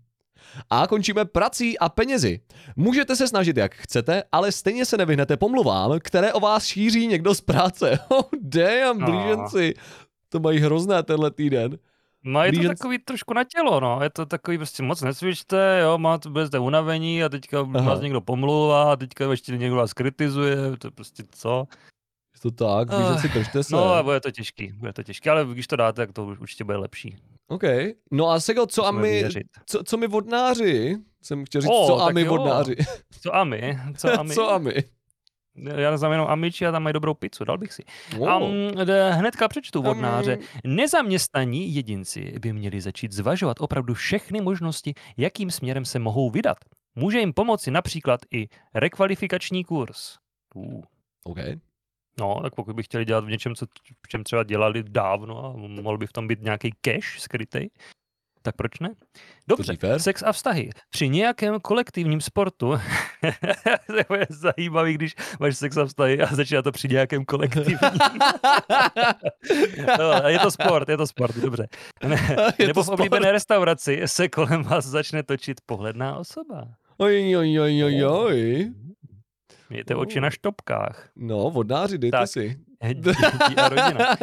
A 0.69 0.87
končíme 0.87 1.25
prací 1.25 1.79
a 1.79 1.89
penězi. 1.89 2.39
Můžete 2.75 3.15
se 3.15 3.27
snažit 3.27 3.57
jak 3.57 3.75
chcete, 3.75 4.23
ale 4.31 4.51
stejně 4.51 4.85
se 4.85 4.97
nevyhnete 4.97 5.37
pomluvám, 5.37 5.99
které 5.99 6.33
o 6.33 6.39
vás 6.39 6.65
šíří 6.65 7.07
někdo 7.07 7.35
z 7.35 7.41
práce. 7.41 7.99
Oh 8.09 8.23
damn, 8.41 8.99
No. 8.99 9.05
blíženci. 9.05 9.73
To 10.29 10.39
mají 10.39 10.59
hrozné 10.59 11.03
tenhle 11.03 11.31
týden. 11.31 11.77
No 12.23 12.43
je 12.43 12.51
to 12.53 12.67
takový 12.67 12.97
trošku 12.99 13.33
na 13.33 13.43
tělo, 13.43 13.79
no. 13.79 13.99
Je 14.03 14.09
to 14.09 14.25
takový 14.25 14.57
prostě 14.57 14.83
moc 14.83 15.01
necvičte, 15.01 15.79
jo, 15.83 15.97
máte, 15.97 16.29
budete 16.29 16.59
unavení 16.59 17.23
a 17.23 17.29
teďka 17.29 17.59
Aha. 17.59 17.89
vás 17.89 18.01
někdo 18.01 18.21
pomlouvá 18.21 18.93
a 18.93 18.95
teďka 18.95 19.31
ještě 19.31 19.57
někdo 19.57 19.75
vás 19.75 19.93
kritizuje, 19.93 20.55
to 20.77 20.87
je 20.87 20.91
prostě 20.91 21.23
co. 21.31 21.65
Je 22.35 22.51
to 22.51 22.51
tak, 22.51 22.87
Ah, 22.91 22.95
blíženci, 22.95 23.29
držte 23.29 23.63
se. 23.63 23.75
No 23.75 23.93
a 23.93 24.03
bude 24.03 24.19
to 24.19 24.31
těžký, 24.31 24.71
bude 24.73 24.93
to 24.93 25.03
těžký, 25.03 25.29
ale 25.29 25.45
když 25.45 25.67
to 25.67 25.75
dáte, 25.75 26.01
tak 26.05 26.11
to 26.15 26.25
už 26.25 26.39
určitě 26.39 26.63
bude 26.63 26.77
lepší. 26.77 27.17
OK. 27.47 27.63
No 28.11 28.29
a 28.29 28.39
Sego, 28.39 28.65
co 28.65 28.85
a 28.85 28.91
my, 28.91 29.09
věřit. 29.09 29.43
co, 29.65 29.83
co 29.83 29.97
my 29.97 30.07
vodnáři? 30.07 30.97
Jsem 31.23 31.45
chtěl 31.45 31.61
říct, 31.61 31.71
O, 31.73 31.87
co 31.87 32.01
a 32.01 32.09
my 32.11 32.21
jo. 32.21 32.29
vodnáři. 32.29 32.75
Co 33.21 33.35
a 33.35 33.43
my? 33.43 33.79
Co 33.97 34.19
a 34.19 34.23
my? 34.23 34.33
co 34.35 34.51
a 34.51 34.57
my? 34.57 34.73
Já 35.55 35.97
znám 35.97 36.11
jenom 36.11 36.27
Amici 36.27 36.65
a 36.65 36.71
tam 36.71 36.83
mají 36.83 36.93
dobrou 36.93 37.13
pizzu, 37.13 37.43
dal 37.43 37.57
bych 37.57 37.73
si. 37.73 37.83
Wow. 38.17 38.43
Um, 38.43 38.85
d- 38.85 39.11
hnedka 39.11 39.47
přečtu 39.47 39.81
vodnáře. 39.81 40.37
Nezaměstnaní 40.63 41.75
jedinci 41.75 42.33
by 42.39 42.53
měli 42.53 42.81
začít 42.81 43.11
zvažovat 43.11 43.57
opravdu 43.59 43.93
všechny 43.93 44.41
možnosti, 44.41 44.93
jakým 45.17 45.51
směrem 45.51 45.85
se 45.85 45.99
mohou 45.99 46.29
vydat. 46.29 46.57
Může 46.95 47.19
jim 47.19 47.33
pomoci 47.33 47.71
například 47.71 48.21
i 48.31 48.47
rekvalifikační 48.75 49.63
kurz. 49.63 50.17
Uh. 50.55 50.81
OK. 51.23 51.37
No, 52.19 52.39
tak 52.43 52.55
pokud 52.55 52.75
by 52.75 52.83
chtěli 52.83 53.05
dělat 53.05 53.25
v 53.25 53.29
něčem, 53.29 53.55
co, 53.55 53.65
v 54.05 54.07
čem 54.07 54.23
třeba 54.23 54.43
dělali 54.43 54.83
dávno 54.83 55.45
a 55.45 55.53
mohl 55.57 55.97
by 55.97 56.07
v 56.07 56.13
tom 56.13 56.27
být 56.27 56.41
nějaký 56.41 56.71
cash 56.81 57.19
skrytý, 57.19 57.67
tak 58.41 58.55
proč 58.55 58.79
ne? 58.79 58.89
Dobře, 59.47 59.73
sex 59.97 60.23
a 60.23 60.31
vztahy. 60.31 60.69
Při 60.89 61.09
nějakém 61.09 61.59
kolektivním 61.59 62.21
sportu, 62.21 62.67
to 64.07 64.15
je 64.15 64.27
zajímavý, 64.29 64.93
když 64.93 65.15
máš 65.39 65.57
sex 65.57 65.77
a 65.77 65.85
vztahy 65.85 66.21
a 66.21 66.35
začíná 66.35 66.61
to 66.61 66.71
při 66.71 66.87
nějakém 66.87 67.25
kolektivním. 67.25 67.77
no, 69.99 70.29
je 70.29 70.39
to 70.39 70.51
sport, 70.51 70.89
je 70.89 70.97
to 70.97 71.07
sport, 71.07 71.35
dobře. 71.35 71.67
Ne, 72.03 72.35
Je 72.59 72.67
nebo 72.67 72.83
to 72.83 72.83
v 72.83 72.89
oblíbené 72.89 73.31
restauraci 73.31 74.01
se 74.05 74.29
kolem 74.29 74.63
vás 74.63 74.85
začne 74.85 75.23
točit 75.23 75.61
pohledná 75.65 76.17
osoba. 76.17 76.67
Oj, 76.97 77.37
oj, 77.37 77.59
oj, 77.59 77.83
oj, 77.83 78.05
oj. 78.05 78.71
Mějte 79.69 79.95
oči 79.95 80.21
na 80.21 80.29
štopkách. 80.29 81.09
No, 81.15 81.49
vodnáři, 81.49 81.97
dejte 81.97 82.17
Tak. 82.17 82.27
si. 82.27 82.59
Děti 82.93 83.55
a 83.57 83.69
rodina. 83.69 84.15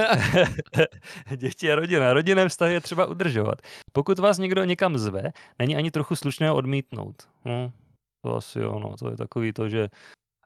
Děti 1.37 1.73
a 1.73 1.75
rodina. 1.75 2.13
Rodinné 2.13 2.49
vztahy 2.49 2.73
je 2.75 2.81
třeba 2.81 3.07
udržovat. 3.07 3.59
Pokud 3.93 4.19
vás 4.19 4.39
někdo 4.39 4.65
někam 4.65 4.99
zve, 4.99 5.23
není 5.59 5.77
ani 5.77 5.91
trochu 5.91 6.17
slušného 6.17 6.55
odmítnout. 6.57 7.17
No, 7.45 7.73
to 8.25 8.37
asi 8.37 8.59
jo, 8.59 8.79
no, 8.79 8.97
to 8.97 9.11
je 9.11 9.17
takový 9.17 9.53
to, 9.53 9.69
že 9.69 9.89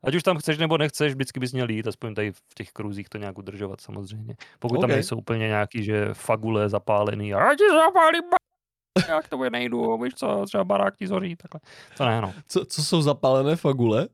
ať 0.05 0.15
už 0.15 0.23
tam 0.23 0.39
chceš 0.39 0.59
nebo 0.59 0.79
nechceš, 0.79 1.13
vždycky 1.13 1.41
bys 1.41 1.53
měl 1.53 1.71
jít, 1.71 1.87
aspoň 1.87 2.15
tady 2.15 2.33
v 2.33 2.55
těch 2.55 2.73
kruzích 2.73 3.09
to 3.09 3.19
nějak 3.19 3.39
udržovat 3.39 3.81
samozřejmě. 3.81 4.35
Pokud 4.59 4.81
tam 4.81 4.91
OK. 4.91 4.95
nejsou 4.95 5.17
úplně 5.17 5.49
nějaký, 5.49 5.85
že 5.85 6.09
fagule 6.15 6.69
zapálený 6.69 7.35
a 7.35 7.55
ti 7.55 7.65
zapálím 7.71 8.23
jak 9.09 9.29
to 9.29 9.37
bude 9.37 9.51
nejdu, 9.51 9.99
víš 10.03 10.15
co, 10.15 10.45
třeba 10.47 10.65
barák 10.65 10.97
ti 10.97 11.07
zoří, 11.07 11.37
takhle. 11.37 11.61
To 11.97 12.07
ne, 12.07 12.21
no. 12.21 12.35
Co, 12.47 12.65
co 12.65 12.83
jsou 12.85 13.03
zapálené 13.03 13.57
fagule? 13.57 14.09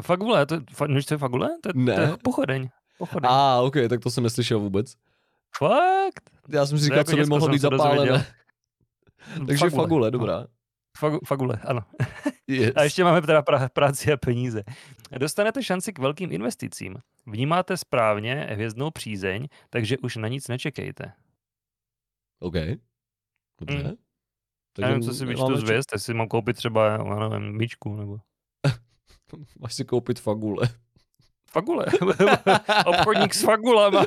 Fagule, 0.00 0.46
to, 0.46 0.56
fa, 0.72 0.86
nevíš, 0.86 1.06
co 1.06 1.14
je 1.14 1.18
fagule? 1.18 1.48
To, 1.62 1.68
je- 1.68 1.84
to 1.94 2.00
je 2.00 2.06
Ne. 2.06 2.16
pochodeň. 2.24 2.68
Pochodeň. 3.00 3.30
A, 3.30 3.56
ah, 3.56 3.64
OK, 3.64 3.74
tak 3.88 4.00
to 4.00 4.10
jsem 4.10 4.24
neslyšel 4.24 4.60
vůbec. 4.60 4.94
Fakt? 5.56 6.30
Já 6.48 6.66
jsem 6.66 6.78
si 6.78 6.84
říkal, 6.84 6.98
jako 6.98 7.10
co 7.10 7.16
by 7.16 7.24
mohlo 7.24 7.48
být 7.48 7.60
zapálené. 7.60 8.26
Takže 9.46 9.70
fagule, 9.70 10.06
no. 10.06 10.10
dobrá. 10.10 10.46
Fagu, 10.98 11.18
fagule, 11.26 11.60
ano. 11.64 11.80
Yes. 12.46 12.72
A 12.76 12.82
ještě 12.82 13.04
máme 13.04 13.20
teda 13.20 13.42
pra, 13.42 13.68
práci 13.68 14.12
a 14.12 14.16
peníze. 14.16 14.62
Dostanete 15.18 15.62
šanci 15.62 15.92
k 15.92 15.98
velkým 15.98 16.32
investicím. 16.32 16.96
Vnímáte 17.26 17.76
správně 17.76 18.34
hvězdnou 18.34 18.90
přízeň, 18.90 19.48
takže 19.70 19.98
už 19.98 20.16
na 20.16 20.28
nic 20.28 20.48
nečekejte. 20.48 21.12
OK. 22.40 22.54
Dobře. 23.60 23.82
Mm. 23.82 23.96
Já 24.78 24.88
nevím, 24.88 25.02
co 25.02 25.14
si 25.14 25.26
vyčtu 25.26 25.56
z 25.56 25.62
hvězd, 25.62 25.88
jestli 25.92 26.14
mám 26.14 26.28
koupit 26.28 26.56
třeba, 26.56 26.86
já 26.86 27.28
nevím, 27.28 27.56
myčku 27.56 27.96
nebo... 27.96 28.18
Máš 29.58 29.74
si 29.74 29.84
koupit 29.84 30.20
fagule. 30.20 30.68
Fagule. 31.52 31.86
Obchodník 32.86 33.34
s 33.34 33.42
fagulama. 33.42 34.06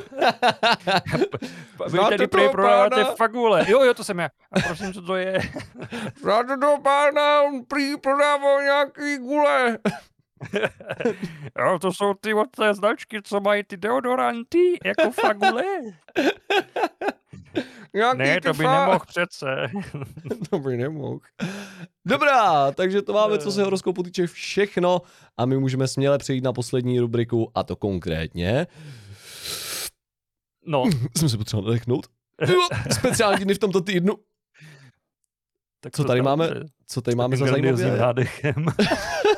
Vy 1.88 1.98
tady 1.98 2.26
prý 2.26 2.48
prodáváte 2.48 3.04
fagule. 3.04 3.64
Jo, 3.68 3.82
jo, 3.82 3.94
to 3.94 4.04
jsem 4.04 4.18
já. 4.18 4.28
A 4.52 4.60
prosím, 4.66 4.92
co 4.92 5.02
to 5.02 5.16
je? 5.16 5.38
Znáte 6.22 6.56
toho 6.58 6.80
pána, 6.80 7.42
on 7.42 7.64
prý 7.68 7.96
prodával 7.96 8.62
nějaký 8.62 9.18
gule. 9.18 9.78
Jo, 11.58 11.78
to 11.78 11.92
jsou 11.92 12.14
ty 12.14 12.34
od 12.34 12.50
té 12.56 12.74
značky, 12.74 13.22
co 13.22 13.40
mají 13.40 13.64
ty 13.64 13.76
deodoranty, 13.76 14.78
jako 14.84 15.10
fagule. 15.10 15.64
Nějaký 17.94 18.18
Ne, 18.18 18.40
to 18.40 18.52
by 18.54 18.64
kefá- 18.64 18.80
nemohl 18.80 19.04
přece. 19.06 19.46
to 20.50 20.58
by 20.58 20.76
nemohl. 20.76 21.18
Dobrá, 22.06 22.72
takže 22.72 23.02
to 23.02 23.12
máme, 23.12 23.38
co 23.38 23.52
se 23.52 23.62
horoskopu 23.64 24.02
týče 24.02 24.26
všechno 24.26 25.02
a 25.36 25.46
my 25.46 25.58
můžeme 25.58 25.88
směle 25.88 26.18
přejít 26.18 26.44
na 26.44 26.52
poslední 26.52 27.00
rubriku 27.00 27.50
a 27.54 27.62
to 27.62 27.76
konkrétně. 27.76 28.66
No, 30.66 30.84
Jsem 31.18 31.28
se 31.28 31.38
potřeboval 31.38 31.68
nadechnout. 31.70 32.06
Speciální 32.92 33.44
dny 33.44 33.54
v 33.54 33.58
tomto 33.58 33.80
týdnu. 33.80 34.14
tak 35.80 35.92
Co 35.92 36.04
tady 36.04 36.22
máme? 36.22 36.50
Co 36.86 37.02
tady 37.02 37.14
máme 37.16 37.36
za 37.36 37.46
zajímavé? 37.46 37.96
nádechem. 37.98 38.66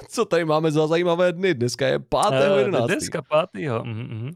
Co 0.08 0.24
tady 0.24 0.44
máme 0.44 0.70
za 0.70 0.86
zajímavé 0.86 1.32
dny? 1.32 1.54
Dneska 1.54 1.86
je 1.86 1.94
Eh, 1.94 1.98
5.11. 1.98 2.86
Dneska 2.86 3.22
pátýho. 3.22 3.84
mhm, 3.84 4.30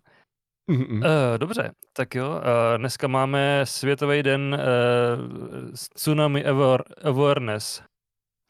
mhm. 0.66 0.82
Mhm. 0.82 1.02
Eh, 1.04 1.38
dobře, 1.38 1.72
tak 1.92 2.14
jo. 2.14 2.40
eh, 2.42 2.78
dneska 2.78 3.08
máme 3.08 3.60
Světový 3.64 4.22
den 4.22 4.56
uh, 4.60 5.74
Tsunami 5.94 6.44
aware, 6.46 6.84
Awareness. 7.04 7.82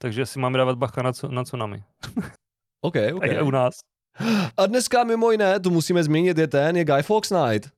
Takže 0.02 0.26
si 0.26 0.38
máme 0.38 0.58
dávat 0.58 0.78
bacha 0.78 1.02
na, 1.02 1.12
tsu- 1.12 1.28
na 1.30 1.44
tsunami. 1.44 1.82
OK, 2.84 2.94
OK. 3.14 3.22
A 3.22 3.26
je 3.26 3.42
u 3.42 3.50
nás. 3.50 3.74
A 4.56 4.66
dneska 4.66 5.04
mimo 5.04 5.30
jiné, 5.30 5.60
tu 5.60 5.70
musíme 5.70 6.04
zmínit, 6.04 6.38
je 6.38 6.46
ten, 6.48 6.76
je 6.76 6.84
Guy 6.84 7.02
Fawkes 7.02 7.30
Night. 7.30 7.70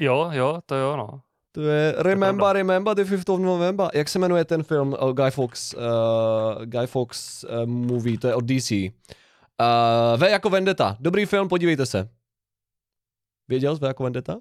Jo, 0.00 0.30
jo, 0.32 0.60
to 0.66 0.74
jo, 0.74 0.96
no. 0.96 1.20
To 1.52 1.60
je 1.62 1.94
Remember. 1.98 2.52
Remember 2.52 2.94
the 2.94 3.02
5th 3.04 3.34
of 3.34 3.40
November. 3.40 3.88
Jak 3.94 4.08
se 4.08 4.18
jmenuje 4.18 4.44
ten 4.44 4.62
film 4.62 4.88
uh, 5.02 5.12
Guy 5.12 5.30
Fawkes, 5.30 5.74
uh, 5.74 6.64
Guy 6.64 6.86
Fawkes 6.86 7.44
uh, 7.44 7.66
movie, 7.66 8.18
to 8.18 8.28
je 8.28 8.34
od 8.34 8.44
DC. 8.44 8.70
Uh, 8.72 8.86
v 10.16 10.22
jako 10.30 10.50
Vendetta. 10.50 10.96
Dobrý 11.00 11.26
film, 11.26 11.48
podívejte 11.48 11.86
se. 11.86 12.08
Věděl 13.48 13.76
jsi 13.76 13.84
jako 13.84 14.02
Vendetta? 14.02 14.36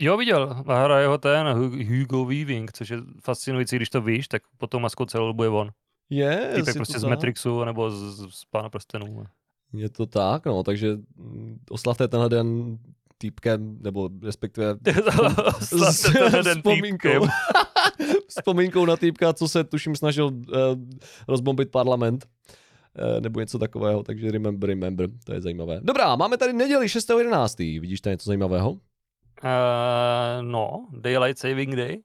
Jo, 0.00 0.16
viděl. 0.16 0.64
A 0.66 0.84
hraje 0.84 1.06
ho 1.06 1.18
ten 1.18 1.46
Hu- 1.46 1.98
Hugo 2.00 2.24
Weaving, 2.24 2.72
což 2.72 2.88
je 2.90 2.98
fascinující, 3.24 3.76
když 3.76 3.90
to 3.90 4.00
víš, 4.00 4.28
tak 4.28 4.42
potom 4.58 4.82
maskou 4.82 5.04
celou 5.04 5.26
dobu 5.26 5.42
je 5.42 5.48
on. 5.48 5.70
Je, 6.10 6.52
Týpek 6.54 6.76
prostě 6.76 6.98
z. 6.98 7.04
Matrixu 7.04 7.64
nebo 7.64 7.90
z, 7.90 7.94
z, 8.16 8.34
z 8.34 8.44
Pána 8.44 8.68
prstenů. 8.68 9.24
Je 9.72 9.88
to 9.88 10.06
tak, 10.06 10.46
no, 10.46 10.62
takže 10.62 10.96
mm, 11.16 11.58
oslavte 11.70 12.08
tenhle 12.08 12.28
den 12.28 12.78
týpkem, 13.18 13.78
nebo 13.80 14.10
respektive 14.22 14.76
den 14.82 16.56
vzpomínkou. 16.58 17.08
vzpomínkou 18.28 18.86
na 18.86 18.96
týpka, 18.96 19.32
co 19.32 19.48
se 19.48 19.64
tuším 19.64 19.96
snažil 19.96 20.26
uh, 20.26 20.42
rozbombit 21.28 21.70
parlament. 21.70 22.26
Uh, 22.98 23.20
nebo 23.20 23.40
něco 23.40 23.58
takového, 23.58 24.02
takže 24.02 24.30
remember, 24.30 24.68
remember, 24.70 25.08
to 25.24 25.32
je 25.32 25.40
zajímavé. 25.40 25.80
Dobrá, 25.82 26.16
máme 26.16 26.36
tady 26.36 26.52
neděli 26.52 26.86
6.11. 26.86 27.80
Vidíš 27.80 28.00
tady 28.00 28.14
něco 28.14 28.26
zajímavého? 28.26 28.70
Uh, 28.70 28.78
no, 30.40 30.86
Daylight 30.92 31.38
Saving 31.38 31.76
Day. 31.76 32.02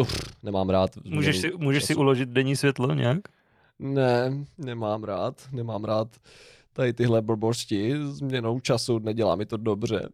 Uf, 0.00 0.20
nemám 0.42 0.70
rád. 0.70 0.90
Můžeš 1.04 1.38
si, 1.40 1.52
můžeš 1.56 1.84
si 1.84 1.94
uložit 1.94 2.28
denní 2.28 2.56
světlo 2.56 2.94
nějak? 2.94 3.18
Ne, 3.78 4.44
nemám 4.58 5.04
rád, 5.04 5.48
nemám 5.52 5.84
rád 5.84 6.08
tady 6.72 6.92
tyhle 6.92 7.22
blbosti, 7.22 7.94
změnou 8.02 8.60
času, 8.60 8.98
nedělá 8.98 9.36
mi 9.36 9.46
to 9.46 9.56
dobře. 9.56 10.08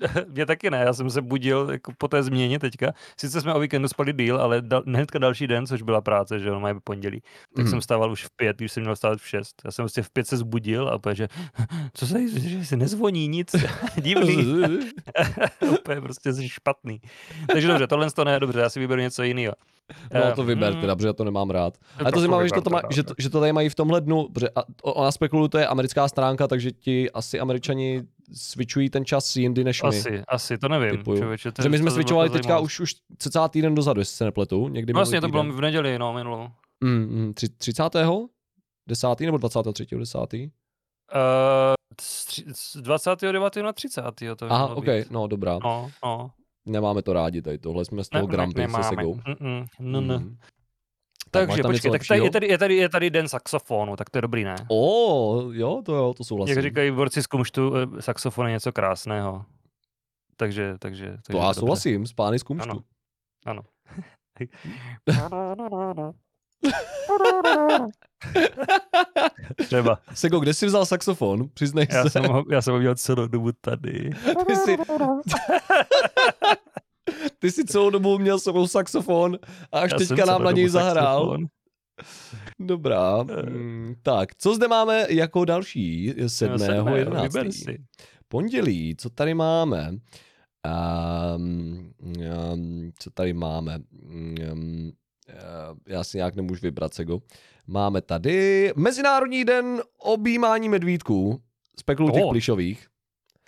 Mě 0.28 0.46
taky 0.46 0.70
ne, 0.70 0.78
já 0.78 0.92
jsem 0.92 1.10
se 1.10 1.22
budil 1.22 1.68
jako 1.72 1.92
po 1.98 2.08
té 2.08 2.22
změně 2.22 2.58
teďka. 2.58 2.92
Sice 3.20 3.40
jsme 3.40 3.54
o 3.54 3.60
víkendu 3.60 3.88
spali 3.88 4.12
díl, 4.12 4.36
ale 4.40 4.62
dal, 4.62 4.82
hnedka 4.86 5.18
další 5.18 5.46
den, 5.46 5.66
což 5.66 5.82
byla 5.82 6.00
práce, 6.00 6.40
že 6.40 6.48
jo, 6.48 6.60
mají 6.60 6.74
pondělí, 6.84 7.20
tak 7.56 7.64
Mhm. 7.64 7.70
jsem 7.70 7.80
stával 7.80 8.12
už 8.12 8.24
v 8.24 8.30
pět, 8.36 8.56
když 8.56 8.72
jsem 8.72 8.82
měl 8.82 8.96
stát 8.96 9.18
v 9.18 9.28
šest. 9.28 9.62
Já 9.64 9.70
jsem 9.70 9.82
prostě 9.82 10.02
v 10.02 10.10
pět 10.10 10.26
se 10.26 10.36
zbudil 10.36 10.88
a 11.08 11.14
že 11.14 11.28
co 11.94 12.06
se, 12.06 12.28
že 12.40 12.64
se 12.64 12.76
nezvoní 12.76 13.28
nic, 13.28 13.54
divný, 14.00 14.44
úplně 15.80 16.00
prostě 16.00 16.32
jsi 16.32 16.48
špatný. 16.48 17.00
Takže 17.52 17.68
dobře, 17.68 17.86
tohle 17.86 18.10
to 18.10 18.24
ne, 18.24 18.40
dobře, 18.40 18.60
já 18.60 18.70
si 18.70 18.80
vyberu 18.80 19.00
něco 19.00 19.22
jiného. 19.22 19.54
No 20.14 20.32
to 20.36 20.44
vyber 20.44 20.74
teda, 20.74 20.96
protože 20.96 21.06
já 21.08 21.12
to 21.12 21.24
nemám 21.24 21.50
rád. 21.50 21.74
Ale 21.98 22.12
to 22.12 22.20
zajímavé, 22.20 22.44
že 22.48 22.60
to, 22.64 22.70
má, 22.70 22.80
že, 22.90 23.02
to, 23.02 23.14
že 23.18 23.30
to 23.30 23.40
tady 23.40 23.52
mají 23.52 23.68
v 23.68 23.74
tomhle 23.74 24.00
dnu, 24.00 24.28
protože 24.34 24.48
a- 24.56 24.62
o- 24.82 24.92
ona 24.92 25.12
spekuluje, 25.12 25.48
to 25.48 25.58
je 25.58 25.66
americká 25.66 26.08
stránka, 26.08 26.48
takže 26.48 26.70
ti 26.72 27.10
asi 27.10 27.40
američani 27.40 28.02
switchují 28.34 28.90
ten 28.90 29.04
čas 29.04 29.36
jindy 29.36 29.64
než 29.64 29.82
my. 29.82 29.88
Asi, 29.88 30.22
asi, 30.28 30.58
to 30.58 30.68
nevím. 30.68 31.04
Člověče, 31.04 31.52
to, 31.52 31.56
Protože 31.56 31.68
my 31.68 31.78
jsme 31.78 31.90
switchovali 31.90 32.30
teďka 32.30 32.58
už, 32.58 32.80
už 32.80 32.94
cca 33.18 33.48
týden 33.48 33.74
dozadu, 33.74 34.00
jestli 34.00 34.16
se 34.16 34.24
nepletu. 34.24 34.68
Někdy 34.68 34.92
No, 34.92 34.98
Vlastně 34.98 35.20
to 35.20 35.28
bylo 35.28 35.42
v 35.44 35.60
neděli, 35.60 35.98
no, 35.98 36.12
minulou. 36.12 36.48
Mm, 36.84 36.90
mm, 37.08 37.32
tři- 37.32 37.48
30. 37.58 38.28
10. 38.88 39.20
nebo 39.26 39.38
23. 39.38 39.96
10. 39.98 40.18
Uh, 41.14 41.18
z 42.00 42.26
tři- 42.26 42.44
z 42.54 42.76
29. 42.76 43.62
na 43.62 43.72
30. 43.72 44.02
To 44.36 44.46
Aha, 44.52 44.64
mělo 44.66 44.76
ok, 44.78 44.84
být. 44.84 45.10
no 45.10 45.26
dobrá. 45.26 45.58
No, 45.64 45.90
no. 46.04 46.30
Nemáme 46.68 47.02
to 47.02 47.12
rádi 47.12 47.42
tady, 47.42 47.58
tohle 47.58 47.84
jsme 47.84 48.04
z 48.04 48.08
toho 48.08 48.26
Ne, 48.26 48.36
Grumpy 48.36 48.60
ne, 48.60 48.68
se. 48.68 48.82
Segou. 48.82 49.14
Mm-mm, 49.14 49.66
no, 49.80 50.00
no. 50.00 50.18
Mm. 50.18 50.36
Takže 51.36 51.62
tam 51.62 51.72
počkej, 51.72 51.90
tak 51.90 52.02
tady, 52.08 52.20
je, 52.24 52.30
tady, 52.30 52.46
je, 52.46 52.58
tady, 52.58 52.76
je 52.76 52.88
tady 52.88 53.10
den 53.10 53.28
saxofonu, 53.28 53.96
tak 53.96 54.10
to 54.10 54.18
je 54.18 54.22
dobrý, 54.22 54.44
ne? 54.44 54.56
O, 54.68 55.42
jo, 55.52 55.82
to 55.84 55.94
jo, 55.94 56.14
to 56.16 56.24
souhlasím. 56.24 56.56
Jak 56.56 56.62
říkají 56.64 56.90
borci 56.90 57.22
z 57.22 57.26
kumštu, 57.26 57.72
eh, 57.76 58.02
saxofon 58.02 58.46
je 58.46 58.52
něco 58.52 58.72
krásného. 58.72 59.44
Takže, 60.36 60.74
takže, 60.78 61.04
takže 61.04 61.22
to 61.32 61.36
já 61.36 61.44
dobře. 61.44 61.60
souhlasím, 61.60 62.06
s 62.06 62.12
pány 62.12 62.38
z 62.38 62.42
kumštu. 62.42 62.70
Ano. 62.70 62.80
Ano. 63.46 63.62
Třeba. 69.66 69.98
Sego, 70.14 70.40
kde 70.40 70.54
jsi 70.54 70.66
vzal 70.66 70.86
saxofon? 70.86 71.48
Přiznej 71.54 71.86
Já 71.90 72.02
se. 72.02 72.10
jsem, 72.10 72.24
ho, 72.24 72.44
já 72.50 72.62
jsem 72.62 72.74
ho 72.74 72.80
měl 72.80 72.94
celou 72.94 73.26
dobu 73.26 73.52
tady. 73.60 74.10
Ty 74.46 74.56
jsi, 74.56 74.76
ty 77.38 77.50
jsi 77.50 77.64
celou 77.64 77.90
dobu 77.90 78.18
měl 78.18 78.38
sebou 78.38 78.66
saxofon 78.66 79.38
a 79.72 79.78
až 79.80 79.90
Já 79.92 79.98
teďka 79.98 80.24
nám 80.24 80.42
na 80.44 80.52
něj 80.52 80.68
zahrál. 80.68 81.20
saxofon. 81.20 81.46
Dobrá. 82.60 83.22
Mm, 83.22 83.94
tak, 84.02 84.34
co 84.38 84.54
zde 84.54 84.68
máme 84.68 85.06
jako 85.08 85.44
další? 85.44 86.14
7. 86.26 86.58
Sedmého, 86.58 86.96
11. 86.96 87.22
vyber 87.22 87.52
si. 87.52 87.78
Pondělí, 88.28 88.94
co 88.98 89.10
tady 89.10 89.34
máme? 89.34 89.90
Um, 91.36 91.92
um, 92.52 92.92
co 92.98 93.10
tady 93.10 93.32
máme? 93.32 93.78
Um, 94.52 94.92
já 95.88 96.04
si 96.04 96.16
nějak 96.16 96.34
nemůžu 96.36 96.60
vybrat, 96.62 96.94
Sego. 96.94 97.18
Máme 97.66 98.00
tady 98.02 98.72
Mezinárodní 98.76 99.44
den 99.44 99.82
objímání 99.98 100.68
medvídků. 100.68 101.40
Spekulu 101.78 102.10
těch 102.10 102.22
Oh. 102.24 102.30
plišových. 102.30 102.86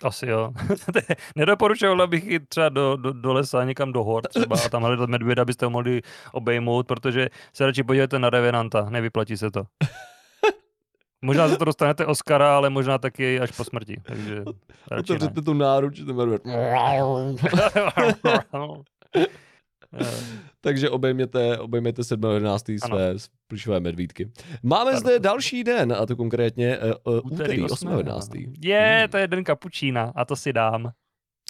Asi 0.03 0.27
jo. 0.27 0.51
Nedoporučoval 1.35 2.07
bych 2.07 2.25
jít 2.25 2.49
třeba 2.49 2.69
do, 2.69 2.95
do, 2.95 3.13
do 3.13 3.33
lesa, 3.33 3.63
někam 3.63 3.93
do 3.93 4.03
hor 4.03 4.27
třeba 4.27 4.55
a 4.65 4.69
tam 4.69 4.83
hledat 4.83 5.09
medvěda, 5.09 5.41
abyste 5.41 5.65
ho 5.65 5.69
mohli 5.69 6.01
obejmout, 6.31 6.87
protože 6.87 7.29
se 7.53 7.65
radši 7.65 7.83
podívejte 7.83 8.19
na 8.19 8.29
Revenanta, 8.29 8.89
nevyplatí 8.89 9.37
se 9.37 9.51
to. 9.51 9.63
Možná 11.21 11.47
za 11.47 11.57
to 11.57 11.65
dostanete 11.65 12.05
Oscara, 12.05 12.55
ale 12.55 12.69
možná 12.69 12.97
taky 12.97 13.39
až 13.39 13.51
po 13.51 13.63
smrti. 13.63 13.95
Takže 14.03 14.43
radši. 14.91 15.13
Otevřete 15.13 15.41
tu 15.41 15.53
náruč, 15.53 15.99
ten 15.99 16.15
medvěd. 16.15 16.41
Takže 20.61 20.89
obejměte, 20.89 21.57
obejměte 21.59 22.01
7.11. 22.01 22.79
Ano. 22.81 22.95
své 22.95 23.29
plišové 23.47 23.79
medvídky. 23.79 24.31
Máme 24.63 24.91
Ano. 24.91 24.99
zde 24.99 25.19
další 25.19 25.63
den, 25.63 25.93
a 25.93 26.05
to 26.05 26.15
konkrétně 26.15 26.77
uh, 27.05 27.13
uh, 27.13 27.19
úterý 27.31 27.63
8.11. 27.63 28.51
Je, 28.63 29.07
to 29.11 29.17
je 29.17 29.27
den 29.27 29.43
kapučína 29.43 30.11
a 30.15 30.25
to 30.25 30.35
si 30.35 30.53
dám. 30.53 30.91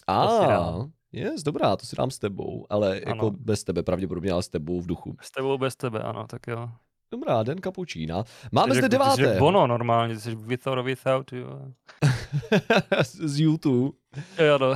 A, 0.07 0.27
to 0.27 0.41
si 0.41 0.47
dám. 0.47 0.91
yes, 1.11 1.43
dobrá, 1.43 1.75
to 1.75 1.85
si 1.85 1.95
dám 1.95 2.11
s 2.11 2.19
tebou, 2.19 2.65
ale 2.69 2.95
jako 3.07 3.27
Ano. 3.27 3.31
bez 3.39 3.63
tebe 3.63 3.83
pravděpodobně, 3.83 4.31
ale 4.31 4.43
s 4.43 4.49
tebou 4.49 4.81
v 4.81 4.87
duchu. 4.87 5.15
S 5.21 5.31
tebou 5.31 5.57
bez 5.57 5.75
tebe, 5.75 5.99
ano, 5.99 6.25
tak 6.27 6.47
jo. 6.47 6.69
Dobrá, 7.11 7.43
den 7.43 7.57
kapučína. 7.61 8.23
Máme 8.51 8.73
zde 8.73 8.81
ty 8.81 8.85
jsi 8.85 8.89
deváté. 8.89 9.25
řekl 9.25 9.39
Bono 9.39 9.67
normálně, 9.67 10.19
jsi 10.19 10.35
with 10.35 10.67
or 10.67 10.81
without, 10.83 11.33
jo. 11.33 11.61
z 13.03 13.39
YouTube. 13.39 13.97
Jo, 14.45 14.57
no. 14.57 14.75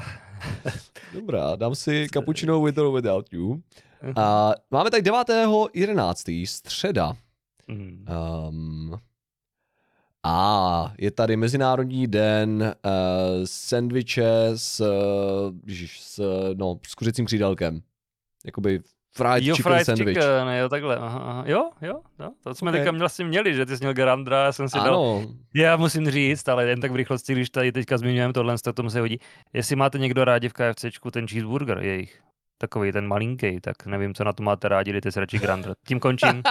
Dobrá, 1.13 1.55
dám 1.55 1.75
si 1.75 2.07
cappuccino 2.13 2.61
with 2.61 2.77
or 2.77 2.93
without 2.95 3.33
you. 3.33 3.61
Mhm. 4.01 4.13
A 4.17 4.53
máme 4.71 4.91
tak 4.91 5.03
9.11. 5.03 6.47
středa. 6.47 7.13
Um, 7.69 8.99
a 10.23 10.93
je 10.97 11.11
tady 11.11 11.37
Mezinárodní 11.37 12.07
den 12.07 12.75
uh, 12.85 12.91
sendviče 13.45 14.49
s, 14.55 14.79
uh, 14.79 15.73
s, 15.99 16.21
no, 16.53 16.79
s 16.87 16.95
kuřecím 16.95 17.25
křídelkem. 17.25 17.81
Jakoby 18.45 18.81
fried 19.17 19.43
jo, 19.43 19.55
chicken 19.55 19.71
fried 19.71 19.85
sandwich. 19.85 20.17
chicken, 20.17 20.47
jo, 20.59 20.69
takhle. 20.69 20.97
Aha, 20.97 21.19
aha. 21.19 21.43
Jo, 21.47 21.69
jo, 21.81 21.99
jo, 22.19 22.29
to 22.43 22.55
jsme 22.55 22.71
Ok. 22.71 22.77
teďka 22.77 22.91
vlastně 22.91 23.25
měli, 23.25 23.53
že 23.53 23.65
ty 23.65 23.77
jsi 23.77 23.83
měl 23.83 23.93
Garandra, 23.93 24.43
já 24.45 24.51
jsem 24.51 24.69
si 24.69 24.77
dal 24.77 24.87
Ano, 24.87 25.23
Já 25.55 25.77
musím 25.77 26.11
říct, 26.11 26.47
ale 26.49 26.65
jen 26.69 26.81
tak 26.81 26.91
v 26.91 26.95
rychlosti, 26.95 27.33
když 27.33 27.49
tady 27.49 27.71
teďka 27.71 27.97
zmiňujeme 27.97 28.33
tohle, 28.33 28.55
tak 28.63 28.75
tomu 28.75 28.89
se 28.89 28.99
hodí. 28.99 29.19
Jestli 29.53 29.75
máte 29.75 29.99
někdo 29.99 30.25
rádi 30.25 30.49
v 30.49 30.53
KFCčku 30.53 31.11
ten 31.11 31.27
cheeseburger 31.27 31.79
jejich, 31.79 32.21
takový 32.63 32.91
ten 32.91 33.07
malinký, 33.07 33.59
tak 33.59 33.85
nevím, 33.85 34.13
co 34.13 34.23
na 34.23 34.33
to 34.33 34.43
máte 34.43 34.67
rádi, 34.67 34.91
dejte 34.91 35.11
si 35.11 35.19
radši 35.19 35.39
Grandra. 35.39 35.73
Tím 35.87 35.99
končím. 35.99 36.43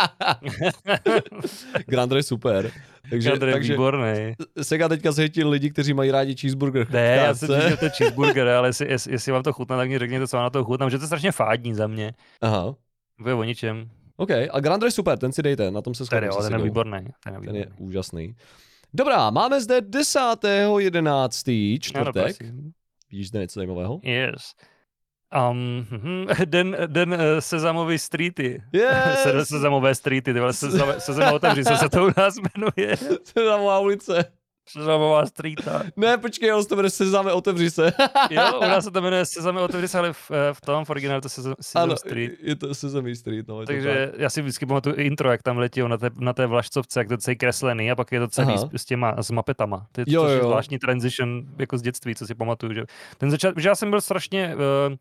Grandre 1.87 2.19
je 2.19 2.23
super. 2.23 2.71
Takže, 3.11 3.29
Grandra 3.29 3.49
je 3.49 3.55
takže 3.55 3.73
výborný. 3.73 4.35
Sega 4.63 4.89
teďka 4.89 5.13
zhetil 5.13 5.49
lidi, 5.49 5.71
kteří 5.71 5.95
mají 5.95 6.11
rádi 6.11 6.37
cheeseburger. 6.37 6.91
Ne, 6.91 7.17
já 7.17 7.35
jsem 7.35 7.49
říkal, 7.49 7.77
to 7.77 7.85
je 7.85 7.91
cheeseburger, 7.97 8.49
ale 8.49 8.69
jestli, 8.69 8.91
jestli, 8.91 9.13
jestli, 9.13 9.33
vám 9.33 9.43
to 9.43 9.53
chutná, 9.53 9.77
tak 9.77 9.89
mi 9.89 9.99
řekněte, 9.99 10.29
co 10.29 10.37
vám 10.37 10.45
na 10.45 10.51
to 10.51 10.65
chutná, 10.65 10.89
že 10.89 10.99
to 10.99 11.03
je 11.03 11.07
strašně 11.07 11.33
fádní 11.33 11.75
za 11.75 11.87
mě. 11.87 12.15
Aha, 12.41 12.75
To 13.23 13.29
je 13.29 13.35
o 13.35 13.45
ničem. 13.45 13.91
OK. 14.17 14.31
A 14.51 14.61
Grandre 14.61 14.87
je 14.87 14.91
super, 14.91 15.19
ten 15.19 15.33
si 15.33 15.43
dejte, 15.43 15.71
na 15.71 15.83
tom 15.83 15.95
se 15.95 16.05
Ten, 16.05 16.25
jo, 16.25 16.33
se 16.33 16.51
ten 16.51 16.59
je 16.59 16.65
výborný. 16.65 17.07
Ten 17.25 17.35
je 17.35 17.65
Ten 17.65 17.73
úžasný. 17.79 18.35
Dobrá, 18.95 19.31
máme 19.31 19.61
zde 19.61 19.81
10.11. 19.81 21.01
Ano, 21.09 21.79
čtvrtek. 21.81 22.37
Vidíš 23.11 23.29
zde 23.29 23.41
něco 23.41 23.61
zajímavého? 23.61 24.01
Yes. 24.03 24.55
Um, 25.33 25.87
hm, 25.91 26.27
den, 26.45 26.77
den 26.87 27.13
eh, 27.13 27.41
sezamový 27.41 27.99
streety. 27.99 28.63
Yes! 28.73 29.23
Se, 29.23 29.47
sezamové 29.47 29.95
streety, 29.95 30.35
ty 30.35 30.41
vole, 30.41 30.53
sezam, 30.53 30.89
sezam 30.99 31.35
otevři 31.35 31.65
se, 31.65 31.77
se 31.77 31.89
to 31.89 32.07
u 32.07 32.11
nás 32.17 32.35
jmenuje. 32.37 32.97
Sezamová 33.25 33.79
ulice. 33.79 34.33
Sezamová 34.69 35.27
streeta. 35.27 35.83
Ne, 35.97 36.19
počkej, 36.19 36.53
on 36.53 36.63
se 36.63 36.69
to 36.69 36.77
jmenuje 36.77 36.91
Sezame, 36.91 37.33
otevři 37.33 37.71
se. 37.71 37.93
Jo, 38.31 38.59
u 38.59 38.61
nás 38.61 38.85
se 38.85 38.91
to 38.91 39.01
jmenuje 39.01 39.27
Sezame 39.27 39.61
otevři 39.61 39.89
se, 39.89 39.99
ale 39.99 40.13
v, 40.13 40.31
eh, 40.31 40.55
v 40.55 40.61
tom 40.61 40.85
v 40.85 40.91
originálu 40.91 41.21
to 41.21 41.29
Sezam, 41.29 41.55
Sezam 41.61 41.83
ano, 41.83 41.97
Street. 41.97 42.33
je 42.43 42.57
to 42.57 42.75
Sesame 42.75 43.15
Street, 43.15 43.49
no. 43.49 43.67
Takže 43.67 44.13
já 44.17 44.31
si 44.31 44.43
vždycky 44.43 44.67
pamatuju 44.67 44.95
intro, 44.97 45.31
jak 45.31 45.43
tam 45.43 45.59
letěl 45.59 45.89
na 45.89 45.99
té, 45.99 46.11
na 46.19 46.33
té 46.33 46.47
vlašcovce, 46.47 47.01
jak 47.01 47.09
to 47.09 47.17
celý 47.17 47.37
kreslený 47.37 47.91
a 47.91 47.97
pak 47.97 48.13
je 48.13 48.21
to 48.21 48.29
celý 48.29 48.55
Aha. 48.55 48.69
s, 48.73 48.83
s 48.83 48.85
těma, 48.85 49.23
s 49.23 49.31
mapetama. 49.31 49.87
To 49.93 50.01
je, 50.01 50.05
Jo, 50.09 50.25
je 50.27 50.37
jo. 50.39 50.45
zvláštní 50.45 50.79
transition 50.79 51.43
jako 51.59 51.79
z 51.79 51.83
dětství, 51.83 52.15
co 52.15 52.27
si 52.27 52.35
pamatuju. 52.35 52.73
Že 52.75 52.85
ten 53.19 53.31
začát, 53.31 53.55
že 53.57 53.69
já 53.69 53.75
jsem 53.75 53.91
byl 53.91 54.01
strašně 54.01 54.55
uh, 54.55 54.95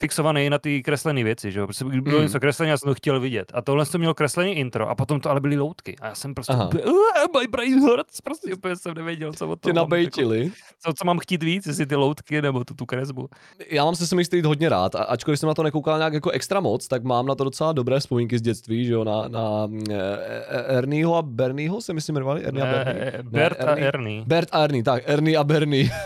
fixovaný 0.00 0.50
na 0.50 0.58
ty 0.58 0.82
kreslené 0.82 1.24
věci, 1.24 1.52
že 1.52 1.58
jo. 1.60 1.66
Prostě 1.66 1.84
když 1.84 2.00
bylo 2.00 2.18
Mm. 2.18 2.22
něco 2.24 2.40
kreslené, 2.40 2.70
já 2.70 2.78
jsem 2.78 2.88
to 2.88 2.94
chtěl 2.94 3.20
vidět. 3.20 3.52
A 3.54 3.62
tohle 3.62 3.86
to 3.86 3.98
mělo 3.98 4.14
kreslený 4.14 4.52
intro 4.52 4.88
a 4.88 4.94
potom 4.94 5.20
to 5.20 5.30
ale 5.30 5.40
byly 5.40 5.56
loutky. 5.56 5.96
A 6.00 6.06
já 6.06 6.14
jsem 6.14 6.34
prostě 6.34 6.52
Aha. 6.52 6.66
úplně, 6.66 6.84
uh, 6.84 7.40
my 7.40 7.46
brain 7.46 7.80
hurts, 7.80 8.20
prostě 8.20 8.54
úplně 8.54 8.76
jsem 8.76 8.94
nevěděl, 8.94 9.32
co 9.32 9.56
Tě 9.64 9.72
toho 9.72 9.86
mám, 9.86 9.98
jako, 9.98 10.20
co, 10.82 10.92
co 10.92 11.04
mám 11.04 11.18
chtít 11.18 11.42
víc, 11.42 11.66
jestli 11.66 11.86
ty 11.86 11.96
loutky 11.96 12.42
nebo 12.42 12.64
tu, 12.64 12.74
tu 12.74 12.86
kresbu. 12.86 13.28
Já 13.70 13.84
mám 13.84 13.94
Sesame 13.94 14.24
Street 14.24 14.44
hodně 14.44 14.68
rád, 14.68 14.94
a 14.94 15.02
ačkoliv 15.04 15.40
jsem 15.40 15.46
na 15.46 15.54
to 15.54 15.62
nekoukal 15.62 15.98
nějak 15.98 16.12
jako 16.12 16.30
extra 16.30 16.60
moc, 16.60 16.88
tak 16.88 17.04
mám 17.04 17.26
na 17.26 17.34
to 17.34 17.44
docela 17.44 17.72
dobré 17.72 18.00
vzpomínky 18.00 18.38
z 18.38 18.42
dětství, 18.42 18.86
že 18.86 18.92
jo, 18.92 19.04
na, 19.04 19.28
na 19.28 19.66
mm, 19.66 19.84
eh, 19.90 19.94
eh, 20.48 20.76
Ernieho 20.78 21.16
a 21.16 21.22
Bernieho 21.22 21.80
se 21.80 21.92
myslím 21.92 22.14
jmenovali, 22.16 22.44
Ernie 22.44 22.64
a 22.64 22.72
Bernie. 22.84 23.12
Ne, 23.16 23.22
Bert 23.22 23.60
a 23.60 23.64
Ernie. 23.70 23.88
Ernie. 23.88 24.22
Bert 24.26 24.48
a 24.52 24.64
Ernie, 24.64 24.82
tak, 24.82 25.02
Ernie 25.06 25.38
a 25.38 25.44
Bernie. 25.44 25.90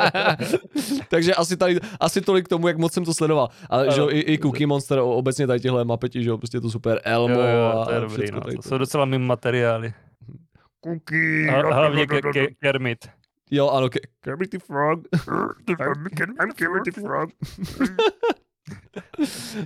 Takže 1.08 1.34
asi 1.34 1.56
tady, 1.56 1.80
asi 2.00 2.20
tolik 2.20 2.44
k 2.44 2.48
tomu, 2.48 2.69
jak 2.70 2.78
moc 2.78 2.92
jsem 2.92 3.04
to 3.04 3.14
sledoval. 3.14 3.48
Ale 3.70 3.90
že 3.90 4.00
jo, 4.00 4.08
i, 4.10 4.20
i 4.20 4.38
Cookie 4.38 4.66
Monster, 4.66 4.98
obecně 4.98 5.46
tady 5.46 5.60
těhle 5.60 5.84
mapeti, 5.84 6.22
že 6.22 6.30
jo, 6.30 6.38
prostě 6.38 6.56
je 6.56 6.60
to 6.60 6.70
super, 6.70 7.00
Elmo 7.04 7.40
Jo, 7.40 7.46
jo, 7.46 7.80
a, 7.80 7.84
to 7.84 7.90
je 7.90 7.96
a 7.96 8.00
dobrý, 8.00 8.30
no. 8.32 8.40
To 8.40 8.62
jsou 8.62 8.78
docela 8.78 9.04
mimo 9.04 9.26
materiály. 9.26 9.92
Cookie. 10.80 11.50
A, 11.50 11.74
hlavně 11.74 12.06
ke, 12.06 12.20
ke, 12.32 12.46
Kermit. 12.46 13.08
Jo, 13.50 13.70
ano, 13.70 13.88
ke, 13.88 13.98
Kermit 14.20 14.50
the 14.50 14.58
Frog. 14.58 15.00
I'm 15.68 16.52
Kermit 16.54 16.84
the 16.84 17.00
Frog. 17.00 17.30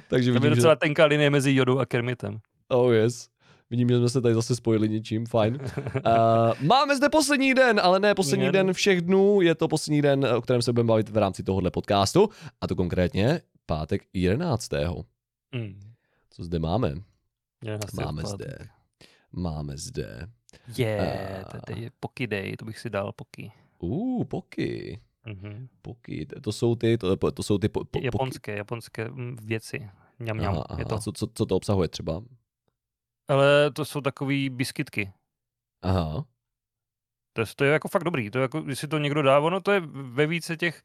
Takže 0.09 0.31
To 0.31 0.37
je 0.37 0.41
vidím, 0.41 0.51
že... 0.51 0.57
docela 0.57 0.77
tenká 0.77 1.05
linie 1.05 1.31
mezi 1.31 1.55
Jodou 1.55 1.79
a 1.79 1.87
Kermitem. 1.87 2.39
Oh 2.69 2.93
yes. 2.93 3.29
Vidím, 3.75 3.89
že 3.89 3.99
jsme 3.99 4.09
se 4.09 4.20
tady 4.20 4.35
zase 4.35 4.57
spojili 4.57 4.89
něčím, 4.89 5.27
fajn. 5.27 5.59
Uh, 5.61 6.66
máme 6.66 6.97
zde 6.97 7.09
poslední 7.09 7.55
den, 7.55 7.81
ale 7.83 8.01
ne 8.01 8.14
poslední 8.14 8.45
Den. 8.45 8.53
den 8.53 8.72
všech 8.72 9.01
dnů, 9.01 9.41
je 9.41 9.55
to 9.55 9.68
poslední 9.68 10.03
den, 10.03 10.27
o 10.27 10.43
kterém 10.43 10.62
se 10.62 10.72
budeme 10.72 10.89
bavit 10.89 11.09
v 11.09 11.16
rámci 11.16 11.43
tohohle 11.43 11.70
podcastu, 11.70 12.29
a 12.61 12.66
to 12.66 12.77
konkrétně 12.77 13.41
pátek 13.66 14.03
11. 14.12 14.70
Mm. 15.55 15.81
Co 16.31 16.45
zde 16.45 16.59
máme? 16.59 16.95
Máme 17.95 18.22
zde. 18.22 18.59
Máme 19.33 19.77
zde. 19.79 20.27
Je, 20.77 20.99
Eh. 21.01 21.45
to 21.66 21.81
je 21.81 21.91
Poky 22.01 22.27
Day, 22.27 22.57
to 22.57 22.64
bych 22.64 22.79
si 22.79 22.91
dal 22.91 23.12
Poky. 23.12 23.53
Uh, 23.79 24.25
poky. 24.25 25.01
Mhm. 25.27 25.68
Poky. 25.83 26.27
To 26.43 26.53
jsou 26.53 26.75
ty, 26.75 26.99
to, 26.99 27.16
to 27.16 27.43
jsou 27.43 27.59
ty 27.59 27.68
po, 27.68 27.81
po, 27.81 27.85
poky. 27.87 28.05
Japonské, 28.07 28.57
japonské 28.57 29.09
mm, 29.09 29.37
věci. 29.43 29.91
Ňam, 30.20 30.39
ňam. 30.39 30.55
Aha, 30.55 30.64
aha. 30.68 30.79
Je 30.79 30.85
to. 30.85 30.99
Co, 30.99 31.12
co, 31.12 31.27
co 31.35 31.47
to 31.47 31.57
obsahuje 31.57 31.89
třeba? 31.89 32.22
Ale 33.29 33.70
to 33.70 33.85
jsou 33.85 34.01
takový 34.01 34.51
biskitky. 34.51 35.12
Aha. 35.85 36.25
To 37.37 37.43
je, 37.43 37.47
to 37.57 37.64
je 37.64 37.72
jako 37.72 37.89
fakt 37.89 38.05
dobrý. 38.05 38.31
To 38.31 38.39
je 38.39 38.43
jako, 38.43 38.61
když 38.61 38.79
si 38.79 38.89
to 38.89 38.99
někdo 38.99 39.22
dá, 39.22 39.39
ono 39.41 39.61
to 39.61 39.72
je 39.72 39.83
ve 39.91 40.27
více 40.27 40.57
těch... 40.57 40.83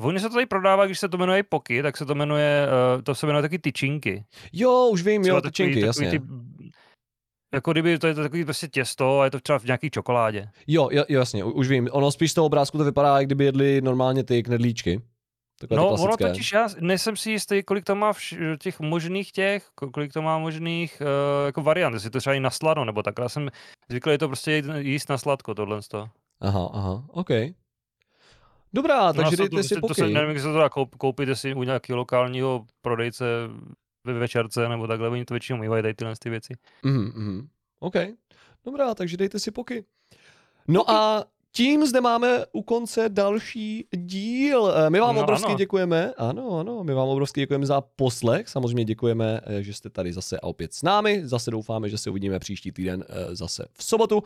Oni 0.00 0.20
se 0.20 0.28
to 0.28 0.34
tady 0.34 0.46
prodává, 0.46 0.86
když 0.86 0.98
se 0.98 1.08
to 1.08 1.18
jmenuje 1.18 1.42
Poky, 1.42 1.82
tak 1.82 1.96
se 1.96 2.06
to 2.06 2.14
jmenuje, 2.14 2.66
uh, 2.96 3.02
to 3.02 3.14
se 3.14 3.26
jmenuje 3.26 3.42
taky 3.42 3.58
tyčinky. 3.58 4.24
Jo, 4.52 4.88
už 4.92 5.02
vím, 5.02 5.22
jo, 5.22 5.40
Třeba 5.40 5.40
ty 5.40 5.52
činky, 5.52 5.80
jasně. 5.80 6.10
Ty, 6.10 6.20
jako 7.54 7.72
kdyby 7.72 7.98
to 7.98 8.06
je 8.06 8.14
to 8.14 8.22
takový 8.22 8.44
prostě 8.44 8.68
těsto 8.68 9.20
a 9.20 9.24
je 9.24 9.30
to 9.30 9.40
třeba 9.40 9.58
v 9.58 9.64
nějaký 9.64 9.90
čokoládě. 9.90 10.48
Jo, 10.66 10.88
jo, 10.92 11.04
jasně, 11.08 11.44
už 11.44 11.68
vím. 11.68 11.88
Ono 11.92 12.12
spíš 12.12 12.30
z 12.30 12.34
toho 12.34 12.46
obrázku 12.46 12.78
to 12.78 12.84
vypadá, 12.84 13.18
jak 13.18 13.26
kdyby 13.26 13.44
jedli 13.44 13.80
normálně 13.80 14.24
ty 14.24 14.42
knedlíčky. 14.42 15.02
Takové 15.60 15.76
No, 15.76 15.86
ono 15.88 15.96
klasické. 15.96 16.24
totiž, 16.28 16.52
já 16.52 16.68
nejsem 16.80 17.16
si 17.16 17.30
jistý, 17.30 17.62
kolik 17.62 17.84
to 17.84 17.94
má 17.94 18.12
vš- 18.12 18.56
těch 18.58 18.80
možných 18.80 19.32
těch, 19.32 19.68
ko- 19.80 19.90
kolik 19.90 20.12
to 20.12 20.22
má 20.22 20.38
možných 20.38 21.02
uh, 21.02 21.46
jako 21.46 21.62
variant, 21.62 21.94
jestli 21.94 22.10
to 22.10 22.18
třeba 22.18 22.34
i 22.34 22.40
na 22.40 22.50
slano, 22.50 22.84
nebo 22.84 23.02
tak. 23.02 23.14
Já 23.18 23.28
jsem 23.28 23.48
zvyklý 23.90 24.18
to 24.18 24.28
prostě 24.28 24.62
jíst, 24.78 25.08
na 25.08 25.18
sladko, 25.18 25.54
tohle 25.54 25.82
z 25.82 25.88
toho. 25.88 26.10
Aha, 26.40 26.70
aha, 26.72 27.04
OK. 27.08 27.28
Dobrá, 28.72 29.12
takže 29.12 29.30
No, 29.30 29.36
dejte 29.36 29.56
to, 29.56 29.62
si 29.62 29.74
to, 29.74 29.80
to 29.80 29.88
poky. 29.88 29.94
se, 30.00 30.08
nevím, 30.08 30.28
jestli 30.30 30.40
se 30.48 30.52
to 30.52 30.58
dá 30.58 30.68
koup, 30.68 30.94
koupit, 30.94 31.28
jestli 31.28 31.54
u 31.54 31.62
nějakého 31.62 31.96
lokálního 31.96 32.66
prodejce 32.82 33.24
ve 34.04 34.12
večerce, 34.12 34.68
nebo 34.68 34.86
takhle, 34.86 35.08
oni 35.08 35.24
to 35.24 35.34
většinou 35.34 35.58
mývají 35.58 35.82
tady 35.82 35.94
tyhle 35.94 36.14
ty 36.18 36.30
věci. 36.30 36.54
Mhm, 36.84 37.12
mhm. 37.14 37.48
OK. 37.80 37.94
Dobrá, 38.64 38.94
takže 38.94 39.16
dejte 39.16 39.38
si 39.38 39.50
poky. 39.50 39.84
No 40.68 40.90
a 40.90 41.24
tím 41.52 41.86
zde 41.86 42.00
máme 42.00 42.44
u 42.52 42.62
konce 42.62 43.08
další 43.08 43.88
díl. 43.96 44.72
Eh, 44.86 44.90
My 44.90 45.00
vám 45.00 45.14
No, 45.16 45.22
obrovsky 45.22 45.48
ano. 45.48 45.58
děkujeme. 45.58 46.12
Ano, 46.16 46.58
ano, 46.58 46.84
my 46.84 46.94
vám 46.94 47.08
obrovsky 47.08 47.40
děkujeme 47.40 47.66
za 47.66 47.80
poslech. 47.80 48.48
Samozřejmě 48.48 48.84
děkujeme, 48.84 49.40
eh, 49.44 49.62
že 49.62 49.74
jste 49.74 49.90
tady 49.90 50.12
zase 50.12 50.40
a 50.40 50.42
opět 50.42 50.74
s 50.74 50.82
námi. 50.82 51.20
Zase 51.24 51.50
doufáme, 51.50 51.88
že 51.88 51.98
se 51.98 52.10
uvidíme 52.10 52.38
příští 52.38 52.72
týden 52.72 53.04
eh, 53.08 53.34
zase 53.36 53.64
v 53.72 53.84
sobotu. 53.84 54.22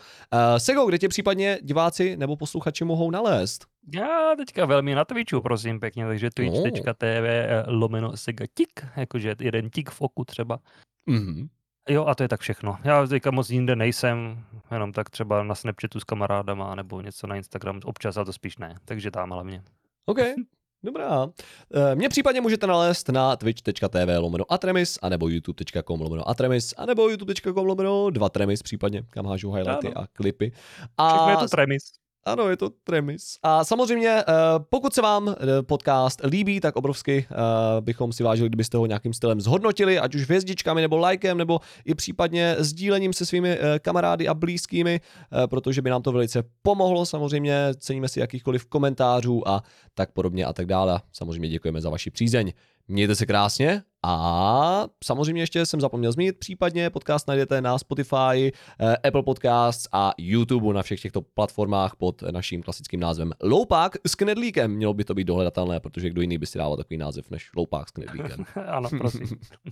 Sego, 0.59 0.87
kde 0.87 0.99
tě 0.99 1.09
případně 1.09 1.59
diváci 1.63 2.17
nebo 2.17 2.37
posluchači 2.37 2.85
mohou 2.85 3.11
nalézt? 3.11 3.65
Já 3.95 4.35
teďka 4.37 4.67
velmi 4.67 4.95
na 4.95 5.05
Twitchu, 5.05 5.41
prosím 5.41 5.81
pěkně, 5.81 6.07
takže 6.07 6.31
twitch.tv 6.31 7.05
eh, 7.27 7.65
lomeno 7.67 8.17
sega 8.17 8.47
tik, 8.55 8.69
jakože 8.97 9.35
jeden 9.41 9.71
tik 9.71 9.91
v 9.91 10.01
oku 10.01 10.25
třeba. 10.25 10.59
Mhm. 11.07 11.49
Jo, 11.89 12.05
a 12.07 12.15
to 12.15 12.23
je 12.23 12.29
tak 12.29 12.41
všechno. 12.41 12.77
Já 12.85 13.07
teďka 13.07 13.31
moc 13.31 13.51
jinde 13.51 13.77
nejsem, 13.77 14.45
jenom 14.71 14.93
tak 14.93 15.11
třeba 15.11 15.43
na 15.43 15.55
Snapchatu 15.55 16.01
s 16.01 16.05
kamarádama 16.05 16.75
nebo 16.75 17.01
něco 17.01 17.27
na 17.27 17.37
Instagram, 17.37 17.81
občas, 17.85 18.17
ale 18.17 18.27
to 18.27 18.33
spíš 18.33 18.59
ne, 18.59 18.75
takže 18.85 19.11
tam 19.11 19.31
hlavně. 19.31 19.63
OK, 20.07 20.19
dobrá. 20.83 21.29
Eh, 21.75 21.95
Mě 21.95 22.09
případně 22.09 22.41
můžete 22.41 22.67
nalézt 22.67 23.09
na 23.09 23.37
twitch.tv 23.37 24.19
lomeno 24.19 24.45
atremis, 24.53 24.99
anebo 25.03 25.29
youtube.com 25.29 26.01
lomeno 26.01 26.29
atremis, 26.29 26.75
anebo 26.77 27.09
youtube.com 27.09 27.67
lomeno 27.67 28.11
dva 28.11 28.29
tremis 28.29 28.63
případně, 28.63 29.03
kam 29.11 29.27
hážu 29.27 29.53
highlighty 29.53 29.87
Ano. 29.95 29.99
a 30.01 30.07
klipy. 30.13 30.51
Všechno 30.51 30.95
A 30.99 31.31
je 31.31 31.37
to 31.37 31.49
tremis. 31.49 31.83
Ano, 32.25 32.49
je 32.49 32.57
to 32.57 32.71
Tremis. 32.85 33.39
A 33.43 33.65
samozřejmě, 33.65 34.09
eh, 34.09 34.25
pokud 34.59 34.95
se 34.95 35.03
vám 35.03 35.29
eh, 35.29 35.63
podcast 35.63 36.21
líbí, 36.25 36.61
tak 36.61 36.77
obrovsky 36.77 37.27
eh, 37.31 37.35
bychom 37.81 38.13
si 38.13 38.23
vážili, 38.23 38.49
kdybyste 38.49 38.79
ho 38.79 38.87
nějakým 38.87 39.13
stylem 39.13 39.41
zhodnotili, 39.41 39.99
ať 39.99 40.15
už 40.15 40.23
hvězdičkami, 40.23 40.81
nebo 40.81 40.97
lajkem, 40.97 41.39
nebo 41.39 41.61
i 41.85 41.95
případně 41.95 42.57
sdílením 42.59 43.13
se 43.13 43.27
svými 43.27 43.59
kamarády 43.81 44.29
a 44.29 44.35
blízkými, 44.35 45.01
protože 45.47 45.83
by 45.83 45.91
nám 45.91 46.03
to 46.03 46.13
velice 46.13 46.43
pomohlo. 46.63 47.07
Samozřejmě 47.07 47.59
ceníme 47.79 48.09
si 48.09 48.21
jakýchkoliv 48.21 48.67
komentářů 48.67 49.49
a 49.49 49.63
tak 49.95 50.13
podobně 50.13 50.45
a 50.45 50.53
tak 50.53 50.67
dále. 50.67 51.01
Samozřejmě 51.13 51.49
děkujeme 51.49 51.81
za 51.81 51.91
vaši 51.91 52.11
přízeň. 52.11 52.53
Mějte 52.89 53.15
se 53.15 53.27
krásně 53.27 53.83
a 54.07 54.87
samozřejmě 55.05 55.43
ještě 55.43 55.67
jsem 55.67 55.81
zapomněl 55.81 56.13
zmínit, 56.13 56.39
případně 56.39 56.91
podcast 56.91 57.29
najdete 57.29 57.61
na 57.61 57.79
Spotify, 57.79 58.53
eh, 58.81 58.97
Apple 58.97 59.23
Podcasts 59.23 59.89
a 59.93 60.13
YouTube 60.19 60.75
na 60.75 60.83
všech 60.83 61.01
těchto 61.01 61.23
platformách 61.23 61.97
pod 61.97 62.23
naším 62.23 62.63
klasickým 62.63 63.01
názvem 63.01 63.33
Loupák 63.43 63.97
s 64.07 64.15
knedlíkem. 64.15 64.71
Mělo 64.71 64.95
by 64.95 65.05
to 65.05 65.15
být 65.15 65.25
dohledatelné, 65.25 65.81
protože 65.81 66.11
kdo 66.11 66.21
jiný 66.21 66.39
by 66.39 66.47
si 66.47 66.59
dával 66.59 66.77
takový 66.77 66.99
název 66.99 67.31
než 67.31 67.51
Loupák 67.57 67.89
s 67.89 67.91
knedlíkem. 67.91 68.45
ano, 68.67 68.89
prosím. 68.99 69.29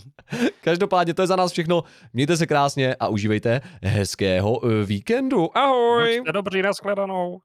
Každopádně 0.61 1.13
to 1.13 1.21
je 1.21 1.27
za 1.27 1.35
nás 1.35 1.51
všechno. 1.51 1.83
Mějte 2.13 2.37
se 2.37 2.47
krásně 2.47 2.95
a 2.95 3.07
užívejte 3.07 3.61
hezkého 3.83 4.65
eh, 4.65 4.85
víkendu. 4.85 5.57
Ahoj! 5.57 6.17
Buďte 6.17 6.31
dobří, 6.31 6.61
nashledanou. 6.61 7.41